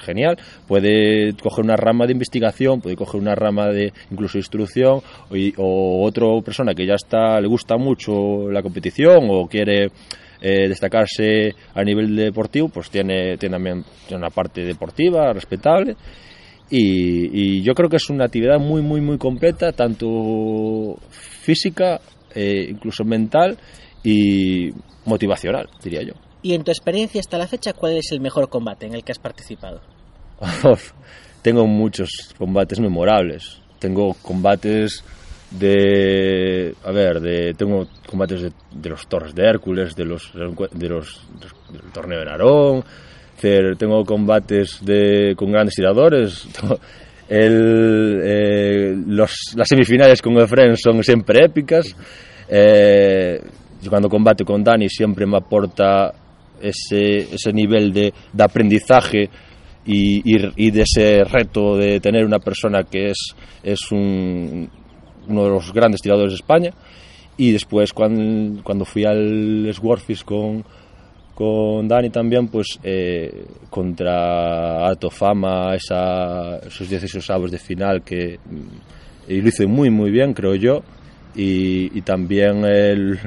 genial 0.00 0.36
puede 0.66 1.32
coger 1.42 1.64
una 1.64 1.76
rama 1.76 2.06
de 2.06 2.12
investigación 2.12 2.82
puede 2.82 2.96
coger 2.96 3.18
una 3.18 3.34
rama 3.34 3.68
de 3.68 3.94
incluso 4.10 4.36
instrucción 4.36 5.00
o, 5.30 5.36
o 5.56 6.04
otra 6.04 6.26
persona 6.44 6.74
que 6.74 6.86
ya 6.86 6.96
está 6.96 7.40
le 7.40 7.48
gusta 7.48 7.78
mucho 7.78 8.50
la 8.50 8.62
competición 8.62 9.28
o 9.30 9.46
quiere 9.46 9.90
eh, 10.40 10.68
destacarse 10.68 11.54
a 11.74 11.82
nivel 11.82 12.14
deportivo 12.14 12.68
pues 12.68 12.90
tiene, 12.90 13.36
tiene 13.36 13.56
también 13.56 13.84
tiene 14.06 14.22
una 14.22 14.30
parte 14.30 14.64
deportiva 14.64 15.32
respetable 15.32 15.96
y, 16.70 17.58
y 17.58 17.62
yo 17.62 17.74
creo 17.74 17.88
que 17.88 17.96
es 17.96 18.10
una 18.10 18.26
actividad 18.26 18.58
muy, 18.58 18.82
muy, 18.82 19.00
muy 19.00 19.16
completa, 19.16 19.72
tanto 19.72 20.96
física, 21.10 22.00
eh, 22.34 22.66
incluso 22.68 23.04
mental 23.04 23.56
y 24.04 24.70
motivacional, 25.06 25.68
diría 25.82 26.02
yo. 26.02 26.12
Y 26.42 26.54
en 26.54 26.64
tu 26.64 26.70
experiencia 26.70 27.20
hasta 27.20 27.38
la 27.38 27.48
fecha, 27.48 27.72
¿cuál 27.72 27.96
es 27.96 28.12
el 28.12 28.20
mejor 28.20 28.48
combate 28.48 28.86
en 28.86 28.94
el 28.94 29.02
que 29.02 29.12
has 29.12 29.18
participado? 29.18 29.80
Tengo 31.42 31.66
muchos 31.66 32.34
combates 32.36 32.80
memorables. 32.80 33.60
Tengo 33.78 34.14
combates 34.22 35.04
de 35.50 36.67
eh, 37.48 37.54
tengo 37.54 37.86
combates 38.06 38.42
de, 38.42 38.52
de, 38.72 38.90
los 38.90 39.06
Torres 39.06 39.34
de 39.34 39.44
Hércules, 39.44 39.94
de 39.94 40.04
los, 40.04 40.32
de 40.32 40.40
los, 40.40 40.70
de 40.72 40.88
los 40.88 41.26
del 41.72 41.92
torneo 41.92 42.18
de 42.18 42.24
Narón, 42.24 42.84
tengo 43.40 44.04
combates 44.04 44.84
de, 44.84 45.34
con 45.36 45.52
grandes 45.52 45.74
tiradores. 45.74 46.48
El, 47.28 48.20
eh, 48.24 48.94
los, 49.06 49.52
las 49.54 49.68
semifinales 49.68 50.22
con 50.22 50.38
Efren 50.38 50.76
son 50.78 51.04
siempre 51.04 51.44
épicas. 51.44 51.94
Eh, 52.48 53.38
yo 53.82 53.90
cuando 53.90 54.08
combato 54.08 54.46
con 54.46 54.64
Dani 54.64 54.88
siempre 54.88 55.26
me 55.26 55.36
aporta 55.36 56.10
ese, 56.60 57.34
ese 57.34 57.52
nivel 57.52 57.92
de, 57.92 58.14
de 58.32 58.42
aprendizaje 58.42 59.28
y, 59.84 60.22
y, 60.24 60.52
y, 60.56 60.70
de 60.70 60.82
ese 60.82 61.22
reto 61.24 61.76
de 61.76 62.00
tener 62.00 62.24
una 62.24 62.38
persona 62.38 62.84
que 62.84 63.08
es, 63.10 63.34
es 63.62 63.92
un, 63.92 64.70
uno 65.28 65.44
de 65.44 65.50
los 65.50 65.72
grandes 65.72 66.00
tiradores 66.00 66.32
de 66.32 66.36
España 66.36 66.70
Y 67.38 67.52
después 67.52 67.92
cuando, 67.92 68.84
fui 68.84 69.04
al 69.04 69.70
Swarfish 69.72 70.24
con, 70.24 70.64
con 71.34 71.88
Dani 71.88 72.10
también, 72.10 72.48
pues 72.48 72.78
eh, 72.82 73.46
contra 73.70 74.86
Alto 74.86 75.08
Fama, 75.08 75.74
esa, 75.74 76.58
esos 76.58 76.88
16 76.88 77.30
avos 77.30 77.50
de 77.50 77.58
final 77.58 78.02
que 78.02 78.38
mm, 78.44 79.30
lo 79.40 79.48
hizo 79.48 79.66
muy 79.68 79.88
muy 79.88 80.10
bien, 80.10 80.34
creo 80.34 80.54
yo. 80.56 80.82
Y, 81.36 81.96
y 81.96 82.02
también 82.02 82.64
el, 82.64 83.18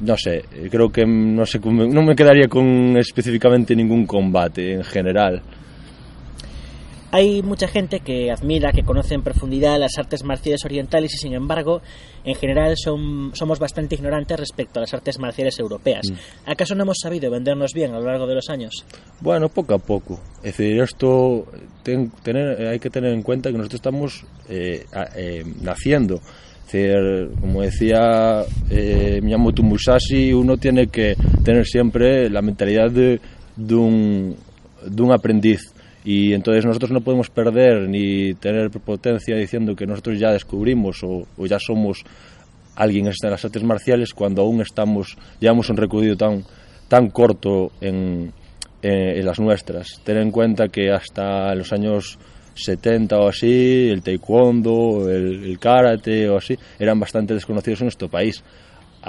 no 0.00 0.16
sé, 0.16 0.44
creo 0.70 0.90
que 0.90 1.04
no 1.06 1.44
sé, 1.46 1.58
no 1.60 2.02
me 2.02 2.14
quedaría 2.14 2.48
con 2.48 2.96
específicamente 2.96 3.74
ningún 3.74 4.06
combate 4.06 4.74
en 4.74 4.84
general. 4.84 5.42
Hay 7.10 7.42
mucha 7.42 7.68
gente 7.68 8.00
que 8.00 8.30
admira, 8.30 8.70
que 8.72 8.82
conoce 8.82 9.14
en 9.14 9.22
profundidad 9.22 9.78
las 9.78 9.96
artes 9.96 10.24
marciales 10.24 10.64
orientales 10.66 11.14
y 11.14 11.16
sin 11.16 11.32
embargo, 11.32 11.80
en 12.22 12.34
general 12.34 12.74
son, 12.76 13.30
somos 13.34 13.58
bastante 13.58 13.94
ignorantes 13.94 14.38
respecto 14.38 14.78
a 14.78 14.82
las 14.82 14.92
artes 14.92 15.18
marciales 15.18 15.58
europeas. 15.58 16.10
Mm. 16.10 16.50
¿Acaso 16.50 16.74
no 16.74 16.82
hemos 16.82 16.98
sabido 17.00 17.30
vendernos 17.30 17.72
bien 17.72 17.94
a 17.94 17.98
lo 17.98 18.04
largo 18.04 18.26
de 18.26 18.34
los 18.34 18.50
años? 18.50 18.84
Bueno, 19.20 19.48
poco 19.48 19.72
a 19.74 19.78
poco. 19.78 20.20
Es 20.42 20.56
decir, 20.58 20.80
esto 20.82 21.46
ten- 21.82 22.10
tener, 22.22 22.66
hay 22.68 22.78
que 22.78 22.90
tener 22.90 23.14
en 23.14 23.22
cuenta 23.22 23.50
que 23.50 23.56
nosotros 23.56 23.78
estamos 23.78 24.24
eh, 24.50 24.84
eh, 25.16 25.44
naciendo. 25.62 26.16
Es 26.66 26.72
decir, 26.72 27.30
como 27.40 27.62
decía 27.62 28.42
eh, 28.68 29.20
Miyamoto 29.22 29.62
Musashi, 29.62 30.34
uno 30.34 30.58
tiene 30.58 30.88
que 30.88 31.16
tener 31.42 31.64
siempre 31.64 32.28
la 32.28 32.42
mentalidad 32.42 32.90
de, 32.90 33.18
de 33.56 33.74
un, 33.74 34.36
de 34.84 35.02
un 35.02 35.10
aprendiz. 35.12 35.72
Y 36.10 36.32
entonces 36.32 36.64
nosotros 36.64 36.90
no 36.90 37.02
podemos 37.02 37.28
perder 37.28 37.86
ni 37.86 38.32
tener 38.32 38.70
prepotencia 38.70 39.36
diciendo 39.36 39.76
que 39.76 39.86
nosotros 39.86 40.18
ya 40.18 40.32
descubrimos 40.32 41.04
o, 41.04 41.26
o 41.36 41.44
ya 41.44 41.58
somos 41.58 42.02
alguien 42.76 43.08
en 43.08 43.30
las 43.30 43.44
artes 43.44 43.62
marciales 43.62 44.14
cuando 44.14 44.40
aún 44.40 44.62
estamos 44.62 45.18
llevamos 45.38 45.68
un 45.68 45.76
recorrido 45.76 46.16
tan 46.16 46.44
tan 46.88 47.10
corto 47.10 47.72
en, 47.82 48.32
en, 48.80 49.18
en 49.18 49.26
las 49.26 49.38
nuestras. 49.38 50.00
Ten 50.02 50.16
en 50.16 50.30
cuenta 50.30 50.68
que 50.68 50.90
hasta 50.90 51.54
los 51.54 51.74
años 51.74 52.18
70 52.54 53.18
o 53.18 53.28
así, 53.28 53.90
el 53.90 54.00
taekwondo, 54.02 55.10
el, 55.10 55.44
el 55.44 55.58
karate 55.58 56.26
o 56.30 56.38
así, 56.38 56.56
eran 56.78 56.98
bastante 56.98 57.34
desconocidos 57.34 57.82
en 57.82 57.84
nuestro 57.84 58.08
país. 58.08 58.42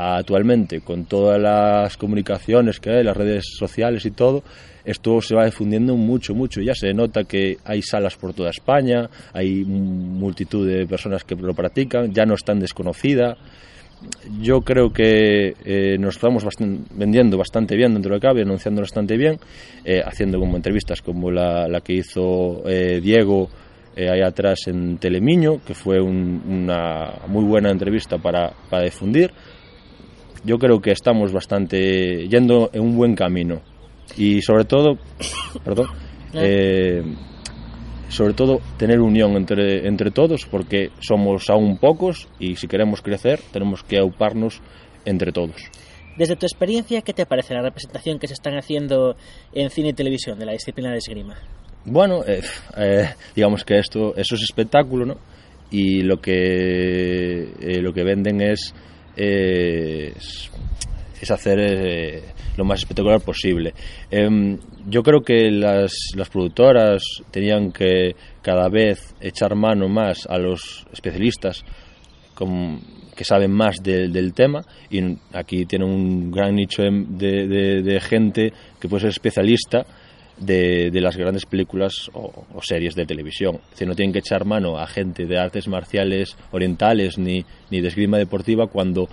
Actualmente, 0.01 0.79
con 0.79 1.03
todas 1.05 1.41
las 1.41 1.97
comunicaciones 1.97 2.79
que 2.79 2.89
hay, 2.89 3.03
las 3.03 3.17
redes 3.17 3.43
sociales 3.57 4.05
y 4.05 4.11
todo, 4.11 4.43
esto 4.85 5.19
se 5.21 5.35
va 5.35 5.43
difundiendo 5.43 5.95
mucho, 5.97 6.33
mucho. 6.33 6.61
Ya 6.61 6.73
se 6.73 6.93
nota 6.93 7.25
que 7.25 7.57
hay 7.65 7.81
salas 7.81 8.15
por 8.15 8.33
toda 8.33 8.49
España, 8.49 9.09
hay 9.33 9.65
multitud 9.65 10.65
de 10.65 10.87
personas 10.87 11.25
que 11.25 11.35
lo 11.35 11.53
practican, 11.53 12.13
ya 12.13 12.25
no 12.25 12.35
es 12.35 12.43
tan 12.43 12.59
desconocida 12.59 13.35
yo 14.39 14.61
creo 14.61 14.93
que 14.93 15.53
eh, 15.65 15.97
nos 15.99 16.15
estamos 16.15 16.45
vendiendo 16.91 17.37
bastante 17.37 17.75
bien 17.75 17.93
dentro 17.93 18.13
de 18.13 18.21
cabe, 18.21 18.43
anunciando 18.43 18.79
bastante 18.79 19.17
bien, 19.17 19.37
eh, 19.83 20.01
haciendo 20.05 20.39
como 20.39 20.55
entrevistas 20.55 21.01
como 21.01 21.29
la, 21.29 21.81
que 21.83 21.95
hizo 21.95 22.63
eh, 22.65 23.01
Diego 23.03 23.49
ahí 23.97 24.21
atrás 24.21 24.59
en 24.67 24.97
Telemiño, 24.97 25.59
que 25.67 25.73
fue 25.73 25.99
un- 25.99 26.41
una 26.47 27.11
muy 27.27 27.43
buena 27.43 27.69
entrevista 27.69 28.17
para 28.17 28.53
difundir. 28.81 29.31
Yo 30.43 30.57
creo 30.57 30.81
que 30.81 30.91
estamos 30.91 31.31
bastante 31.31 32.27
yendo 32.27 32.69
en 32.73 32.81
un 32.81 32.95
buen 32.95 33.15
camino 33.15 33.61
y 34.17 34.41
sobre 34.41 34.65
todo, 34.65 34.97
perdón, 35.63 35.87
eh, 36.33 37.03
sobre 38.09 38.33
todo 38.33 38.59
tener 38.77 38.99
unión 38.99 39.35
entre, 39.35 39.87
entre 39.87 40.11
todos 40.11 40.45
porque 40.45 40.89
somos 40.99 41.49
aún 41.49 41.77
pocos 41.77 42.27
y 42.39 42.55
si 42.55 42.67
queremos 42.67 43.01
crecer 43.01 43.39
tenemos 43.51 43.83
que 43.83 43.97
auparnos 43.97 44.61
entre 45.05 45.31
todos. 45.31 45.69
Desde 46.17 46.35
tu 46.35 46.45
experiencia, 46.45 47.01
¿qué 47.01 47.13
te 47.13 47.25
parece 47.25 47.53
la 47.53 47.61
representación 47.61 48.19
que 48.19 48.27
se 48.27 48.33
están 48.33 48.57
haciendo 48.57 49.15
en 49.53 49.69
cine 49.69 49.89
y 49.89 49.93
televisión 49.93 50.37
de 50.37 50.45
la 50.45 50.51
disciplina 50.51 50.91
de 50.91 50.97
esgrima? 50.97 51.37
Bueno, 51.85 52.25
eh, 52.25 52.41
eh, 52.75 53.09
digamos 53.35 53.63
que 53.63 53.79
esto 53.79 54.13
eso 54.17 54.35
es 54.35 54.41
espectáculo, 54.41 55.05
¿no? 55.05 55.17
Y 55.71 56.01
lo 56.01 56.19
que 56.19 57.53
eh, 57.61 57.81
lo 57.81 57.93
que 57.93 58.03
venden 58.03 58.41
es 58.41 58.73
es, 59.19 60.49
hacer 61.29 61.59
eh, 61.59 62.23
lo 62.57 62.63
más 62.65 62.79
espectacular 62.79 63.21
posible. 63.21 63.73
Em, 64.09 64.57
yo 64.87 65.03
creo 65.03 65.21
que 65.21 65.51
las, 65.51 65.93
las 66.15 66.29
productoras 66.29 67.01
tenían 67.31 67.71
que 67.71 68.15
cada 68.41 68.69
vez 68.69 69.13
echar 69.21 69.53
mano 69.55 69.87
más 69.89 70.25
a 70.27 70.37
los 70.37 70.85
especialistas 70.91 71.63
que 73.15 73.25
saben 73.25 73.51
más 73.51 73.75
de- 73.83 74.07
del 74.07 74.33
tema 74.33 74.61
y 74.89 75.01
aquí 75.33 75.65
tienen 75.65 75.89
un 75.89 76.31
gran 76.31 76.55
nicho 76.55 76.83
de- 76.83 77.81
de 77.83 77.99
gente 77.99 78.53
que 78.79 78.87
puede 78.87 79.01
ser 79.01 79.09
especialista 79.09 79.85
de, 80.39 80.89
de 80.91 81.01
las 81.01 81.17
grandes 81.17 81.45
películas 81.45 82.09
o, 82.13 82.45
series 82.61 82.95
de 82.95 83.05
televisión. 83.05 83.55
Es 83.65 83.69
decir, 83.71 83.87
no 83.87 83.95
tienen 83.95 84.13
que 84.13 84.19
echar 84.19 84.45
mano 84.45 84.77
a 84.79 84.87
gente 84.87 85.25
de 85.25 85.37
artes 85.39 85.67
marciales 85.67 86.35
orientales 86.51 87.17
ni, 87.17 87.45
ni 87.69 87.81
de 87.81 87.87
esgrima 87.87 88.17
deportiva 88.17 88.67
cuando 88.67 89.07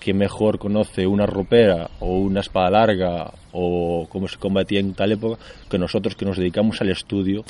que 0.00 0.14
mejor 0.14 0.58
conoce 0.58 1.06
una 1.06 1.26
ropera 1.26 1.90
o 1.98 2.18
una 2.18 2.40
espada 2.40 2.70
larga 2.70 3.32
o 3.52 4.06
cómo 4.08 4.28
se 4.28 4.38
combatía 4.38 4.78
en 4.80 4.94
tal 4.94 5.10
época 5.12 5.38
que 5.68 5.78
nosotros 5.78 6.14
que 6.14 6.24
nos 6.24 6.36
dedicamos 6.36 6.80
al 6.80 6.90
estudio 6.90 7.44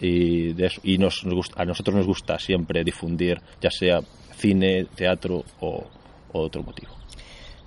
y, 0.00 0.52
de 0.52 0.68
y 0.82 0.98
nos, 0.98 1.24
nos 1.24 1.34
gusta- 1.34 1.62
a 1.62 1.64
nosotros 1.64 1.94
nos 1.96 2.06
gusta 2.06 2.38
siempre 2.40 2.82
difundir 2.82 3.40
ya 3.60 3.70
sea 3.70 4.00
cine, 4.36 4.86
teatro 4.96 5.44
o, 5.60 5.84
o 6.32 6.40
otro 6.40 6.64
motivo. 6.64 6.90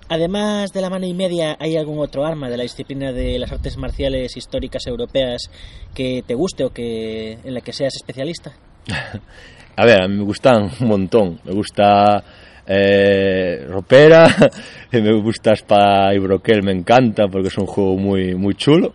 Además 0.08 0.72
de 0.72 0.80
la 0.80 0.90
mano 0.90 1.06
y 1.06 1.14
media, 1.14 1.56
¿hay 1.58 1.76
algún 1.76 1.98
otro 1.98 2.24
arma 2.24 2.48
de 2.48 2.56
la 2.56 2.62
disciplina 2.62 3.12
de 3.12 3.38
las 3.38 3.50
artes 3.50 3.76
marciales 3.76 4.36
históricas 4.36 4.86
europeas 4.86 5.50
que 5.94 6.22
te 6.26 6.34
guste 6.34 6.64
o 6.64 6.70
que 6.70 7.38
en 7.42 7.54
la 7.54 7.60
que 7.60 7.72
seas 7.72 7.96
especialista? 7.96 8.52
A 9.78 9.84
ver, 9.84 10.02
a 10.02 10.08
mí 10.08 10.16
me 10.16 10.24
gustan 10.24 10.70
un 10.80 10.88
montón. 10.88 11.38
Me 11.44 11.52
gusta 11.52 12.24
eh, 12.66 13.66
Ropera, 13.68 14.26
me 14.92 15.20
gusta 15.20 15.52
Espada 15.52 16.14
y 16.14 16.18
Broquel, 16.18 16.62
me 16.62 16.72
encanta 16.72 17.28
porque 17.28 17.48
es 17.48 17.58
un 17.58 17.66
juego 17.66 17.96
muy, 17.96 18.34
muy 18.34 18.54
chulo. 18.54 18.94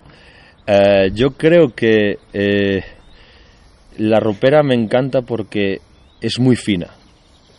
Eh, 0.66 1.12
yo 1.14 1.32
creo 1.32 1.76
que 1.76 2.18
eh, 2.34 2.84
la 3.98 4.20
Ropera 4.20 4.64
me 4.64 4.74
encanta 4.74 5.22
porque 5.22 5.82
es 6.20 6.40
muy 6.40 6.56
fina. 6.56 6.88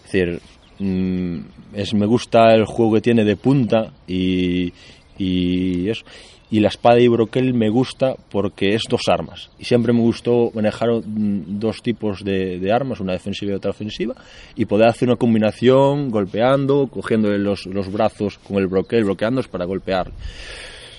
Es 0.04 0.12
decir, 0.12 0.40
mm, 0.80 1.40
es, 1.74 1.94
me 1.94 2.06
gusta 2.06 2.54
el 2.54 2.64
juego 2.64 2.94
que 2.94 3.00
tiene 3.00 3.24
de 3.24 3.36
punta 3.36 3.92
y, 4.06 4.72
y 5.18 5.88
eso. 5.88 6.04
Y 6.50 6.60
la 6.60 6.68
espada 6.68 7.00
y 7.00 7.08
broquel 7.08 7.54
me 7.54 7.70
gusta 7.70 8.14
porque 8.30 8.74
es 8.74 8.82
dos 8.86 9.08
armas. 9.08 9.50
Y 9.58 9.64
siempre 9.64 9.94
me 9.94 10.00
gustó 10.00 10.50
manejar 10.54 10.90
mm, 10.90 11.58
dos 11.58 11.80
tipos 11.82 12.22
de, 12.22 12.70
armas, 12.70 13.00
una 13.00 13.14
defensiva 13.14 13.52
y 13.52 13.54
otra 13.54 13.70
ofensiva, 13.70 14.14
y 14.54 14.66
poder 14.66 14.88
hacer 14.88 15.08
una 15.08 15.16
combinación 15.16 16.10
golpeando, 16.10 16.88
cogiendo 16.88 17.30
los, 17.38 17.64
los 17.64 17.90
brazos 17.90 18.36
con 18.36 18.58
el 18.58 18.66
broquel, 18.66 19.04
bloqueándolos 19.04 19.48
para 19.48 19.64
golpear. 19.64 20.12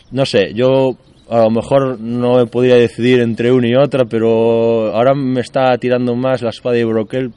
No 0.09 0.26
sé, 0.26 0.53
yo 0.55 0.97
a 1.30 1.43
lo 1.43 1.51
mejor 1.51 1.99
no 1.99 2.38
me 2.38 2.47
podría 2.47 2.76
decidir 2.76 3.19
entre 3.19 3.51
una 3.51 3.67
y 3.67 3.76
otra, 3.76 4.05
pero 4.05 4.93
ahora 4.95 5.13
me 5.13 5.41
está 5.41 5.78
tirando 5.78 6.15
más 6.15 6.41
la 6.41 6.49
espada 6.49 6.78
y 6.78 6.84
broquel 6.84 7.32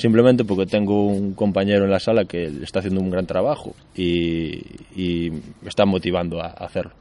simplemente 0.00 0.44
porque 0.44 0.66
tengo 0.66 1.06
un 1.06 1.34
compañero 1.34 1.84
en 1.84 1.90
la 1.90 2.00
sala 2.00 2.24
que 2.24 2.44
está 2.62 2.78
haciendo 2.78 3.00
un 3.00 3.10
gran 3.10 3.26
trabajo 3.26 3.74
y, 3.94 4.62
y 4.96 5.30
me 5.30 5.68
está 5.68 5.84
motivando 5.84 6.40
a, 6.40 6.46
a 6.46 6.64
hacerlo. 6.64 6.92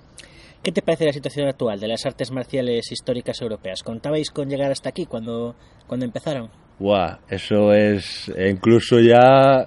¿Qué 0.62 0.74
te 0.74 0.82
parece 0.82 1.06
la 1.06 1.14
situación 1.14 1.48
actual 1.48 1.80
de 1.80 1.88
las 1.88 2.06
artes 2.06 2.32
marciales 2.32 2.92
históricas 2.92 3.42
europeas? 3.42 3.82
¿Contabais 3.82 4.30
con 4.30 4.50
llegar 4.50 4.72
hasta 4.72 4.90
aquí 4.90 5.06
cuando, 5.06 5.56
cuando 5.88 6.06
empezaron? 6.06 6.50
Guau, 6.78 7.18
eso 7.30 7.74
es 7.74 8.30
e 8.36 8.50
incluso 8.50 9.00
ya 9.00 9.66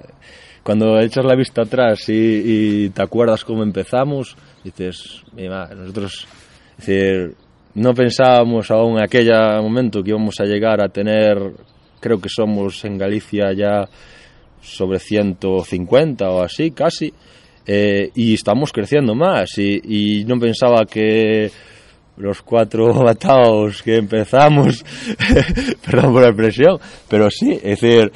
cuando 0.62 1.01
echas 1.01 1.24
la 1.24 1.35
vista 1.35 1.62
atrás 1.62 2.09
y, 2.09 2.85
y 2.85 2.91
te 2.91 3.03
acuerdas 3.03 3.45
cómo 3.45 3.62
empezamos, 3.62 4.37
dices, 4.62 5.22
mira, 5.35 5.68
nosotros, 5.74 6.26
es 6.78 6.87
decir, 6.87 7.35
no 7.74 7.95
pensábamos 7.95 8.70
aún 8.70 8.99
en 8.99 9.05
aquel 9.05 9.30
momento 9.62 10.03
que 10.03 10.11
íbamos 10.11 10.39
a 10.41 10.45
llegar 10.45 10.83
a 10.83 10.89
tener, 10.89 11.37
creo 12.03 12.20
que 12.20 12.28
somos 12.28 12.84
en 12.84 12.98
Galicia 12.98 13.53
ya 13.57 13.88
sobre 14.61 14.98
150 14.98 16.28
o 16.28 16.42
así, 16.42 16.72
casi, 16.72 17.12
eh, 17.66 18.11
y 18.14 18.34
estamos 18.34 18.72
creciendo 18.72 19.14
más. 19.14 19.57
Y, 19.57 20.24
no 20.24 20.38
pensaba 20.38 20.84
que 20.84 21.50
los 22.16 22.42
cuatro 22.42 22.92
bataos 23.05 23.82
que 23.82 23.96
empezamos, 23.96 24.84
perdón 25.86 26.12
por 26.12 26.22
la 26.22 26.28
expresión, 26.28 26.78
pero 27.09 27.30
sí, 27.30 27.53
es 27.53 27.80
decir, 27.80 28.11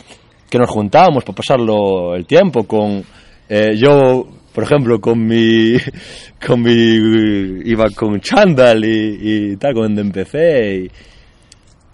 que 0.51 0.59
nos 0.59 0.69
juntábamos 0.69 1.25
para 1.25 1.37
pasarlo 1.37 2.15
el 2.15 2.27
tiempo 2.27 2.65
con 2.65 3.03
eh, 3.49 3.77
yo, 3.77 4.27
por 4.53 4.65
ejemplo, 4.65 5.01
con 5.01 5.25
mi, 5.25 5.77
con 6.47 6.63
mi, 6.63 7.63
iba 7.65 7.87
con 7.95 8.21
chándal 8.21 8.85
y, 8.85 9.53
y 9.53 9.57
tal, 9.57 9.75
cuando 9.75 10.01
empecé 10.01 10.91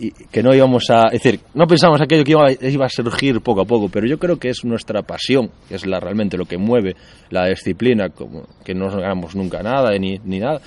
y 0.03 0.11
que 0.11 0.43
no 0.43 0.55
íbamos 0.55 0.91
a 0.91 1.07
es 1.13 1.23
decir 1.23 1.41
no 1.55 1.67
pensamos 1.67 2.01
aquello 2.01 2.25
que 2.25 2.33
iba, 2.33 2.51
iba, 2.51 2.87
a 2.87 2.89
surgir 2.89 3.41
poco 3.41 3.61
a 3.61 3.65
poco 3.65 3.89
pero 3.89 4.07
yo 4.07 4.19
creo 4.19 4.39
que 4.39 4.49
es 4.49 4.65
nuestra 4.65 5.03
pasión 5.03 5.51
que 5.69 5.77
es 5.77 5.87
la 5.87 6.01
realmente 6.01 6.37
lo 6.37 6.45
que 6.45 6.59
mueve 6.59 6.97
la 7.31 7.47
disciplina 7.47 8.09
como 8.09 8.47
que 8.65 8.75
no 8.75 8.91
ganamos 8.91 9.37
nunca 9.37 9.63
nada 9.63 9.93
ni, 9.99 10.19
ni 10.25 10.39
nada. 10.39 10.61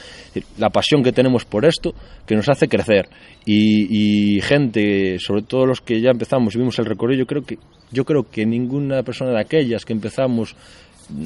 La 0.57 0.69
pasión 0.69 1.03
que 1.03 1.11
tenemos 1.11 1.45
por 1.45 1.65
esto 1.65 1.93
que 2.25 2.35
nos 2.35 2.49
hace 2.49 2.67
crecer. 2.67 3.07
Y, 3.45 4.37
y, 4.37 4.41
gente 4.41 5.17
sobre 5.19 5.43
todo 5.43 5.65
los 5.65 5.81
que 5.81 6.01
ya 6.01 6.09
empezamos 6.09 6.55
y 6.55 6.59
vimos 6.59 6.79
el 6.79 6.85
recorrido 6.85 7.19
yo 7.19 7.27
creo 7.27 7.43
que 7.43 7.59
yo 7.91 8.03
creo 8.03 8.23
que 8.29 8.45
ninguna 8.45 9.03
persona 9.03 9.31
de 9.31 9.41
aquellas 9.41 9.85
que 9.85 9.93
empezamos 9.93 10.55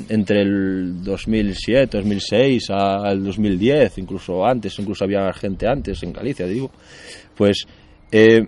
entre 0.10 0.42
el 0.42 1.02
2007, 1.04 1.98
2006 1.98 2.70
al 2.70 3.24
2010, 3.24 4.00
incluso 4.00 4.46
antes, 4.46 4.78
incluso 4.78 5.06
había 5.06 5.32
gente 5.32 5.68
antes 5.68 6.04
en 6.04 6.12
Galicia, 6.12 6.46
digo, 6.46 6.70
pues 7.38 7.66
eh, 8.12 8.48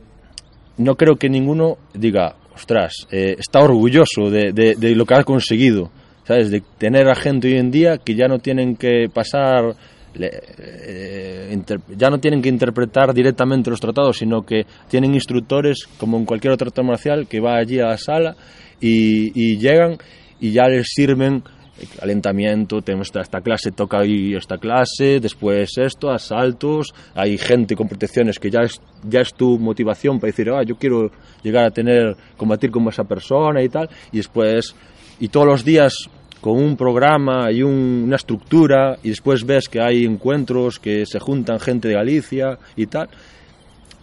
no 0.78 0.96
creo 0.96 1.16
que 1.16 1.30
ninguno 1.30 1.78
diga, 1.94 2.36
ostras, 2.54 3.08
eh, 3.12 3.36
está 3.38 3.60
orgulloso 3.60 4.30
de, 4.30 4.52
de, 4.54 4.96
lo 4.96 5.06
que 5.06 5.16
ha 5.16 5.24
conseguido, 5.24 5.92
¿sabes? 6.24 6.50
De 6.50 6.62
tener 6.78 7.08
a 7.08 7.16
gente 7.16 7.48
hoy 7.48 7.58
en 7.60 7.72
día 7.72 7.98
que 7.98 8.16
ya 8.16 8.28
no 8.28 8.40
tienen 8.40 8.76
que 8.76 9.08
pasar, 9.14 9.76
eh, 10.20 11.58
ya 11.96 12.10
no 12.10 12.20
tienen 12.20 12.42
que 12.42 12.50
interpretar 12.50 13.14
directamente 13.14 13.70
los 13.70 13.80
tratados, 13.80 14.18
sino 14.18 14.44
que 14.44 14.66
tienen 14.90 15.14
instructores, 15.14 15.88
como 15.98 16.18
en 16.18 16.26
cualquier 16.26 16.54
otro 16.54 16.68
arte 16.68 16.84
marcial, 16.84 17.28
que 17.28 17.40
va 17.40 17.58
allí 17.58 17.80
a 17.80 17.88
la 17.88 17.98
sala 17.98 18.36
y 18.80 19.58
llegan 19.58 19.98
y 20.40 20.52
ya 20.52 20.64
les 20.64 20.88
sirven 20.88 21.44
calentamiento, 21.88 22.82
tenemos 22.82 23.08
esta, 23.08 23.22
esta, 23.22 23.42
clase, 23.42 23.72
toca 23.72 24.00
ahí 24.00 24.34
esta 24.36 24.58
clase, 24.58 25.20
después 25.20 25.78
esto, 25.78 26.10
asaltos, 26.10 26.94
hay 27.16 27.38
gente 27.38 27.76
con 27.76 27.88
protecciones 27.88 28.40
que 28.40 28.50
ya 28.50 28.62
es, 28.62 28.82
ya 29.08 29.22
es 29.22 29.34
tu 29.34 29.58
motivación 29.60 30.20
para 30.20 30.32
decir, 30.32 30.50
ah, 30.50 30.64
yo 30.64 30.76
quiero 30.76 31.12
llegar 31.44 31.66
a 31.66 31.72
tener, 31.72 32.16
combatir 32.38 32.72
con 32.72 32.88
esa 32.88 33.04
persona 33.04 33.62
y 33.62 33.70
tal, 33.70 33.90
y 34.12 34.18
después, 34.18 34.76
y 35.20 35.28
todos 35.28 35.48
los 35.48 35.66
días 35.66 35.94
con 36.42 36.58
un 36.58 36.76
programa 36.76 37.52
y 37.52 37.62
un, 37.62 38.04
una 38.06 38.16
estructura, 38.16 38.98
y 39.04 39.10
después 39.10 39.46
ves 39.46 39.70
que 39.70 39.82
hay 39.82 40.06
encuentros, 40.06 40.80
que 40.80 41.06
se 41.06 41.20
juntan 41.20 41.60
gente 41.60 41.88
de 41.88 41.94
Galicia 41.94 42.58
y 42.76 42.88
tal, 42.88 43.10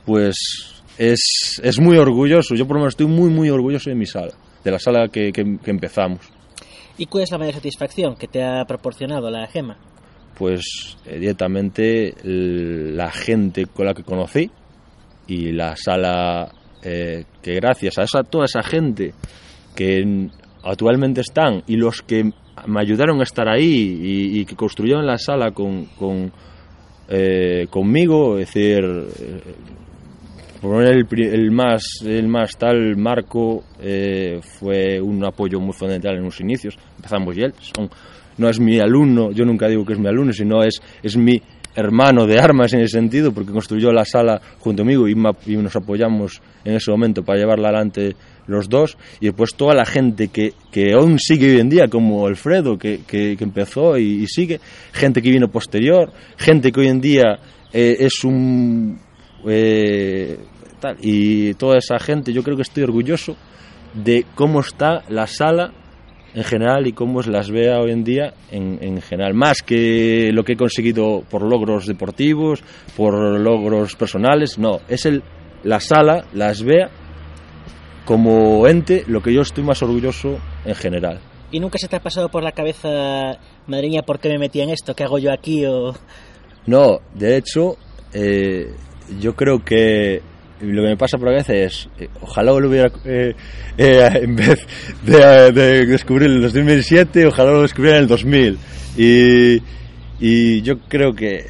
pues 0.07 0.37
es, 0.97 1.61
es 1.63 1.81
muy 1.81 1.97
orgulloso, 1.97 2.55
yo 2.55 2.67
por 2.67 2.77
lo 2.77 2.81
menos 2.81 2.93
estoy 2.93 3.07
muy, 3.07 3.31
muy 3.31 3.51
orgulloso 3.51 3.91
de 3.91 3.97
mi 3.97 4.07
sala, 4.07 4.33
de 4.65 4.71
la 4.71 4.79
sala 4.79 5.09
que, 5.09 5.33
que, 5.33 5.59
que 5.63 5.71
empezamos. 5.71 6.38
¿Y 6.99 7.07
cuál 7.07 7.23
es 7.23 7.31
la 7.31 7.39
mayor 7.39 7.55
satisfacción 7.55 8.17
que 8.17 8.27
te 8.27 8.43
ha 8.43 8.65
proporcionado 8.65 9.31
la 9.31 9.47
gema? 9.47 9.79
Pues 10.37 10.97
eh, 11.07 11.19
directamente 11.19 12.13
la 12.25 13.11
gente 13.11 13.67
con 13.67 13.87
la 13.87 13.95
que 13.95 14.03
conocí 14.03 14.51
y 15.29 15.53
la 15.53 15.77
sala 15.77 16.53
eh, 16.83 17.25
que 17.41 17.55
gracias 17.55 17.99
a 17.99 18.03
esa, 18.03 18.23
toda 18.25 18.47
esa 18.47 18.63
gente 18.63 19.15
que 19.77 20.29
actualmente 20.65 21.21
están 21.21 21.63
y 21.69 21.77
los 21.77 22.03
que 22.03 22.33
me 22.67 22.81
ayudaron 22.81 23.21
a 23.21 23.23
estar 23.23 23.49
ahí 23.49 24.41
y, 24.41 24.45
que 24.45 24.57
construyeron 24.57 25.07
la 25.07 25.19
sala 25.19 25.53
con, 25.53 25.87
con 25.97 26.33
eh, 27.09 27.69
conmigo, 27.71 28.39
es 28.39 28.53
decir, 28.53 28.85
por 30.61 30.85
el, 30.85 31.07
el, 31.11 31.51
más 31.51 31.85
el 32.05 32.29
más 32.29 32.57
tal 32.57 32.97
Marco 32.97 33.65
eh, 33.81 34.41
fue 34.43 35.01
un 35.01 35.25
apoyo 35.25 35.61
muy 35.61 35.73
fundamental 35.73 36.17
en 36.17 36.25
los 36.25 36.41
inicios. 36.41 36.77
Empezamos 36.97 37.37
y 37.37 37.43
él 37.43 37.55
son, 37.59 37.89
no 38.37 38.49
es 38.49 38.61
mi 38.61 38.79
alumno 38.79 39.31
yo 39.33 39.45
nunca 39.45 39.69
digo 39.69 39.85
que 39.85 39.95
es 39.95 39.99
mi 39.99 40.09
alumno 40.09 40.33
sino 40.33 40.63
es 40.63 40.81
es 41.03 41.17
mi 41.17 41.41
hermano 41.75 42.27
de 42.27 42.41
armas 42.41 42.73
en 42.73 42.81
ese 42.81 42.99
sentido 42.99 43.33
porque 43.33 43.53
construyó 43.53 43.93
la 43.93 44.05
sala 44.05 44.41
junto 44.59 44.83
conmigo 44.83 45.09
y, 45.09 45.13
y 45.47 45.57
nos 45.57 45.77
apoyamos 45.77 46.43
en 46.65 46.75
ese 46.75 46.91
momento 46.91 47.23
para 47.23 47.39
llevarla 47.39 47.69
adelante 47.69 48.17
los 48.49 48.69
dos. 48.69 48.97
Y 49.21 49.27
después 49.27 49.55
toda 49.55 49.75
la 49.75 49.85
gente 49.85 50.29
que, 50.29 50.55
que 50.73 50.93
aún 50.93 51.19
sigue 51.21 51.53
hoy 51.53 51.61
en 51.61 51.69
día 51.69 51.87
como 51.89 52.27
Alfredo 52.27 52.77
que, 52.77 53.01
que, 53.07 53.37
que 53.37 53.45
empezó 53.45 53.97
y, 53.97 54.23
y, 54.23 54.27
sigue 54.27 54.59
gente 54.93 55.23
que 55.23 55.31
vino 55.31 55.49
posterior 55.49 56.11
gente 56.37 56.73
que 56.73 56.81
hoy 56.81 56.89
en 56.89 57.01
día 57.01 57.39
eh, 57.73 57.97
es 58.01 58.25
un 58.25 58.99
eh, 59.49 60.39
tal. 60.81 60.97
Y 61.01 61.55
toda 61.55 61.79
esa 61.79 61.99
gente, 61.99 62.33
yo 62.33 62.43
creo 62.43 62.57
que 62.57 62.63
estoy 62.63 62.83
orgulloso 62.83 63.37
de 63.95 64.25
cómo 64.35 64.61
está 64.61 65.03
la 65.09 65.27
sala 65.27 65.73
en 66.35 66.45
general 66.45 66.87
y 66.87 66.93
cómo 66.93 67.23
las 67.23 67.51
vea 67.51 67.81
hoy 67.81 67.91
en 67.91 68.05
día 68.05 68.35
en, 68.51 68.79
en, 68.83 69.01
general, 69.01 69.35
más 69.35 69.63
que 69.63 70.31
lo 70.33 70.45
que 70.45 70.53
he 70.53 70.57
conseguido 70.57 71.23
por 71.29 71.43
logros 71.43 71.87
deportivos, 71.87 72.63
por 72.97 73.15
logros 73.41 73.97
personales, 73.97 74.59
no, 74.59 74.81
es 74.89 75.07
el, 75.07 75.23
la 75.65 75.81
sala, 75.81 76.27
las 76.35 76.63
vea 76.63 76.91
como 78.05 78.67
ente, 78.67 79.05
lo 79.07 79.23
que 79.23 79.33
yo 79.33 79.43
estoy 79.43 79.65
más 79.65 79.83
orgulloso 79.83 80.39
en 80.65 80.75
general. 80.75 81.21
¿Y 81.51 81.61
nunca 81.61 81.79
se 81.79 81.89
te 81.89 81.97
ha 81.97 82.01
pasado 82.01 82.29
por 82.29 82.43
la 82.43 82.53
cabeza, 82.53 83.39
madriña, 83.67 84.03
por 84.03 84.19
qué 84.19 84.29
me 84.29 84.39
metí 84.39 84.61
en 84.61 84.71
esto? 84.71 84.95
¿Qué 84.95 85.05
hago 85.05 85.19
yo 85.19 85.33
aquí? 85.33 85.65
O... 85.67 85.95
No, 86.67 87.01
de 87.15 87.37
hecho, 87.37 87.77
eh, 88.13 88.75
yo 89.21 89.35
creo 89.35 89.65
que 89.65 90.21
lo 90.61 90.83
que 90.83 90.89
me 90.89 90.97
pasa 90.97 91.19
por 91.19 91.29
la 91.29 91.35
cabeza 91.35 91.55
es 91.55 91.89
eh, 91.99 92.09
ojalá 92.21 92.53
lo 92.53 92.69
hubiera 92.69 92.91
eh, 93.05 93.35
eh, 93.77 94.11
en 94.23 94.37
vez 94.37 94.67
de, 95.05 95.53
de, 95.53 95.87
descubrir 95.87 96.31
el 96.31 96.43
2007 96.43 97.27
ojalá 97.27 97.53
lo 97.53 97.63
descubriera 97.63 97.99
en 97.99 98.03
el 98.05 98.09
2000 98.09 98.59
y, 98.97 99.63
y 100.21 100.63
yo 100.63 100.81
creo 100.89 101.13
que 101.13 101.45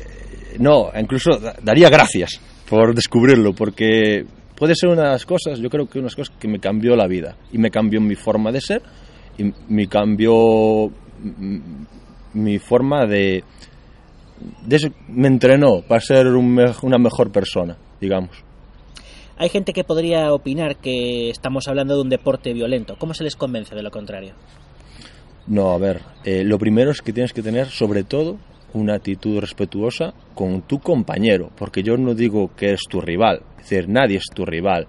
no 0.59 0.90
incluso 0.98 1.30
daría 1.62 1.88
gracias 1.88 2.40
por 2.68 2.94
descubrirlo 2.94 3.54
porque 3.54 4.26
puede 4.54 4.74
ser 4.74 4.90
una 4.90 5.04
de 5.04 5.09
las 5.09 5.24
cosas 5.24 5.59
yo 5.59 5.70
creo 5.70 5.86
que 5.86 5.98
una 5.98 6.06
de 6.06 6.11
las 6.11 6.16
cosas 6.16 6.34
que 6.38 6.48
me 6.48 6.59
cambió 6.59 6.94
la 6.94 7.06
vida 7.06 7.36
y 7.52 7.59
me 7.59 7.70
cambió 7.70 8.00
mi 8.00 8.14
forma 8.14 8.52
de 8.52 8.61
ser 8.61 8.82
y 9.38 9.52
me 9.68 9.86
cambió 9.86 10.90
mi 12.34 12.59
forma 12.59 13.06
de, 13.06 13.42
de 14.66 14.76
eso 14.76 14.89
me 15.09 15.28
entrenó 15.28 15.82
para 15.82 16.01
ser 16.01 16.26
un, 16.28 16.59
una 16.82 16.99
mejor 16.99 17.30
persona 17.30 17.76
digamos 18.01 18.45
hay 19.41 19.49
gente 19.51 19.72
que 19.72 19.84
podría 19.84 20.32
opinar 20.32 20.76
que 20.76 21.30
estamos 21.30 21.68
hablando 21.68 21.95
de 21.95 22.03
un 22.03 22.09
deporte 22.09 22.53
violento. 22.53 22.97
¿Cómo 22.99 23.14
se 23.14 23.22
les 23.22 23.36
convence 23.36 23.72
de 23.72 23.84
lo 23.84 23.91
contrario? 23.93 24.34
No, 25.47 25.70
a 25.70 25.78
ver, 25.78 26.01
eh, 26.24 26.43
lo 26.43 26.59
primero 26.59 26.91
es 26.91 27.01
que 27.01 27.12
tienes 27.12 27.32
que 27.32 27.41
tener, 27.41 27.68
sobre 27.68 28.03
todo, 28.03 28.36
una 28.74 28.97
actitud 28.97 29.39
respetuosa 29.39 30.12
con 30.34 30.62
tu 30.62 30.80
compañero, 30.80 31.51
porque 31.57 31.84
yo 31.84 31.97
no 31.97 32.14
digo 32.14 32.51
que 32.57 32.72
es 32.72 32.80
tu 32.91 33.01
rival, 33.01 33.43
es 33.59 33.70
decir, 33.70 33.89
nadie 33.89 34.16
es 34.16 34.26
tu 34.34 34.45
rival. 34.45 34.89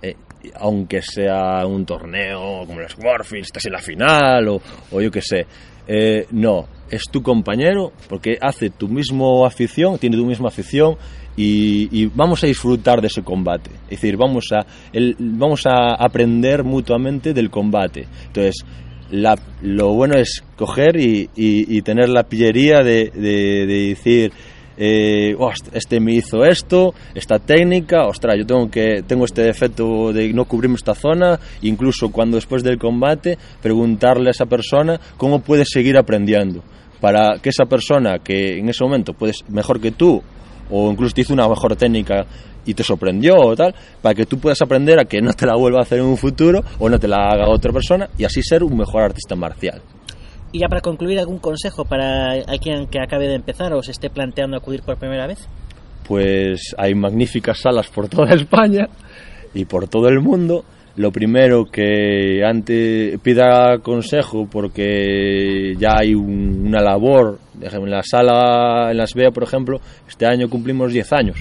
Eh, 0.00 0.14
aunque 0.54 1.02
sea 1.02 1.66
un 1.66 1.84
torneo 1.84 2.64
como 2.66 2.80
los 2.80 2.96
Warfield, 2.96 3.44
estás 3.44 3.66
en 3.66 3.72
la 3.72 3.80
final 3.80 4.48
o, 4.48 4.62
o 4.92 5.00
yo 5.00 5.10
qué 5.10 5.20
sé. 5.20 5.46
Eh, 5.86 6.26
no, 6.30 6.66
es 6.90 7.04
tu 7.10 7.22
compañero 7.22 7.92
porque 8.08 8.38
hace 8.40 8.70
tu 8.70 8.88
misma 8.88 9.46
afición, 9.46 9.98
tiene 9.98 10.16
tu 10.16 10.26
misma 10.26 10.48
afición 10.48 10.96
y, 11.36 12.06
vamos 12.06 12.44
a 12.44 12.46
disfrutar 12.46 13.00
de 13.00 13.06
ese 13.06 13.22
combate. 13.22 13.70
Es 13.84 14.00
decir, 14.00 14.16
vamos 14.16 14.48
a, 14.52 14.66
vamos 15.18 15.66
a 15.66 15.94
aprender 15.94 16.64
mutuamente 16.64 17.32
del 17.32 17.48
combate. 17.48 18.06
Entonces, 18.26 18.64
la, 19.10 19.38
lo 19.62 19.94
bueno 19.94 20.16
es 20.18 20.44
coger 20.56 20.96
y, 20.98 21.82
tener 21.82 22.10
la 22.10 22.24
pillería 22.24 22.82
de 22.82 23.10
decir, 23.66 24.32
eh, 24.82 25.36
este 25.74 26.00
me 26.00 26.14
hizo 26.14 26.42
esto, 26.42 26.94
esta 27.14 27.38
técnica, 27.38 28.06
ostras, 28.06 28.38
yo 28.38 28.46
tengo 28.46 28.70
que 28.70 29.04
tengo 29.06 29.26
este 29.26 29.42
defecto 29.42 30.10
de 30.10 30.32
no 30.32 30.46
cubrirme 30.46 30.76
esta 30.76 30.94
zona, 30.94 31.38
incluso 31.60 32.10
cuando 32.10 32.38
después 32.38 32.62
del 32.62 32.78
combate 32.78 33.36
preguntarle 33.60 34.28
a 34.28 34.30
esa 34.30 34.46
persona 34.46 34.98
cómo 35.18 35.40
puedes 35.40 35.68
seguir 35.70 35.98
aprendiendo 35.98 36.62
para 36.98 37.38
que 37.42 37.50
esa 37.50 37.66
persona 37.66 38.20
que 38.20 38.58
en 38.58 38.70
ese 38.70 38.82
momento 38.82 39.12
puedes 39.12 39.44
mejor 39.50 39.80
que 39.80 39.90
tú 39.90 40.22
o 40.70 40.90
incluso 40.90 41.14
te 41.14 41.20
hizo 41.20 41.34
una 41.34 41.46
mejor 41.46 41.76
técnica 41.76 42.24
y 42.64 42.72
te 42.72 42.82
sorprendió 42.82 43.36
o 43.36 43.54
tal, 43.54 43.74
para 44.00 44.14
que 44.14 44.24
tú 44.24 44.38
puedas 44.38 44.62
aprender 44.62 44.98
a 44.98 45.04
que 45.04 45.20
no 45.20 45.34
te 45.34 45.44
la 45.44 45.56
vuelva 45.56 45.80
a 45.80 45.82
hacer 45.82 45.98
en 45.98 46.06
un 46.06 46.16
futuro 46.16 46.62
o 46.78 46.88
no 46.88 46.98
te 46.98 47.08
la 47.08 47.28
haga 47.28 47.50
otra 47.50 47.70
persona 47.70 48.08
y 48.16 48.24
así 48.24 48.42
ser 48.42 48.62
un 48.62 48.78
mejor 48.78 49.02
artista 49.02 49.36
marcial. 49.36 49.82
Y 50.52 50.60
ya 50.60 50.68
para 50.68 50.80
concluir, 50.80 51.18
¿algún 51.18 51.38
consejo 51.38 51.84
para 51.84 52.32
alguien 52.32 52.86
que 52.88 53.00
acabe 53.00 53.28
de 53.28 53.34
empezar 53.34 53.72
o 53.72 53.82
se 53.82 53.92
esté 53.92 54.10
planteando 54.10 54.56
acudir 54.56 54.82
por 54.82 54.96
primera 54.96 55.26
vez? 55.26 55.46
Pues 56.06 56.74
hay 56.76 56.94
magníficas 56.94 57.60
salas 57.60 57.88
por 57.88 58.08
toda 58.08 58.34
España 58.34 58.88
y 59.54 59.64
por 59.64 59.88
todo 59.88 60.08
el 60.08 60.20
mundo. 60.20 60.64
Lo 60.96 61.12
primero 61.12 61.66
que 61.66 62.42
antes 62.44 63.18
pida 63.20 63.78
consejo 63.78 64.48
porque 64.50 65.74
ya 65.78 65.98
hay 65.98 66.14
un, 66.14 66.66
una 66.66 66.80
labor, 66.80 67.38
en 67.60 67.90
la 67.90 68.02
sala 68.02 68.90
en 68.90 68.96
Las 68.96 69.14
Vegas, 69.14 69.32
por 69.32 69.44
ejemplo, 69.44 69.80
este 70.08 70.26
año 70.26 70.48
cumplimos 70.48 70.92
10 70.92 71.12
años 71.12 71.36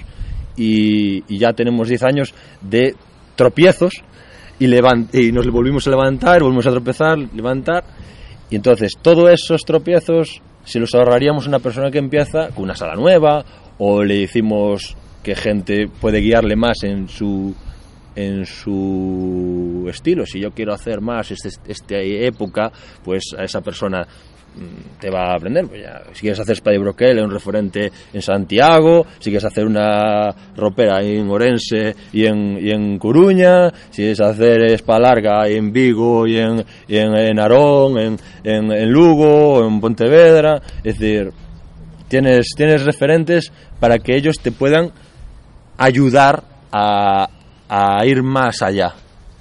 y, 0.55 1.24
y 1.28 1.39
ya 1.39 1.53
tenemos 1.53 1.89
10 1.89 2.03
años 2.03 2.34
de 2.62 2.93
tropiezos 3.36 4.03
y, 4.60 4.68
levant 4.68 5.14
y 5.16 5.32
nos 5.32 5.47
volvimos 5.47 5.88
a 5.88 5.91
levantar, 5.91 6.43
volvimos 6.43 6.68
a 6.68 6.72
tropezar, 6.72 7.18
levantar 7.18 7.84
y 8.50 8.56
entonces, 8.56 8.93
todos 9.02 9.30
esos 9.30 9.62
tropiezos, 9.62 10.41
si 10.66 10.80
los 10.80 10.93
ahorraríamos 10.95 11.45
a 11.45 11.50
una 11.50 11.60
persona 11.60 11.91
que 11.91 12.00
empieza 12.00 12.50
con 12.50 12.64
una 12.64 12.76
sala 12.76 12.95
nueva, 12.95 13.45
o 13.78 14.04
le 14.04 14.20
decimos 14.20 14.95
que 15.24 15.36
gente 15.36 15.88
puede 15.88 16.20
guiarle 16.20 16.56
más 16.56 16.84
en 16.84 17.08
su 17.08 17.56
en 18.16 18.45
su 18.45 19.86
estilo. 19.89 20.26
Si 20.26 20.41
yo 20.41 20.52
quiero 20.52 20.74
hacer 20.74 21.00
más 21.00 21.32
esta 21.32 21.50
este 21.68 22.26
época, 22.26 22.72
pues 23.04 23.34
a 23.38 23.43
esa 23.43 23.62
persona 23.62 24.06
te 24.99 25.10
va 25.10 25.32
a 25.32 25.36
aprender. 25.36 25.68
Pues 25.68 25.82
si 26.14 26.22
quieres 26.22 26.39
hacer 26.39 26.55
Spade 26.57 26.78
Broquel, 26.78 27.20
un 27.20 27.32
referente 27.32 27.91
en 28.14 28.22
Santiago, 28.22 29.05
si 29.20 29.30
quieres 29.30 29.45
hacer 29.45 29.66
una 29.66 30.34
ropera 30.55 31.01
en 31.01 31.30
Orense 31.30 31.95
y 32.14 32.26
en, 32.26 32.57
y 32.62 32.72
en 32.72 32.97
Coruña, 32.97 33.70
si 33.89 34.03
quieres 34.03 34.22
hacer 34.22 34.64
Espalarga 34.72 35.47
en 35.47 35.72
Vigo 35.72 36.28
y 36.28 36.38
en, 36.38 36.64
y 36.88 36.97
en, 36.97 37.16
en 37.16 37.39
Arón, 37.39 37.97
en, 37.97 38.18
en, 38.43 38.72
en 38.72 38.91
Lugo, 38.91 39.66
en 39.66 39.80
Pontevedra. 39.80 40.62
Es 40.84 40.99
decir, 40.99 41.32
tienes, 42.07 42.53
tienes 42.55 42.84
referentes 42.84 43.51
para 43.80 43.99
que 43.99 44.16
ellos 44.16 44.38
te 44.41 44.51
puedan 44.51 44.91
ayudar 45.78 46.43
a, 46.72 47.30
a 47.70 48.05
ir 48.05 48.22
más 48.22 48.62
allá. 48.62 48.93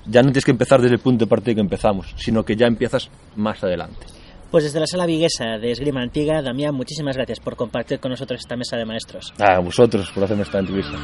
Ya 0.06 0.22
no 0.22 0.28
tienes 0.28 0.44
que 0.44 0.52
empezar 0.52 0.80
desde 0.80 0.94
el 0.94 1.00
punto 1.00 1.24
de 1.24 1.28
partida 1.28 1.56
que 1.56 1.60
empezamos, 1.60 2.14
sino 2.16 2.42
que 2.44 2.56
ya 2.56 2.66
empiezas 2.66 3.10
más 3.36 3.62
adelante. 3.62 4.06
Pues 4.50 4.64
desde 4.64 4.80
la 4.80 4.86
sala 4.86 5.04
viguesa 5.04 5.58
de 5.60 5.70
Esgrima 5.70 6.00
Antigua, 6.00 6.40
Damián, 6.40 6.74
muchísimas 6.74 7.16
gracias 7.16 7.38
por 7.38 7.54
compartir 7.54 8.00
con 8.00 8.10
nosotros 8.10 8.40
esta 8.40 8.56
mesa 8.56 8.76
de 8.76 8.86
maestros. 8.86 9.34
A 9.38 9.58
vosotros 9.58 10.10
por 10.10 10.24
hacerme 10.24 10.42
esta 10.42 10.58
entrevista. 10.58 10.96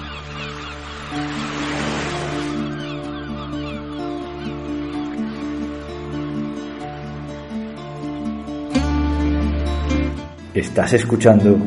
Estás 10.55 10.93
escuchando 10.95 11.59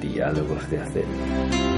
Diálogos 0.00 0.70
de 0.70 0.78
Acero. 0.78 1.69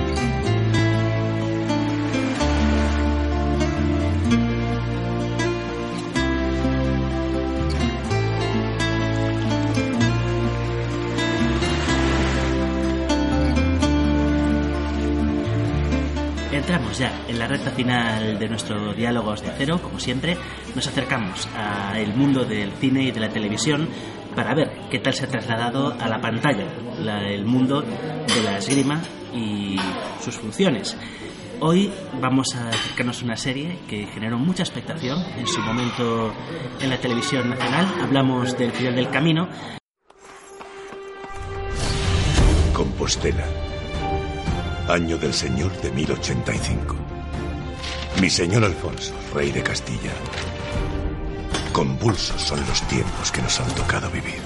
Entramos 16.92 16.98
ya 17.26 17.26
en 17.32 17.38
la 17.38 17.46
recta 17.46 17.70
final 17.70 18.38
de 18.38 18.48
nuestro 18.50 18.92
Diálogos 18.92 19.40
de 19.40 19.48
Acero, 19.50 19.80
como 19.80 19.98
siempre, 19.98 20.36
nos 20.74 20.86
acercamos 20.86 21.48
al 21.56 22.14
mundo 22.14 22.44
del 22.44 22.70
cine 22.72 23.04
y 23.04 23.10
de 23.10 23.18
la 23.20 23.30
televisión 23.30 23.88
para 24.36 24.54
ver 24.54 24.70
qué 24.90 24.98
tal 24.98 25.14
se 25.14 25.24
ha 25.24 25.28
trasladado 25.28 25.96
a 25.98 26.06
la 26.08 26.20
pantalla 26.20 26.66
la- 26.98 27.26
el 27.30 27.46
mundo 27.46 27.80
de 27.80 28.42
la 28.44 28.58
esgrima 28.58 29.00
y 29.32 29.76
sus 30.22 30.36
funciones. 30.36 30.94
Hoy 31.60 31.90
vamos 32.20 32.54
a 32.56 32.68
acercarnos 32.68 33.22
a 33.22 33.24
una 33.24 33.36
serie 33.36 33.78
que 33.88 34.06
generó 34.08 34.36
mucha 34.36 34.62
expectación 34.62 35.18
en 35.38 35.46
su 35.46 35.60
momento 35.62 36.34
en 36.80 36.90
la 36.90 36.98
televisión 36.98 37.48
nacional. 37.48 37.86
Hablamos 38.02 38.58
del 38.58 38.72
final 38.72 38.94
del 38.96 39.08
camino, 39.08 39.48
Compostela. 42.74 43.61
Año 44.88 45.16
del 45.16 45.32
Señor 45.32 45.70
de 45.80 45.92
1085. 45.92 46.96
Mi 48.20 48.28
señor 48.28 48.64
Alfonso, 48.64 49.14
rey 49.32 49.52
de 49.52 49.62
Castilla. 49.62 50.10
Convulsos 51.72 52.42
son 52.42 52.60
los 52.66 52.82
tiempos 52.88 53.30
que 53.30 53.40
nos 53.42 53.60
han 53.60 53.70
tocado 53.74 54.10
vivir. 54.10 54.40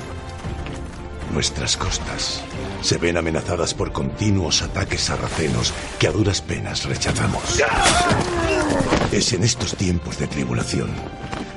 Nuestras 1.32 1.76
costas 1.76 2.42
se 2.82 2.98
ven 2.98 3.16
amenazadas 3.16 3.72
por 3.72 3.92
continuos 3.92 4.60
ataques 4.62 5.00
sarracenos 5.00 5.72
que 5.98 6.06
a 6.06 6.12
duras 6.12 6.42
penas 6.42 6.84
rechazamos. 6.84 7.42
Es 9.12 9.32
en 9.32 9.42
estos 9.42 9.74
tiempos 9.74 10.18
de 10.18 10.26
tribulación 10.26 10.90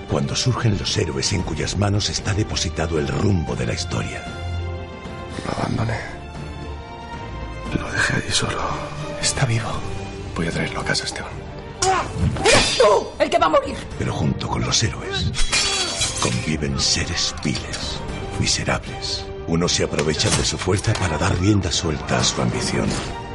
cuando 0.10 0.36
surgen 0.36 0.78
los 0.80 0.98
héroes 0.98 1.34
en 1.34 1.44
cuyas 1.44 1.78
manos 1.78 2.10
está 2.10 2.34
depositado 2.34 2.98
el 2.98 3.08
rumbo 3.10 3.56
de 3.56 3.68
la 3.68 3.74
historia. 3.74 4.24
Lo 5.46 5.52
abandoné. 5.52 6.18
Lo 7.78 7.91
dejé 7.91 8.15
allí 8.17 8.32
solo. 8.32 8.59
Está 9.22 9.45
vivo. 9.45 9.70
Voy 10.36 10.47
a 10.47 10.51
traerlo 10.51 10.82
a 10.82 10.86
casa, 10.86 11.03
Esteban. 11.03 11.32
¡Eres 12.45 12.78
tú 12.78 13.07
el 13.20 13.30
que 13.30 13.38
va 13.38 13.47
a 13.47 13.49
morir! 13.49 13.76
Pero 13.97 14.13
junto 14.13 14.47
con 14.47 14.61
los 14.63 14.82
héroes 14.84 15.32
conviven 16.22 16.80
seres 16.80 17.34
viles, 17.43 17.99
miserables. 18.39 19.26
Unos 19.47 19.72
se 19.74 19.84
aprovechan 19.84 20.36
de 20.38 20.45
su 20.45 20.57
fuerza 20.57 20.93
para 20.93 21.17
dar 21.17 21.38
rienda 21.39 21.72
suelta 21.72 22.20
a 22.20 22.24
su 22.24 22.41
ambición. 22.41 22.88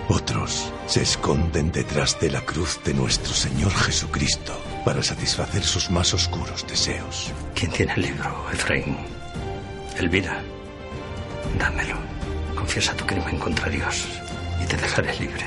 Otros 0.08 0.70
se 0.86 1.02
esconden 1.02 1.72
detrás 1.72 2.18
de 2.20 2.30
la 2.30 2.42
cruz 2.42 2.78
de 2.84 2.94
nuestro 2.94 3.32
Señor 3.32 3.72
Jesucristo 3.72 4.54
para 4.84 5.02
satisfacer 5.02 5.64
sus 5.64 5.90
más 5.90 6.12
oscuros 6.12 6.66
deseos. 6.68 7.32
¿Quién 7.54 7.70
tiene 7.72 7.94
el 7.94 8.02
libro, 8.02 8.46
Efraín? 8.52 8.96
Elvira, 9.98 10.42
dámelo. 11.58 12.13
Confiesa 12.64 12.96
tu 12.96 13.04
crimen 13.04 13.38
contra 13.38 13.68
Dios 13.68 14.06
y 14.58 14.66
te 14.66 14.78
dejaré 14.78 15.14
libre. 15.20 15.44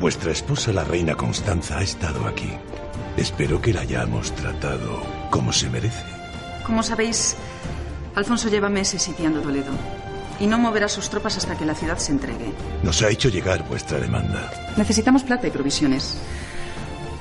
Vuestra 0.00 0.32
esposa, 0.32 0.72
la 0.72 0.82
reina 0.82 1.14
Constanza, 1.14 1.76
ha 1.76 1.82
estado 1.82 2.26
aquí. 2.26 2.50
Espero 3.18 3.60
que 3.60 3.74
la 3.74 3.82
hayamos 3.82 4.32
tratado 4.34 5.02
como 5.30 5.52
se 5.52 5.68
merece. 5.68 6.02
Como 6.64 6.82
sabéis, 6.82 7.36
Alfonso 8.14 8.48
lleva 8.48 8.70
meses 8.70 9.02
sitiando 9.02 9.42
Toledo 9.42 9.72
y 10.40 10.46
no 10.46 10.58
moverá 10.58 10.88
sus 10.88 11.10
tropas 11.10 11.36
hasta 11.36 11.58
que 11.58 11.66
la 11.66 11.74
ciudad 11.74 11.98
se 11.98 12.12
entregue. 12.12 12.50
Nos 12.82 13.02
ha 13.02 13.10
hecho 13.10 13.28
llegar 13.28 13.68
vuestra 13.68 13.98
demanda. 13.98 14.50
Necesitamos 14.78 15.24
plata 15.24 15.48
y 15.48 15.50
provisiones. 15.50 16.16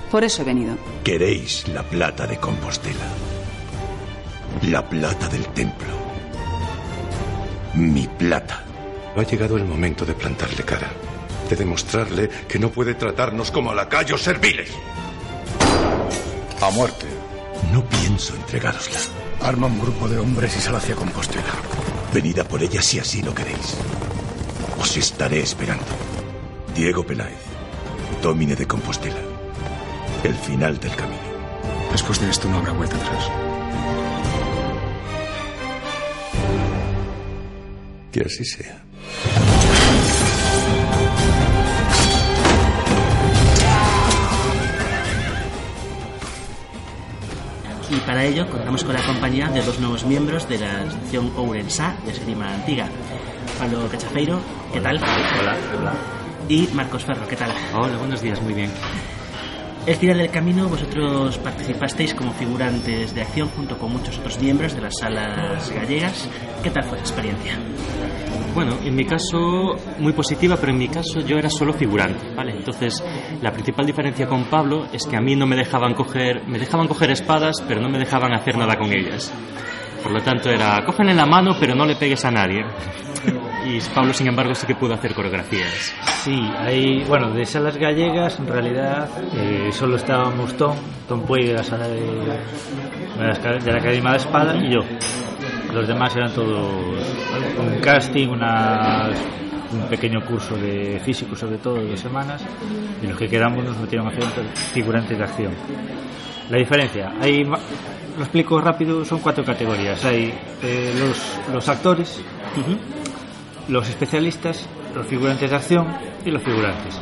Por 0.09 0.23
eso 0.23 0.43
he 0.43 0.45
venido. 0.45 0.77
Queréis 1.03 1.67
la 1.67 1.83
plata 1.83 2.25
de 2.25 2.37
Compostela. 2.37 3.07
La 4.69 4.87
plata 4.87 5.27
del 5.27 5.45
templo. 5.47 5.89
Mi 7.75 8.07
plata. 8.07 8.70
Ha 9.15 9.23
llegado 9.23 9.57
el 9.57 9.65
momento 9.65 10.05
de 10.05 10.13
plantarle 10.13 10.63
cara. 10.63 10.89
De 11.49 11.55
demostrarle 11.55 12.29
que 12.47 12.57
no 12.59 12.69
puede 12.69 12.95
tratarnos 12.95 13.51
como 13.51 13.71
a 13.71 13.75
lacayos 13.75 14.21
serviles. 14.21 14.69
A 16.61 16.69
muerte. 16.71 17.07
No 17.73 17.83
pienso 17.83 18.35
entregárosla. 18.35 18.99
Arma 19.41 19.67
un 19.67 19.79
grupo 19.79 20.07
de 20.07 20.17
hombres 20.17 20.55
y 20.55 20.61
sal 20.61 20.75
hacia 20.75 20.95
Compostela. 20.95 21.53
Venid 22.13 22.39
a 22.39 22.43
por 22.45 22.61
ella 22.63 22.81
si 22.81 22.99
así 22.99 23.21
lo 23.21 23.33
queréis. 23.33 23.75
Os 24.79 24.95
estaré 24.95 25.41
esperando. 25.41 25.85
Diego 26.75 27.05
Peláez, 27.05 27.41
Domine 28.21 28.55
de 28.55 28.67
Compostela. 28.67 29.21
El 30.23 30.35
final 30.35 30.79
del 30.79 30.95
camino. 30.95 31.21
Después 31.91 32.21
de 32.21 32.29
esto 32.29 32.47
no 32.47 32.57
habrá 32.57 32.71
vuelta 32.71 32.95
atrás. 32.95 33.29
Que 38.11 38.21
así 38.21 38.45
sea. 38.45 38.90
Y 47.91 47.99
para 48.05 48.23
ello 48.23 48.47
contamos 48.49 48.85
con 48.85 48.93
la 48.93 49.05
compañía 49.05 49.49
de 49.49 49.61
dos 49.61 49.77
nuevos 49.79 50.05
miembros 50.05 50.47
de 50.47 50.59
la 50.59 50.89
sección 50.89 51.29
Ourensá 51.35 51.93
de 52.05 52.11
Esgrima 52.11 52.53
Antigua. 52.53 52.85
Pablo 53.59 53.85
Cachafeiro, 53.89 54.39
¿qué 54.71 54.79
tal? 54.79 54.97
Hola, 54.97 55.57
hola. 55.77 55.93
Y 56.47 56.69
Marcos 56.73 57.03
Ferro, 57.03 57.27
¿qué 57.27 57.35
tal? 57.35 57.51
Hola, 57.73 57.97
buenos 57.97 58.21
días, 58.21 58.41
muy 58.41 58.53
bien. 58.53 58.71
El 59.85 59.95
final 59.95 60.19
del 60.19 60.29
camino 60.29 60.69
vosotros 60.69 61.39
participasteis 61.39 62.13
como 62.13 62.31
figurantes 62.33 63.15
de 63.15 63.21
acción 63.21 63.49
junto 63.49 63.77
con 63.79 63.91
muchos 63.91 64.19
otros 64.19 64.39
miembros 64.39 64.75
de 64.75 64.81
las 64.81 64.93
salas 64.99 65.71
gallegas. 65.71 66.29
¿Qué 66.61 66.69
tal 66.69 66.83
fue 66.83 66.99
esa 66.99 67.07
experiencia? 67.07 67.57
Bueno, 68.53 68.77
en 68.83 68.95
mi 68.95 69.05
caso, 69.05 69.75
muy 69.97 70.13
positiva, 70.13 70.55
pero 70.57 70.71
en 70.71 70.77
mi 70.77 70.87
caso 70.87 71.21
yo 71.21 71.37
era 71.37 71.49
solo 71.49 71.73
figurante, 71.73 72.31
¿vale? 72.35 72.51
Entonces, 72.51 73.03
la 73.41 73.51
principal 73.51 73.85
diferencia 73.87 74.27
con 74.27 74.43
Pablo 74.45 74.85
es 74.93 75.07
que 75.07 75.17
a 75.17 75.21
mí 75.21 75.35
no 75.35 75.47
me 75.47 75.55
dejaban 75.55 75.95
coger, 75.95 76.45
me 76.47 76.59
dejaban 76.59 76.87
coger 76.87 77.09
espadas, 77.11 77.63
pero 77.67 77.81
no 77.81 77.89
me 77.89 77.97
dejaban 77.97 78.33
hacer 78.33 78.57
nada 78.57 78.77
con 78.77 78.93
ellas. 78.93 79.33
Por 80.03 80.11
lo 80.11 80.21
tanto, 80.21 80.49
era, 80.49 80.83
cógele 80.85 81.13
la 81.13 81.25
mano, 81.25 81.55
pero 81.59 81.73
no 81.73 81.85
le 81.85 81.95
pegues 81.95 82.23
a 82.25 82.31
nadie. 82.31 82.63
Y 83.63 83.79
Pablo, 83.93 84.13
sin 84.13 84.27
embargo, 84.27 84.55
sí 84.55 84.65
que 84.65 84.75
pudo 84.75 84.95
hacer 84.95 85.13
coreografías. 85.13 85.93
Sí, 86.23 86.49
hay, 86.57 87.03
bueno, 87.03 87.29
de 87.31 87.45
salas 87.45 87.77
gallegas, 87.77 88.39
en 88.39 88.47
realidad, 88.47 89.07
eh, 89.35 89.69
solo 89.71 89.97
estábamos 89.97 90.57
Tom, 90.57 90.75
Tom 91.07 91.21
Puey 91.21 91.47
de 91.47 91.53
la 91.53 91.63
sala 91.63 91.87
de, 91.87 92.01
de, 92.01 92.27
la, 93.17 93.59
de 93.59 93.71
la 93.71 93.77
Academia 93.77 94.11
de 94.11 94.17
Espada 94.17 94.55
y 94.57 94.73
yo. 94.73 94.79
Los 95.73 95.87
demás 95.87 96.15
eran 96.15 96.33
todos 96.33 96.59
un 97.59 97.79
casting, 97.81 98.29
unas, 98.29 99.15
un 99.71 99.81
pequeño 99.89 100.25
curso 100.25 100.55
de 100.55 100.99
físico, 101.05 101.35
sobre 101.35 101.57
todo, 101.57 101.75
de 101.75 101.91
dos 101.91 101.99
semanas, 101.99 102.43
y 103.01 103.07
los 103.07 103.17
que 103.17 103.29
quedamos 103.29 103.63
nos 103.63 103.77
metieron 103.77 104.07
a 104.07 104.09
hacer 104.09 104.23
figurantes 104.73 105.17
de 105.17 105.23
acción. 105.23 105.53
La 106.49 106.57
diferencia, 106.57 107.13
hay, 107.21 107.43
lo 107.45 107.55
explico 108.19 108.59
rápido, 108.59 109.05
son 109.05 109.19
cuatro 109.19 109.45
categorías. 109.45 110.03
Hay 110.03 110.33
eh, 110.61 110.93
los, 110.99 111.39
los 111.53 111.69
actores, 111.69 112.21
los 113.71 113.89
especialistas, 113.89 114.67
los 114.93 115.07
figurantes 115.07 115.49
de 115.49 115.55
acción 115.55 115.87
y 116.25 116.29
los 116.31 116.43
figurantes. 116.43 117.01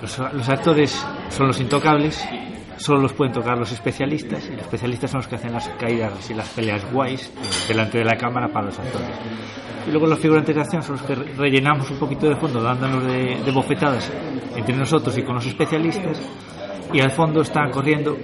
los, 0.00 0.18
los 0.32 0.48
actores 0.48 1.04
son 1.30 1.46
los 1.48 1.58
intocables, 1.60 2.22
solo 2.76 3.00
los 3.02 3.12
pueden 3.12 3.32
tocar 3.32 3.56
los 3.58 3.72
especialistas 3.72 4.46
y 4.48 4.52
los 4.52 4.62
especialistas 4.62 5.10
son 5.10 5.18
los 5.18 5.28
que 5.28 5.36
hacen 5.36 5.52
las 5.52 5.68
caídas 5.70 6.30
y 6.30 6.34
las 6.34 6.48
peleas 6.50 6.84
guays 6.92 7.32
delante 7.68 7.98
de 7.98 8.04
la 8.04 8.16
cámara 8.16 8.48
para 8.48 8.66
los 8.66 8.78
actores. 8.78 9.08
Y 9.86 9.90
luego 9.90 10.06
los 10.06 10.18
figurantes 10.18 10.54
de 10.54 10.60
acción 10.60 10.82
son 10.82 10.96
los 10.96 11.04
que 11.04 11.14
re- 11.14 11.32
rellenamos 11.36 11.90
un 11.90 11.98
poquito 11.98 12.28
de 12.28 12.36
fondo 12.36 12.62
dándonos 12.62 13.04
de, 13.04 13.40
de 13.44 13.50
bofetadas 13.50 14.10
entre 14.54 14.76
nosotros 14.76 15.16
y 15.18 15.22
con 15.22 15.36
los 15.36 15.46
especialistas 15.46 16.20
y 16.92 17.00
al 17.00 17.10
fondo 17.10 17.40
están 17.40 17.70
corriendo 17.70 18.16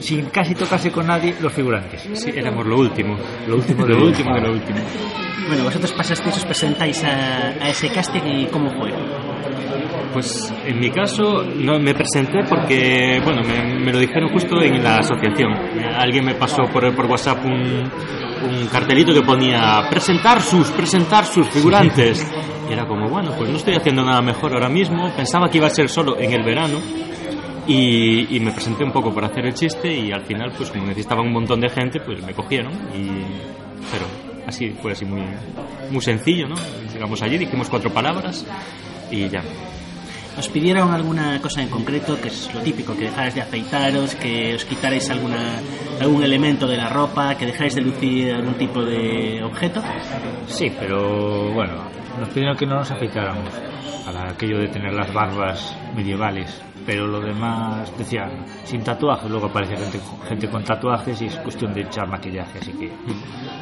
sin, 0.00 0.26
casi 0.26 0.54
tocarse 0.54 0.90
con 0.90 1.06
nadie 1.06 1.34
los 1.40 1.52
figurantes. 1.52 2.08
Sí, 2.14 2.30
éramos 2.34 2.66
lo 2.66 2.78
último. 2.78 3.16
Lo 3.46 3.56
último 3.56 3.86
de 3.86 3.94
lo 3.94 4.04
último 4.04 4.34
de 4.34 4.40
lo 4.40 4.52
último. 4.52 4.78
Bueno, 5.48 5.64
vosotros 5.64 5.92
pasasteis, 5.92 6.36
os 6.36 6.44
presentáis 6.44 7.04
a, 7.04 7.48
a 7.60 7.68
ese 7.68 7.88
casting 7.90 8.22
y 8.24 8.46
cómo 8.46 8.70
fue. 8.78 8.92
Pues 10.12 10.52
en 10.64 10.78
mi 10.78 10.90
caso 10.90 11.42
no 11.42 11.78
me 11.80 11.92
presenté 11.92 12.44
porque, 12.48 13.20
bueno, 13.24 13.42
me, 13.42 13.80
me 13.80 13.92
lo 13.92 13.98
dijeron 13.98 14.30
justo 14.30 14.62
en 14.62 14.82
la 14.82 14.98
asociación. 14.98 15.52
Alguien 15.98 16.24
me 16.24 16.34
pasó 16.34 16.62
por, 16.72 16.94
por 16.94 17.06
WhatsApp 17.06 17.44
un, 17.44 17.90
un 18.44 18.66
cartelito 18.68 19.12
que 19.12 19.22
ponía 19.22 19.86
presentar 19.90 20.40
sus, 20.40 20.70
presentar 20.70 21.24
sus 21.26 21.48
figurantes. 21.48 22.24
Y 22.66 22.72
era 22.72 22.86
como, 22.86 23.10
bueno, 23.10 23.32
pues 23.36 23.50
no 23.50 23.58
estoy 23.58 23.74
haciendo 23.74 24.02
nada 24.02 24.22
mejor 24.22 24.54
ahora 24.54 24.70
mismo. 24.70 25.12
Pensaba 25.14 25.50
que 25.50 25.58
iba 25.58 25.66
a 25.66 25.70
ser 25.70 25.90
solo 25.90 26.18
en 26.18 26.32
el 26.32 26.42
verano. 26.42 26.78
Y, 27.66 28.36
y 28.36 28.40
me 28.40 28.52
presenté 28.52 28.84
un 28.84 28.92
poco 28.92 29.12
por 29.12 29.24
hacer 29.24 29.46
el 29.46 29.54
chiste 29.54 29.90
y 29.90 30.12
al 30.12 30.24
final, 30.26 30.52
pues 30.56 30.70
como 30.70 30.86
necesitaba 30.86 31.22
un 31.22 31.32
montón 31.32 31.60
de 31.60 31.70
gente, 31.70 32.00
pues 32.00 32.22
me 32.22 32.34
cogieron. 32.34 32.72
Y, 32.94 33.08
pero 33.90 34.06
así 34.46 34.70
fue 34.70 34.92
así 34.92 35.04
muy, 35.04 35.22
muy 35.90 36.02
sencillo, 36.02 36.48
¿no? 36.48 36.56
Llegamos 36.92 37.22
allí, 37.22 37.38
dijimos 37.38 37.68
cuatro 37.70 37.90
palabras 37.90 38.46
y 39.10 39.28
ya. 39.28 39.42
¿Os 40.36 40.48
pidieron 40.48 40.92
alguna 40.92 41.40
cosa 41.40 41.62
en 41.62 41.68
concreto, 41.68 42.20
que 42.20 42.26
es 42.26 42.52
lo 42.52 42.60
típico, 42.60 42.96
que 42.96 43.04
dejarais 43.04 43.34
de 43.36 43.42
afeitaros, 43.42 44.16
que 44.16 44.54
os 44.56 44.64
quitarais 44.64 45.08
alguna, 45.10 45.60
algún 46.00 46.24
elemento 46.24 46.66
de 46.66 46.76
la 46.76 46.88
ropa, 46.88 47.36
que 47.36 47.46
dejarais 47.46 47.76
de 47.76 47.82
lucir 47.82 48.32
algún 48.32 48.54
tipo 48.54 48.82
de 48.82 49.42
objeto? 49.44 49.80
Sí, 50.48 50.72
pero 50.78 51.52
bueno, 51.52 51.74
nos 52.18 52.28
pidieron 52.30 52.56
que 52.56 52.66
no 52.66 52.74
nos 52.74 52.90
afeitáramos 52.90 53.48
para 54.04 54.30
aquello 54.30 54.58
de 54.58 54.68
tener 54.68 54.92
las 54.92 55.12
barbas 55.12 55.76
medievales, 55.94 56.62
pero 56.84 57.06
lo 57.06 57.20
demás 57.20 57.90
decían 57.96 58.44
sin 58.64 58.82
tatuajes, 58.82 59.30
luego 59.30 59.46
aparece 59.46 59.76
gente, 59.76 60.00
gente 60.28 60.48
con 60.48 60.62
tatuajes 60.62 61.22
y 61.22 61.26
es 61.26 61.36
cuestión 61.38 61.72
de 61.72 61.82
echar 61.82 62.08
maquillaje, 62.08 62.58
así 62.58 62.72
que 62.72 62.92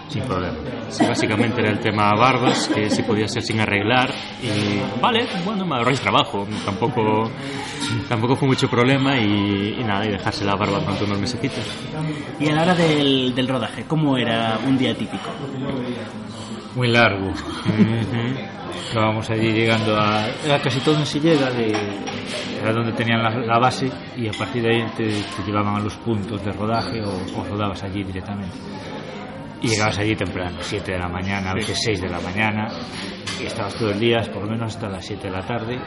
sin 0.09 0.23
problema. 0.25 0.57
Sí, 0.89 1.07
básicamente 1.07 1.61
era 1.61 1.71
el 1.71 1.81
tema 1.81 2.11
barbas, 2.15 2.69
que 2.69 2.91
si 2.91 3.03
podía 3.03 3.27
ser 3.27 3.43
sin 3.43 3.61
arreglar. 3.61 4.11
Y 4.43 5.01
vale, 5.01 5.27
bueno, 5.45 5.65
me 5.65 5.77
ahorráis 5.77 6.01
trabajo. 6.01 6.47
Tampoco, 6.67 7.31
tampoco 8.09 8.37
fue 8.37 8.49
mucho 8.49 8.69
problema 8.69 9.19
y, 9.19 9.77
y 9.79 9.85
nada, 9.85 10.05
y 10.05 10.11
dejarse 10.11 10.45
la 10.45 10.55
barba 10.55 10.81
durante 10.81 11.05
unos 11.05 11.19
mesecitos. 11.19 11.65
Y 12.39 12.49
a 12.49 12.55
la 12.55 12.63
hora 12.63 12.75
del, 12.75 13.35
del 13.35 13.49
rodaje, 13.49 13.85
¿cómo 13.85 14.19
era 14.19 14.59
un 14.67 14.77
día 14.77 14.95
típico? 14.95 15.31
Muy 16.75 16.89
largo. 16.89 17.33
Estábamos 18.87 19.29
allí 19.31 19.53
llegando 19.53 19.97
a. 19.99 20.27
Era 20.45 20.61
casi 20.61 20.81
todo 20.81 20.99
en 20.99 21.07
Silleda, 21.07 21.51
de, 21.51 21.73
era 22.61 22.73
donde 22.73 22.93
tenían 22.93 23.23
la, 23.23 23.31
la 23.31 23.59
base, 23.59 23.91
y 24.17 24.29
a 24.29 24.33
partir 24.33 24.63
de 24.63 24.75
ahí 24.75 24.87
te, 24.97 25.05
te 25.05 25.43
llevaban 25.45 25.77
a 25.77 25.81
los 25.81 25.95
puntos 25.97 26.45
de 26.45 26.53
rodaje 26.53 27.03
o, 27.03 27.11
o 27.11 27.45
rodabas 27.45 27.83
allí 27.83 28.05
directamente. 28.05 28.57
Y 29.61 29.69
llegabas 29.69 29.99
allí 29.99 30.17
temprano, 30.17 30.59
7 30.61 30.93
de 30.93 30.99
la 30.99 31.09
mañana, 31.09 31.51
a 31.51 31.55
veces 31.55 31.79
6 31.85 32.01
de 32.01 32.09
la 32.09 32.21
mañana, 32.21 32.69
y 33.41 33.47
estabas 33.47 33.75
todo 33.75 33.91
el 33.91 34.01
día, 34.01 34.21
por 34.33 34.43
lo 34.43 34.51
menos 34.51 34.75
hasta 34.75 34.89
las 34.89 35.05
7 35.07 35.23
de 35.23 35.31
la 35.31 35.47
tarde, 35.47 35.79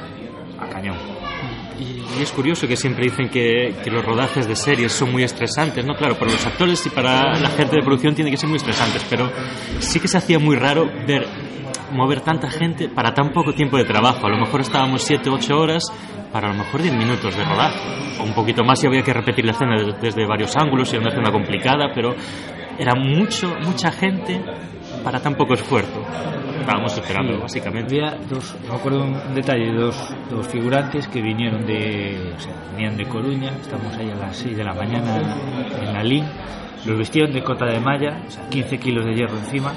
a 0.60 0.68
cañón. 0.68 0.98
Y, 1.80 2.20
y 2.20 2.22
es 2.22 2.32
curioso 2.32 2.68
que 2.68 2.78
siempre 2.78 3.06
dicen 3.06 3.30
que, 3.30 3.76
que 3.84 3.92
los 3.92 4.04
rodajes 4.06 4.48
de 4.48 4.56
series 4.56 4.92
son 4.92 5.12
muy 5.12 5.24
estresantes, 5.24 5.86
¿no? 5.86 5.96
Claro, 5.96 6.18
para 6.18 6.32
los 6.32 6.46
actores 6.46 6.86
y 6.86 6.90
para 6.90 7.38
la 7.38 7.50
gente 7.50 7.76
de 7.76 7.82
producción 7.82 8.16
tiene 8.16 8.32
que 8.32 8.38
ser 8.38 8.48
muy 8.48 8.58
estresantes, 8.58 9.06
pero 9.10 9.30
sí 9.80 10.00
que 10.00 10.08
se 10.08 10.18
hacía 10.18 10.40
muy 10.40 10.56
raro 10.56 10.86
ver 11.06 11.28
mover 11.92 12.22
tanta 12.22 12.50
gente 12.50 12.90
para 12.90 13.14
tan 13.14 13.32
poco 13.32 13.54
tiempo 13.54 13.78
de 13.78 13.86
trabajo. 13.86 14.26
A 14.26 14.30
lo 14.30 14.38
mejor 14.38 14.62
estábamos 14.62 15.04
7 15.04 15.30
8 15.30 15.58
horas 15.58 15.84
para 16.32 16.50
a 16.50 16.52
lo 16.52 16.58
mejor 16.58 16.82
10 16.82 16.96
minutos 16.96 17.36
de 17.36 17.44
rodaje. 17.44 17.80
O 18.20 18.24
un 18.24 18.34
poquito 18.34 18.64
más 18.64 18.80
si 18.80 18.88
había 18.88 19.02
que 19.02 19.14
repetir 19.14 19.46
la 19.46 19.52
escena 19.52 19.76
desde 20.02 20.26
varios 20.26 20.56
ángulos 20.56 20.92
y 20.92 20.96
era 20.96 21.02
una 21.02 21.12
escena 21.12 21.32
complicada, 21.32 21.92
pero 21.94 22.16
era 22.78 22.94
mucho, 22.96 23.56
mucha 23.62 23.92
gente 23.92 24.42
para 25.04 25.20
tan 25.20 25.36
poco 25.36 25.54
esfuerzo. 25.54 26.04
Estábamos 26.60 26.98
esperando, 26.98 27.40
básicamente. 27.40 28.04
Había 28.04 28.18
dos, 28.28 28.56
me 28.68 28.76
acuerdo 28.76 29.04
un 29.04 29.36
detalle, 29.36 29.72
dos, 29.72 29.96
dos 30.30 30.48
figurantes 30.48 31.08
que 31.08 31.22
vinieron 31.22 31.66
de, 31.66 32.34
o 32.36 32.40
sea, 32.40 32.54
venían 32.72 32.98
de 32.98 33.06
Coruña, 33.06 33.52
estamos 33.62 33.96
ahí 33.98 34.10
a 34.10 34.16
las 34.16 34.36
6 34.38 34.58
de 34.58 34.64
la 34.64 34.74
mañana 34.74 35.36
en 35.80 35.94
la 35.94 36.04
LIN, 36.04 36.26
los 36.86 36.98
vistieron 36.98 37.32
de 37.34 37.44
cota 37.44 37.66
de 37.66 37.80
malla, 37.80 38.20
o 38.28 38.32
sea, 38.32 38.50
15 38.50 38.80
kilos 38.80 39.06
de 39.06 39.14
hierro 39.14 39.38
encima, 39.38 39.74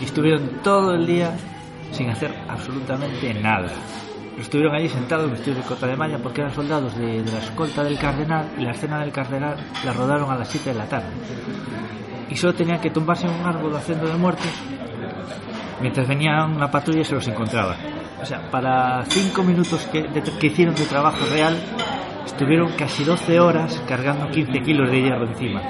y 0.00 0.04
estuvieron 0.04 0.60
todo 0.62 0.94
el 0.94 1.06
día 1.06 1.34
sin 1.92 2.10
hacer 2.10 2.34
absolutamente 2.48 3.32
nada. 3.34 3.68
Estuvieron 4.38 4.74
allí 4.74 4.88
sentados 4.88 5.30
vestidos 5.30 5.58
de 5.58 5.64
cota 5.64 5.86
de 5.86 5.96
malla 5.96 6.18
porque 6.18 6.42
eran 6.42 6.54
soldados 6.54 6.96
de, 6.96 7.22
de 7.22 7.32
la 7.32 7.38
escolta 7.38 7.82
del 7.82 7.98
cardenal 7.98 8.46
y 8.56 8.62
la 8.62 8.70
escena 8.70 9.00
del 9.00 9.10
cardenal 9.10 9.56
la 9.84 9.92
rodaron 9.92 10.30
a 10.30 10.36
las 10.36 10.48
7 10.48 10.74
de 10.74 10.78
la 10.78 10.86
tarde. 10.86 11.08
Y 12.30 12.36
solo 12.36 12.54
tenían 12.54 12.80
que 12.80 12.90
tumbarse 12.90 13.26
en 13.26 13.32
un 13.40 13.46
árbol 13.46 13.74
haciendo 13.76 14.06
de 14.06 14.14
muertos 14.16 14.50
mientras 15.80 16.08
venía 16.08 16.44
una 16.44 16.70
patrulla 16.70 17.00
y 17.00 17.04
se 17.04 17.14
los 17.14 17.26
encontraba. 17.28 17.76
O 18.20 18.24
sea, 18.26 18.50
para 18.50 19.04
cinco 19.06 19.42
minutos 19.44 19.86
que, 19.92 20.02
de- 20.02 20.22
que 20.22 20.46
hicieron 20.48 20.74
de 20.74 20.84
trabajo 20.86 21.18
real, 21.32 21.56
estuvieron 22.26 22.72
casi 22.72 23.04
12 23.04 23.38
horas 23.40 23.80
cargando 23.88 24.28
15 24.28 24.60
kilos 24.62 24.90
de 24.90 25.00
hierro 25.02 25.26
encima. 25.28 25.62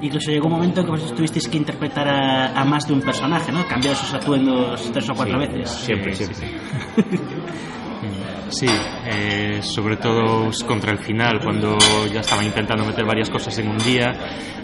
Incluso 0.00 0.30
llegó 0.30 0.46
un 0.48 0.52
momento 0.54 0.80
en 0.80 0.86
que 0.86 0.92
vosotros 0.92 1.16
tuvisteis 1.16 1.48
que 1.48 1.56
interpretar 1.56 2.06
a, 2.08 2.60
a 2.60 2.64
más 2.64 2.86
de 2.86 2.92
un 2.94 3.00
personaje, 3.00 3.50
¿no? 3.52 3.66
Cambiar 3.66 3.94
sus 3.96 4.12
atuendos 4.12 4.90
tres 4.92 5.08
o 5.10 5.14
cuatro 5.14 5.40
Sí, 5.40 5.46
veces. 5.46 5.70
Siempre, 5.70 6.14
Sí, 6.14 6.24
siempre. 6.26 6.58
Sí, 6.96 7.18
eh, 8.62 9.60
sobre 9.62 9.96
todo 9.96 10.50
contra 10.66 10.92
el 10.92 10.98
final, 10.98 11.40
cuando 11.42 11.76
ya 12.12 12.20
estaban 12.20 12.44
intentando 12.44 12.84
meter 12.84 13.04
varias 13.04 13.30
cosas 13.30 13.56
en 13.58 13.68
un 13.68 13.78
día. 13.78 14.12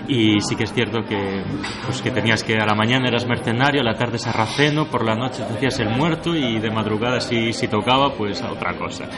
Y 0.08 0.40
sí 0.40 0.56
que 0.56 0.64
es 0.64 0.72
cierto 0.72 1.02
que, 1.02 1.42
pues 1.84 2.02
que 2.02 2.10
tenías 2.10 2.42
que 2.42 2.54
a 2.54 2.66
la 2.66 2.74
mañana 2.74 3.08
eras 3.08 3.26
mercenario, 3.26 3.80
a 3.80 3.84
la 3.84 3.94
tarde 3.94 4.18
sarraceno, 4.18 4.86
por 4.86 5.04
la 5.04 5.14
noche 5.14 5.44
te 5.44 5.54
hacías 5.54 5.78
el 5.80 5.90
muerto 5.90 6.34
y 6.34 6.58
de 6.58 6.70
madrugada 6.70 7.20
si, 7.20 7.52
si 7.52 7.68
tocaba, 7.68 8.12
pues 8.14 8.42
a 8.42 8.50
otra 8.50 8.76
cosa. 8.76 9.08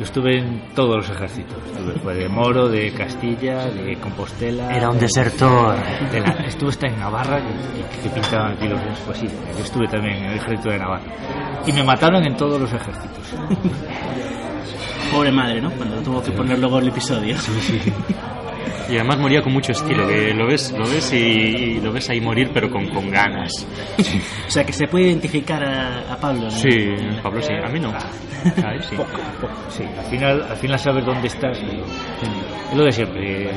Yo 0.00 0.04
estuve 0.04 0.38
en 0.38 0.62
todos 0.74 0.96
los 0.96 1.10
ejércitos. 1.10 1.58
Estuve 1.76 1.92
fue 2.00 2.14
de 2.14 2.26
Moro, 2.26 2.68
de 2.70 2.90
Castilla, 2.92 3.66
de 3.66 3.98
Compostela. 3.98 4.74
Era 4.74 4.88
un 4.88 4.94
de- 4.94 5.02
desertor. 5.02 5.76
de 6.10 6.20
la- 6.20 6.32
estuve 6.46 6.70
hasta 6.70 6.86
en 6.86 6.98
Navarra, 6.98 7.38
que, 7.38 7.82
que- 7.96 8.02
que 8.04 8.08
pintaban 8.08 8.52
aquí 8.54 8.66
los 8.66 8.80
pues 9.04 9.18
sí, 9.18 9.26
yo 9.58 9.62
estuve 9.62 9.86
también 9.88 10.16
en 10.16 10.24
el 10.30 10.36
ejército 10.38 10.70
de 10.70 10.78
Navarra. 10.78 11.02
Y 11.66 11.72
me 11.74 11.84
mataron 11.84 12.24
en 12.26 12.34
todos 12.34 12.58
los 12.58 12.72
ejércitos. 12.72 13.34
Pobre 15.12 15.32
madre, 15.32 15.60
¿no? 15.60 15.70
Cuando 15.72 15.96
tuvo 16.00 16.22
que 16.22 16.30
poner 16.32 16.58
luego 16.58 16.78
el 16.78 16.88
episodio. 16.88 17.36
Y 18.88 18.96
además 18.96 19.18
moría 19.18 19.40
con 19.42 19.52
mucho 19.52 19.72
estilo, 19.72 20.06
que 20.06 20.34
lo 20.34 20.46
ves, 20.46 20.72
lo 20.72 20.84
ves 20.88 21.12
y, 21.12 21.16
y 21.16 21.80
lo 21.80 21.92
ves 21.92 22.10
ahí 22.10 22.20
morir, 22.20 22.50
pero 22.52 22.68
con, 22.70 22.88
con 22.88 23.10
ganas. 23.10 23.66
O 24.48 24.50
sea, 24.50 24.64
que 24.64 24.72
se 24.72 24.86
puede 24.88 25.06
identificar 25.08 25.62
a, 25.62 26.12
a 26.12 26.16
Pablo, 26.16 26.42
¿no? 26.42 26.50
Sí, 26.50 26.70
Pablo 27.22 27.40
sí, 27.40 27.52
a 27.52 27.68
mí 27.68 27.78
no. 27.78 27.90
A 27.90 28.72
él 28.74 28.82
sí. 28.82 28.96
Poco, 28.96 29.10
poco, 29.40 29.52
sí. 29.68 29.84
Al 29.84 30.04
final, 30.06 30.42
al 30.50 30.56
final 30.56 30.78
sabes 30.78 31.04
dónde 31.04 31.28
estás. 31.28 31.58
Es 31.58 32.76
lo 32.76 32.84
de 32.84 32.92
siempre. 32.92 33.44
eh, 33.44 33.50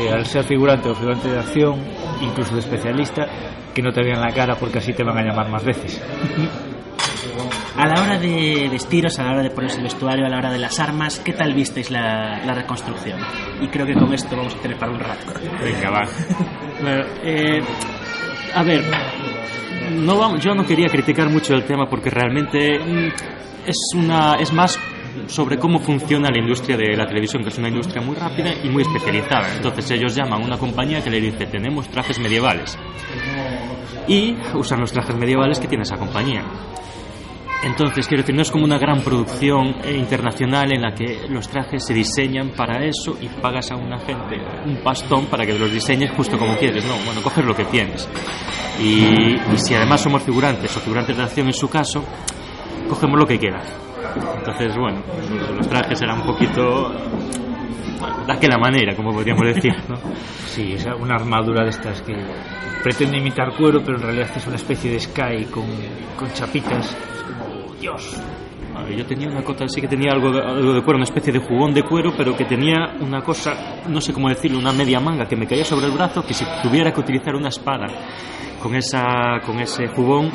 eh, 0.00 0.10
al 0.12 0.26
ser 0.26 0.44
figurante 0.44 0.88
o 0.88 0.94
figurante 0.94 1.28
de 1.30 1.38
acción, 1.38 1.76
incluso 2.20 2.54
de 2.54 2.60
especialista, 2.60 3.26
que 3.74 3.80
no 3.82 3.92
te 3.92 4.02
vean 4.02 4.20
la 4.20 4.32
cara 4.32 4.56
porque 4.56 4.78
así 4.78 4.92
te 4.92 5.04
van 5.04 5.16
a 5.18 5.22
llamar 5.22 5.48
más 5.48 5.64
veces. 5.64 6.02
A 7.76 7.86
la 7.88 8.02
hora 8.02 8.18
de 8.18 8.68
vestiros, 8.70 9.18
a 9.18 9.24
la 9.24 9.32
hora 9.32 9.42
de 9.42 9.50
ponerse 9.50 9.78
el 9.78 9.84
vestuario, 9.84 10.26
a 10.26 10.28
la 10.28 10.38
hora 10.38 10.52
de 10.52 10.58
las 10.58 10.78
armas, 10.78 11.20
¿qué 11.24 11.32
tal 11.32 11.54
visteis 11.54 11.90
la, 11.90 12.44
la 12.44 12.54
reconstrucción? 12.54 13.18
Y 13.60 13.68
creo 13.68 13.84
que 13.84 13.94
con 13.94 14.12
esto 14.14 14.36
vamos 14.36 14.54
a 14.54 14.58
tener 14.58 14.78
para 14.78 14.92
un 14.92 15.00
rato. 15.00 15.32
Venga, 15.62 15.90
va. 15.90 16.04
Bueno, 16.80 17.04
eh, 17.22 17.62
a 18.54 18.62
ver, 18.62 18.84
no 19.92 20.18
vamos, 20.18 20.40
yo 20.40 20.54
no 20.54 20.64
quería 20.64 20.88
criticar 20.88 21.28
mucho 21.28 21.54
el 21.54 21.64
tema 21.64 21.86
porque 21.88 22.10
realmente 22.10 22.78
mm, 22.78 23.08
es 23.66 23.76
una 23.96 24.34
es 24.34 24.52
más 24.52 24.78
sobre 25.26 25.58
cómo 25.58 25.78
funciona 25.78 26.30
la 26.30 26.38
industria 26.38 26.76
de 26.76 26.96
la 26.96 27.06
televisión, 27.06 27.42
que 27.42 27.48
es 27.48 27.58
una 27.58 27.68
industria 27.68 28.02
muy 28.02 28.16
rápida 28.16 28.52
y 28.62 28.68
muy 28.68 28.82
especializada. 28.82 29.54
Entonces 29.56 29.90
ellos 29.92 30.14
llaman 30.14 30.42
a 30.42 30.44
una 30.44 30.58
compañía 30.58 31.02
que 31.02 31.10
le 31.10 31.20
dice, 31.20 31.46
tenemos 31.46 31.88
trajes 31.88 32.18
medievales. 32.18 32.78
Y 34.06 34.36
usan 34.54 34.80
los 34.80 34.92
trajes 34.92 35.16
medievales 35.16 35.58
que 35.58 35.68
tiene 35.68 35.82
esa 35.82 35.96
compañía. 35.96 36.44
Entonces, 37.64 38.06
quiero 38.06 38.22
decir, 38.22 38.34
no 38.34 38.42
es 38.42 38.50
como 38.50 38.64
una 38.64 38.78
gran 38.78 39.00
producción 39.00 39.76
eh, 39.84 39.96
internacional 39.96 40.72
en 40.72 40.82
la 40.82 40.92
que 40.92 41.26
los 41.28 41.48
trajes 41.48 41.84
se 41.84 41.94
diseñan 41.94 42.50
para 42.50 42.84
eso 42.84 43.16
y 43.20 43.28
pagas 43.40 43.70
a 43.70 43.76
una 43.76 43.98
gente 43.98 44.36
un 44.66 44.76
pastón 44.76 45.26
para 45.26 45.46
que 45.46 45.58
los 45.58 45.72
diseñes 45.72 46.10
justo 46.14 46.38
como 46.38 46.56
quieres. 46.56 46.84
No, 46.84 46.94
bueno, 47.06 47.22
coges 47.22 47.44
lo 47.44 47.54
que 47.54 47.64
tienes. 47.64 48.08
Y, 48.80 49.34
y 49.54 49.58
si 49.58 49.74
además 49.74 50.02
somos 50.02 50.22
figurantes 50.22 50.76
o 50.76 50.80
figurantes 50.80 51.16
de 51.16 51.22
acción 51.22 51.46
en 51.46 51.54
su 51.54 51.68
caso, 51.70 52.04
cogemos 52.88 53.18
lo 53.18 53.26
que 53.26 53.38
queda. 53.38 53.62
Entonces, 54.38 54.76
bueno, 54.76 55.02
los 55.56 55.68
trajes 55.68 56.00
eran 56.02 56.20
un 56.20 56.26
poquito 56.26 56.92
de 58.26 58.32
aquella 58.32 58.58
manera, 58.58 58.94
como 58.94 59.10
podríamos 59.10 59.46
decir, 59.54 59.74
¿no? 59.88 59.96
Sí, 60.46 60.74
es 60.74 60.86
una 61.00 61.16
armadura 61.16 61.64
de 61.64 61.70
estas 61.70 62.00
que 62.02 62.14
pretende 62.82 63.18
imitar 63.18 63.56
cuero, 63.56 63.80
pero 63.84 63.96
en 63.96 64.02
realidad 64.02 64.30
es 64.36 64.46
una 64.46 64.56
especie 64.56 64.92
de 64.92 65.00
sky 65.00 65.46
con, 65.50 65.64
con 66.16 66.32
chapitas. 66.32 66.96
Dios, 67.84 68.16
yo 68.96 69.04
tenía 69.04 69.28
una 69.28 69.42
cosa, 69.42 69.68
sí 69.68 69.78
que 69.78 69.88
tenía 69.88 70.12
algo 70.12 70.32
de, 70.32 70.40
algo 70.40 70.72
de 70.72 70.82
cuero, 70.82 70.96
una 70.96 71.04
especie 71.04 71.30
de 71.30 71.38
jugón 71.38 71.74
de 71.74 71.82
cuero, 71.82 72.14
pero 72.16 72.34
que 72.34 72.46
tenía 72.46 72.94
una 72.98 73.20
cosa, 73.20 73.82
no 73.86 74.00
sé 74.00 74.14
cómo 74.14 74.30
decirlo, 74.30 74.58
una 74.58 74.72
media 74.72 75.00
manga 75.00 75.28
que 75.28 75.36
me 75.36 75.46
caía 75.46 75.66
sobre 75.66 75.84
el 75.88 75.92
brazo, 75.92 76.24
que 76.24 76.32
si 76.32 76.46
tuviera 76.62 76.94
que 76.94 77.00
utilizar 77.00 77.34
una 77.34 77.50
espada 77.50 77.88
con 78.62 78.74
esa 78.74 79.38
con 79.44 79.60
ese 79.60 79.86
jugón 79.88 80.32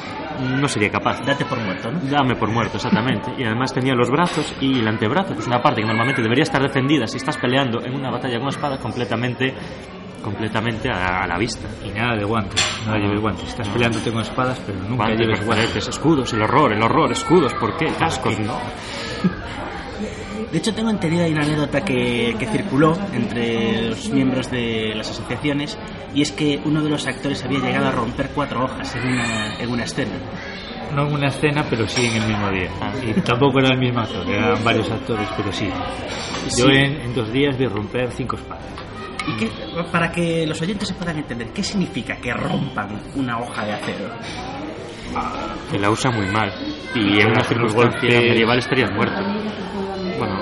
no 0.61 0.67
sería 0.67 0.91
capaz. 0.91 1.25
Date 1.25 1.43
por 1.45 1.59
muerto, 1.59 1.91
¿no? 1.91 1.99
Dame 2.01 2.35
por 2.35 2.51
muerto, 2.51 2.77
exactamente. 2.77 3.31
Y 3.35 3.43
además 3.43 3.73
tenía 3.73 3.95
los 3.95 4.11
brazos 4.11 4.53
y 4.61 4.77
el 4.77 4.87
antebrazo, 4.87 5.33
que 5.33 5.39
es 5.39 5.47
una 5.47 5.59
parte 5.59 5.81
que 5.81 5.87
normalmente 5.87 6.21
debería 6.21 6.43
estar 6.43 6.61
defendida 6.61 7.07
si 7.07 7.17
estás 7.17 7.35
peleando 7.37 7.83
en 7.83 7.95
una 7.95 8.11
batalla 8.11 8.35
con 8.35 8.43
una 8.43 8.51
espada 8.51 8.77
completamente 8.77 9.55
completamente 10.21 10.89
a, 10.89 11.23
a 11.23 11.27
la 11.27 11.37
vista. 11.37 11.67
Y 11.85 11.89
nada 11.89 12.15
de 12.15 12.23
guantes, 12.25 12.63
nada 12.85 12.97
lleves 12.97 13.19
guantes. 13.21 13.47
Estás 13.49 13.67
peleándote 13.69 14.11
con 14.11 14.21
espadas, 14.21 14.59
pero 14.65 14.77
nunca 14.79 14.95
Guantes, 15.05 15.19
lleves 15.19 15.45
guantes. 15.45 15.87
escudos, 15.87 16.33
el 16.33 16.41
horror, 16.41 16.73
el 16.73 16.81
horror, 16.83 17.11
escudos, 17.11 17.53
¿por 17.55 17.75
qué? 17.77 17.87
Cascos, 17.97 18.39
no. 18.39 18.57
De 20.51 20.57
hecho, 20.57 20.73
tengo 20.73 20.89
entendido 20.89 21.23
hay 21.25 21.31
una 21.31 21.43
anécdota 21.43 21.81
que, 21.85 22.35
que 22.39 22.47
circuló 22.47 22.97
entre 23.13 23.89
los 23.89 24.09
miembros 24.09 24.49
de 24.49 24.93
las 24.95 25.09
asociaciones 25.11 25.77
y 26.15 26.23
es 26.23 26.31
que 26.31 26.59
uno 26.65 26.81
de 26.81 26.89
los 26.89 27.05
actores 27.05 27.43
había 27.45 27.59
llegado 27.59 27.87
a 27.89 27.91
romper 27.91 28.29
cuatro 28.33 28.63
hojas 28.65 28.95
en 28.95 29.07
una, 29.09 29.55
en 29.59 29.69
una 29.69 29.83
escena. 29.83 30.13
No 30.95 31.05
en 31.07 31.13
una 31.13 31.27
escena, 31.27 31.63
pero 31.69 31.87
sí 31.87 32.03
en 32.07 32.23
el 32.23 32.27
mismo 32.29 32.49
día. 32.49 32.69
Y 33.05 33.21
tampoco 33.21 33.59
era 33.59 33.69
el 33.75 33.77
mismo 33.79 33.99
actor, 33.99 34.27
eran 34.27 34.63
varios 34.63 34.89
actores, 34.89 35.27
pero 35.37 35.51
sí. 35.53 35.69
Yo 36.57 36.65
Sí. 36.65 36.71
en, 36.71 36.99
en 37.01 37.13
dos 37.13 37.31
días 37.31 37.55
vi 37.55 37.67
romper 37.67 38.09
cinco 38.11 38.35
espadas. 38.37 38.65
¿Y 39.29 39.37
qué, 39.37 39.49
para 39.91 40.11
que 40.11 40.45
los 40.47 40.61
oyentes 40.61 40.87
se 40.87 40.93
puedan 40.95 41.17
entender, 41.17 41.49
qué 41.53 41.63
significa 41.63 42.15
que 42.17 42.33
rompan 42.33 42.99
una 43.15 43.39
hoja 43.39 43.65
de 43.65 43.73
acero? 43.73 44.09
Que 45.71 45.79
la 45.79 45.89
usa 45.89 46.11
muy 46.11 46.27
mal. 46.27 46.51
Y 46.95 47.19
en 47.19 47.27
una 47.29 47.43
circunstancia 47.43 47.99
golpe- 48.09 48.29
medieval 48.29 48.59
estarías 48.59 48.91
muerto. 48.91 49.21
Bueno, 50.17 50.35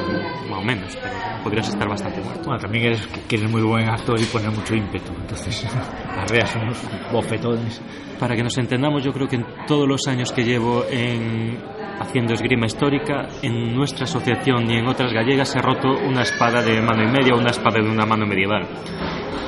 más 0.49 0.59
o 0.59 0.63
menos, 0.63 0.95
pero 1.01 1.13
podrías 1.43 1.69
estar 1.69 1.87
bastante 1.87 2.19
muerto. 2.21 2.43
Bueno, 2.45 2.59
también 2.59 2.85
eres 2.87 3.07
que 3.27 3.35
eres 3.37 3.49
muy 3.49 3.61
buen 3.61 3.87
actor 3.89 4.19
y 4.19 4.25
pones 4.25 4.53
mucho 4.57 4.75
ímpetu, 4.75 5.11
entonces 5.13 5.65
arreas 6.09 6.55
unos 6.55 6.77
bofetones. 7.11 7.81
Para 8.19 8.35
que 8.35 8.43
nos 8.43 8.57
entendamos, 8.57 9.03
yo 9.03 9.13
creo 9.13 9.27
que 9.27 9.35
en 9.37 9.45
todos 9.67 9.87
los 9.87 10.01
años 10.07 10.31
que 10.31 10.43
llevo 10.43 10.83
en 10.89 11.59
haciendo 11.99 12.33
esgrima 12.33 12.65
histórica, 12.65 13.27
en 13.41 13.73
nuestra 13.73 14.05
asociación 14.05 14.69
y 14.69 14.77
en 14.77 14.87
otras 14.87 15.13
gallegas 15.13 15.49
se 15.49 15.59
ha 15.59 15.61
roto 15.61 15.89
una 15.89 16.21
espada 16.21 16.61
de 16.61 16.81
mano 16.81 17.03
y 17.03 17.11
media 17.11 17.35
una 17.35 17.51
espada 17.51 17.81
de 17.81 17.89
una 17.89 18.05
mano 18.05 18.25
medieval. 18.25 18.67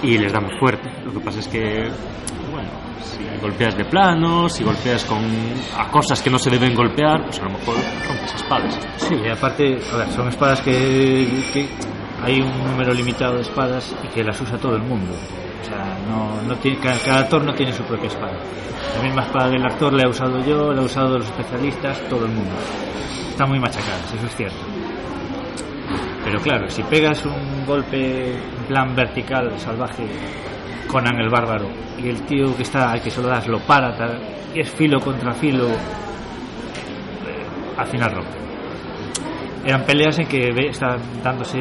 Y 0.01 0.17
les 0.17 0.31
damos 0.31 0.53
fuerte. 0.59 0.89
Lo 1.05 1.11
que 1.11 1.19
pasa 1.19 1.39
es 1.39 1.47
que, 1.47 1.89
bueno, 2.51 2.69
si 3.01 3.41
golpeas 3.41 3.75
de 3.77 3.85
plano, 3.85 4.47
si 4.47 4.63
golpeas 4.63 5.03
con 5.05 5.19
a 5.77 5.89
cosas 5.89 6.21
que 6.21 6.29
no 6.29 6.39
se 6.39 6.49
deben 6.49 6.73
golpear, 6.73 7.23
pues 7.25 7.39
a 7.39 7.43
lo 7.43 7.51
mejor 7.51 7.75
rompes 8.07 8.35
espadas. 8.35 8.79
Sí, 8.97 9.15
y 9.15 9.29
aparte, 9.29 9.77
a 9.91 9.97
ver, 9.97 10.07
son 10.09 10.29
espadas 10.29 10.61
que 10.61 11.67
hay 12.23 12.41
un 12.41 12.71
número 12.71 12.93
limitado 12.93 13.35
de 13.35 13.41
espadas 13.41 13.95
y 14.03 14.07
que 14.07 14.23
las 14.23 14.39
usa 14.39 14.57
todo 14.57 14.75
el 14.75 14.83
mundo. 14.83 15.13
O 15.61 15.65
sea, 15.65 15.97
no, 16.07 16.41
no 16.47 16.55
tiene, 16.57 16.79
cada, 16.79 17.19
actor 17.19 17.43
no 17.43 17.53
tiene 17.53 17.73
su 17.73 17.83
propia 17.83 18.07
espada. 18.07 18.37
La 18.95 19.03
misma 19.03 19.23
espada 19.23 19.49
del 19.49 19.65
actor 19.65 19.93
la 19.93 20.03
he 20.03 20.07
usado 20.07 20.39
yo, 20.45 20.73
la 20.73 20.81
he 20.81 20.85
usado 20.85 21.17
los 21.17 21.25
especialistas, 21.25 21.99
todo 22.09 22.25
el 22.25 22.31
mundo. 22.31 22.51
Están 23.29 23.49
muy 23.49 23.59
machacadas, 23.59 24.13
eso 24.13 24.25
es 24.25 24.35
cierto. 24.35 24.57
Pero 26.23 26.39
claro, 26.41 26.69
si 26.69 26.83
pegas 26.83 27.25
un 27.25 27.65
golpe 27.65 28.35
plan 28.67 28.95
vertical, 28.95 29.57
salvaje, 29.57 30.05
Conan 30.89 31.19
el 31.19 31.29
bárbaro, 31.29 31.67
y 31.99 32.09
el 32.09 32.23
tío 32.23 32.55
que 32.57 32.63
está 32.63 32.91
al 32.91 32.99
que 32.99 33.11
solo 33.11 33.27
das 33.27 33.47
lo 33.47 33.59
para, 33.59 33.95
tal, 33.95 34.19
y 34.55 34.59
es 34.59 34.71
filo 34.71 34.99
contra 34.99 35.35
filo, 35.35 35.67
eh, 35.67 35.75
al 37.77 37.85
final 37.85 38.11
rompe. 38.11 38.37
Eran 39.63 39.83
peleas 39.83 40.17
en 40.17 40.27
que 40.27 40.49
estaban 40.67 40.99
dándose, 41.23 41.59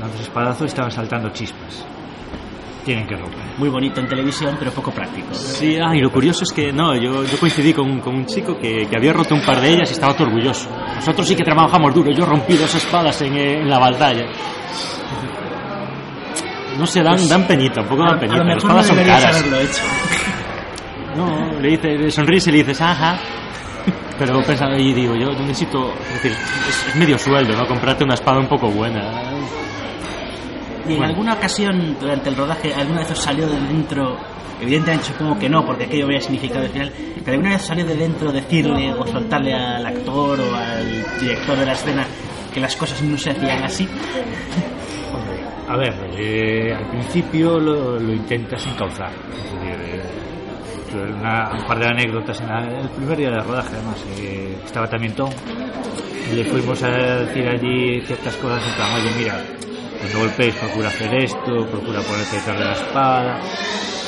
dándose 0.00 0.24
espadazos 0.24 0.62
y 0.62 0.66
estaban 0.66 0.90
saltando 0.90 1.28
chispas. 1.28 1.86
Tienen 2.90 3.06
que 3.06 3.14
romper. 3.14 3.38
Muy 3.56 3.68
bonito 3.68 4.00
en 4.00 4.08
televisión, 4.08 4.56
pero 4.58 4.72
poco 4.72 4.90
práctico. 4.90 5.32
Sí, 5.32 5.76
ah, 5.80 5.94
y 5.94 6.00
lo 6.00 6.10
curioso 6.10 6.42
es 6.42 6.50
que 6.50 6.72
no, 6.72 6.92
yo, 6.96 7.22
yo 7.22 7.38
coincidí 7.38 7.72
con, 7.72 8.00
con 8.00 8.16
un 8.16 8.26
chico 8.26 8.58
que, 8.58 8.88
que 8.88 8.96
había 8.96 9.12
roto 9.12 9.36
un 9.36 9.42
par 9.42 9.60
de 9.60 9.74
ellas 9.74 9.90
y 9.90 9.92
estaba 9.92 10.12
todo 10.12 10.26
orgulloso. 10.26 10.68
Nosotros 10.96 11.28
sí 11.28 11.36
que 11.36 11.44
trabajamos 11.44 11.94
duro, 11.94 12.10
yo 12.10 12.26
rompí 12.26 12.54
dos 12.54 12.74
espadas 12.74 13.22
en, 13.22 13.36
eh, 13.36 13.60
en 13.60 13.70
la 13.70 13.78
batalla. 13.78 14.24
No 16.76 16.84
sé, 16.84 17.00
dan, 17.00 17.28
dan 17.28 17.46
penita, 17.46 17.82
un 17.82 17.86
poco 17.86 18.02
dan 18.02 18.18
penita. 18.18 18.38
Las 18.42 18.46
mejor 18.56 18.74
no 18.74 18.80
espadas 18.80 18.86
son 18.88 18.96
caras. 18.96 19.44
hecho. 19.44 19.82
No, 21.14 21.60
le 21.60 21.68
dice, 21.68 21.88
le 21.96 22.10
sonríes 22.10 22.44
y 22.48 22.50
le 22.50 22.58
dices, 22.58 22.80
ajá. 22.80 23.20
Pero 24.18 24.42
pensando 24.42 24.76
y 24.76 24.92
digo, 24.92 25.14
yo 25.14 25.30
necesito, 25.30 25.94
es 26.08 26.14
decir, 26.14 26.32
es 26.32 26.96
medio 26.96 27.16
sueldo, 27.16 27.56
¿no? 27.56 27.68
Comprarte 27.68 28.02
una 28.02 28.14
espada 28.14 28.40
un 28.40 28.48
poco 28.48 28.68
buena. 28.68 29.30
Y 30.90 30.94
en 30.94 30.98
Bueno. 30.98 31.12
alguna 31.12 31.34
ocasión 31.34 31.96
durante 32.00 32.28
el 32.30 32.36
rodaje, 32.36 32.74
alguna 32.74 33.00
vez 33.00 33.10
os 33.12 33.18
salió 33.18 33.46
de 33.46 33.60
dentro, 33.60 34.16
evidentemente 34.60 35.04
supongo 35.06 35.38
que 35.38 35.48
no, 35.48 35.64
porque 35.64 35.84
aquello 35.84 36.06
había 36.06 36.20
significado 36.20 36.64
al 36.64 36.70
final, 36.70 36.92
pero 37.24 37.32
alguna 37.36 37.50
vez 37.50 37.60
os 37.62 37.66
salió 37.68 37.84
de 37.86 37.94
dentro 37.96 38.32
decirle 38.32 38.92
o 38.92 39.06
soltarle 39.06 39.54
al 39.54 39.86
actor 39.86 40.40
o 40.40 40.54
al 40.56 41.04
director 41.20 41.56
de 41.56 41.66
la 41.66 41.72
escena 41.72 42.06
que 42.52 42.60
las 42.60 42.74
cosas 42.76 43.00
no 43.02 43.16
se 43.16 43.30
hacían 43.30 43.62
así. 43.62 43.88
A 45.68 45.76
ver, 45.76 45.94
eh, 46.18 46.74
al 46.74 46.90
principio 46.90 47.60
lo, 47.60 47.98
lo 48.00 48.12
intentas 48.12 48.66
encauzar. 48.66 49.10
Es 49.32 49.52
decir, 49.54 49.80
eh, 50.98 51.12
una- 51.16 51.52
un 51.56 51.64
par 51.64 51.78
de 51.78 51.86
anécdotas 51.86 52.40
en 52.40 52.48
la- 52.48 52.80
el 52.80 52.88
primer 52.88 53.16
día 53.16 53.30
de 53.30 53.40
rodaje, 53.40 53.68
además. 53.76 54.04
eh, 54.18 54.56
estaba 54.64 54.88
también 54.88 55.14
Tom. 55.14 55.30
Y 56.32 56.34
le 56.34 56.44
fuimos 56.44 56.82
a 56.82 56.88
decir 56.88 57.46
allí 57.46 58.00
ciertas 58.04 58.36
cosas 58.38 58.66
en 58.66 58.74
plan, 58.74 58.94
oye, 58.94 59.10
mira, 59.16 59.40
cuando 60.00 60.18
golpees 60.18 60.54
procura 60.56 60.88
hacer 60.88 61.14
esto, 61.14 61.66
procura 61.70 62.00
ponerte 62.00 62.36
detrás 62.36 62.58
de 62.58 62.64
la 62.64 62.72
espada. 62.72 63.40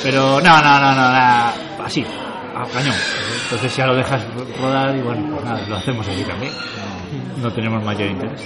Pero 0.03 0.40
no, 0.40 0.62
no, 0.62 0.80
no, 0.80 0.95
no, 0.95 0.95
nada, 0.95 1.55
así, 1.84 2.03
a 2.03 2.66
cañón. 2.66 2.95
Entonces 3.45 3.76
ya 3.76 3.86
lo 3.86 3.95
dejas 3.95 4.24
rodar 4.59 4.97
y 4.97 5.03
bueno, 5.03 5.34
pues 5.34 5.45
nada, 5.45 5.68
lo 5.68 5.76
hacemos 5.76 6.09
así 6.09 6.24
también. 6.24 6.53
No, 7.36 7.43
no 7.43 7.53
tenemos 7.55 7.84
mayor 7.84 8.11
interés. 8.11 8.43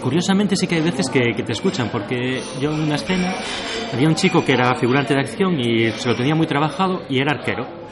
Curiosamente 0.00 0.56
sí 0.56 0.66
que 0.66 0.76
hay 0.76 0.82
veces 0.82 1.10
que, 1.10 1.20
que 1.36 1.42
te 1.42 1.52
escuchan, 1.52 1.88
porque 1.90 2.40
yo 2.60 2.72
en 2.72 2.80
una 2.80 2.94
escena 2.94 3.34
había 3.92 4.08
un 4.08 4.14
chico 4.14 4.44
que 4.44 4.52
era 4.52 4.74
figurante 4.76 5.14
de 5.14 5.20
acción 5.20 5.60
y 5.60 5.90
se 5.90 6.08
lo 6.08 6.16
tenía 6.16 6.34
muy 6.34 6.46
trabajado 6.46 7.02
y 7.08 7.18
era 7.18 7.36
arquero. 7.38 7.85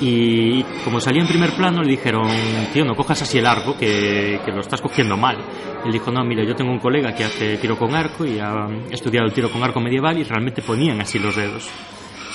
Y 0.00 0.62
como 0.84 0.98
salía 1.00 1.22
en 1.22 1.28
primer 1.28 1.52
plano 1.52 1.82
le 1.82 1.90
dijeron, 1.90 2.28
tío, 2.72 2.84
no 2.84 2.94
cojas 2.94 3.22
así 3.22 3.38
el 3.38 3.46
arco, 3.46 3.76
que, 3.76 4.40
que 4.44 4.50
lo 4.50 4.60
estás 4.60 4.80
cogiendo 4.80 5.16
mal. 5.16 5.38
Él 5.84 5.92
dijo, 5.92 6.10
no, 6.10 6.24
mira, 6.24 6.44
yo 6.44 6.54
tengo 6.54 6.72
un 6.72 6.78
colega 6.78 7.14
que 7.14 7.24
hace 7.24 7.58
tiro 7.58 7.78
con 7.78 7.94
arco 7.94 8.24
y 8.24 8.38
ha 8.38 8.66
estudiado 8.90 9.26
el 9.26 9.32
tiro 9.32 9.50
con 9.50 9.62
arco 9.62 9.80
medieval 9.80 10.18
y 10.18 10.24
realmente 10.24 10.62
ponían 10.62 11.00
así 11.00 11.18
los 11.18 11.36
dedos. 11.36 11.68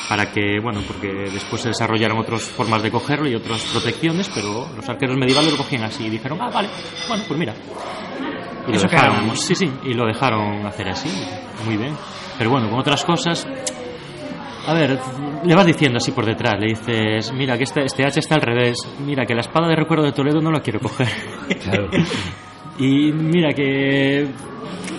Para 0.07 0.31
que, 0.31 0.59
bueno, 0.61 0.81
porque 0.87 1.07
después 1.31 1.61
se 1.61 1.69
desarrollaron 1.69 2.17
otras 2.17 2.41
formas 2.43 2.81
de 2.81 2.89
cogerlo 2.89 3.27
y 3.29 3.35
otras 3.35 3.63
protecciones, 3.65 4.29
pero 4.33 4.67
los 4.75 4.89
arqueros 4.89 5.17
medievales 5.17 5.51
lo 5.51 5.57
cogían 5.57 5.83
así 5.83 6.05
y 6.05 6.09
dijeron, 6.09 6.39
ah, 6.41 6.49
vale, 6.51 6.69
bueno, 7.07 7.23
pues 7.27 7.39
mira. 7.39 7.53
Y 8.67 8.71
lo 8.71 8.77
Eso 8.77 8.87
que 8.87 8.95
dejaron, 8.95 9.35
sí, 9.35 9.53
sí, 9.53 9.69
y 9.83 9.93
lo 9.93 10.05
dejaron 10.07 10.65
hacer 10.65 10.89
así, 10.89 11.09
muy 11.65 11.77
bien. 11.77 11.95
Pero 12.37 12.49
bueno, 12.49 12.69
con 12.69 12.79
otras 12.79 13.03
cosas, 13.03 13.47
a 14.67 14.73
ver, 14.73 14.99
le 15.43 15.55
vas 15.55 15.65
diciendo 15.65 15.97
así 15.97 16.11
por 16.11 16.25
detrás, 16.25 16.55
le 16.59 16.67
dices, 16.67 17.31
mira 17.33 17.57
que 17.57 17.63
este, 17.63 17.83
este 17.85 18.05
hacha 18.05 18.19
está 18.19 18.35
al 18.35 18.41
revés, 18.41 18.77
mira 19.05 19.25
que 19.25 19.33
la 19.33 19.41
espada 19.41 19.67
de 19.67 19.75
recuerdo 19.75 20.05
de 20.05 20.11
Toledo 20.11 20.41
no 20.41 20.51
la 20.51 20.59
quiero 20.61 20.79
coger. 20.79 21.07
Claro. 21.63 21.89
y 22.79 23.11
mira 23.11 23.53
que 23.53 24.23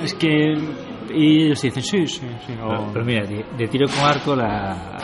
es 0.03 0.15
que 0.15 0.55
y 1.13 1.45
ellos 1.47 1.61
dicen, 1.63 1.83
sí, 1.83 2.07
sí, 2.07 2.21
sí. 2.47 2.53
o- 2.63 2.69
Pero, 2.69 2.91
pero 2.93 3.05
mira, 3.05 3.25
de, 3.27 3.45
de 3.57 3.69
tiro 3.69 3.87
con 3.89 3.99
arco 4.05 4.37
la, 4.37 4.97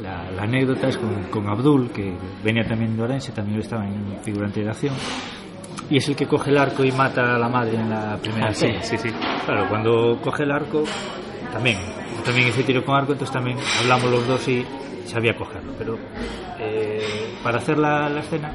la, 0.00 0.30
la 0.30 0.42
anécdota 0.42 0.88
es 0.88 0.96
con, 0.98 1.24
con 1.24 1.48
Abdul, 1.48 1.90
que 1.90 2.16
venía 2.44 2.62
también 2.64 2.96
de 2.96 3.02
Orense, 3.02 3.32
también 3.32 3.58
estaba 3.60 3.84
en 3.86 4.18
figurante 4.22 4.62
de 4.62 4.68
acción, 4.70 4.94
y 5.90 5.96
es 5.96 6.08
el 6.08 6.14
que 6.16 6.26
coge 6.26 6.50
el 6.50 6.58
arco 6.58 6.84
y 6.84 6.92
mata 6.92 7.34
a 7.34 7.38
la 7.38 7.48
madre 7.48 7.74
en 7.76 7.90
la 7.90 8.16
primera 8.18 8.48
Ah, 8.48 8.54
sí, 8.54 8.68
sí, 8.82 8.96
sí. 8.96 9.10
Claro, 9.44 9.68
cuando 9.68 10.20
coge 10.22 10.44
el 10.44 10.52
arco, 10.52 10.84
también, 11.52 11.78
también 12.22 12.48
hice 12.48 12.62
tiro 12.62 12.84
con 12.84 12.96
arco, 12.96 13.12
entonces 13.12 13.32
también 13.32 13.58
hablamos 13.80 14.10
los 14.10 14.26
dos 14.26 14.48
y 14.48 14.64
sabía 15.06 15.34
cogerlo, 15.36 15.72
pero 15.78 15.98
eh, 16.58 17.34
para 17.42 17.58
hacer 17.58 17.78
la, 17.78 18.08
la 18.08 18.20
escena, 18.20 18.52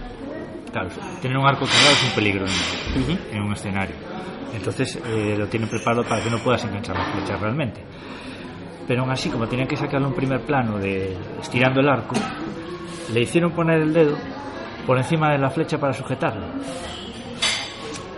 claro, 0.72 0.90
tener 1.22 1.38
un 1.38 1.46
arco 1.48 1.66
cargado 1.66 1.92
es 1.92 2.04
un 2.04 2.12
peligro 2.12 2.46
en, 2.46 3.36
en 3.36 3.44
un 3.44 3.54
escenario. 3.54 3.96
Entonces 4.54 5.00
eh, 5.06 5.36
lo 5.38 5.48
tienen 5.48 5.70
preparado 5.70 6.04
para 6.04 6.24
que 6.24 6.30
no 6.30 6.38
puedas 6.40 6.64
enganchar 6.64 6.98
la 6.98 7.06
flecha 7.14 7.38
realmente. 7.38 7.82
Pero 8.88 9.02
aún 9.02 9.12
así, 9.12 9.30
como 9.30 9.48
tenían 9.48 9.68
que 9.68 9.76
sacarlo 9.76 10.08
en 10.08 10.14
primer 10.14 10.42
plano 10.46 10.78
de 10.80 11.16
estirando 11.42 11.82
el 11.82 11.90
arco, 11.90 12.16
le 13.14 13.22
hicieron 13.22 13.52
poner 13.52 13.82
el 13.82 13.94
dedo 13.94 14.16
por 14.86 14.98
encima 14.98 15.32
de 15.32 15.38
la 15.38 15.50
flecha 15.50 15.78
para 15.78 15.94
sujetarlo. 15.94 16.48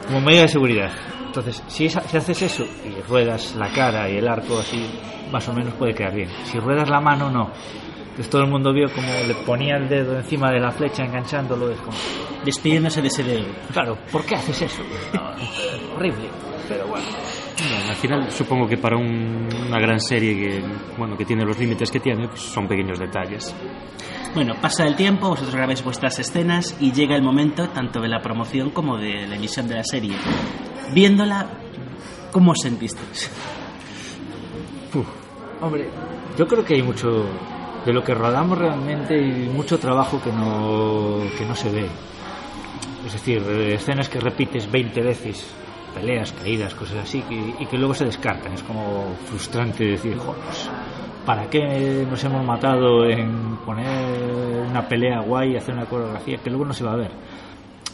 Como 0.08 0.22
medida 0.22 0.44
de 0.44 0.48
seguridad. 0.48 0.92
Entonces, 1.30 1.64
si, 1.68 1.86
esa- 1.86 2.02
si 2.02 2.18
haces 2.18 2.42
eso 2.42 2.64
y 2.86 3.02
ruedas 3.08 3.56
la 3.56 3.70
cara 3.72 4.10
y 4.10 4.18
el 4.18 4.28
arco 4.28 4.60
así, 4.60 4.84
más 5.32 5.48
o 5.48 5.54
menos 5.54 5.74
puede 5.76 5.94
quedar 5.94 6.14
bien. 6.16 6.30
Si 6.46 6.60
ruedas 6.60 6.90
la 6.90 7.00
mano, 7.00 7.30
no. 7.30 7.50
Entonces 8.02 8.30
todo 8.30 8.42
el 8.42 8.50
mundo 8.50 8.74
vio 8.74 8.88
como 8.94 9.08
le 9.28 9.34
ponía 9.46 9.78
el 9.78 9.88
dedo 9.88 10.18
encima 10.18 10.52
de 10.52 10.60
la 10.60 10.72
flecha 10.72 11.04
enganchándolo. 11.06 11.70
Es 11.70 11.80
como, 11.80 11.96
Despidiéndose 12.44 13.02
de 13.02 13.08
ese 13.10 13.24
dedo. 13.24 13.46
claro, 13.72 13.98
¿por 14.12 14.26
qué 14.26 14.36
haces 14.36 14.62
eso? 14.64 14.82
No, 15.14 15.96
horrible. 15.96 16.30
Pero 16.68 16.88
bueno. 16.88 17.06
Bueno, 17.58 17.90
al 17.90 17.96
final 17.96 18.32
supongo 18.32 18.68
que 18.68 18.78
para 18.78 18.96
un- 18.98 19.48
una 19.68 19.80
gran 19.80 20.00
serie 20.00 20.34
que 20.36 20.64
bueno 20.98 21.18
que 21.18 21.26
tiene 21.26 21.44
los 21.46 21.58
límites 21.60 21.92
que 21.92 22.00
tiene 22.00 22.28
pues 22.30 22.40
son 22.42 22.68
pequeños 22.70 22.98
detalles 23.00 23.54
Bueno, 24.34 24.54
pasa 24.62 24.86
el 24.88 24.96
tiempo, 24.96 25.28
vosotros 25.30 25.54
grabáis 25.56 25.84
vuestras 25.84 26.18
escenas 26.20 26.78
y 26.80 26.92
llega 26.94 27.16
el 27.18 27.22
momento 27.24 27.68
tanto 27.70 28.00
de 28.00 28.08
la 28.08 28.22
promoción 28.22 28.70
como 28.70 28.98
de 28.98 29.28
la 29.28 29.36
emisión 29.36 29.68
de 29.68 29.76
la 29.76 29.84
serie. 29.84 30.16
Viéndola, 30.94 31.46
¿cómo 32.32 32.52
os 32.52 32.58
sentisteis? 32.62 33.30
Hombre, 35.62 35.90
yo 36.38 36.48
creo 36.48 36.64
que 36.64 36.76
hay 36.76 36.82
mucho 36.84 37.26
de 37.86 37.94
lo 37.94 38.04
que 38.04 38.14
rodamos 38.14 38.58
realmente 38.58 39.18
y 39.20 39.50
mucho 39.50 39.78
trabajo 39.78 40.22
que 40.22 40.32
no, 40.32 41.20
que 41.38 41.46
no 41.46 41.56
se 41.56 41.70
ve. 41.70 41.86
Es 43.06 43.14
decir, 43.14 43.42
eh, 43.48 43.76
escenas 43.76 44.10
que 44.10 44.20
repites 44.20 44.70
20 44.72 45.02
veces, 45.02 45.46
peleas, 45.94 46.32
caídas, 46.34 46.74
cosas 46.76 46.98
así, 47.04 47.22
que- 47.24 47.56
y 47.60 47.66
que 47.66 47.78
luego 47.78 47.94
se 47.94 48.06
descartan. 48.06 48.54
Es 48.54 48.64
como 48.64 49.16
frustrante 49.26 49.84
decir, 49.86 50.18
"Joder, 50.18 50.42
pues, 50.46 50.70
¿para 51.26 51.50
qué 51.50 52.06
nos 52.10 52.24
hemos 52.24 52.46
matado 52.46 53.06
en 53.06 53.58
poner 53.66 54.66
una 54.70 54.88
pelea 54.88 55.22
guay 55.22 55.54
y 55.54 55.58
hacer 55.58 55.76
una 55.76 55.86
coreografía 55.86 56.38
que 56.38 56.50
luego 56.50 56.66
no 56.66 56.74
se 56.74 56.84
va 56.84 56.94
a 56.94 56.98
ver? 56.98 57.12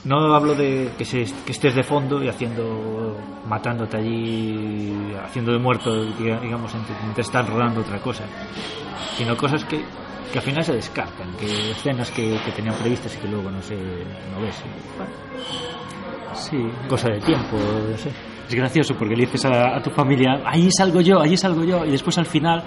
No 0.06 0.36
hablo 0.36 0.54
de 0.56 0.92
que, 0.98 1.04
se- 1.06 1.26
que 1.46 1.52
estés 1.52 1.74
de 1.76 1.84
fondo 1.84 2.24
y 2.24 2.28
haciendo, 2.28 3.18
matándote 3.50 3.98
allí, 3.98 4.94
haciendo 5.24 5.52
de 5.52 5.60
muerto, 5.60 5.90
diga- 6.18 6.40
digamos, 6.42 6.72
mientras 7.04 7.26
están 7.28 7.48
rodando 7.48 7.82
otra 7.82 8.00
cosa, 8.00 8.24
sino 9.18 9.36
cosas 9.36 9.64
que, 9.66 9.82
que 10.32 10.38
al 10.38 10.44
final 10.44 10.64
se 10.64 10.74
descartan, 10.74 11.32
que 11.40 11.72
escenas 11.72 12.12
que, 12.12 12.40
que 12.46 12.52
tenían 12.52 12.76
previstas 12.76 13.16
y 13.16 13.18
que 13.18 13.28
luego 13.28 13.50
no 13.50 13.62
se 13.64 13.76
no 13.76 14.42
ves. 14.42 14.56
Bueno, 14.98 15.12
sí 16.36 16.58
cosa 16.88 17.10
de 17.10 17.22
tiempo, 17.22 17.58
no 17.58 17.98
sé. 17.98 18.10
es 18.48 18.54
gracioso 18.56 18.94
porque 18.96 19.16
le 19.16 19.26
dices 19.26 19.46
a, 19.46 19.76
a 19.78 19.82
tu 19.82 19.90
familia 19.90 20.42
ahí 20.46 20.70
salgo 20.78 21.02
yo 21.02 21.20
allí 21.22 21.36
salgo 21.38 21.64
yo 21.64 21.84
y 21.86 21.92
después 21.92 22.18
al 22.18 22.26
final 22.26 22.62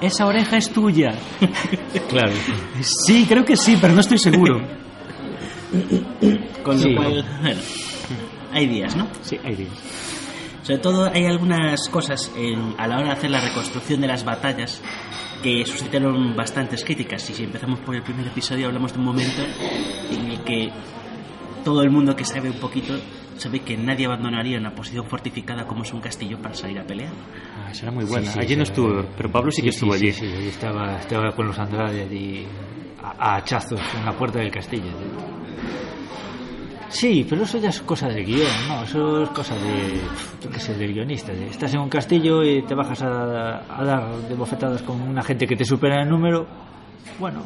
esa 0.00 0.26
oreja 0.26 0.56
es 0.56 0.70
tuya 0.72 1.12
Claro. 2.08 2.32
sí 2.80 3.26
creo 3.28 3.44
que 3.44 3.56
sí 3.56 3.76
pero 3.80 3.94
no 3.94 4.00
estoy 4.00 4.18
seguro 4.18 4.60
Con 6.62 6.78
Sí. 6.78 6.90
lo 6.90 6.96
cual, 7.02 7.24
bueno, 7.42 7.60
hay 8.52 8.66
días, 8.66 8.96
¿no? 8.96 9.08
Sí, 9.22 9.38
hay 9.44 9.54
días. 9.54 9.72
Sobre 10.62 10.78
todo 10.78 11.04
hay 11.12 11.26
algunas 11.26 11.88
cosas 11.90 12.32
en- 12.36 12.74
a 12.78 12.86
la 12.86 12.96
hora 12.98 13.06
de 13.08 13.12
hacer 13.12 13.30
la 13.30 13.40
reconstrucción 13.40 14.00
de 14.00 14.06
las 14.06 14.24
batallas 14.24 14.80
que 15.42 15.64
suscitaron 15.66 16.34
bastantes 16.34 16.82
críticas. 16.84 17.28
Y 17.28 17.34
si 17.34 17.44
empezamos 17.44 17.80
por 17.80 17.94
el 17.94 18.02
primer 18.02 18.26
episodio, 18.26 18.66
hablamos 18.68 18.92
de 18.94 18.98
un 18.98 19.04
momento 19.04 19.42
en 20.10 20.30
el 20.30 20.40
que 20.42 20.70
todo 21.64 21.82
el 21.82 21.90
mundo 21.90 22.16
que 22.16 22.24
sabe 22.24 22.48
un 22.50 22.58
poquito 22.58 22.94
sabe 23.36 23.58
que 23.60 23.76
nadie 23.76 24.06
abandonaría 24.06 24.56
una 24.58 24.74
posición 24.74 25.04
fortificada 25.06 25.66
como 25.66 25.82
es 25.82 25.92
un 25.92 26.00
castillo 26.00 26.38
para 26.40 26.54
salir 26.54 26.78
a 26.78 26.84
pelear. 26.84 27.10
Ah, 27.58 27.74
será 27.74 27.90
muy 27.90 28.04
buena 28.04 28.26
Sí, 28.28 28.32
sí, 28.34 28.38
allí 28.40 28.56
no 28.56 28.64
sí. 28.64 28.70
estuvo 28.70 29.04
pero 29.16 29.30
Pablo 29.30 29.50
sí, 29.50 29.60
que 29.60 29.70
estuvo 29.70 29.92
sí, 29.94 30.04
allí 30.04 30.12
Sí, 30.12 30.26
sí, 30.34 30.48
estaba, 30.48 30.96
estaba 30.98 31.32
con 31.32 31.48
los 31.48 31.58
Andrade 31.58 32.02
allí 32.04 32.46
a, 33.02 33.32
a 33.32 33.36
hachazos 33.36 33.80
en 33.98 34.04
la 34.06 34.12
puerta 34.12 34.38
del 34.38 34.52
castillo. 34.52 34.92
Sí, 36.90 37.26
pero 37.28 37.42
eso 37.42 37.58
ya 37.58 37.70
es 37.70 37.80
cosa 37.80 38.08
del 38.08 38.24
guion, 38.24 38.46
¿no? 38.68 38.84
Eso 38.84 39.22
es 39.24 39.28
cosa 39.30 39.54
de, 39.56 40.00
yo 40.42 40.50
qué 40.50 40.60
sé, 40.60 40.74
del 40.74 40.92
guionista. 40.94 41.32
de- 41.32 41.48
estás 41.48 41.74
en 41.74 41.80
un 41.80 41.88
castillo 41.88 42.44
y 42.44 42.62
te 42.62 42.74
bajas 42.74 43.02
a, 43.02 43.64
a 43.80 43.84
dar 43.84 44.16
de 44.28 44.34
bofetadas 44.34 44.82
con 44.82 45.00
una 45.00 45.22
gente 45.22 45.46
que 45.46 45.56
te 45.56 45.64
supera 45.64 46.02
en 46.02 46.08
número. 46.08 46.46
Bueno, 47.18 47.42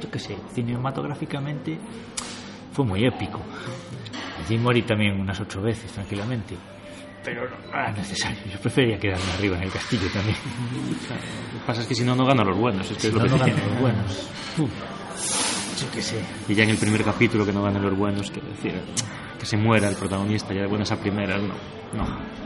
yo 0.00 0.10
qué 0.10 0.18
sé, 0.18 0.36
cinematográficamente 0.54 1.78
fue 2.72 2.84
muy 2.86 3.04
épico. 3.04 3.40
Allí 4.44 4.56
morí 4.58 4.82
también 4.82 5.20
unas 5.20 5.38
ocho 5.40 5.60
veces, 5.60 5.92
tranquilamente. 5.92 6.56
Pero 7.24 7.42
no, 7.48 7.56
no 7.70 7.78
era 7.78 7.92
necesario. 7.92 8.38
Yo 8.52 8.58
prefería 8.58 8.98
quedarme 8.98 9.30
arriba 9.38 9.56
en 9.58 9.62
el 9.64 9.70
castillo 9.70 10.08
también. 10.12 10.36
Lo 11.54 11.60
que 11.60 11.66
pasa 11.66 11.82
es 11.82 11.86
que 11.86 11.94
si 11.94 12.02
no, 12.04 12.16
no 12.16 12.24
ganan 12.26 12.46
los 12.48 12.58
buenos. 12.58 12.90
Es 12.90 12.96
que 12.96 13.00
Si 13.02 13.06
es 13.08 13.14
no, 13.14 13.20
lo 13.20 13.24
que 13.26 13.30
no 13.30 13.38
ganan 13.38 13.60
los 13.70 13.80
buenos. 13.80 14.28
Uf, 14.58 14.70
yo 15.80 15.90
qué 15.92 16.02
sé. 16.02 16.22
Y 16.48 16.54
ya 16.54 16.64
en 16.64 16.70
el 16.70 16.78
primer 16.78 17.04
capítulo 17.04 17.44
que 17.44 17.52
no 17.52 17.62
ganan 17.62 17.82
los 17.82 17.96
buenos, 17.96 18.30
que 18.30 18.40
decir, 18.40 18.80
que 19.38 19.46
se 19.46 19.56
muera 19.56 19.88
el 19.88 19.96
protagonista 19.96 20.54
ya 20.54 20.62
de 20.62 20.66
buenas 20.66 20.90
a 20.92 21.00
primeras, 21.00 21.40
no. 21.42 21.54
no. 21.94 22.42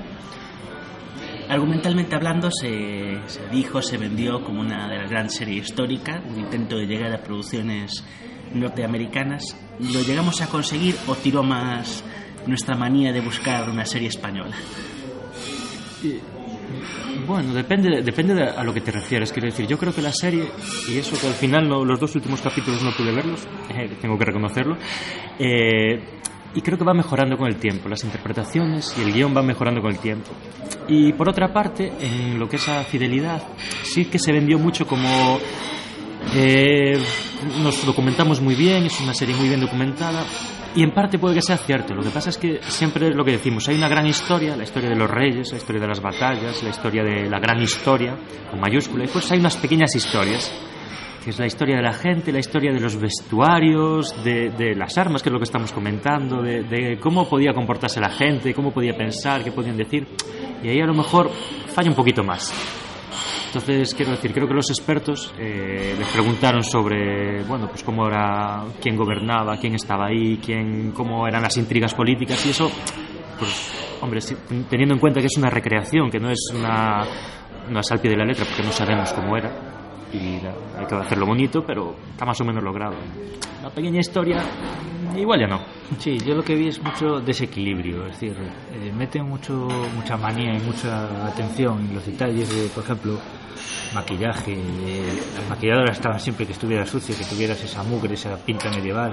Argumentalmente 1.48 2.16
hablando, 2.16 2.50
se, 2.50 3.20
se 3.26 3.46
dijo, 3.48 3.80
se 3.80 3.98
vendió 3.98 4.42
como 4.42 4.60
una 4.60 4.88
de 4.88 4.98
las 4.98 5.10
grandes 5.10 5.36
series 5.36 5.68
históricas, 5.68 6.20
un 6.28 6.40
intento 6.40 6.76
de 6.76 6.86
llegar 6.86 7.12
a 7.12 7.22
producciones 7.22 8.04
norteamericanas. 8.52 9.56
¿Lo 9.78 10.02
llegamos 10.02 10.40
a 10.40 10.48
conseguir 10.48 10.96
o 11.06 11.14
tiró 11.14 11.42
más 11.42 12.02
nuestra 12.46 12.76
manía 12.76 13.12
de 13.12 13.20
buscar 13.20 13.68
una 13.68 13.84
serie 13.84 14.08
española? 14.08 14.56
Bueno, 17.26 17.52
depende, 17.54 18.02
depende 18.02 18.34
de 18.34 18.44
a 18.44 18.62
lo 18.62 18.72
que 18.72 18.80
te 18.80 18.92
refieres. 18.92 19.32
Quiero 19.32 19.46
decir, 19.48 19.66
yo 19.66 19.76
creo 19.78 19.92
que 19.94 20.02
la 20.02 20.12
serie, 20.12 20.44
y 20.88 20.98
eso 20.98 21.18
que 21.20 21.26
al 21.26 21.32
final 21.34 21.68
no- 21.68 21.84
los 21.84 21.98
dos 21.98 22.14
últimos 22.14 22.40
capítulos 22.40 22.82
no 22.82 22.90
pude 22.92 23.12
verlos, 23.12 23.46
eh, 23.70 23.90
tengo 24.00 24.16
que 24.18 24.24
reconocerlo, 24.24 24.76
eh, 25.38 26.00
y 26.54 26.60
creo 26.62 26.78
que 26.78 26.84
va 26.84 26.94
mejorando 26.94 27.36
con 27.36 27.48
el 27.48 27.56
tiempo. 27.56 27.88
Las 27.88 28.04
interpretaciones 28.04 28.94
y 28.98 29.02
el 29.02 29.12
guion 29.12 29.34
van 29.34 29.46
mejorando 29.46 29.80
con 29.82 29.90
el 29.90 29.98
tiempo. 29.98 30.30
Y 30.88 31.12
por 31.12 31.28
otra 31.28 31.52
parte, 31.52 31.92
en 32.00 32.38
lo 32.38 32.48
que 32.48 32.56
es 32.56 32.68
a 32.68 32.84
fidelidad, 32.84 33.42
sí 33.82 34.04
que 34.06 34.18
se 34.18 34.32
vendió 34.32 34.58
mucho 34.58 34.86
como 34.86 35.38
eh, 36.34 36.98
nos 37.62 37.84
documentamos 37.84 38.40
muy 38.40 38.54
bien, 38.54 38.84
es 38.86 39.00
una 39.00 39.12
serie 39.14 39.34
muy 39.34 39.48
bien 39.48 39.60
documentada 39.60 40.24
y 40.76 40.82
en 40.82 40.92
parte 40.92 41.18
puede 41.18 41.34
que 41.34 41.42
sea 41.42 41.56
cierto. 41.56 41.94
Lo 41.94 42.02
que 42.02 42.10
pasa 42.10 42.28
es 42.28 42.36
que 42.36 42.60
siempre 42.68 43.08
es 43.08 43.16
lo 43.16 43.24
que 43.24 43.32
decimos, 43.32 43.66
hay 43.68 43.76
una 43.76 43.88
gran 43.88 44.06
historia, 44.06 44.54
la 44.54 44.62
historia 44.62 44.90
de 44.90 44.96
los 44.96 45.10
reyes, 45.10 45.50
la 45.50 45.56
historia 45.56 45.80
de 45.80 45.88
las 45.88 46.00
batallas, 46.00 46.62
la 46.62 46.68
historia 46.68 47.02
de 47.02 47.30
la 47.30 47.40
gran 47.40 47.60
historia, 47.60 48.14
con 48.50 48.60
mayúscula, 48.60 49.04
y 49.04 49.08
pues 49.08 49.32
hay 49.32 49.38
unas 49.40 49.56
pequeñas 49.56 49.96
historias, 49.96 50.52
que 51.24 51.30
es 51.30 51.38
la 51.38 51.46
historia 51.46 51.76
de 51.76 51.82
la 51.82 51.94
gente, 51.94 52.30
la 52.30 52.40
historia 52.40 52.72
de 52.72 52.78
los 52.78 53.00
vestuarios, 53.00 54.22
de, 54.22 54.50
de 54.50 54.74
las 54.74 54.96
armas, 54.98 55.22
que 55.22 55.30
es 55.30 55.32
lo 55.32 55.38
que 55.38 55.44
estamos 55.44 55.72
comentando, 55.72 56.42
de, 56.42 56.62
de 56.64 56.98
cómo 57.00 57.26
podía 57.26 57.54
comportarse 57.54 57.98
la 57.98 58.10
gente, 58.10 58.52
cómo 58.52 58.70
podía 58.70 58.92
pensar, 58.94 59.42
qué 59.42 59.52
podían 59.52 59.78
decir, 59.78 60.06
y 60.62 60.68
ahí 60.68 60.80
a 60.80 60.86
lo 60.86 60.94
mejor 60.94 61.30
falla 61.74 61.88
un 61.88 61.96
poquito 61.96 62.22
más. 62.22 62.52
Entonces, 63.56 63.94
quiero 63.94 64.10
decir, 64.10 64.34
creo 64.34 64.46
que 64.46 64.52
los 64.52 64.68
expertos 64.68 65.32
eh, 65.38 65.94
les 65.98 66.08
preguntaron 66.08 66.62
sobre, 66.62 67.42
bueno, 67.44 67.68
pues 67.68 67.82
cómo 67.82 68.06
era, 68.06 68.62
quién 68.82 68.96
gobernaba, 68.96 69.56
quién 69.56 69.74
estaba 69.74 70.08
ahí, 70.08 70.38
quién, 70.44 70.92
cómo 70.92 71.26
eran 71.26 71.40
las 71.40 71.56
intrigas 71.56 71.94
políticas 71.94 72.44
y 72.44 72.50
eso, 72.50 72.70
pues, 73.38 73.96
hombre, 74.02 74.20
teniendo 74.68 74.94
en 74.94 75.00
cuenta 75.00 75.20
que 75.20 75.28
es 75.28 75.38
una 75.38 75.48
recreación, 75.48 76.10
que 76.10 76.20
no 76.20 76.28
es 76.28 76.52
una, 76.54 77.02
no 77.70 77.80
es 77.80 77.90
al 77.90 77.98
pie 77.98 78.10
de 78.10 78.18
la 78.18 78.26
letra, 78.26 78.44
porque 78.44 78.62
no 78.62 78.72
sabemos 78.72 79.10
cómo 79.14 79.34
era 79.38 79.75
y 80.12 80.40
la- 80.40 80.54
hay 80.80 80.86
que 80.86 80.94
hacerlo 80.94 81.26
bonito, 81.26 81.64
pero 81.66 81.94
está 82.10 82.24
más 82.24 82.40
o 82.40 82.44
menos 82.44 82.62
logrado. 82.62 82.94
Una 83.60 83.70
pequeña 83.70 84.00
historia, 84.00 84.42
igual 85.16 85.40
ya 85.40 85.46
no. 85.46 85.60
Sí, 85.98 86.18
yo 86.18 86.34
lo 86.34 86.42
que 86.44 86.54
vi 86.54 86.68
es 86.68 86.82
mucho 86.82 87.20
desequilibrio, 87.20 88.06
es 88.06 88.12
decir, 88.20 88.36
eh, 88.72 88.92
meten 88.96 89.24
mucho, 89.28 89.68
mucha 89.94 90.16
manía 90.16 90.54
y 90.54 90.60
mucha 90.60 91.26
atención 91.26 91.80
en 91.80 91.94
los 91.94 92.06
detalles 92.06 92.48
de, 92.54 92.68
por 92.68 92.84
ejemplo, 92.84 93.18
maquillaje. 93.94 94.52
eh, 94.54 95.22
las 95.38 95.48
maquilladoras 95.48 95.96
estaban 95.96 96.20
siempre 96.20 96.46
que 96.46 96.52
estuviera 96.52 96.84
sucio, 96.86 97.16
que 97.16 97.24
tuvieras 97.24 97.62
esa 97.64 97.82
mugre, 97.82 98.14
esa 98.14 98.36
pinta 98.36 98.68
medieval. 98.70 99.12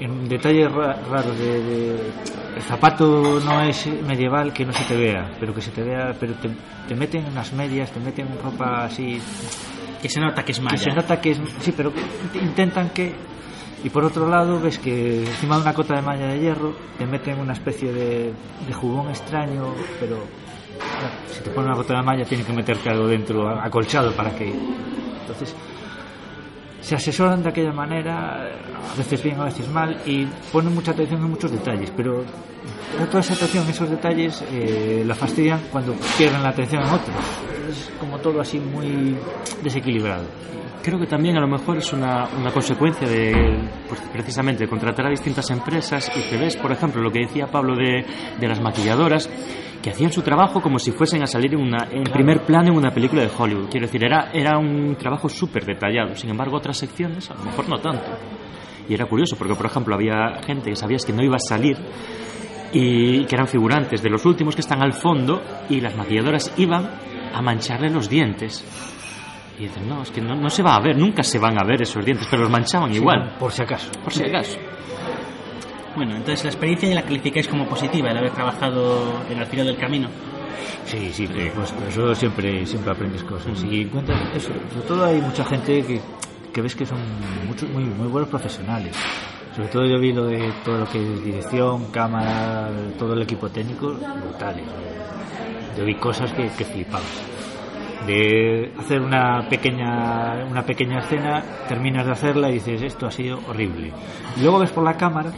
En 0.00 0.28
detalles 0.28 0.70
ra- 0.72 0.98
raros 1.10 1.38
de, 1.38 1.62
de- 1.62 2.12
el 2.56 2.62
zapato 2.62 3.40
no 3.44 3.60
es 3.62 3.86
medieval 4.06 4.52
que 4.52 4.64
no 4.64 4.72
se 4.72 4.84
te 4.84 4.96
vea, 4.96 5.30
pero 5.40 5.52
que 5.54 5.60
se 5.60 5.70
te 5.72 5.82
vea, 5.82 6.14
pero 6.18 6.34
te, 6.34 6.48
te 6.88 6.94
meten 6.94 7.26
unas 7.26 7.52
medias, 7.52 7.90
te 7.90 8.00
meten 8.00 8.28
ropa 8.42 8.84
así 8.84 9.20
Que 10.04 10.10
se 10.10 10.20
nota 10.20 10.44
que 10.44 10.52
es 10.52 10.60
que 10.60 10.76
se 10.76 10.90
nota 10.90 11.18
que 11.18 11.30
es 11.30 11.40
sí 11.60 11.72
pero 11.74 11.90
que 11.90 12.38
intentan 12.38 12.90
que 12.90 13.14
y 13.82 13.88
por 13.88 14.04
otro 14.04 14.28
lado 14.28 14.60
ves 14.60 14.78
que 14.78 15.20
encima 15.20 15.56
de 15.56 15.62
una 15.62 15.72
cota 15.72 15.94
de 15.94 16.02
malla 16.02 16.26
de 16.26 16.40
hierro 16.40 16.74
te 16.98 17.06
meten 17.06 17.40
una 17.40 17.54
especie 17.54 17.90
de, 17.90 18.34
de 18.66 18.72
jugón 18.74 19.08
extraño 19.08 19.72
pero 19.98 20.16
claro, 20.76 21.14
si 21.28 21.42
te 21.42 21.48
ponen 21.48 21.70
una 21.70 21.78
cota 21.78 21.96
de 21.96 22.02
malla 22.02 22.24
tiene 22.26 22.44
que 22.44 22.52
meterte 22.52 22.90
algo 22.90 23.08
dentro 23.08 23.48
acolchado 23.48 24.12
para 24.12 24.36
que 24.36 24.52
entonces 25.22 25.56
se 26.84 26.94
asesoran 26.94 27.42
de 27.42 27.48
aquella 27.48 27.72
manera 27.72 28.44
a 28.44 28.94
veces 28.96 29.22
bien 29.22 29.40
a 29.40 29.44
veces 29.44 29.66
mal 29.70 29.96
y 30.04 30.26
ponen 30.52 30.74
mucha 30.74 30.90
atención 30.90 31.22
en 31.22 31.30
muchos 31.30 31.50
detalles 31.50 31.90
pero 31.96 32.22
toda 33.10 33.20
esa 33.20 33.32
atención 33.32 33.66
esos 33.68 33.88
detalles 33.88 34.44
eh, 34.52 35.02
la 35.06 35.14
fastidian 35.14 35.60
cuando 35.72 35.94
pierden 36.18 36.42
la 36.42 36.50
atención 36.50 36.82
en 36.82 36.88
otros. 36.90 37.16
Es 37.70 37.90
como 37.98 38.18
todo 38.18 38.40
así 38.40 38.58
muy 38.58 39.16
desequilibrado. 39.62 40.24
Creo 40.82 40.98
que 40.98 41.06
también 41.06 41.36
a 41.38 41.40
lo 41.40 41.48
mejor 41.48 41.78
es 41.78 41.92
una, 41.94 42.28
una 42.38 42.52
consecuencia 42.52 43.08
de 43.08 43.32
pues, 43.88 44.00
precisamente 44.12 44.68
contratar 44.68 45.06
a 45.06 45.10
distintas 45.10 45.50
empresas 45.50 46.12
y 46.14 46.28
que 46.28 46.36
ves, 46.36 46.56
por 46.56 46.70
ejemplo, 46.72 47.00
lo 47.00 47.10
que 47.10 47.20
decía 47.20 47.46
Pablo 47.46 47.74
de, 47.74 48.04
de 48.38 48.48
las 48.48 48.60
maquilladoras, 48.60 49.30
que 49.84 49.90
hacían 49.90 50.10
su 50.10 50.22
trabajo 50.22 50.62
como 50.62 50.78
si 50.78 50.92
fuesen 50.92 51.22
a 51.22 51.26
salir 51.26 51.52
en, 51.52 51.60
una, 51.60 51.88
en 51.90 52.04
primer 52.04 52.40
plano 52.46 52.68
en 52.70 52.76
una 52.78 52.90
película 52.90 53.20
de 53.20 53.30
Hollywood. 53.36 53.68
Quiero 53.70 53.86
decir, 53.86 54.02
era, 54.02 54.30
era 54.32 54.56
un 54.58 54.96
trabajo 54.96 55.28
súper 55.28 55.66
detallado. 55.66 56.14
Sin 56.16 56.30
embargo, 56.30 56.56
otras 56.56 56.78
secciones 56.78 57.30
a 57.30 57.34
lo 57.34 57.44
mejor 57.44 57.68
no 57.68 57.76
tanto. 57.78 58.10
Y 58.88 58.94
era 58.94 59.04
curioso 59.04 59.36
porque, 59.36 59.54
por 59.54 59.66
ejemplo, 59.66 59.94
había 59.94 60.40
gente 60.46 60.70
que 60.70 60.76
sabías 60.76 61.04
que 61.04 61.12
no 61.12 61.22
iba 61.22 61.36
a 61.36 61.38
salir 61.38 61.76
y 62.72 63.24
que 63.26 63.34
eran 63.36 63.46
figurantes 63.46 64.02
de 64.02 64.08
los 64.10 64.24
últimos 64.24 64.54
que 64.54 64.62
están 64.62 64.82
al 64.82 64.94
fondo 64.94 65.42
y 65.68 65.80
las 65.82 65.94
maquilladoras 65.96 66.52
iban 66.56 66.90
a 67.34 67.42
mancharle 67.42 67.90
los 67.90 68.08
dientes. 68.08 68.64
Y 69.58 69.64
dicen, 69.64 69.86
no, 69.88 70.02
es 70.02 70.10
que 70.10 70.20
no, 70.20 70.34
no 70.34 70.48
se 70.50 70.62
va 70.62 70.76
a 70.76 70.80
ver, 70.80 70.96
nunca 70.96 71.22
se 71.22 71.38
van 71.38 71.60
a 71.60 71.64
ver 71.64 71.82
esos 71.82 72.04
dientes, 72.04 72.26
pero 72.30 72.42
los 72.42 72.50
manchaban 72.50 72.90
Sí, 72.90 72.98
igual. 72.98 73.36
por 73.38 73.52
si 73.52 73.62
acaso. 73.62 73.90
Por 74.02 74.12
si 74.12 74.24
acaso. 74.24 74.58
Bueno, 75.96 76.16
entonces 76.16 76.44
la 76.44 76.50
experiencia 76.50 76.88
ya 76.88 76.94
la 76.96 77.02
calificáis 77.02 77.46
como 77.46 77.66
positiva, 77.66 78.10
el 78.10 78.18
haber 78.18 78.32
trabajado 78.32 79.22
en 79.30 79.38
el 79.38 79.46
filo 79.46 79.64
del 79.64 79.76
camino. 79.76 80.08
Sí, 80.86 81.10
sí, 81.12 81.26
por 81.26 81.88
eso 81.88 82.14
siempre, 82.14 82.66
siempre 82.66 82.92
aprendes 82.92 83.22
cosas. 83.22 83.62
Y 83.64 83.82
encuentras 83.82 84.20
eso. 84.34 84.52
Sobre 84.72 84.86
todo 84.86 85.04
hay 85.04 85.20
mucha 85.20 85.44
gente 85.44 85.82
que, 85.84 86.00
que 86.52 86.60
ves 86.60 86.74
que 86.74 86.84
son 86.84 86.98
muchos, 87.46 87.68
muy, 87.70 87.84
muy 87.84 88.08
buenos 88.08 88.28
profesionales. 88.28 88.96
Sobre 89.54 89.68
todo 89.68 89.86
yo 89.86 90.00
vi 90.00 90.12
lo 90.12 90.26
de 90.26 90.52
todo 90.64 90.78
lo 90.78 90.86
que 90.86 91.00
es 91.00 91.24
dirección, 91.24 91.90
cámara, 91.92 92.70
todo 92.98 93.14
el 93.14 93.22
equipo 93.22 93.48
técnico, 93.48 93.94
brutales. 93.94 94.64
Yo 95.78 95.84
vi 95.84 95.94
cosas 95.94 96.32
que, 96.32 96.48
que. 96.48 96.86
De 98.06 98.72
hacer 98.78 99.00
una 99.00 99.48
pequeña, 99.48 100.44
una 100.50 100.62
pequeña 100.62 100.98
escena, 100.98 101.42
terminas 101.68 102.04
de 102.04 102.12
hacerla 102.12 102.50
y 102.50 102.54
dices, 102.54 102.82
esto 102.82 103.06
ha 103.06 103.10
sido 103.10 103.38
horrible. 103.48 103.92
Y 104.36 104.40
luego 104.42 104.58
ves 104.58 104.72
por 104.72 104.84
la 104.84 104.94
cámara 104.96 105.32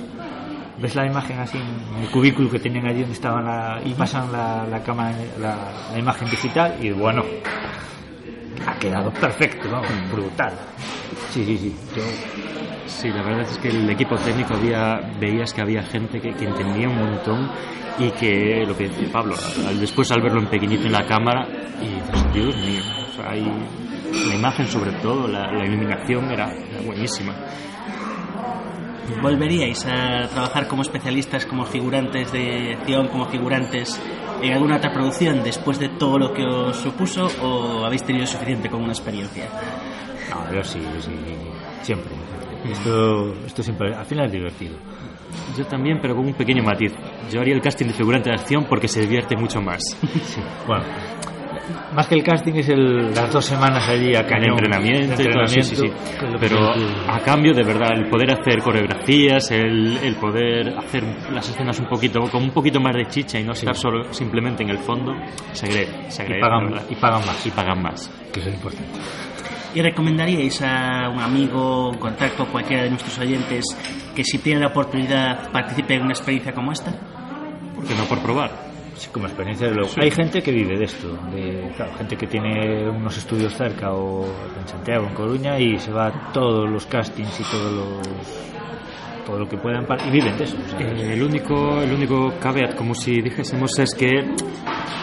ves 0.81 0.94
la 0.94 1.07
imagen 1.07 1.39
así 1.39 1.59
en 1.59 2.03
el 2.05 2.11
cubículo 2.11 2.51
que 2.51 2.59
tenían 2.59 2.86
allí 2.86 3.01
donde 3.01 3.15
estaban 3.15 3.44
la, 3.44 3.81
y 3.85 3.93
pasan 3.94 4.31
la, 4.32 4.66
la 4.66 4.82
cámara 4.82 5.16
la, 5.40 5.57
la 5.93 5.98
imagen 5.98 6.28
digital 6.31 6.77
y 6.81 6.90
bueno 6.90 7.23
ha 8.66 8.74
quedado 8.78 9.11
perfecto 9.12 9.69
vamos, 9.70 9.89
brutal. 10.12 10.53
Sí 11.31 11.44
sí 11.44 11.57
sí. 11.59 11.77
Yo 11.97 12.03
Sí, 12.86 13.09
la 13.11 13.23
verdad 13.23 13.43
es 13.43 13.59
que 13.59 13.69
el 13.69 13.90
equipo 13.90 14.16
técnico 14.16 14.55
había, 14.55 15.01
veías 15.20 15.53
que 15.53 15.61
había 15.61 15.82
gente 15.82 16.20
que, 16.20 16.32
que 16.32 16.44
entendía 16.47 16.89
un 16.89 16.97
montón 16.97 17.51
y 17.98 18.11
que, 18.12 18.65
lo 18.66 18.77
que 18.77 18.85
decía 18.89 19.09
Pablo, 19.12 19.35
al- 19.66 19.78
después 19.81 20.11
al 20.12 20.23
verlo 20.23 20.40
en 20.40 20.47
pequeñito 20.47 20.86
en 20.86 20.93
la 20.93 21.05
cámara, 21.05 21.47
y 21.82 22.32
Dios 22.39 22.57
mío, 22.57 22.82
o 23.11 23.12
sea, 23.16 23.31
hay, 23.32 23.43
la 24.28 24.35
imagen 24.35 24.66
sobre 24.69 24.93
todo, 25.03 25.27
la, 25.28 25.51
la 25.53 25.66
iluminación 25.66 26.31
era, 26.31 26.51
era 26.53 26.81
buenísima. 26.86 27.35
¿Volveríais 29.23 29.87
a 29.87 30.28
trabajar 30.28 30.69
como 30.69 30.83
especialistas, 30.83 31.47
como 31.47 31.65
figurantes 31.65 32.33
de 32.33 32.74
acción, 32.74 33.09
como 33.09 33.27
figurantes 33.27 34.01
en 34.43 34.53
alguna 34.53 34.77
otra 34.77 34.93
producción 34.93 35.43
después 35.43 35.78
de 35.78 35.89
todo 35.89 36.19
lo 36.19 36.33
que 36.33 36.45
os 36.45 36.77
supuso 36.77 37.28
o 37.43 37.85
habéis 37.85 38.05
tenido 38.05 38.27
suficiente 38.27 38.69
con 38.69 38.83
una 38.83 38.93
experiencia? 38.93 39.49
no 40.31 40.53
yo 40.53 40.62
sí 40.65 40.81
yo 40.81 41.01
sí 41.01 41.12
siempre 41.83 42.12
esto 42.70 43.33
esto 43.47 43.62
siempre 43.62 43.95
al 43.95 44.05
final 44.05 44.27
es 44.27 44.33
divertido 44.33 44.77
Yo 45.57 45.65
también, 45.66 45.99
pero 46.01 46.15
con 46.15 46.27
un 46.27 46.35
pequeño 46.35 46.62
matiz. 46.62 46.93
Yo 47.31 47.41
haría 47.41 47.55
el 47.55 47.61
casting 47.61 47.87
de 47.87 47.93
figurante 47.93 48.31
de 48.31 48.37
acción 48.37 48.66
porque 48.69 48.89
se 48.89 49.01
divierte 49.01 49.37
mucho 49.37 49.61
más. 49.61 49.83
bueno 50.66 50.85
más 51.97 52.06
que 52.06 52.14
el 52.14 52.23
casting 52.23 52.52
es 52.55 52.68
el, 52.68 53.12
las 53.14 53.32
dos 53.32 53.44
semanas 53.44 53.89
allí 53.89 54.14
a 54.14 54.20
En 54.20 54.27
cañón 54.27 54.51
entrenamiento, 54.51 55.23
y 55.23 55.31
todo, 55.32 55.47
sí, 55.48 55.62
sí, 55.62 55.90
Pero 56.39 56.59
a 57.09 57.18
cambio, 57.20 57.52
de 57.55 57.64
verdad, 57.64 57.93
el 57.94 58.09
poder 58.09 58.31
hacer 58.32 58.60
coreografías, 58.62 59.51
el, 59.51 59.97
el 59.97 60.14
poder 60.16 60.77
hacer 60.78 61.02
las 61.32 61.48
escenas 61.48 61.81
un 61.81 61.86
poquito 61.86 62.20
con 62.31 62.43
un 62.43 62.51
poquito 62.51 62.78
más 62.81 62.94
de 62.94 63.06
chicha 63.06 63.40
y 63.40 63.44
no 63.44 63.52
estar 63.52 63.74
solo 63.74 64.12
simplemente 64.12 64.62
en 64.62 64.70
el 64.70 64.78
fondo, 64.78 65.12
se 65.52 65.66
agrede, 65.66 66.10
se 66.10 66.23
agrede, 66.23 66.40
pagan- 66.40 66.81
y 66.90 66.94
pagan 66.94 67.27
más. 67.27 67.47
Y 67.47 67.51
pagan 67.51 67.82
más. 67.82 68.10
que 68.32 68.40
es 68.40 68.47
importante 68.47 68.98
¿Y 69.74 69.82
recomendaríais 69.82 70.62
a 70.62 71.09
un 71.10 71.20
amigo, 71.20 71.90
un 71.90 71.98
contacto, 71.98 72.47
cualquiera 72.47 72.85
de 72.85 72.90
nuestros 72.90 73.18
oyentes, 73.18 73.64
que 74.14 74.24
si 74.24 74.39
tiene 74.39 74.60
la 74.60 74.68
oportunidad 74.68 75.51
participe 75.51 75.94
en 75.97 76.02
una 76.02 76.12
experiencia 76.12 76.52
como 76.55 76.73
esta? 76.73 76.93
Porque 77.74 77.94
no 77.94 78.05
por 78.05 78.20
probar. 78.20 78.51
Sí, 78.97 79.09
como 79.12 79.27
experiencia 79.27 79.68
de 79.68 79.74
lo... 79.74 79.86
Hay 79.97 80.10
gente 80.10 80.43
que 80.43 80.51
vive 80.51 80.78
de 80.78 80.85
esto, 80.85 81.09
de, 81.31 81.70
claro, 81.77 81.94
gente 81.97 82.16
que 82.16 82.27
tiene 82.27 82.89
unos 82.89 83.16
estudios 83.18 83.55
cerca 83.55 83.93
o 83.93 84.24
en 84.24 84.66
Santiago, 84.66 85.06
en 85.06 85.14
Coruña 85.14 85.59
y 85.59 85.78
se 85.78 85.93
va 85.93 86.06
a 86.06 86.32
todos 86.32 86.68
los 86.68 86.86
castings 86.86 87.40
y 87.40 87.43
todos 87.44 87.73
los 87.73 88.56
todo 89.27 89.40
lo 89.40 89.48
que 89.48 89.57
puedan 89.59 89.85
y 90.07 90.11
viven 90.11 90.39
de 90.39 90.44
eso. 90.44 90.57
o 90.57 90.69
sea, 90.69 90.81
Eh, 90.81 91.12
el 91.15 91.23
único 91.23 91.82
el 91.82 91.93
único 91.93 92.32
caveat, 92.40 92.77
como 92.77 92.94
si 92.94 93.20
dijésemos, 93.20 93.77
es 93.78 93.94
que 93.94 94.23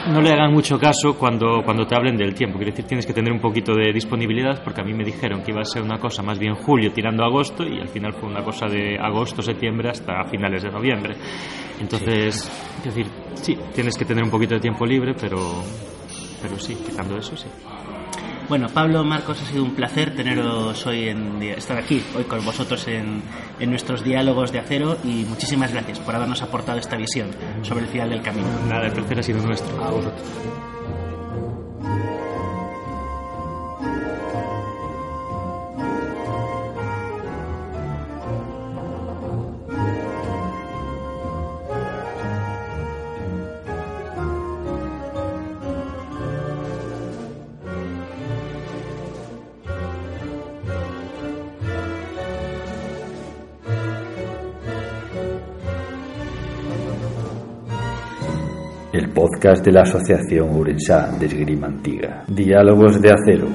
no 0.10 0.22
le 0.22 0.32
hagan 0.32 0.52
mucho 0.52 0.80
caso 0.80 1.18
cuando, 1.18 1.62
cuando 1.64 1.86
te 1.86 1.96
hablen 1.96 2.18
del 2.18 2.34
tiempo. 2.34 2.58
Quiere 2.58 2.72
decir, 2.72 2.86
tienes 2.86 3.06
que 3.06 3.14
tener 3.14 3.32
un 3.32 3.40
poquito 3.40 3.74
de 3.74 3.92
disponibilidad, 3.94 4.64
porque 4.64 4.82
a 4.82 4.84
mí 4.84 4.94
me 4.94 5.04
dijeron 5.04 5.44
que 5.44 5.52
iba 5.52 5.62
a 5.62 5.66
ser 5.66 5.82
una 5.82 5.98
cosa 5.98 6.24
más 6.24 6.40
bien 6.40 6.56
julio 6.56 6.92
tirando 6.92 7.24
a 7.24 7.28
agosto, 7.28 7.64
y 7.64 7.80
al 7.80 7.90
final 7.90 8.14
fue 8.14 8.30
una 8.30 8.44
cosa 8.44 8.68
de 8.68 8.98
agosto, 8.98 9.42
septiembre 9.42 9.90
hasta 9.90 10.24
finales 10.26 10.64
de 10.64 10.72
noviembre. 10.72 11.16
Entonces, 11.80 12.50
es 12.80 12.84
decir, 12.84 13.08
sí, 13.36 13.58
tienes 13.74 13.98
que 13.98 14.06
tener 14.06 14.24
un 14.24 14.32
poquito 14.32 14.56
de 14.56 14.62
tiempo 14.62 14.86
libre, 14.86 15.14
pero, 15.20 15.40
pero 16.42 16.58
sí, 16.60 16.76
quitando 16.76 17.18
eso, 17.18 17.36
sí. 17.36 17.48
Bueno, 18.50 18.68
Pablo, 18.70 19.04
Marcos, 19.04 19.42
ha 19.42 19.46
sido 19.46 19.64
un 19.64 19.74
placer 19.74 20.16
teneros 20.16 20.86
hoy 20.86 21.10
en 21.10 21.42
estar 21.42 21.78
aquí 21.78 22.04
hoy 22.16 22.26
con 22.26 22.44
vosotros 22.46 22.88
en, 22.88 23.24
en 23.60 23.70
nuestros 23.70 24.04
diálogos 24.04 24.52
de 24.52 24.60
acero 24.60 24.98
y 25.04 25.26
muchísimas 25.26 25.72
gracias 25.72 26.00
por 26.00 26.16
habernos 26.16 26.42
aportado 26.42 26.78
esta 26.78 26.98
visión 26.98 27.30
sobre 27.62 27.86
el 27.86 27.90
final 27.90 28.10
del 28.10 28.22
camino. 28.22 28.48
Nada, 28.68 28.88
el 28.88 28.92
placer 28.92 29.20
ha 29.20 29.24
sido 29.24 29.42
nuestro. 29.42 29.84
a 29.84 29.90
vosotros. 29.90 30.22
El 58.94 59.10
podcast 59.10 59.66
de 59.66 59.72
la 59.72 59.82
Asociación 59.82 60.56
Urensá 60.56 61.12
de 61.18 61.26
Esgrima 61.26 61.66
Antiga. 61.66 62.26
Diálogos 62.28 63.02
de 63.02 63.10
Acero. 63.12 63.48